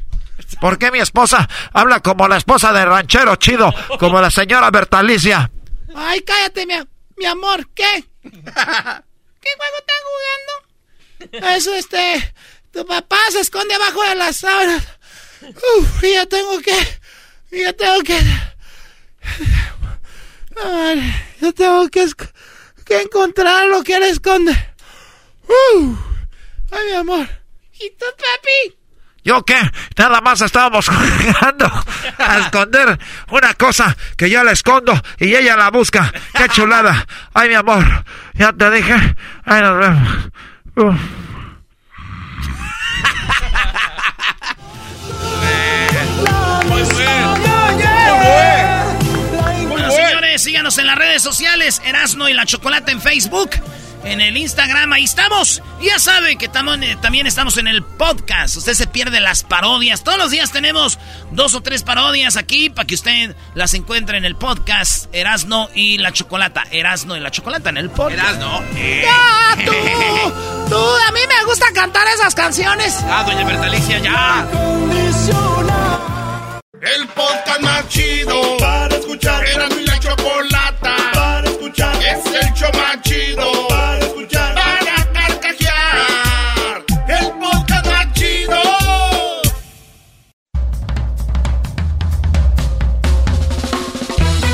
¿Por 0.62 0.78
qué 0.78 0.92
mi 0.92 1.00
esposa 1.00 1.48
habla 1.74 2.00
como 2.00 2.28
la 2.28 2.38
esposa 2.38 2.74
de 2.74 2.86
ranchero 2.86 3.36
chido? 3.36 3.74
Como 4.00 4.20
la 4.20 4.32
señora 4.32 4.72
Bertalicia. 4.72 5.52
Ay, 5.96 6.22
cállate, 6.22 6.66
mi, 6.66 6.76
mi 7.18 7.26
amor. 7.26 7.68
¿Qué? 7.74 8.06
¿Qué 8.24 8.30
juego 8.32 9.78
están 9.80 10.02
jugando? 10.10 11.50
Eso, 11.56 11.74
este... 11.74 12.34
Tu 12.72 12.86
papá 12.86 13.18
se 13.32 13.40
esconde 13.40 13.74
abajo 13.74 14.04
de 14.04 14.14
las 14.16 14.38
sábanas. 14.38 14.84
Uf, 15.42 16.04
ya 16.04 16.26
tengo 16.26 16.60
que... 16.60 17.00
Ya 17.52 17.74
tengo 17.74 18.02
que... 18.04 18.20
Yo 21.42 21.54
tengo 21.54 21.88
que, 21.90 22.06
que 22.86 23.02
encontrar 23.02 23.66
lo 23.68 23.82
que 23.84 23.96
él 23.96 24.04
esconde. 24.04 24.52
Uf. 25.44 25.98
ay, 26.72 26.86
mi 26.88 26.94
amor. 26.94 27.28
¿Y 27.80 27.90
tú, 27.92 28.06
papi? 28.18 28.78
¿Yo 29.24 29.44
qué? 29.44 29.58
Nada 29.98 30.22
más 30.22 30.42
estábamos 30.42 30.88
jugando 30.90 31.72
a 32.18 32.40
esconder 32.40 32.98
una 33.30 33.54
cosa 33.54 33.96
que 34.18 34.30
yo 34.30 34.44
la 34.44 34.52
escondo 34.52 34.94
y 35.18 35.36
ella 35.36 35.56
la 35.56 35.70
busca. 35.70 36.12
¡Qué 36.36 36.48
chulada! 36.50 37.06
Ay, 37.34 37.50
mi 37.50 37.56
amor, 37.56 37.86
ya 38.34 38.52
te 38.54 38.72
dije. 38.72 38.96
Ay, 39.46 39.62
nos 39.62 39.80
vemos. 40.76 41.00
Síganos 50.50 50.80
en 50.80 50.88
las 50.88 50.96
redes 50.98 51.22
sociales, 51.22 51.80
Erasno 51.86 52.28
y 52.28 52.34
la 52.34 52.44
Chocolate 52.44 52.92
en 52.92 53.00
Facebook, 53.04 53.52
en 54.04 54.20
el 54.20 54.36
Instagram, 54.36 54.92
ahí 54.94 55.04
estamos. 55.04 55.62
Y 55.80 55.86
ya 55.86 56.00
saben 56.00 56.40
que 56.40 56.50
tamo- 56.50 56.74
eh, 56.82 56.98
también 57.00 57.28
estamos 57.28 57.58
en 57.58 57.68
el 57.68 57.84
podcast. 57.84 58.58
Usted 58.58 58.74
se 58.74 58.88
pierde 58.88 59.20
las 59.20 59.44
parodias. 59.44 60.04
Todos 60.04 60.18
los 60.18 60.32
días 60.32 60.52
tenemos 60.52 60.98
dos 61.30 61.54
o 61.54 61.62
tres 61.62 61.84
parodias 61.84 62.36
aquí 62.36 62.72
para 62.72 62.88
que 62.88 62.96
usted 62.96 63.36
las 63.54 63.76
encuentre 63.76 64.18
en 64.18 64.26
el 64.26 64.36
podcast 64.36 65.06
Erasno 65.14 65.70
y 65.76 66.00
la 66.00 66.12
Chocolata. 66.14 66.64
Erasno 66.72 67.16
y 67.16 67.20
la 67.20 67.30
Chocolata 67.30 67.70
en 67.70 67.78
el 67.78 67.92
podcast. 67.92 68.24
Erasno. 68.42 68.64
¡Ya, 68.74 69.56
tú! 69.66 69.72
¡Tú! 70.68 70.78
A 71.08 71.12
mí 71.12 71.20
me 71.28 71.46
gusta 71.46 71.68
cantar 71.76 72.08
esas 72.08 72.34
canciones. 72.34 72.98
Ah, 73.08 73.24
doña 73.24 73.44
Bertalicia, 73.46 74.00
ya. 74.00 74.48
El 76.82 77.08
podcast 77.10 77.60
más 77.60 77.90
chido 77.90 78.58
para 78.58 78.96
escuchar. 78.96 79.46
Era 79.46 79.68
mi 79.68 79.84
la 79.86 80.00
chocolata 80.00 80.96
para 81.14 81.50
escuchar. 81.50 81.94
Es 81.98 82.26
el 82.26 82.54
show 82.54 82.70
más 82.74 83.02
chido 83.02 83.68
para 83.68 84.00
escuchar. 84.00 84.56
Para 84.56 85.12
carcajear. 85.12 86.86
El 87.10 87.32
podcast 87.34 87.86
más 87.86 88.14
chido. 88.14 88.62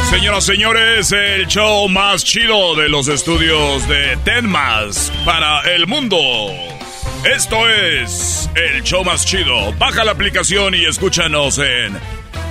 Señoras, 0.09 0.45
señores, 0.45 1.11
el 1.11 1.45
show 1.45 1.87
más 1.89 2.23
chido 2.23 2.75
de 2.75 2.89
los 2.89 3.07
estudios 3.07 3.87
de 3.87 4.17
Tenmas 4.23 5.11
para 5.25 5.61
el 5.75 5.85
mundo. 5.85 6.17
Esto 7.25 7.67
es 7.67 8.47
el 8.55 8.83
show 8.83 9.03
más 9.03 9.25
chido. 9.25 9.73
Baja 9.73 10.03
la 10.03 10.11
aplicación 10.11 10.75
y 10.75 10.85
escúchanos 10.85 11.57
en 11.57 11.97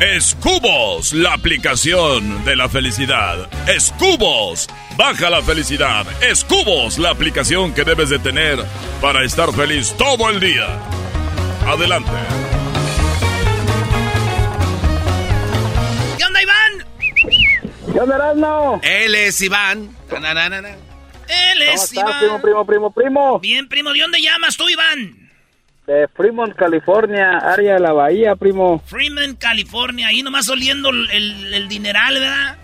Escubos, 0.00 1.12
la 1.12 1.34
aplicación 1.34 2.44
de 2.44 2.56
la 2.56 2.68
felicidad. 2.68 3.48
Escubos, 3.68 4.68
baja 4.96 5.30
la 5.30 5.40
felicidad. 5.42 6.04
Escubos, 6.20 6.98
la 6.98 7.10
aplicación 7.10 7.72
que 7.72 7.84
debes 7.84 8.10
de 8.10 8.18
tener 8.18 8.58
para 9.00 9.22
estar 9.22 9.52
feliz 9.52 9.94
todo 9.96 10.28
el 10.28 10.40
día. 10.40 10.66
Adelante. 11.68 12.10
¿Qué 16.18 16.24
onda, 16.24 16.42
Iván? 16.42 17.92
¿Qué 17.92 18.00
onda, 18.00 18.16
Erasmo? 18.16 18.80
Él 18.82 19.14
es 19.14 19.40
Iván. 19.40 19.96
Él 21.28 21.62
es 21.62 21.90
¿Cómo 21.94 22.08
estás, 22.08 22.22
Iván. 22.22 22.40
primo, 22.40 22.40
primo, 22.42 22.64
primo, 22.66 22.90
primo? 22.90 23.38
Bien, 23.40 23.68
primo, 23.68 23.92
¿de 23.92 24.00
dónde 24.00 24.20
llamas 24.20 24.56
tú, 24.56 24.68
Iván? 24.68 25.30
De 25.86 26.08
Fremont, 26.08 26.54
California, 26.54 27.38
área 27.38 27.74
de 27.74 27.80
la 27.80 27.92
bahía, 27.92 28.34
primo. 28.36 28.82
Freeman, 28.86 29.36
California. 29.36 30.08
Ahí 30.08 30.22
nomás 30.22 30.48
oliendo 30.48 30.88
el, 30.90 31.10
el- 31.10 31.68
dineral, 31.68 32.14
¿verdad? 32.14 32.56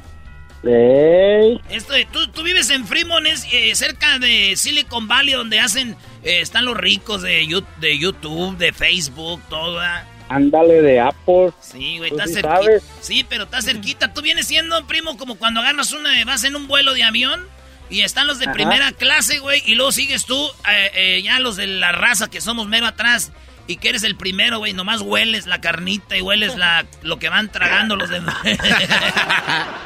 Ey. 0.64 1.60
Esto 1.70 1.92
de- 1.94 2.06
tú, 2.06 2.28
tú 2.28 2.42
vives 2.42 2.70
en 2.70 2.86
Fremont, 2.86 3.26
es 3.26 3.46
eh, 3.52 3.74
cerca 3.74 4.18
de 4.18 4.54
Silicon 4.56 5.08
Valley, 5.08 5.34
donde 5.34 5.58
hacen, 5.60 5.96
eh, 6.22 6.40
están 6.40 6.64
los 6.66 6.76
ricos 6.76 7.22
de, 7.22 7.46
de 7.78 7.98
YouTube, 7.98 8.56
de 8.58 8.72
Facebook, 8.72 9.40
todo, 9.48 9.74
¿verdad? 9.76 10.04
Ándale 10.28 10.80
de 10.82 11.00
Apple. 11.00 11.50
Sí, 11.60 11.98
güey, 11.98 12.10
está 12.10 12.26
sí 12.26 12.34
cerquita. 12.34 12.56
sabes. 12.56 12.82
Sí, 13.00 13.26
pero 13.28 13.44
está 13.44 13.60
cerquita. 13.62 14.12
Tú 14.14 14.22
vienes 14.22 14.46
siendo, 14.46 14.86
primo, 14.86 15.16
como 15.16 15.36
cuando 15.36 15.60
agarras 15.60 15.92
una, 15.92 16.10
vas 16.24 16.44
en 16.44 16.54
un 16.56 16.68
vuelo 16.68 16.92
de 16.94 17.02
avión 17.02 17.44
y 17.90 18.02
están 18.02 18.26
los 18.26 18.38
de 18.38 18.46
Ajá. 18.46 18.54
primera 18.54 18.92
clase, 18.92 19.40
güey, 19.40 19.62
y 19.66 19.74
luego 19.74 19.92
sigues 19.92 20.24
tú, 20.24 20.48
eh, 20.70 20.90
eh, 20.94 21.22
ya 21.22 21.38
los 21.40 21.56
de 21.56 21.66
la 21.66 21.92
raza 21.92 22.30
que 22.30 22.40
somos 22.40 22.68
mero 22.68 22.86
atrás. 22.86 23.32
Y 23.66 23.76
que 23.76 23.90
eres 23.90 24.02
el 24.02 24.16
primero, 24.16 24.58
güey, 24.58 24.72
nomás 24.72 25.00
hueles 25.00 25.46
la 25.46 25.60
carnita 25.60 26.16
y 26.16 26.22
hueles 26.22 26.56
la, 26.56 26.86
lo 27.02 27.20
que 27.20 27.28
van 27.28 27.52
tragando 27.52 27.94
los 27.94 28.08
demás. 28.08 28.36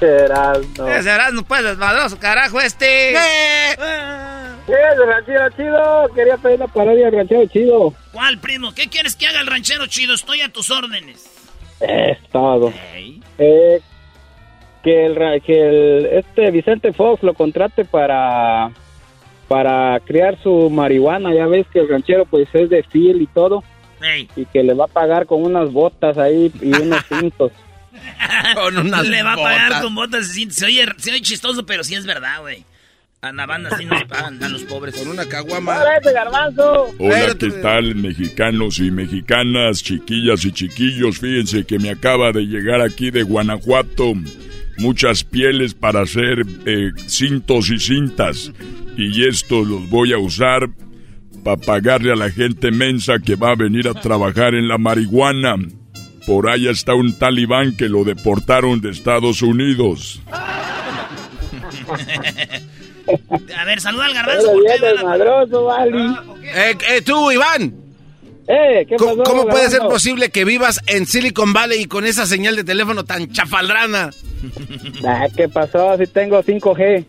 Erasmo. 0.00 0.88
Ese 0.88 1.10
Erasmo, 1.10 1.42
pues, 1.42 1.64
desmadroso, 1.64 2.18
carajo, 2.18 2.60
este. 2.60 3.14
¿Qué 4.66 4.72
es 4.72 4.98
el 4.98 5.06
ranchero 5.06 5.50
chido? 5.50 6.10
Quería 6.14 6.36
pedir 6.38 6.56
una 6.56 6.68
parodia 6.68 7.06
del 7.06 7.16
ranchero 7.16 7.46
chido. 7.46 7.94
¿Cuál, 8.12 8.38
primo? 8.38 8.74
¿Qué 8.74 8.88
quieres 8.88 9.16
que 9.16 9.26
haga 9.26 9.40
el 9.40 9.46
ranchero 9.46 9.86
chido? 9.86 10.14
Estoy 10.14 10.40
a 10.40 10.50
tus 10.50 10.70
órdenes. 10.70 11.26
Es 11.80 12.18
todo. 12.30 12.72
Eh, 13.38 13.80
que 14.84 15.06
el, 15.06 15.16
ra- 15.16 15.40
que 15.40 15.58
el, 15.60 16.06
este 16.06 16.50
Vicente 16.52 16.92
Fox 16.92 17.22
lo 17.22 17.34
contrate 17.34 17.84
para 17.84 18.70
para 19.48 19.98
criar 20.00 20.40
su 20.42 20.70
marihuana. 20.70 21.34
Ya 21.34 21.46
ves 21.46 21.66
que 21.72 21.80
el 21.80 21.88
ranchero 21.88 22.24
pues 22.26 22.48
es 22.52 22.70
de 22.70 22.82
fil 22.84 23.20
y 23.22 23.26
todo. 23.26 23.64
Y 24.36 24.44
que 24.46 24.62
le 24.62 24.74
va 24.74 24.84
a 24.84 24.88
pagar 24.88 25.24
con 25.26 25.42
unas 25.42 25.72
botas 25.72 26.18
ahí 26.18 26.52
y 26.60 26.68
unos 26.80 27.02
cintos. 27.08 27.52
Con 28.54 28.76
unas 28.76 29.08
Le 29.08 29.22
va 29.22 29.32
a 29.32 29.36
pagar 29.36 29.68
botas. 29.68 29.82
con 29.82 29.94
botas. 29.94 30.26
Se, 30.28 30.50
se 30.50 30.66
oye, 30.66 30.84
se 30.98 31.10
oye 31.12 31.20
chistoso, 31.22 31.64
pero 31.64 31.82
sí 31.84 31.94
es 31.94 32.04
verdad, 32.06 32.40
güey. 32.42 32.64
A 33.22 33.32
la 33.32 33.46
banda 33.46 33.70
sí 33.78 33.86
nos 33.86 34.04
pagan 34.04 34.42
a 34.44 34.48
los 34.50 34.64
pobres. 34.64 34.96
Con 34.98 35.08
una 35.08 35.24
caguama. 35.24 35.80
¡Órale, 35.80 36.12
garbanzo! 36.12 36.88
Hola, 36.98 37.34
¿qué 37.40 37.50
tal, 37.62 37.94
mexicanos 37.94 38.78
y 38.80 38.90
mexicanas, 38.90 39.82
chiquillas 39.82 40.44
y 40.44 40.52
chiquillos? 40.52 41.18
Fíjense 41.20 41.64
que 41.64 41.78
me 41.78 41.88
acaba 41.90 42.32
de 42.32 42.42
llegar 42.42 42.82
aquí 42.82 43.10
de 43.10 43.22
Guanajuato 43.22 44.12
muchas 44.78 45.24
pieles 45.24 45.74
para 45.74 46.02
hacer 46.02 46.44
eh, 46.66 46.90
cintos 47.06 47.70
y 47.70 47.78
cintas. 47.78 48.52
Y 48.96 49.26
estos 49.26 49.66
los 49.66 49.88
voy 49.90 50.12
a 50.12 50.18
usar 50.18 50.68
para 51.42 51.56
pagarle 51.56 52.12
a 52.12 52.16
la 52.16 52.30
gente 52.30 52.70
mensa 52.70 53.14
que 53.18 53.36
va 53.36 53.50
a 53.50 53.56
venir 53.56 53.88
a 53.88 53.94
trabajar 53.94 54.54
en 54.54 54.68
la 54.68 54.78
marihuana. 54.78 55.56
Por 56.26 56.48
ahí 56.48 56.68
está 56.68 56.94
un 56.94 57.18
talibán 57.18 57.76
que 57.76 57.88
lo 57.88 58.02
deportaron 58.04 58.80
de 58.80 58.90
Estados 58.90 59.42
Unidos. 59.42 60.22
A 63.58 63.64
ver, 63.64 63.80
saluda 63.80 64.06
al 64.06 64.14
garbanzo. 64.14 64.46
Pero 64.46 64.54
¿por 64.54 64.62
qué 64.64 64.68
bien 64.80 64.80
van 64.80 64.88
a- 65.06 65.12
desmadroso, 65.18 65.64
Vali. 65.64 66.16
Eh, 66.42 66.76
eh, 66.90 67.02
tú, 67.02 67.30
Iván. 67.30 67.74
Eh, 68.48 68.86
¿qué 68.88 68.96
¿Cómo, 68.96 69.16
pasó, 69.18 69.30
cómo 69.30 69.46
puede 69.48 69.70
ser 69.70 69.80
posible 69.80 70.30
que 70.30 70.44
vivas 70.44 70.80
en 70.86 71.06
Silicon 71.06 71.52
Valley 71.52 71.82
y 71.82 71.86
con 71.86 72.04
esa 72.04 72.26
señal 72.26 72.56
de 72.56 72.64
teléfono 72.64 73.04
tan 73.04 73.30
chafaldrana? 73.30 74.10
Ah, 75.06 75.26
¿Qué 75.34 75.48
pasó? 75.48 75.96
Si 75.98 76.06
tengo 76.06 76.42
5G. 76.42 77.04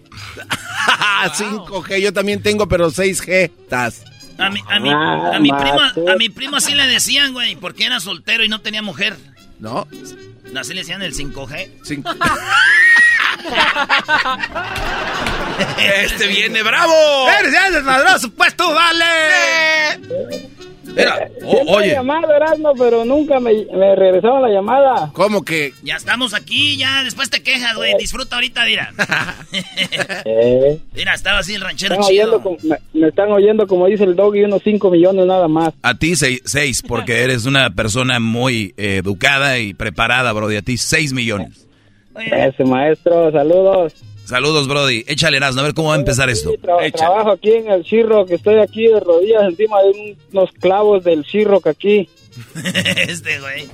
5G, 1.37 1.97
yo 2.01 2.13
también 2.13 2.41
tengo, 2.41 2.67
pero 2.67 2.89
6G. 2.91 3.51
Tas. 3.69 4.03
A 4.37 4.49
mi, 4.49 4.59
a 4.69 4.79
mi, 4.79 4.89
Ah, 4.89 5.31
a 5.35 5.39
mi 5.39 5.49
primo, 5.49 5.75
macho. 5.75 6.09
a 6.09 6.15
mi 6.17 6.29
primo 6.29 6.57
así 6.57 6.75
le 6.75 6.85
decían, 6.87 7.31
güey, 7.33 7.55
porque 7.55 7.85
era 7.85 7.99
soltero 7.99 8.43
y 8.43 8.49
no 8.49 8.59
tenía 8.61 8.81
mujer. 8.81 9.15
¿No? 9.59 9.87
Así 10.59 10.73
le 10.73 10.81
decían 10.81 11.01
el 11.01 11.13
5G. 11.13 11.69
Cinco- 11.83 12.11
este 15.79 16.27
viene 16.27 16.63
bravo. 16.63 16.93
¡Eres 17.39 17.53
ya 17.53 17.69
desmadroso, 17.71 18.29
pues 18.31 18.55
tú, 18.55 18.63
vale! 18.73 19.05
Mira, 20.95 21.27
o- 21.43 21.57
he 21.57 21.75
oye, 21.75 21.91
llamado, 21.91 22.33
Erasmo, 22.33 22.71
pero 22.77 23.03
nunca 23.03 23.41
me, 23.41 23.51
me 23.73 23.95
regresaron 23.97 24.41
la 24.41 24.47
llamada. 24.47 25.09
¿cómo 25.11 25.43
que? 25.43 25.73
Ya 25.83 25.95
estamos 25.97 26.33
aquí, 26.33 26.77
ya 26.77 27.03
después 27.03 27.29
te 27.29 27.43
quejas, 27.43 27.75
güey. 27.75 27.95
Disfruta 27.99 28.35
ahorita, 28.35 28.63
mira. 28.65 28.93
Eh, 30.27 30.79
Mira, 30.93 31.13
estaba 31.13 31.39
así 31.39 31.53
el 31.53 31.61
ranchero 31.61 31.95
están 31.95 32.09
chido. 32.09 32.23
oyendo 32.37 32.41
como- 32.41 32.57
me, 32.63 32.77
me 32.93 33.07
están 33.09 33.31
oyendo, 33.31 33.67
como 33.67 33.87
dice 33.87 34.03
el 34.05 34.15
doggy, 34.15 34.43
unos 34.43 34.61
5 34.63 34.89
millones 34.89 35.25
nada 35.25 35.47
más. 35.47 35.73
A 35.81 35.93
ti 35.95 36.15
seis, 36.15 36.41
seis, 36.45 36.81
porque 36.81 37.23
eres 37.23 37.45
una 37.45 37.69
persona 37.71 38.19
muy 38.19 38.73
eh, 38.77 38.97
educada 38.97 39.59
y 39.59 39.73
preparada, 39.73 40.31
Brody. 40.33 40.57
A 40.57 40.61
ti 40.61 40.77
seis 40.77 41.11
millones. 41.13 41.64
Ese 42.15 42.63
maestro, 42.63 43.31
saludos. 43.31 43.93
Saludos, 44.25 44.67
Brody. 44.67 45.03
Échale, 45.07 45.37
Erasmo, 45.37 45.61
a 45.61 45.65
ver 45.65 45.73
cómo 45.75 45.89
va 45.89 45.95
a 45.95 45.99
empezar 45.99 46.29
esto. 46.29 46.51
Tra- 46.53 46.77
Échale. 46.83 46.91
trabajo 46.91 47.31
aquí 47.31 47.51
en 47.51 47.69
el 47.69 47.83
Chirro, 47.83 48.25
que 48.25 48.35
estoy 48.35 48.57
aquí 48.59 48.87
de 48.87 48.99
rodillas 48.99 49.43
encima 49.43 49.81
de 49.83 49.89
un- 49.91 50.17
unos 50.33 50.51
clavos 50.53 51.03
del 51.03 51.23
Chirro 51.25 51.59
que 51.61 51.69
aquí. 51.69 52.09
este, 53.07 53.39
güey. 53.39 53.67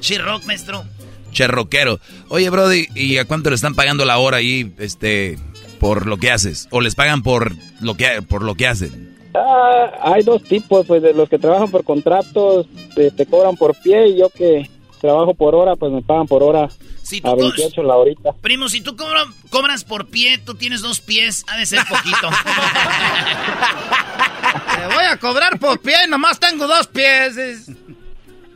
Chirroc, 0.00 0.44
maestro. 0.44 0.84
Cherroquero. 1.32 1.98
Oye, 2.28 2.50
Brody, 2.50 2.86
¿y 2.94 3.16
a 3.16 3.24
cuánto 3.24 3.48
le 3.50 3.56
están 3.56 3.74
pagando 3.74 4.04
la 4.04 4.18
hora 4.18 4.36
ahí, 4.36 4.72
este, 4.78 5.38
por 5.80 6.06
lo 6.06 6.16
que 6.18 6.30
haces? 6.30 6.68
¿O 6.70 6.80
les 6.80 6.94
pagan 6.94 7.22
por 7.22 7.52
lo 7.80 7.96
que, 7.96 8.20
por 8.28 8.42
lo 8.42 8.54
que 8.54 8.66
hacen? 8.66 9.16
Ah, 9.34 9.90
hay 10.02 10.22
dos 10.22 10.42
tipos, 10.44 10.86
pues 10.86 11.02
de 11.02 11.12
los 11.14 11.28
que 11.28 11.38
trabajan 11.38 11.70
por 11.70 11.82
contratos, 11.82 12.66
te, 12.94 13.10
te 13.10 13.26
cobran 13.26 13.56
por 13.56 13.74
pie 13.80 14.08
y 14.08 14.18
yo 14.18 14.28
que 14.28 14.68
trabajo 15.00 15.34
por 15.34 15.54
hora, 15.56 15.74
pues 15.74 15.90
me 15.90 16.02
pagan 16.02 16.28
por 16.28 16.42
hora 16.44 16.68
Si 17.04 17.20
tú 17.20 17.28
a 17.28 17.32
co- 17.32 17.36
28 17.38 17.82
la 17.82 17.96
horita. 17.96 18.32
Primo, 18.40 18.68
si 18.68 18.80
tú 18.80 18.96
cobra- 18.96 19.26
cobras 19.50 19.84
por 19.84 20.08
pie, 20.08 20.38
tú 20.38 20.54
tienes 20.54 20.80
dos 20.80 21.00
pies, 21.00 21.44
ha 21.48 21.56
de 21.58 21.66
ser 21.66 21.84
poquito. 21.86 22.28
Te 24.76 24.86
voy 24.94 25.04
a 25.04 25.16
cobrar 25.18 25.58
por 25.58 25.80
pie 25.80 26.06
nomás 26.08 26.40
tengo 26.40 26.66
dos 26.66 26.86
pies. 26.88 27.36
Es- 27.36 27.70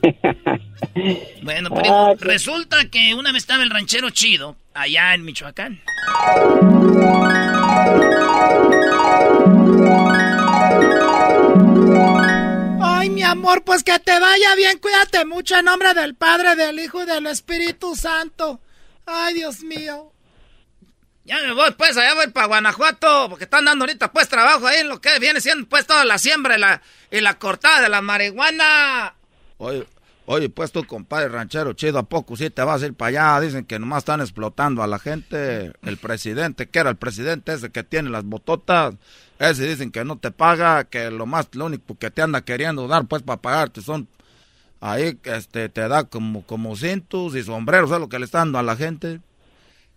bueno, 1.42 1.70
primo, 1.70 2.08
Ah, 2.10 2.14
resulta 2.18 2.88
que 2.88 3.14
una 3.14 3.32
vez 3.32 3.42
estaba 3.42 3.62
el 3.62 3.70
ranchero 3.70 4.10
chido 4.10 4.56
allá 4.74 5.14
en 5.14 5.24
Michoacán. 5.24 5.80
Amor, 13.28 13.62
pues 13.62 13.84
que 13.84 13.98
te 13.98 14.18
vaya 14.18 14.54
bien, 14.54 14.78
cuídate 14.78 15.24
mucho 15.24 15.56
en 15.56 15.66
nombre 15.66 15.94
del 15.94 16.14
Padre, 16.14 16.56
del 16.56 16.80
Hijo 16.80 17.02
y 17.02 17.06
del 17.06 17.26
Espíritu 17.26 17.94
Santo. 17.94 18.60
Ay, 19.06 19.34
Dios 19.34 19.62
mío. 19.62 20.12
Ya 21.24 21.42
me 21.42 21.52
voy, 21.52 21.70
pues, 21.72 21.94
allá 21.96 22.14
voy 22.14 22.28
para 22.28 22.46
Guanajuato, 22.46 23.28
porque 23.28 23.44
están 23.44 23.66
dando 23.66 23.84
ahorita, 23.84 24.10
pues, 24.12 24.28
trabajo 24.28 24.66
ahí 24.66 24.78
en 24.78 24.88
lo 24.88 25.00
que 25.00 25.18
viene 25.18 25.42
siendo, 25.42 25.68
pues, 25.68 25.86
toda 25.86 26.06
la 26.06 26.16
siembra 26.16 26.56
y 26.56 26.60
la, 26.60 26.82
y 27.10 27.20
la 27.20 27.38
cortada 27.38 27.82
de 27.82 27.90
la 27.90 28.00
marihuana. 28.00 29.14
Oye, 29.58 29.86
oye, 30.24 30.48
pues 30.48 30.72
tú, 30.72 30.84
compadre 30.84 31.28
ranchero 31.28 31.74
chido, 31.74 31.98
¿a 31.98 32.04
poco 32.04 32.34
sí 32.34 32.48
te 32.48 32.62
vas 32.62 32.82
a 32.82 32.86
ir 32.86 32.94
para 32.94 33.34
allá? 33.34 33.46
Dicen 33.46 33.66
que 33.66 33.78
nomás 33.78 33.98
están 33.98 34.22
explotando 34.22 34.82
a 34.82 34.86
la 34.86 34.98
gente. 34.98 35.72
El 35.82 35.98
presidente, 35.98 36.70
que 36.70 36.78
era 36.78 36.88
el 36.88 36.96
presidente 36.96 37.52
ese 37.52 37.70
que 37.70 37.82
tiene 37.82 38.08
las 38.08 38.24
bototas, 38.24 38.94
ese 39.38 39.66
dicen 39.66 39.90
que 39.90 40.04
no 40.04 40.18
te 40.18 40.30
paga, 40.30 40.84
que 40.84 41.10
lo 41.10 41.26
más, 41.26 41.48
lo 41.52 41.66
único 41.66 41.96
que 41.98 42.10
te 42.10 42.22
anda 42.22 42.42
queriendo 42.42 42.88
dar, 42.88 43.06
pues, 43.06 43.22
para 43.22 43.40
pagarte 43.40 43.82
son... 43.82 44.08
Ahí, 44.80 45.18
este, 45.24 45.68
te 45.68 45.88
da 45.88 46.04
como, 46.04 46.46
como 46.46 46.76
cintos 46.76 47.34
y 47.34 47.42
sombreros, 47.42 47.90
es 47.90 47.98
lo 47.98 48.08
que 48.08 48.20
le 48.20 48.26
está 48.26 48.38
dando 48.38 48.58
a 48.58 48.62
la 48.62 48.76
gente. 48.76 49.20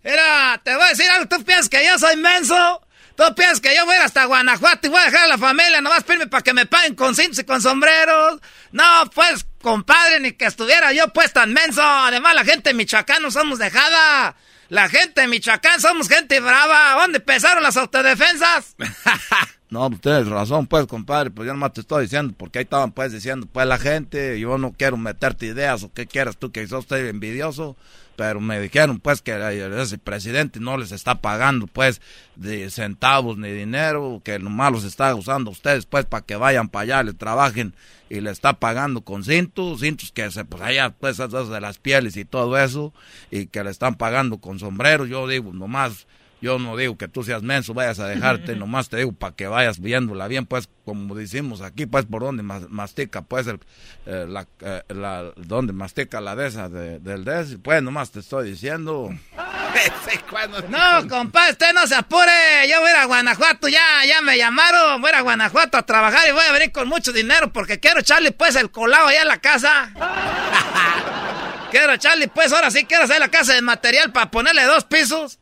Mira, 0.02 0.60
te 0.64 0.74
voy 0.74 0.84
a 0.84 0.88
decir 0.88 1.08
algo, 1.08 1.28
tú 1.28 1.44
piensas 1.44 1.68
que 1.68 1.86
yo 1.86 1.96
soy 1.98 2.16
menso. 2.16 2.82
Tú 3.14 3.24
piensas 3.34 3.60
que 3.60 3.74
yo 3.76 3.84
voy 3.84 3.94
a 3.94 3.98
ir 3.98 4.02
hasta 4.04 4.24
Guanajuato 4.24 4.86
y 4.86 4.90
voy 4.90 5.00
a 5.00 5.04
dejar 5.04 5.24
a 5.24 5.28
la 5.28 5.38
familia 5.38 5.80
nomás 5.80 6.04
firme 6.04 6.26
para 6.26 6.42
que 6.42 6.54
me 6.54 6.66
paguen 6.66 6.94
con 6.94 7.14
cintos 7.14 7.38
y 7.40 7.44
con 7.44 7.60
sombreros. 7.60 8.40
No, 8.72 8.84
pues, 9.14 9.46
compadre, 9.60 10.18
ni 10.20 10.32
que 10.32 10.46
estuviera 10.46 10.92
yo 10.92 11.08
pues 11.12 11.32
tan 11.32 11.52
menso. 11.52 11.82
Además, 11.82 12.34
la 12.34 12.44
gente 12.44 12.72
no 13.20 13.30
somos 13.30 13.58
dejada. 13.58 14.34
La 14.72 14.88
gente 14.88 15.20
de 15.20 15.26
Michoacán 15.26 15.82
somos 15.82 16.08
gente 16.08 16.40
brava. 16.40 16.94
¿Dónde 16.98 17.18
empezaron 17.18 17.62
las 17.62 17.76
autodefensas? 17.76 18.74
No, 19.72 19.88
pues 19.88 20.02
tienes 20.02 20.28
razón, 20.28 20.66
pues, 20.66 20.86
compadre, 20.86 21.30
pues 21.30 21.46
yo 21.46 21.54
nomás 21.54 21.72
te 21.72 21.80
estoy 21.80 22.02
diciendo, 22.02 22.34
porque 22.36 22.58
ahí 22.58 22.64
estaban, 22.64 22.92
pues, 22.92 23.10
diciendo, 23.10 23.48
pues, 23.50 23.66
la 23.66 23.78
gente, 23.78 24.38
yo 24.38 24.58
no 24.58 24.74
quiero 24.74 24.98
meterte 24.98 25.46
ideas, 25.46 25.82
o 25.82 25.90
qué 25.90 26.06
quieras 26.06 26.36
tú, 26.36 26.52
que 26.52 26.66
sos 26.66 26.80
usted 26.80 27.08
envidioso, 27.08 27.74
pero 28.14 28.38
me 28.38 28.60
dijeron, 28.60 29.00
pues, 29.00 29.22
que 29.22 29.32
ese 29.80 29.96
presidente 29.96 30.60
no 30.60 30.76
les 30.76 30.92
está 30.92 31.22
pagando, 31.22 31.68
pues, 31.68 32.02
de 32.36 32.68
centavos 32.68 33.38
ni 33.38 33.50
dinero, 33.50 34.20
que 34.22 34.38
nomás 34.38 34.72
los 34.72 34.84
está 34.84 35.14
usando 35.14 35.50
ustedes, 35.50 35.86
pues, 35.86 36.04
para 36.04 36.22
que 36.26 36.36
vayan 36.36 36.68
para 36.68 36.82
allá, 36.82 37.02
le 37.04 37.14
trabajen, 37.14 37.74
y 38.10 38.20
le 38.20 38.30
está 38.30 38.52
pagando 38.52 39.00
con 39.00 39.24
cintos, 39.24 39.80
cintos 39.80 40.12
que 40.12 40.30
se, 40.30 40.44
pues, 40.44 40.60
allá, 40.60 40.90
pues, 40.90 41.18
esos 41.18 41.48
de 41.48 41.60
las 41.62 41.78
pieles 41.78 42.18
y 42.18 42.26
todo 42.26 42.58
eso, 42.58 42.92
y 43.30 43.46
que 43.46 43.64
le 43.64 43.70
están 43.70 43.94
pagando 43.94 44.36
con 44.36 44.58
sombreros, 44.58 45.08
yo 45.08 45.26
digo, 45.26 45.54
nomás 45.54 46.06
yo 46.42 46.58
no 46.58 46.76
digo 46.76 46.98
que 46.98 47.06
tú 47.06 47.22
seas 47.22 47.42
menso, 47.42 47.72
vayas 47.72 48.00
a 48.00 48.08
dejarte, 48.08 48.56
nomás 48.56 48.88
te 48.88 48.96
digo 48.98 49.12
para 49.12 49.34
que 49.34 49.46
vayas 49.46 49.80
viéndola 49.80 50.26
bien, 50.26 50.44
pues 50.44 50.68
como 50.84 51.14
decimos 51.14 51.62
aquí, 51.62 51.86
pues 51.86 52.04
por 52.04 52.22
donde 52.22 52.42
mastica, 52.42 53.22
pues 53.22 53.46
el, 53.46 53.60
eh, 54.06 54.26
la, 54.28 54.48
eh, 54.60 54.82
la, 54.88 55.32
donde 55.36 55.72
mastica 55.72 56.20
la 56.20 56.34
de 56.34 56.48
esa 56.48 56.68
del 56.68 57.24
des, 57.24 57.58
pues 57.62 57.80
nomás 57.80 58.10
te 58.10 58.18
estoy 58.18 58.50
diciendo. 58.50 59.10
no, 60.68 61.08
compadre, 61.08 61.52
usted 61.52 61.72
no 61.72 61.86
se 61.86 61.94
apure, 61.94 62.68
yo 62.68 62.80
voy 62.80 62.90
a 62.90 63.04
Guanajuato, 63.04 63.68
ya, 63.68 64.04
ya 64.06 64.20
me 64.20 64.36
llamaron, 64.36 65.00
voy 65.00 65.12
a 65.12 65.20
Guanajuato 65.20 65.78
a 65.78 65.86
trabajar 65.86 66.28
y 66.28 66.32
voy 66.32 66.44
a 66.44 66.52
venir 66.52 66.72
con 66.72 66.88
mucho 66.88 67.12
dinero 67.12 67.52
porque 67.52 67.78
quiero 67.78 68.00
echarle 68.00 68.32
pues 68.32 68.56
el 68.56 68.72
colado 68.72 69.06
allá 69.06 69.22
en 69.22 69.28
la 69.28 69.38
casa. 69.38 69.92
quiero 71.70 71.92
echarle 71.92 72.26
pues, 72.26 72.52
ahora 72.52 72.72
sí 72.72 72.84
quiero 72.84 73.04
hacer 73.04 73.20
la 73.20 73.28
casa 73.28 73.54
de 73.54 73.62
material 73.62 74.10
para 74.10 74.30
ponerle 74.30 74.64
dos 74.64 74.84
pisos. 74.84 75.38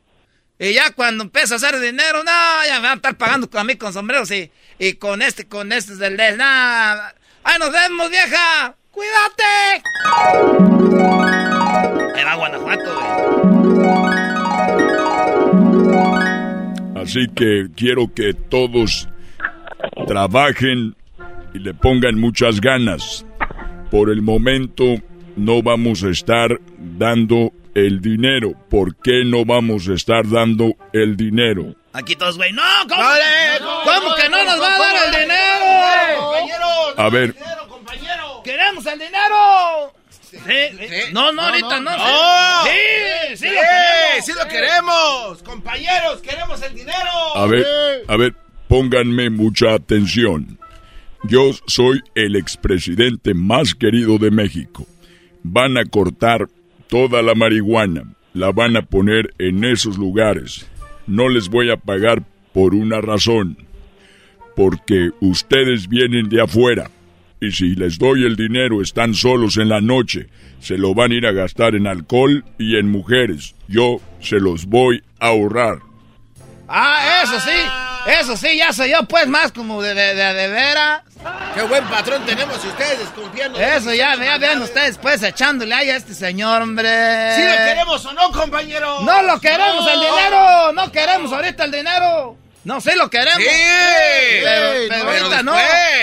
Y 0.63 0.75
ya 0.75 0.91
cuando 0.93 1.25
empieza 1.25 1.55
a 1.55 1.57
hacer 1.57 1.81
dinero, 1.81 2.23
no, 2.23 2.31
ya 2.67 2.75
me 2.77 2.83
van 2.83 2.93
a 2.93 2.97
estar 2.97 3.17
pagando 3.17 3.49
a 3.59 3.65
mí 3.65 3.77
con 3.77 3.95
sombreros 3.95 4.31
y, 4.31 4.51
y 4.79 4.93
con 4.93 5.23
este, 5.23 5.49
con 5.49 5.73
este 5.73 5.97
del 5.97 6.19
des, 6.19 6.37
nada. 6.37 7.15
¡Ay, 7.43 7.59
nos 7.59 7.73
vemos, 7.73 8.11
vieja! 8.11 8.77
¡Cuídate! 8.91 9.83
Era 12.21 12.35
Guanajuato, 12.35 12.95
güey. 12.95 13.11
Así 17.03 17.27
que 17.35 17.69
quiero 17.75 18.13
que 18.13 18.35
todos 18.35 19.09
trabajen 20.07 20.95
y 21.55 21.59
le 21.61 21.73
pongan 21.73 22.21
muchas 22.21 22.61
ganas. 22.61 23.25
Por 23.91 24.11
el 24.11 24.21
momento 24.21 24.97
no 25.37 25.63
vamos 25.63 26.05
a 26.05 26.11
estar 26.11 26.61
dando 26.77 27.51
el 27.75 28.01
dinero. 28.01 28.53
¿Por 28.69 28.97
qué 28.97 29.25
no 29.25 29.45
vamos 29.45 29.89
a 29.89 29.95
estar 29.95 30.29
dando 30.29 30.75
el 30.93 31.17
dinero? 31.17 31.75
Aquí 31.93 32.17
todos, 32.17 32.37
güey. 32.37 32.53
¡No! 32.53 32.63
¿Cómo, 32.89 33.03
¿Cómo 33.85 34.15
que 34.15 34.29
no 34.29 34.45
nos 34.45 34.61
va 34.61 34.75
a 34.75 34.79
dar 34.79 35.07
el 35.07 35.21
dinero? 35.21 36.97
A 36.97 37.09
ver. 37.11 37.35
¡Queremos 38.45 38.87
el 38.87 38.99
dinero! 38.99 39.93
Sí, 40.31 40.39
No, 41.13 41.33
no, 41.33 41.43
ahorita 41.43 41.81
no. 41.81 41.91
Sí, 42.65 43.37
sí, 43.37 43.47
lo 43.47 43.53
queremos. 43.53 44.25
Sí, 44.25 44.33
lo 44.33 44.49
queremos. 44.49 45.43
Compañeros, 45.43 46.21
queremos 46.21 46.63
el 46.63 46.75
dinero. 46.75 47.37
A 47.37 47.47
ver, 47.47 47.67
a 48.07 48.17
ver, 48.17 48.35
pónganme 48.69 49.31
mucha 49.31 49.75
atención. 49.75 50.59
Yo 51.25 51.51
soy 51.67 52.01
el 52.15 52.37
expresidente 52.37 53.35
más 53.35 53.75
querido 53.75 54.19
de 54.19 54.31
México. 54.31 54.87
Van 55.43 55.77
a 55.77 55.85
cortar 55.85 56.49
toda 56.91 57.23
la 57.23 57.35
marihuana 57.35 58.03
la 58.35 58.53
van 58.53 58.77
a 58.77 58.83
poner 58.83 59.33
en 59.39 59.65
esos 59.65 59.97
lugares. 59.97 60.67
No 61.07 61.29
les 61.29 61.49
voy 61.49 61.71
a 61.71 61.77
pagar 61.77 62.23
por 62.53 62.75
una 62.75 63.01
razón. 63.01 63.57
Porque 64.55 65.11
ustedes 65.21 65.89
vienen 65.89 66.29
de 66.29 66.43
afuera. 66.43 66.91
Y 67.41 67.53
si 67.53 67.75
les 67.75 67.99
doy 67.99 68.25
el 68.25 68.37
dinero 68.37 68.83
están 68.83 69.15
solos 69.15 69.57
en 69.57 69.69
la 69.69 69.81
noche. 69.81 70.27
Se 70.61 70.77
lo 70.77 70.95
van 70.95 71.13
a 71.13 71.15
ir 71.15 71.27
a 71.27 71.33
gastar 71.33 71.75
en 71.75 71.87
alcohol 71.87 72.45
y 72.59 72.77
en 72.77 72.91
mujeres. 72.91 73.55
Yo 73.67 74.01
se 74.21 74.39
los 74.39 74.67
voy 74.67 75.03
a 75.19 75.29
ahorrar. 75.29 75.79
Ah, 76.69 77.23
eso 77.25 77.41
sí. 77.41 78.11
Eso 78.21 78.37
sí, 78.37 78.59
ya 78.59 78.73
soy 78.73 78.91
yo 78.91 79.07
pues 79.09 79.27
más 79.27 79.53
como 79.53 79.83
de, 79.83 79.95
de, 79.95 80.15
de, 80.15 80.49
veras. 80.49 81.03
Qué 81.55 81.63
buen 81.63 81.85
patrón 81.85 82.25
tenemos 82.25 82.65
y 82.65 82.69
ustedes 82.69 82.99
desconfiando. 83.01 83.59
Eso 83.59 83.93
ya, 83.93 84.15
ya 84.17 84.39
vean 84.39 84.63
ustedes 84.63 84.99
pues 84.99 85.23
echándole 85.23 85.75
ahí 85.75 85.91
a 85.91 85.97
este 85.97 86.15
señor, 86.15 86.63
hombre. 86.63 86.89
¿Sí 87.37 87.43
lo 87.43 87.57
queremos 87.57 88.07
o 88.07 88.13
no, 88.13 88.31
compañero? 88.33 89.01
No 89.03 89.23
lo 89.23 89.41
queremos 89.41 89.87
el 89.93 90.01
dinero, 90.01 90.73
no 90.73 90.93
queremos 90.93 91.33
ahorita 91.33 91.65
el 91.65 91.73
dinero. 91.73 92.37
No, 92.65 92.81
sí 92.81 92.91
lo 92.97 93.09
queremos. 93.09 93.39
Sí, 93.39 94.41
pero, 94.43 95.09
ahorita 95.09 95.43
no. 95.43 95.55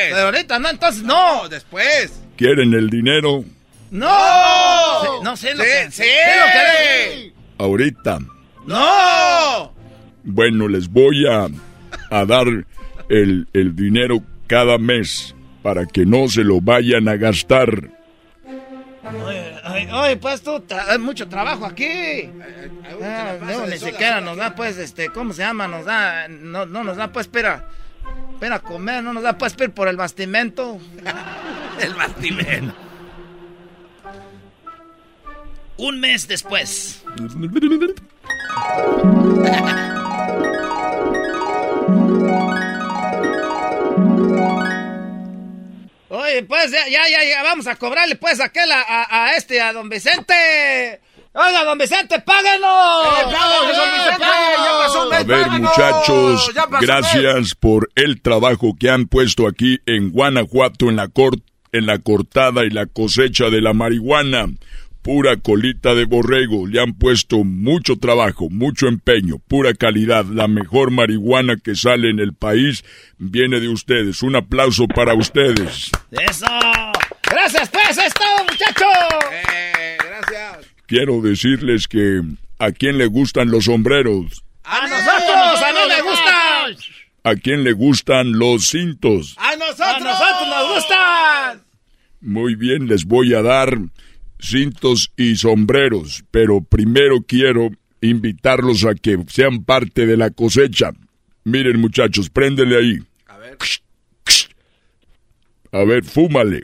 Pero 0.10 0.26
ahorita 0.26 0.60
no, 0.60 0.70
entonces 0.70 1.04
no. 1.04 1.48
después. 1.50 2.14
¿Quieren 2.36 2.74
el 2.74 2.90
dinero? 2.90 3.44
No. 3.92 5.24
no 5.24 5.38
sé 5.38 5.56
lo 5.56 5.64
que 5.64 5.92
sí. 5.92 6.04
lo 6.04 6.46
queremos. 6.52 7.34
Ahorita. 7.58 8.20
No. 8.66 9.74
Bueno, 10.24 10.68
les 10.68 10.90
voy 10.90 11.26
a 11.28 11.48
a 12.10 12.26
dar 12.26 12.48
el, 13.10 13.48
el 13.54 13.76
dinero 13.76 14.22
cada 14.48 14.78
mes 14.78 15.36
para 15.62 15.86
que 15.86 16.06
no 16.06 16.28
se 16.28 16.44
lo 16.44 16.62
vayan 16.62 17.08
a 17.08 17.18
gastar. 17.18 17.92
Oye, 19.94 20.18
pues 20.18 20.42
tú, 20.42 20.64
hay 20.88 20.98
mucho 20.98 21.28
trabajo 21.28 21.66
aquí. 21.66 22.30
Ah, 23.02 23.36
no, 23.42 23.68
ni 23.68 23.78
siquiera 23.78 24.22
nos 24.22 24.38
da, 24.38 24.56
pues, 24.56 24.78
este, 24.78 25.10
¿cómo 25.10 25.34
se 25.34 25.42
llama? 25.42 25.68
Nos 25.68 25.86
da, 25.86 26.28
no, 26.28 26.66
no 26.66 26.84
nos 26.84 26.98
da, 26.98 27.12
pues, 27.12 27.26
espera, 27.26 27.68
espera 28.34 28.60
comer, 28.60 29.04
no 29.04 29.14
nos 29.14 29.24
da, 29.24 29.38
pues, 29.38 29.54
espera 29.54 29.74
por 29.74 29.88
el 29.88 29.98
bastimento. 29.98 30.80
el 31.82 31.94
bastimento. 31.94 32.74
Un 35.78 36.00
mes 36.00 36.28
después. 36.28 37.04
Oye, 46.38 46.46
pues 46.46 46.72
ya, 46.72 46.88
ya, 46.88 47.24
ya, 47.24 47.42
vamos 47.42 47.66
a 47.66 47.76
cobrarle 47.78 48.16
pues 48.16 48.40
aquel 48.40 48.72
a, 48.72 49.08
a, 49.10 49.36
este, 49.36 49.60
a 49.60 49.74
don 49.74 49.90
Vicente. 49.90 51.02
Oiga, 51.34 51.64
don 51.64 51.80
Vicente, 51.80 52.20
páganos. 52.20 52.68
a 55.12 55.24
ver, 55.26 55.50
muchachos, 55.50 56.52
gracias 56.80 57.56
por 57.56 57.90
el 57.96 58.22
trabajo 58.22 58.76
que 58.80 58.92
han 58.92 59.08
puesto 59.08 59.48
aquí 59.48 59.80
en 59.88 60.12
Guanajuato 60.12 60.90
en 60.90 60.98
la, 60.98 61.08
cort 61.08 61.40
en 61.72 61.88
la 61.88 61.98
cortada 61.98 62.66
y 62.66 62.70
la 62.70 62.86
cosecha 62.86 63.50
de 63.50 63.62
la 63.62 63.74
marihuana 63.74 64.48
pura 65.08 65.38
colita 65.38 65.96
de 65.96 66.04
borrego. 66.04 66.68
Le 66.68 66.82
han 66.82 66.94
puesto 66.94 67.46
mucho 67.46 67.96
trabajo, 67.96 68.50
mucho 68.50 68.88
empeño, 68.90 69.38
pura 69.48 69.74
calidad. 69.74 70.26
La 70.26 70.50
mejor 70.50 70.92
marihuana 70.92 71.56
que 71.56 71.76
sale 71.76 72.10
en 72.10 72.20
el 72.20 72.34
país 72.34 72.84
viene 73.18 73.62
de 73.62 73.70
ustedes. 73.70 74.22
Un 74.22 74.36
aplauso 74.36 74.86
para 74.86 75.14
ustedes. 75.14 75.92
¡Eso! 76.12 76.46
¡Gracias, 77.24 77.70
pues! 77.70 77.98
¡Es 77.98 78.14
todo, 78.14 78.44
muchachos! 78.52 79.32
Eh, 79.32 79.98
gracias. 79.98 80.68
Quiero 80.88 81.22
decirles 81.22 81.88
que 81.88 82.22
a 82.60 82.74
quién 82.74 82.98
le 82.98 83.06
gustan 83.06 83.50
los 83.50 83.64
sombreros. 83.64 84.44
¡A 84.66 84.90
nosotros! 84.90 85.64
¡A 85.64 85.72
mí 85.72 85.80
me 85.88 86.02
gustan! 86.02 86.76
¿A 87.24 87.36
quién 87.36 87.64
le 87.64 87.72
gustan 87.72 88.38
los 88.38 88.68
cintos? 88.68 89.38
¡A 89.38 89.56
nosotros! 89.56 89.88
¡A 89.88 90.00
nosotros 90.00 90.48
nos 90.50 90.76
gustan! 90.76 91.62
Muy 92.20 92.56
bien, 92.56 92.88
les 92.88 93.06
voy 93.06 93.34
a 93.36 93.42
dar 93.42 93.78
cintos 94.40 95.12
y 95.18 95.36
sombreros, 95.36 96.24
pero 96.32 96.62
primero 96.62 97.22
quiero 97.28 97.70
invitarlos 98.02 98.86
a 98.86 98.94
que 98.96 99.18
sean 99.28 99.64
parte 99.64 100.06
de 100.06 100.18
la 100.18 100.30
cosecha. 100.30 100.92
Miren 101.44 101.80
muchachos, 101.80 102.30
préndele 102.30 102.78
ahí. 102.78 103.00
A 103.28 103.38
ver. 103.38 103.58
A 105.72 105.84
ver, 105.84 106.04
fúmale. 106.04 106.64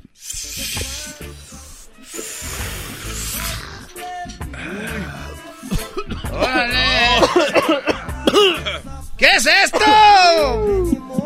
¿Qué 9.18 9.28
es 9.38 9.46
esto? 9.46 9.86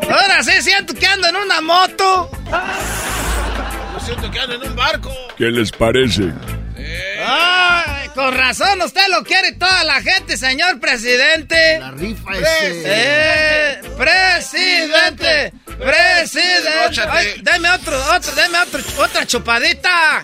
Ahora 0.09 0.43
sí 0.43 0.51
siento 0.61 0.93
que 0.93 1.05
ando 1.07 1.27
en 1.29 1.35
una 1.35 1.61
moto 1.61 2.29
siento 4.07 4.31
que 4.31 4.39
ando 4.39 4.55
en 4.55 4.63
un 4.69 4.75
barco. 4.75 5.13
¿Qué 5.37 5.45
les 5.45 5.71
parece? 5.71 6.31
Ay, 7.25 8.07
con 8.15 8.33
razón, 8.33 8.81
usted 8.81 9.01
lo 9.09 9.23
quiere 9.23 9.53
toda 9.53 9.83
la 9.83 10.01
gente, 10.01 10.37
señor 10.37 10.79
presidente. 10.79 11.79
La 11.79 11.91
rifa 11.91 12.31
ese. 12.33 12.83
Eh, 12.85 13.81
presidente. 13.97 15.53
Presidente. 15.77 17.01
Ay, 17.09 17.41
deme 17.41 17.69
otro, 17.69 17.97
otro, 18.15 18.31
deme 18.35 18.57
otro, 18.59 18.81
otra 19.03 19.27
chupadita. 19.27 20.23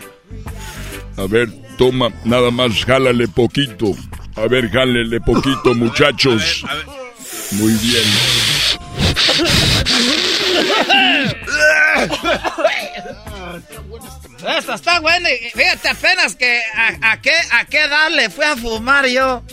A 1.17 1.27
ver, 1.27 1.49
toma, 1.77 2.09
nada 2.23 2.51
más, 2.51 2.85
jálale 2.85 3.27
poquito. 3.27 3.91
A 4.35 4.47
ver, 4.47 4.71
jálele 4.71 5.19
poquito, 5.19 5.73
muchachos. 5.75 6.63
Muy 7.51 7.73
bien. 7.73 8.03
Esta 14.57 14.75
está 14.75 14.99
buena. 14.99 15.29
Fíjate 15.53 15.89
apenas 15.89 16.35
que 16.35 16.61
a, 16.75 17.11
a 17.13 17.21
qué 17.21 17.31
a 17.51 17.65
qué 17.65 17.79
edad 17.85 18.09
le 18.11 18.29
fui 18.29 18.43
a 18.45 18.55
fumar 18.57 19.05
yo. 19.07 19.43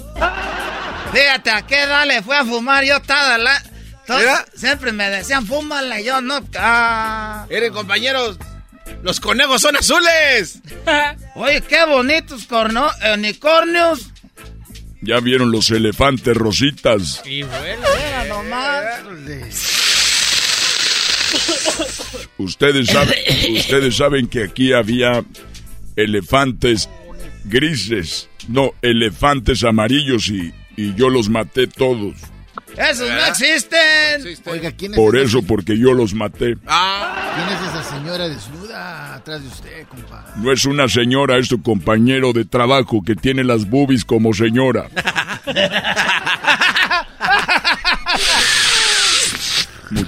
Fíjate 1.13 1.51
a 1.51 1.63
qué 1.63 1.83
edad 1.83 2.07
le 2.07 2.23
fui 2.23 2.35
a 2.35 2.45
fumar 2.45 2.85
yo 2.85 3.01
toda 3.01 3.39
la. 3.39 3.63
to- 4.07 4.19
¿Mira? 4.19 4.45
siempre 4.55 4.93
me 4.93 5.09
decían 5.11 5.47
fúmala 5.47 6.01
y 6.01 6.05
yo 6.05 6.21
no. 6.21 6.41
Ah. 6.59 7.47
Miren, 7.49 7.73
compañeros, 7.73 8.39
los 9.03 9.21
conejos 9.21 9.63
son 9.63 9.77
azules. 9.77 10.59
Oye, 11.37 11.61
qué 11.63 11.85
bonitos 11.85 12.47
corno, 12.47 12.91
unicornios. 13.15 14.11
Ya 15.03 15.19
vieron 15.21 15.51
los 15.53 15.71
elefantes 15.71 16.37
rositas. 16.37 17.23
Y 17.25 17.43
Mira 17.45 18.25
nomás. 18.29 18.85
Ustedes 22.39 22.89
saben, 22.89 23.19
ustedes 23.57 23.97
saben 23.97 24.27
que 24.27 24.45
aquí 24.45 24.73
había 24.73 25.25
elefantes 25.97 26.89
grises, 27.45 28.29
no, 28.49 28.73
elefantes 28.83 29.65
amarillos 29.65 30.29
y, 30.29 30.53
y 30.77 30.95
yo 30.95 31.11
los 31.11 31.29
maté 31.29 31.67
todos. 31.67 32.15
Esos 32.77 33.09
no 33.11 33.27
existen. 33.27 34.37
Oiga, 34.47 34.73
¿quién 34.73 34.93
es, 34.93 34.97
Por 34.97 35.17
eso, 35.17 35.43
porque 35.43 35.77
yo 35.77 35.93
los 35.93 36.15
maté. 36.15 36.57
¿quién 36.57 37.49
es 37.49 37.69
esa 37.69 37.83
señora 37.83 38.29
desnuda 38.29 39.15
atrás 39.17 39.43
de 39.43 39.49
usted, 39.49 39.87
compa? 39.89 40.35
No 40.37 40.53
es 40.53 40.65
una 40.65 40.89
señora, 40.89 41.39
es 41.39 41.49
tu 41.49 41.63
compañero 41.63 42.33
de 42.33 42.45
trabajo 42.45 43.03
que 43.05 43.17
tiene 43.17 43.45
las 43.45 43.69
boobies 43.69 44.05
como 44.05 44.33
señora. 44.33 44.89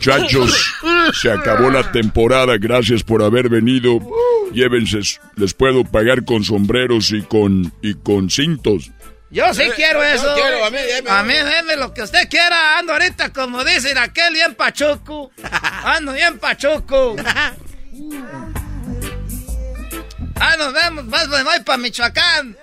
Muchachos, 0.07 0.75
se 1.21 1.31
acabó 1.31 1.71
la 1.71 1.93
temporada, 1.93 2.57
gracias 2.59 3.03
por 3.03 3.23
haber 3.23 3.49
venido. 3.49 4.01
Llévense, 4.53 4.99
les 5.37 5.55
puedo 5.55 5.85
pagar 5.85 6.25
con 6.25 6.45
sombreros 6.45 7.11
y 7.13 7.23
con 7.23 7.73
y 7.83 7.95
con 7.95 8.29
cintos. 8.31 8.91
Yo 9.31 9.55
sí 9.55 9.63
Eh, 9.63 9.73
quiero 9.75 10.01
yo 10.01 10.05
eso. 10.09 10.35
quiero, 10.35 10.65
a 10.67 10.71
mí, 10.71 10.77
deme. 10.77 11.11
A 11.11 11.23
mí, 11.23 11.33
deme 11.35 11.77
lo 11.77 11.95
que 11.95 12.03
usted 12.03 12.29
quiera. 12.29 12.79
Ando 12.79 12.93
ahorita, 12.93 13.33
como 13.33 13.65
dicen 13.65 13.97
aquel, 13.97 14.35
bien 14.35 14.55
pachuco. 14.55 15.31
Ando 15.85 16.13
bien 16.13 16.39
pachuco. 16.39 17.17
Ah, 20.45 20.57
nos 20.59 20.73
vemos. 20.73 21.05
Más 21.07 21.29
me 21.29 21.43
voy 21.45 21.61
para 21.65 21.79
Michoacán. 21.79 22.57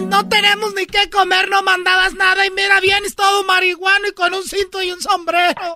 No 0.00 0.28
tenemos 0.28 0.74
ni 0.74 0.86
qué 0.86 1.10
comer, 1.10 1.48
no 1.48 1.62
mandabas 1.62 2.14
nada 2.14 2.46
y 2.46 2.50
mira, 2.50 2.80
vienes 2.80 3.14
todo 3.14 3.44
marihuano 3.44 4.08
y 4.08 4.12
con 4.12 4.34
un 4.34 4.44
cinto 4.44 4.82
y 4.82 4.92
un 4.92 5.00
sombrero. 5.00 5.74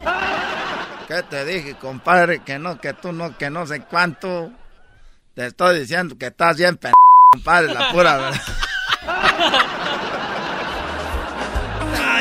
¿Qué 1.09 1.23
te 1.23 1.45
dije, 1.45 1.75
compadre? 1.77 2.43
Que 2.43 2.59
no, 2.59 2.81
que 2.81 2.93
tú 2.95 3.13
no, 3.13 3.37
que 3.37 3.51
no 3.51 3.67
sé 3.67 3.83
cuánto. 3.83 4.53
Te 5.35 5.47
estoy 5.47 5.81
diciendo 5.81 6.17
que 6.19 6.27
estás 6.27 6.57
bien 6.57 6.77
p 6.77 6.93
compadre, 7.33 7.73
la 7.73 7.91
pura 7.91 8.17
verdad. 8.17 8.43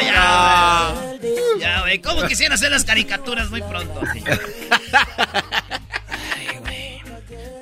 Ya, 0.01 0.93
güey. 1.19 1.59
Ya, 1.59 1.81
güey. 1.81 2.01
¿Cómo 2.01 2.23
quisiera 2.23 2.55
hacer 2.55 2.71
las 2.71 2.85
caricaturas 2.85 3.49
muy 3.49 3.61
pronto? 3.61 4.01
Ay, 6.35 6.57
güey. 6.59 7.01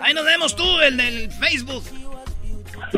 Ahí 0.02 0.14
nos 0.14 0.26
vemos 0.26 0.56
tú, 0.56 0.80
el 0.82 0.98
del 0.98 1.32
Facebook. 1.34 1.84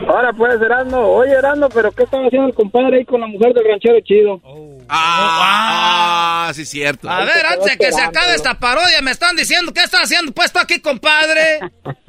Ahora 0.08 0.34
pues, 0.34 0.62
Erasmo. 0.62 1.00
Oye, 1.00 1.32
Erasmo, 1.32 1.70
pero 1.70 1.92
¿qué 1.92 2.04
estaba 2.04 2.26
haciendo 2.26 2.48
el 2.48 2.54
compadre 2.54 2.98
ahí 2.98 3.06
con 3.06 3.22
la 3.22 3.28
mujer 3.28 3.54
del 3.54 3.66
ranchero 3.66 4.00
chido? 4.02 4.42
Ah, 4.90 6.52
sí, 6.54 6.66
cierto. 6.66 7.10
A 7.10 7.26
ver, 7.26 7.46
antes 7.46 7.66
de 7.66 7.78
que 7.78 7.92
se 7.92 8.02
acabe 8.02 8.36
esta 8.36 8.60
parodia, 8.60 9.02
me 9.02 9.12
están 9.12 9.36
diciendo 9.36 9.74
qué 9.74 9.84
está 9.84 10.02
haciendo 10.02 10.32
puesto 10.32 10.60
aquí, 10.60 10.80
compadre. 10.82 11.60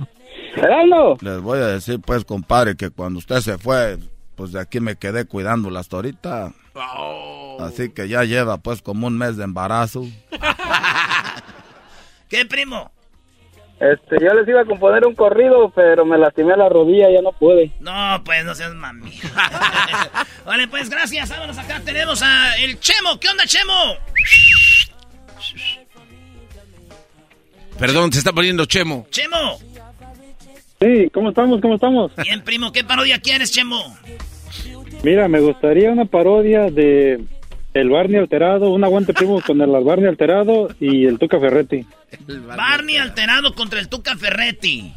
Erasmo. 0.57 1.17
Les 1.21 1.41
voy 1.41 1.59
a 1.59 1.67
decir, 1.67 2.01
pues, 2.01 2.25
compadre, 2.25 2.77
que 2.77 2.91
cuando 2.91 3.19
usted 3.19 3.41
se 3.41 3.59
fue, 3.59 3.99
pues 4.37 4.53
de 4.53 4.61
aquí 4.61 4.81
me 4.81 4.97
quedé 4.97 5.25
cuidándola 5.25 5.81
hasta 5.81 5.97
ahorita. 5.97 6.53
Así 7.61 7.91
que 7.91 8.09
ya 8.09 8.25
lleva, 8.25 8.59
pues, 8.59 8.83
como 8.83 9.07
un 9.07 9.19
mes 9.19 9.37
de 9.37 9.45
embarazo. 9.45 10.05
¿Qué, 12.29 12.47
primo? 12.47 12.91
Este, 13.83 14.25
yo 14.25 14.33
les 14.33 14.47
iba 14.47 14.61
a 14.61 14.65
componer 14.65 15.05
un 15.05 15.17
corrido, 15.17 15.73
pero 15.75 16.07
me 16.07 16.17
lastimé 16.17 16.57
la 16.57 16.69
rodilla, 16.69 17.11
ya 17.11 17.21
no 17.21 17.33
pude. 17.33 17.73
No, 17.81 18.23
pues 18.25 18.45
no 18.45 18.55
seas 18.55 18.73
mami. 18.75 19.11
vale, 20.47 20.69
pues 20.69 20.89
gracias. 20.89 21.31
Vámonos 21.31 21.59
acá. 21.59 21.81
Tenemos 21.85 22.23
a 22.23 22.55
el 22.59 22.79
Chemo. 22.79 23.19
¿Qué 23.19 23.29
onda, 23.29 23.45
Chemo? 23.45 23.75
Perdón, 27.77 28.13
se 28.13 28.21
está 28.21 28.33
poniendo 28.33 28.67
Chemo. 28.67 29.05
Chemo. 29.11 29.59
Sí, 30.81 31.11
¿cómo 31.13 31.31
estamos? 31.31 31.61
¿Cómo 31.61 31.75
estamos? 31.75 32.13
Bien, 32.23 32.41
primo. 32.45 32.71
¿Qué 32.71 32.85
parodia 32.85 33.19
quieres, 33.19 33.51
Chemo? 33.51 33.83
Mira, 35.03 35.27
me 35.27 35.41
gustaría 35.41 35.91
una 35.91 36.05
parodia 36.05 36.71
de 36.71 37.21
el 37.75 37.89
Barney 37.91 38.19
alterado, 38.21 38.71
un 38.71 38.85
aguante 38.85 39.15
primo 39.15 39.41
con 39.41 39.61
el 39.61 39.71
Barney 39.85 40.07
alterado 40.09 40.69
y 40.81 41.07
el 41.07 41.19
Tuca 41.19 41.39
Ferretti. 41.41 41.87
Barney 42.57 42.97
alterado 42.97 43.55
contra 43.55 43.81
el 43.81 43.89
Tuca 43.89 44.17
Ferretti. 44.17 44.93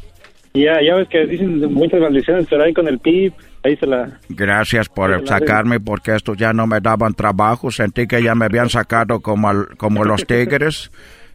Y 0.52 0.64
ya, 0.64 0.80
ya 0.82 0.94
ves 0.94 1.08
que 1.08 1.26
dicen 1.26 1.72
muchas 1.72 2.00
maldiciones, 2.00 2.46
pero 2.48 2.64
ahí 2.64 2.72
con 2.72 2.88
el 2.88 2.98
PIB, 2.98 3.32
ahí 3.62 3.76
se 3.76 3.86
la... 3.86 4.18
Gracias 4.28 4.88
por 4.88 5.26
sacarme 5.26 5.80
porque 5.80 6.14
estos 6.14 6.36
ya 6.38 6.52
no 6.54 6.66
me 6.66 6.80
daban 6.80 7.12
trabajo. 7.14 7.70
Sentí 7.70 8.06
que 8.06 8.22
ya 8.22 8.34
me 8.34 8.46
habían 8.46 8.70
sacado 8.70 9.20
como, 9.20 9.48
al- 9.50 9.76
como 9.76 10.04
los 10.04 10.26
tigres. 10.26 10.90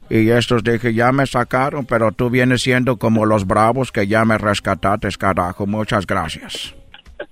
Y 0.09 0.29
estos 0.29 0.63
dije, 0.63 0.93
ya 0.93 1.11
me 1.11 1.25
sacaron, 1.25 1.85
pero 1.85 2.11
tú 2.11 2.29
vienes 2.29 2.63
siendo 2.63 2.97
como 2.97 3.25
los 3.25 3.45
bravos 3.47 3.91
que 3.91 4.07
ya 4.07 4.25
me 4.25 4.37
rescataste, 4.37 5.07
carajo. 5.17 5.65
Muchas 5.67 6.05
gracias. 6.07 6.73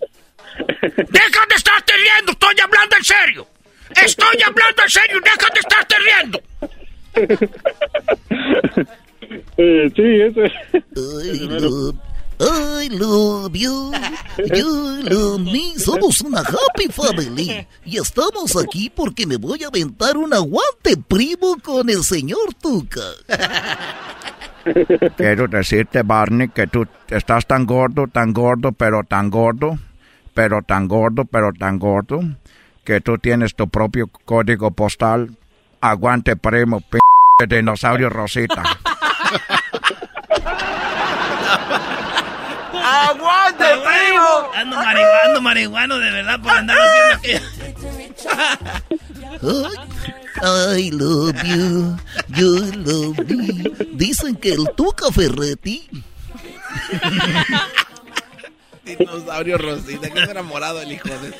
¡Deja 0.79 1.45
de 1.49 1.55
estarte 1.55 1.93
riendo! 1.93 2.31
¡Estoy 2.33 2.55
hablando 2.63 2.95
en 2.97 3.03
serio! 3.03 3.47
¡Estoy 3.89 4.41
hablando 4.45 4.83
en 4.83 4.89
serio! 4.89 5.19
¡Deja 5.23 5.47
de 5.53 5.59
estarte 5.59 5.95
riendo! 5.99 6.39
Eh, 9.57 9.91
sí, 9.95 10.21
eso 10.21 10.41
I 10.95 11.47
love, 11.59 11.95
I 12.39 12.87
love 12.89 13.53
you, 13.53 13.91
you 14.55 15.03
love 15.03 15.41
me. 15.41 15.77
Somos 15.77 16.21
una 16.21 16.39
happy 16.39 16.87
family. 16.89 17.67
Y 17.85 17.97
estamos 17.97 18.55
aquí 18.55 18.89
porque 18.89 19.27
me 19.27 19.37
voy 19.37 19.63
a 19.63 19.67
aventar 19.67 20.17
un 20.17 20.33
aguante 20.33 20.95
primo 21.07 21.57
con 21.61 21.89
el 21.89 22.03
señor 22.03 22.53
Tuca. 22.61 23.01
Quiero 25.17 25.47
decirte, 25.47 26.01
Barney, 26.03 26.49
que 26.49 26.67
tú 26.67 26.85
estás 27.09 27.45
tan 27.45 27.65
gordo, 27.65 28.07
tan 28.07 28.33
gordo, 28.33 28.71
pero 28.71 29.03
tan 29.03 29.29
gordo, 29.29 29.77
pero 30.33 30.61
tan 30.61 30.87
gordo, 30.87 31.25
pero 31.25 31.51
tan 31.53 31.77
gordo, 31.77 32.21
que 32.89 33.01
tú 33.01 33.19
tienes 33.19 33.53
tu 33.53 33.69
propio 33.69 34.09
código 34.25 34.71
postal. 34.71 35.37
Aguante, 35.79 36.35
primo, 36.35 36.81
p 36.81 36.97
dinosaurio 37.47 38.09
Rosita. 38.09 38.63
¡Aguante, 42.73 43.65
primo! 43.85 44.49
Ando 44.55 44.75
marihuano, 44.75 45.19
ando 45.27 45.41
marihuano 45.41 45.99
de 45.99 46.11
verdad 46.11 46.39
por 46.41 46.51
andar 46.51 46.77
haciendo 47.13 47.47
I 50.41 50.89
love 50.91 51.43
you, 51.43 51.95
you 52.29 52.71
love 52.73 53.19
me. 53.29 53.71
Dicen 53.93 54.35
que 54.35 54.53
el 54.53 54.67
Tuca 54.75 55.11
Ferretti 55.11 55.87
Dinosaurio 58.95 59.57
Rosita, 59.57 60.09
que 60.09 60.19
es 60.21 60.29
enamorado 60.29 60.81
el 60.81 60.91
hijo 60.91 61.09
de... 61.09 61.33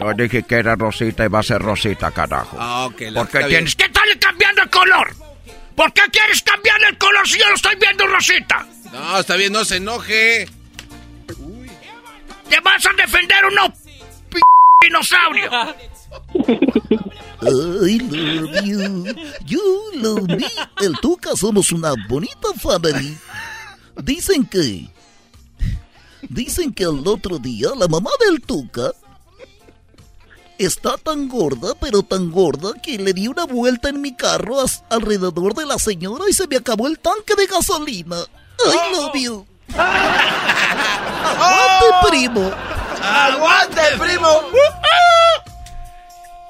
Yo 0.00 0.14
dije 0.14 0.42
que 0.42 0.54
era 0.56 0.74
Rosita 0.74 1.24
y 1.24 1.28
va 1.28 1.40
a 1.40 1.42
ser 1.42 1.62
Rosita, 1.62 2.10
carajo. 2.10 2.56
Ah, 2.58 2.86
ok. 2.86 3.02
Porque 3.14 3.44
tienes 3.44 3.76
¿Qué 3.76 3.88
tal 3.88 4.04
cambiando 4.18 4.62
el 4.62 4.70
color? 4.70 5.14
¿Por 5.76 5.92
qué 5.92 6.02
quieres 6.10 6.42
cambiar 6.42 6.76
el 6.88 6.98
color 6.98 7.26
si 7.26 7.38
yo 7.38 7.48
lo 7.48 7.54
estoy 7.54 7.76
viendo, 7.76 8.06
Rosita? 8.06 8.66
No, 8.92 9.18
está 9.18 9.36
bien, 9.36 9.52
no 9.52 9.64
se 9.64 9.76
enoje. 9.76 10.48
¿Te 12.48 12.60
vas 12.60 12.84
a 12.84 12.92
defender 12.92 13.44
o 13.46 13.50
no, 13.50 13.72
p 14.28 14.40
dinosaurio? 14.82 15.50
I 17.40 17.48
love 17.48 17.88
you, 18.64 19.04
you 19.46 19.90
love 19.94 20.28
me. 20.28 20.46
El 20.80 20.94
Tuca 21.00 21.34
somos 21.34 21.72
una 21.72 21.94
bonita 22.08 22.48
family. 22.60 23.16
Dicen 23.96 24.46
que 24.46 24.88
Dicen 26.28 26.72
que 26.72 26.84
al 26.84 27.06
otro 27.06 27.38
día 27.38 27.70
la 27.76 27.88
mamá 27.88 28.10
del 28.24 28.40
Tuca 28.40 28.92
está 30.58 30.96
tan 30.96 31.28
gorda, 31.28 31.74
pero 31.80 32.02
tan 32.02 32.30
gorda, 32.30 32.72
que 32.80 32.96
le 32.98 33.12
di 33.12 33.26
una 33.26 33.44
vuelta 33.44 33.88
en 33.88 34.00
mi 34.00 34.14
carro 34.14 34.56
alrededor 34.90 35.54
de 35.54 35.66
la 35.66 35.78
señora 35.78 36.24
y 36.28 36.32
se 36.32 36.46
me 36.46 36.56
acabó 36.56 36.86
el 36.86 36.98
tanque 37.00 37.34
de 37.36 37.46
gasolina. 37.46 38.16
¡Ay, 38.64 38.78
love 38.94 39.14
you! 39.14 39.46
¡Aguante, 41.24 41.86
primo! 42.08 42.50
¡Aguante, 43.02 43.82
primo! 43.98 44.28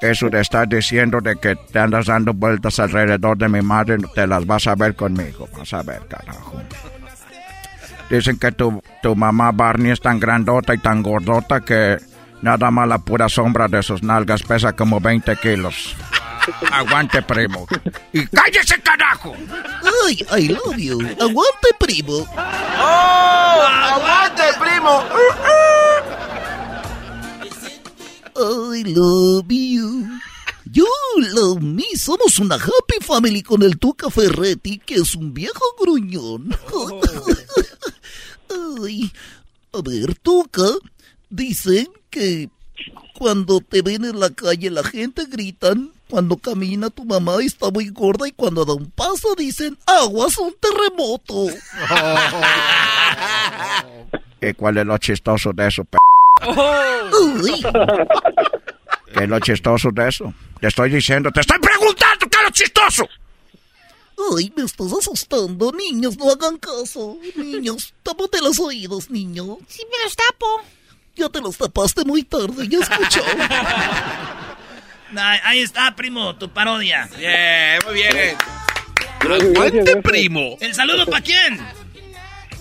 Eso 0.03 0.29
de 0.29 0.41
estar 0.41 0.69
diciendo 0.69 1.21
de 1.21 1.37
que 1.37 1.55
te 1.55 1.79
andas 1.79 2.07
dando 2.07 2.35
vueltas 2.35 2.79
alrededor 2.81 3.39
de 3.39 3.49
mi 3.49 3.63
madre, 3.63 3.99
te 4.15 4.27
las 4.27 4.45
vas 4.45 4.67
a 4.67 4.75
ver 4.75 4.97
conmigo. 4.97 5.49
Vas 5.57 5.73
a 5.73 5.83
ver, 5.83 6.07
carajo. 6.09 6.61
Dicen 8.11 8.39
que 8.39 8.53
tu, 8.53 8.83
tu 9.03 9.17
mamá 9.17 9.53
Barney 9.53 9.93
es 9.93 10.01
tan 10.01 10.21
grandota 10.21 10.75
y 10.75 10.79
tan 10.79 11.03
gordota 11.03 11.61
que 11.61 11.99
nada 12.43 12.71
más 12.71 12.89
la 12.89 12.99
pura 12.99 13.29
sombra 13.29 13.69
de 13.69 13.83
sus 13.83 14.03
nalgas 14.03 14.43
pesa 14.43 14.73
como 14.75 15.01
20 15.01 15.37
kilos. 15.37 15.97
Aguante, 16.73 17.23
primo. 17.23 17.67
Y 18.13 18.27
cállese, 18.27 18.81
carajo. 18.83 19.35
Ay, 20.07 20.27
I 20.39 20.49
love 20.49 20.77
you. 20.77 21.01
Aguante, 21.21 21.69
primo. 21.79 22.27
¡Oh! 22.79 23.63
¡Aguante, 23.95 24.43
primo! 24.59 25.05
I 28.35 28.83
love 28.85 29.47
you. 29.49 30.09
You 30.71 30.89
love 31.35 31.61
me. 31.61 31.85
Somos 31.97 32.39
una 32.39 32.55
happy 32.57 33.05
family 33.05 33.43
con 33.43 33.63
el 33.63 33.79
Tuca 33.79 34.11
Ferretti, 34.11 34.79
que 34.79 34.95
es 34.95 35.15
un 35.15 35.35
viejo 35.35 35.63
gruñón. 35.79 36.57
Ay, 38.83 39.13
a 39.73 39.81
ver, 39.83 40.15
Tuca, 40.17 40.69
dicen 41.31 41.89
que 42.11 42.51
cuando 43.15 43.61
te 43.61 43.83
ven 43.83 44.05
en 44.05 44.21
la 44.21 44.31
calle 44.31 44.71
la 44.71 44.83
gente 44.83 45.27
gritan, 45.27 45.93
cuando 46.09 46.37
camina 46.37 46.91
tu 46.91 47.05
mamá 47.05 47.37
está 47.43 47.71
muy 47.71 47.89
gorda 47.89 48.29
y 48.29 48.33
cuando 48.33 48.65
da 48.65 48.75
un 48.75 48.91
paso 48.91 49.35
dicen, 49.35 49.79
aguas 49.87 50.37
un 50.39 50.55
terremoto. 50.61 51.47
¿Y 54.43 54.53
cuál 54.55 54.79
es 54.79 54.87
lo 54.87 54.99
chistoso 54.99 55.53
de 55.53 55.69
eso, 55.69 55.85
p 55.85 55.97
¿Qué 59.15 59.25
es 59.25 59.29
lo 59.29 59.39
chistoso 59.41 59.91
de 59.91 60.09
eso? 60.09 60.33
Te 60.61 60.69
estoy 60.69 60.91
diciendo, 60.91 61.31
te 61.31 61.41
estoy 61.41 61.59
preguntando 61.61 62.27
qué 62.29 62.39
es 62.39 62.45
lo 62.45 62.51
chistoso. 62.51 63.09
Ay, 64.37 64.53
me 64.57 64.65
estás 64.65 64.93
asustando. 64.93 65.73
Niños, 65.73 66.17
no 66.17 66.31
hagan 66.31 66.59
caso. 66.59 67.19
Niños, 67.37 67.95
tápate 68.03 68.41
los 68.41 68.59
oídos, 68.61 69.11
niño. 69.11 69.59
Sí, 69.69 69.83
me 69.91 70.05
los 70.05 70.15
tapo. 70.17 70.63
Ya 71.17 71.29
te 71.29 71.41
los 71.41 71.57
tapaste 71.57 72.05
muy 72.05 72.23
tarde, 72.23 72.69
ya 72.69 72.79
escuchó. 72.79 73.23
ahí 75.17 75.61
está, 75.61 75.95
primo, 75.95 76.37
tu 76.37 76.49
parodia. 76.49 77.09
Bien, 77.19 77.79
muy 77.85 77.95
bien. 77.95 78.37
Aguante, 79.21 79.97
primo. 79.99 80.57
¿El 80.61 80.75
saludo 80.75 81.07
para 81.07 81.23
quién? 81.23 81.61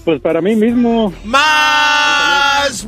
Pues 0.06 0.20
para 0.20 0.42
mí 0.42 0.56
mismo. 0.56 1.14
¡Más! 1.24 2.88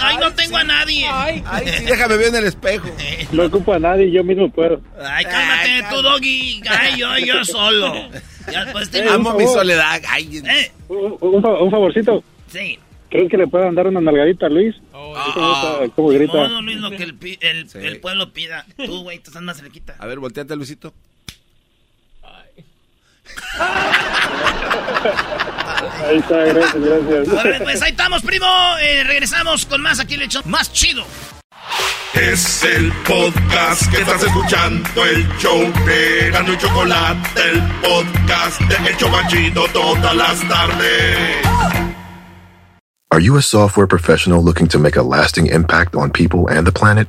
¡Ay, 0.00 0.16
no 0.18 0.32
tengo 0.34 0.56
a 0.58 0.64
nadie! 0.64 1.06
Ay, 1.12 1.42
sí, 1.66 1.84
déjame 1.86 2.16
ver 2.16 2.28
en 2.28 2.36
el 2.36 2.44
espejo. 2.44 2.88
No 3.32 3.44
ocupo 3.46 3.72
a 3.74 3.78
nadie, 3.80 4.10
yo 4.12 4.22
mismo 4.22 4.48
puedo. 4.50 4.80
Ay, 5.04 5.24
cálmate, 5.24 5.84
tú, 5.90 6.02
Doggy. 6.02 6.62
Ay, 6.68 6.98
yo, 7.00 7.08
yo 7.18 7.44
solo. 7.52 7.92
Ya, 8.52 8.68
pues, 8.72 8.90
te... 8.90 9.02
Amo 9.08 9.34
mi 9.34 9.44
soledad. 9.46 10.00
Ay. 10.08 10.40
Eh. 10.44 10.70
Un, 10.88 11.16
un, 11.20 11.44
un 11.44 11.70
favorcito. 11.70 12.22
Sí. 12.48 12.78
¿Creen 13.10 13.28
que 13.28 13.36
le 13.36 13.46
puedan 13.48 13.74
dar 13.74 13.88
una 13.88 14.00
nalgadita 14.00 14.46
a 14.46 14.48
Luis? 14.48 14.74
Oh, 14.92 15.14
¿Cómo 15.96 16.08
grita? 16.08 16.32
No, 16.32 16.48
no, 16.48 16.62
Luis, 16.62 16.78
lo 16.78 16.90
que 16.92 17.02
el, 17.02 17.14
pi- 17.14 17.38
el, 17.42 17.68
Sí. 17.68 17.78
el 17.82 18.00
pueblo 18.00 18.32
pida. 18.32 18.64
Tú, 18.76 19.02
güey, 19.02 19.18
te 19.18 19.28
estás 19.30 19.42
más 19.42 19.58
cerquita. 19.58 19.96
A 19.98 20.06
ver, 20.06 20.18
volteate, 20.18 20.56
Luisito. 20.56 20.94
Ahí 26.06 26.18
está, 26.18 26.36
gracias, 26.44 26.74
gracias. 26.74 27.38
A 27.38 27.42
ver, 27.42 27.62
pues 27.62 27.82
ahí 27.82 27.90
estamos, 27.90 28.22
primo. 28.22 28.46
Eh, 28.80 29.04
regresamos 29.04 29.66
con 29.66 29.80
más 29.82 30.00
aquí 30.00 30.16
le 30.16 30.26
hecho 30.26 30.40
más 30.44 30.72
chido. 30.72 31.04
Es 32.14 32.62
el 32.62 32.92
podcast 33.06 33.90
que 33.90 34.02
estás 34.02 34.22
escuchando, 34.22 35.04
el 35.04 35.26
show 35.38 35.60
de 35.86 36.30
Gano 36.30 36.52
y 36.52 36.58
Chocolate, 36.58 37.40
el 37.50 37.62
podcast 37.80 38.60
de 38.60 38.90
El 38.90 38.96
Chobachito 38.98 39.64
todas 39.72 40.14
las 40.14 40.40
tardes. 40.46 41.46
Are 43.10 43.20
you 43.20 43.36
a 43.36 43.42
software 43.42 43.86
professional 43.86 44.42
looking 44.42 44.68
to 44.68 44.78
make 44.78 44.96
a 44.96 45.02
lasting 45.02 45.46
impact 45.46 45.94
on 45.94 46.10
people 46.10 46.48
and 46.48 46.66
the 46.66 46.72
planet? 46.72 47.08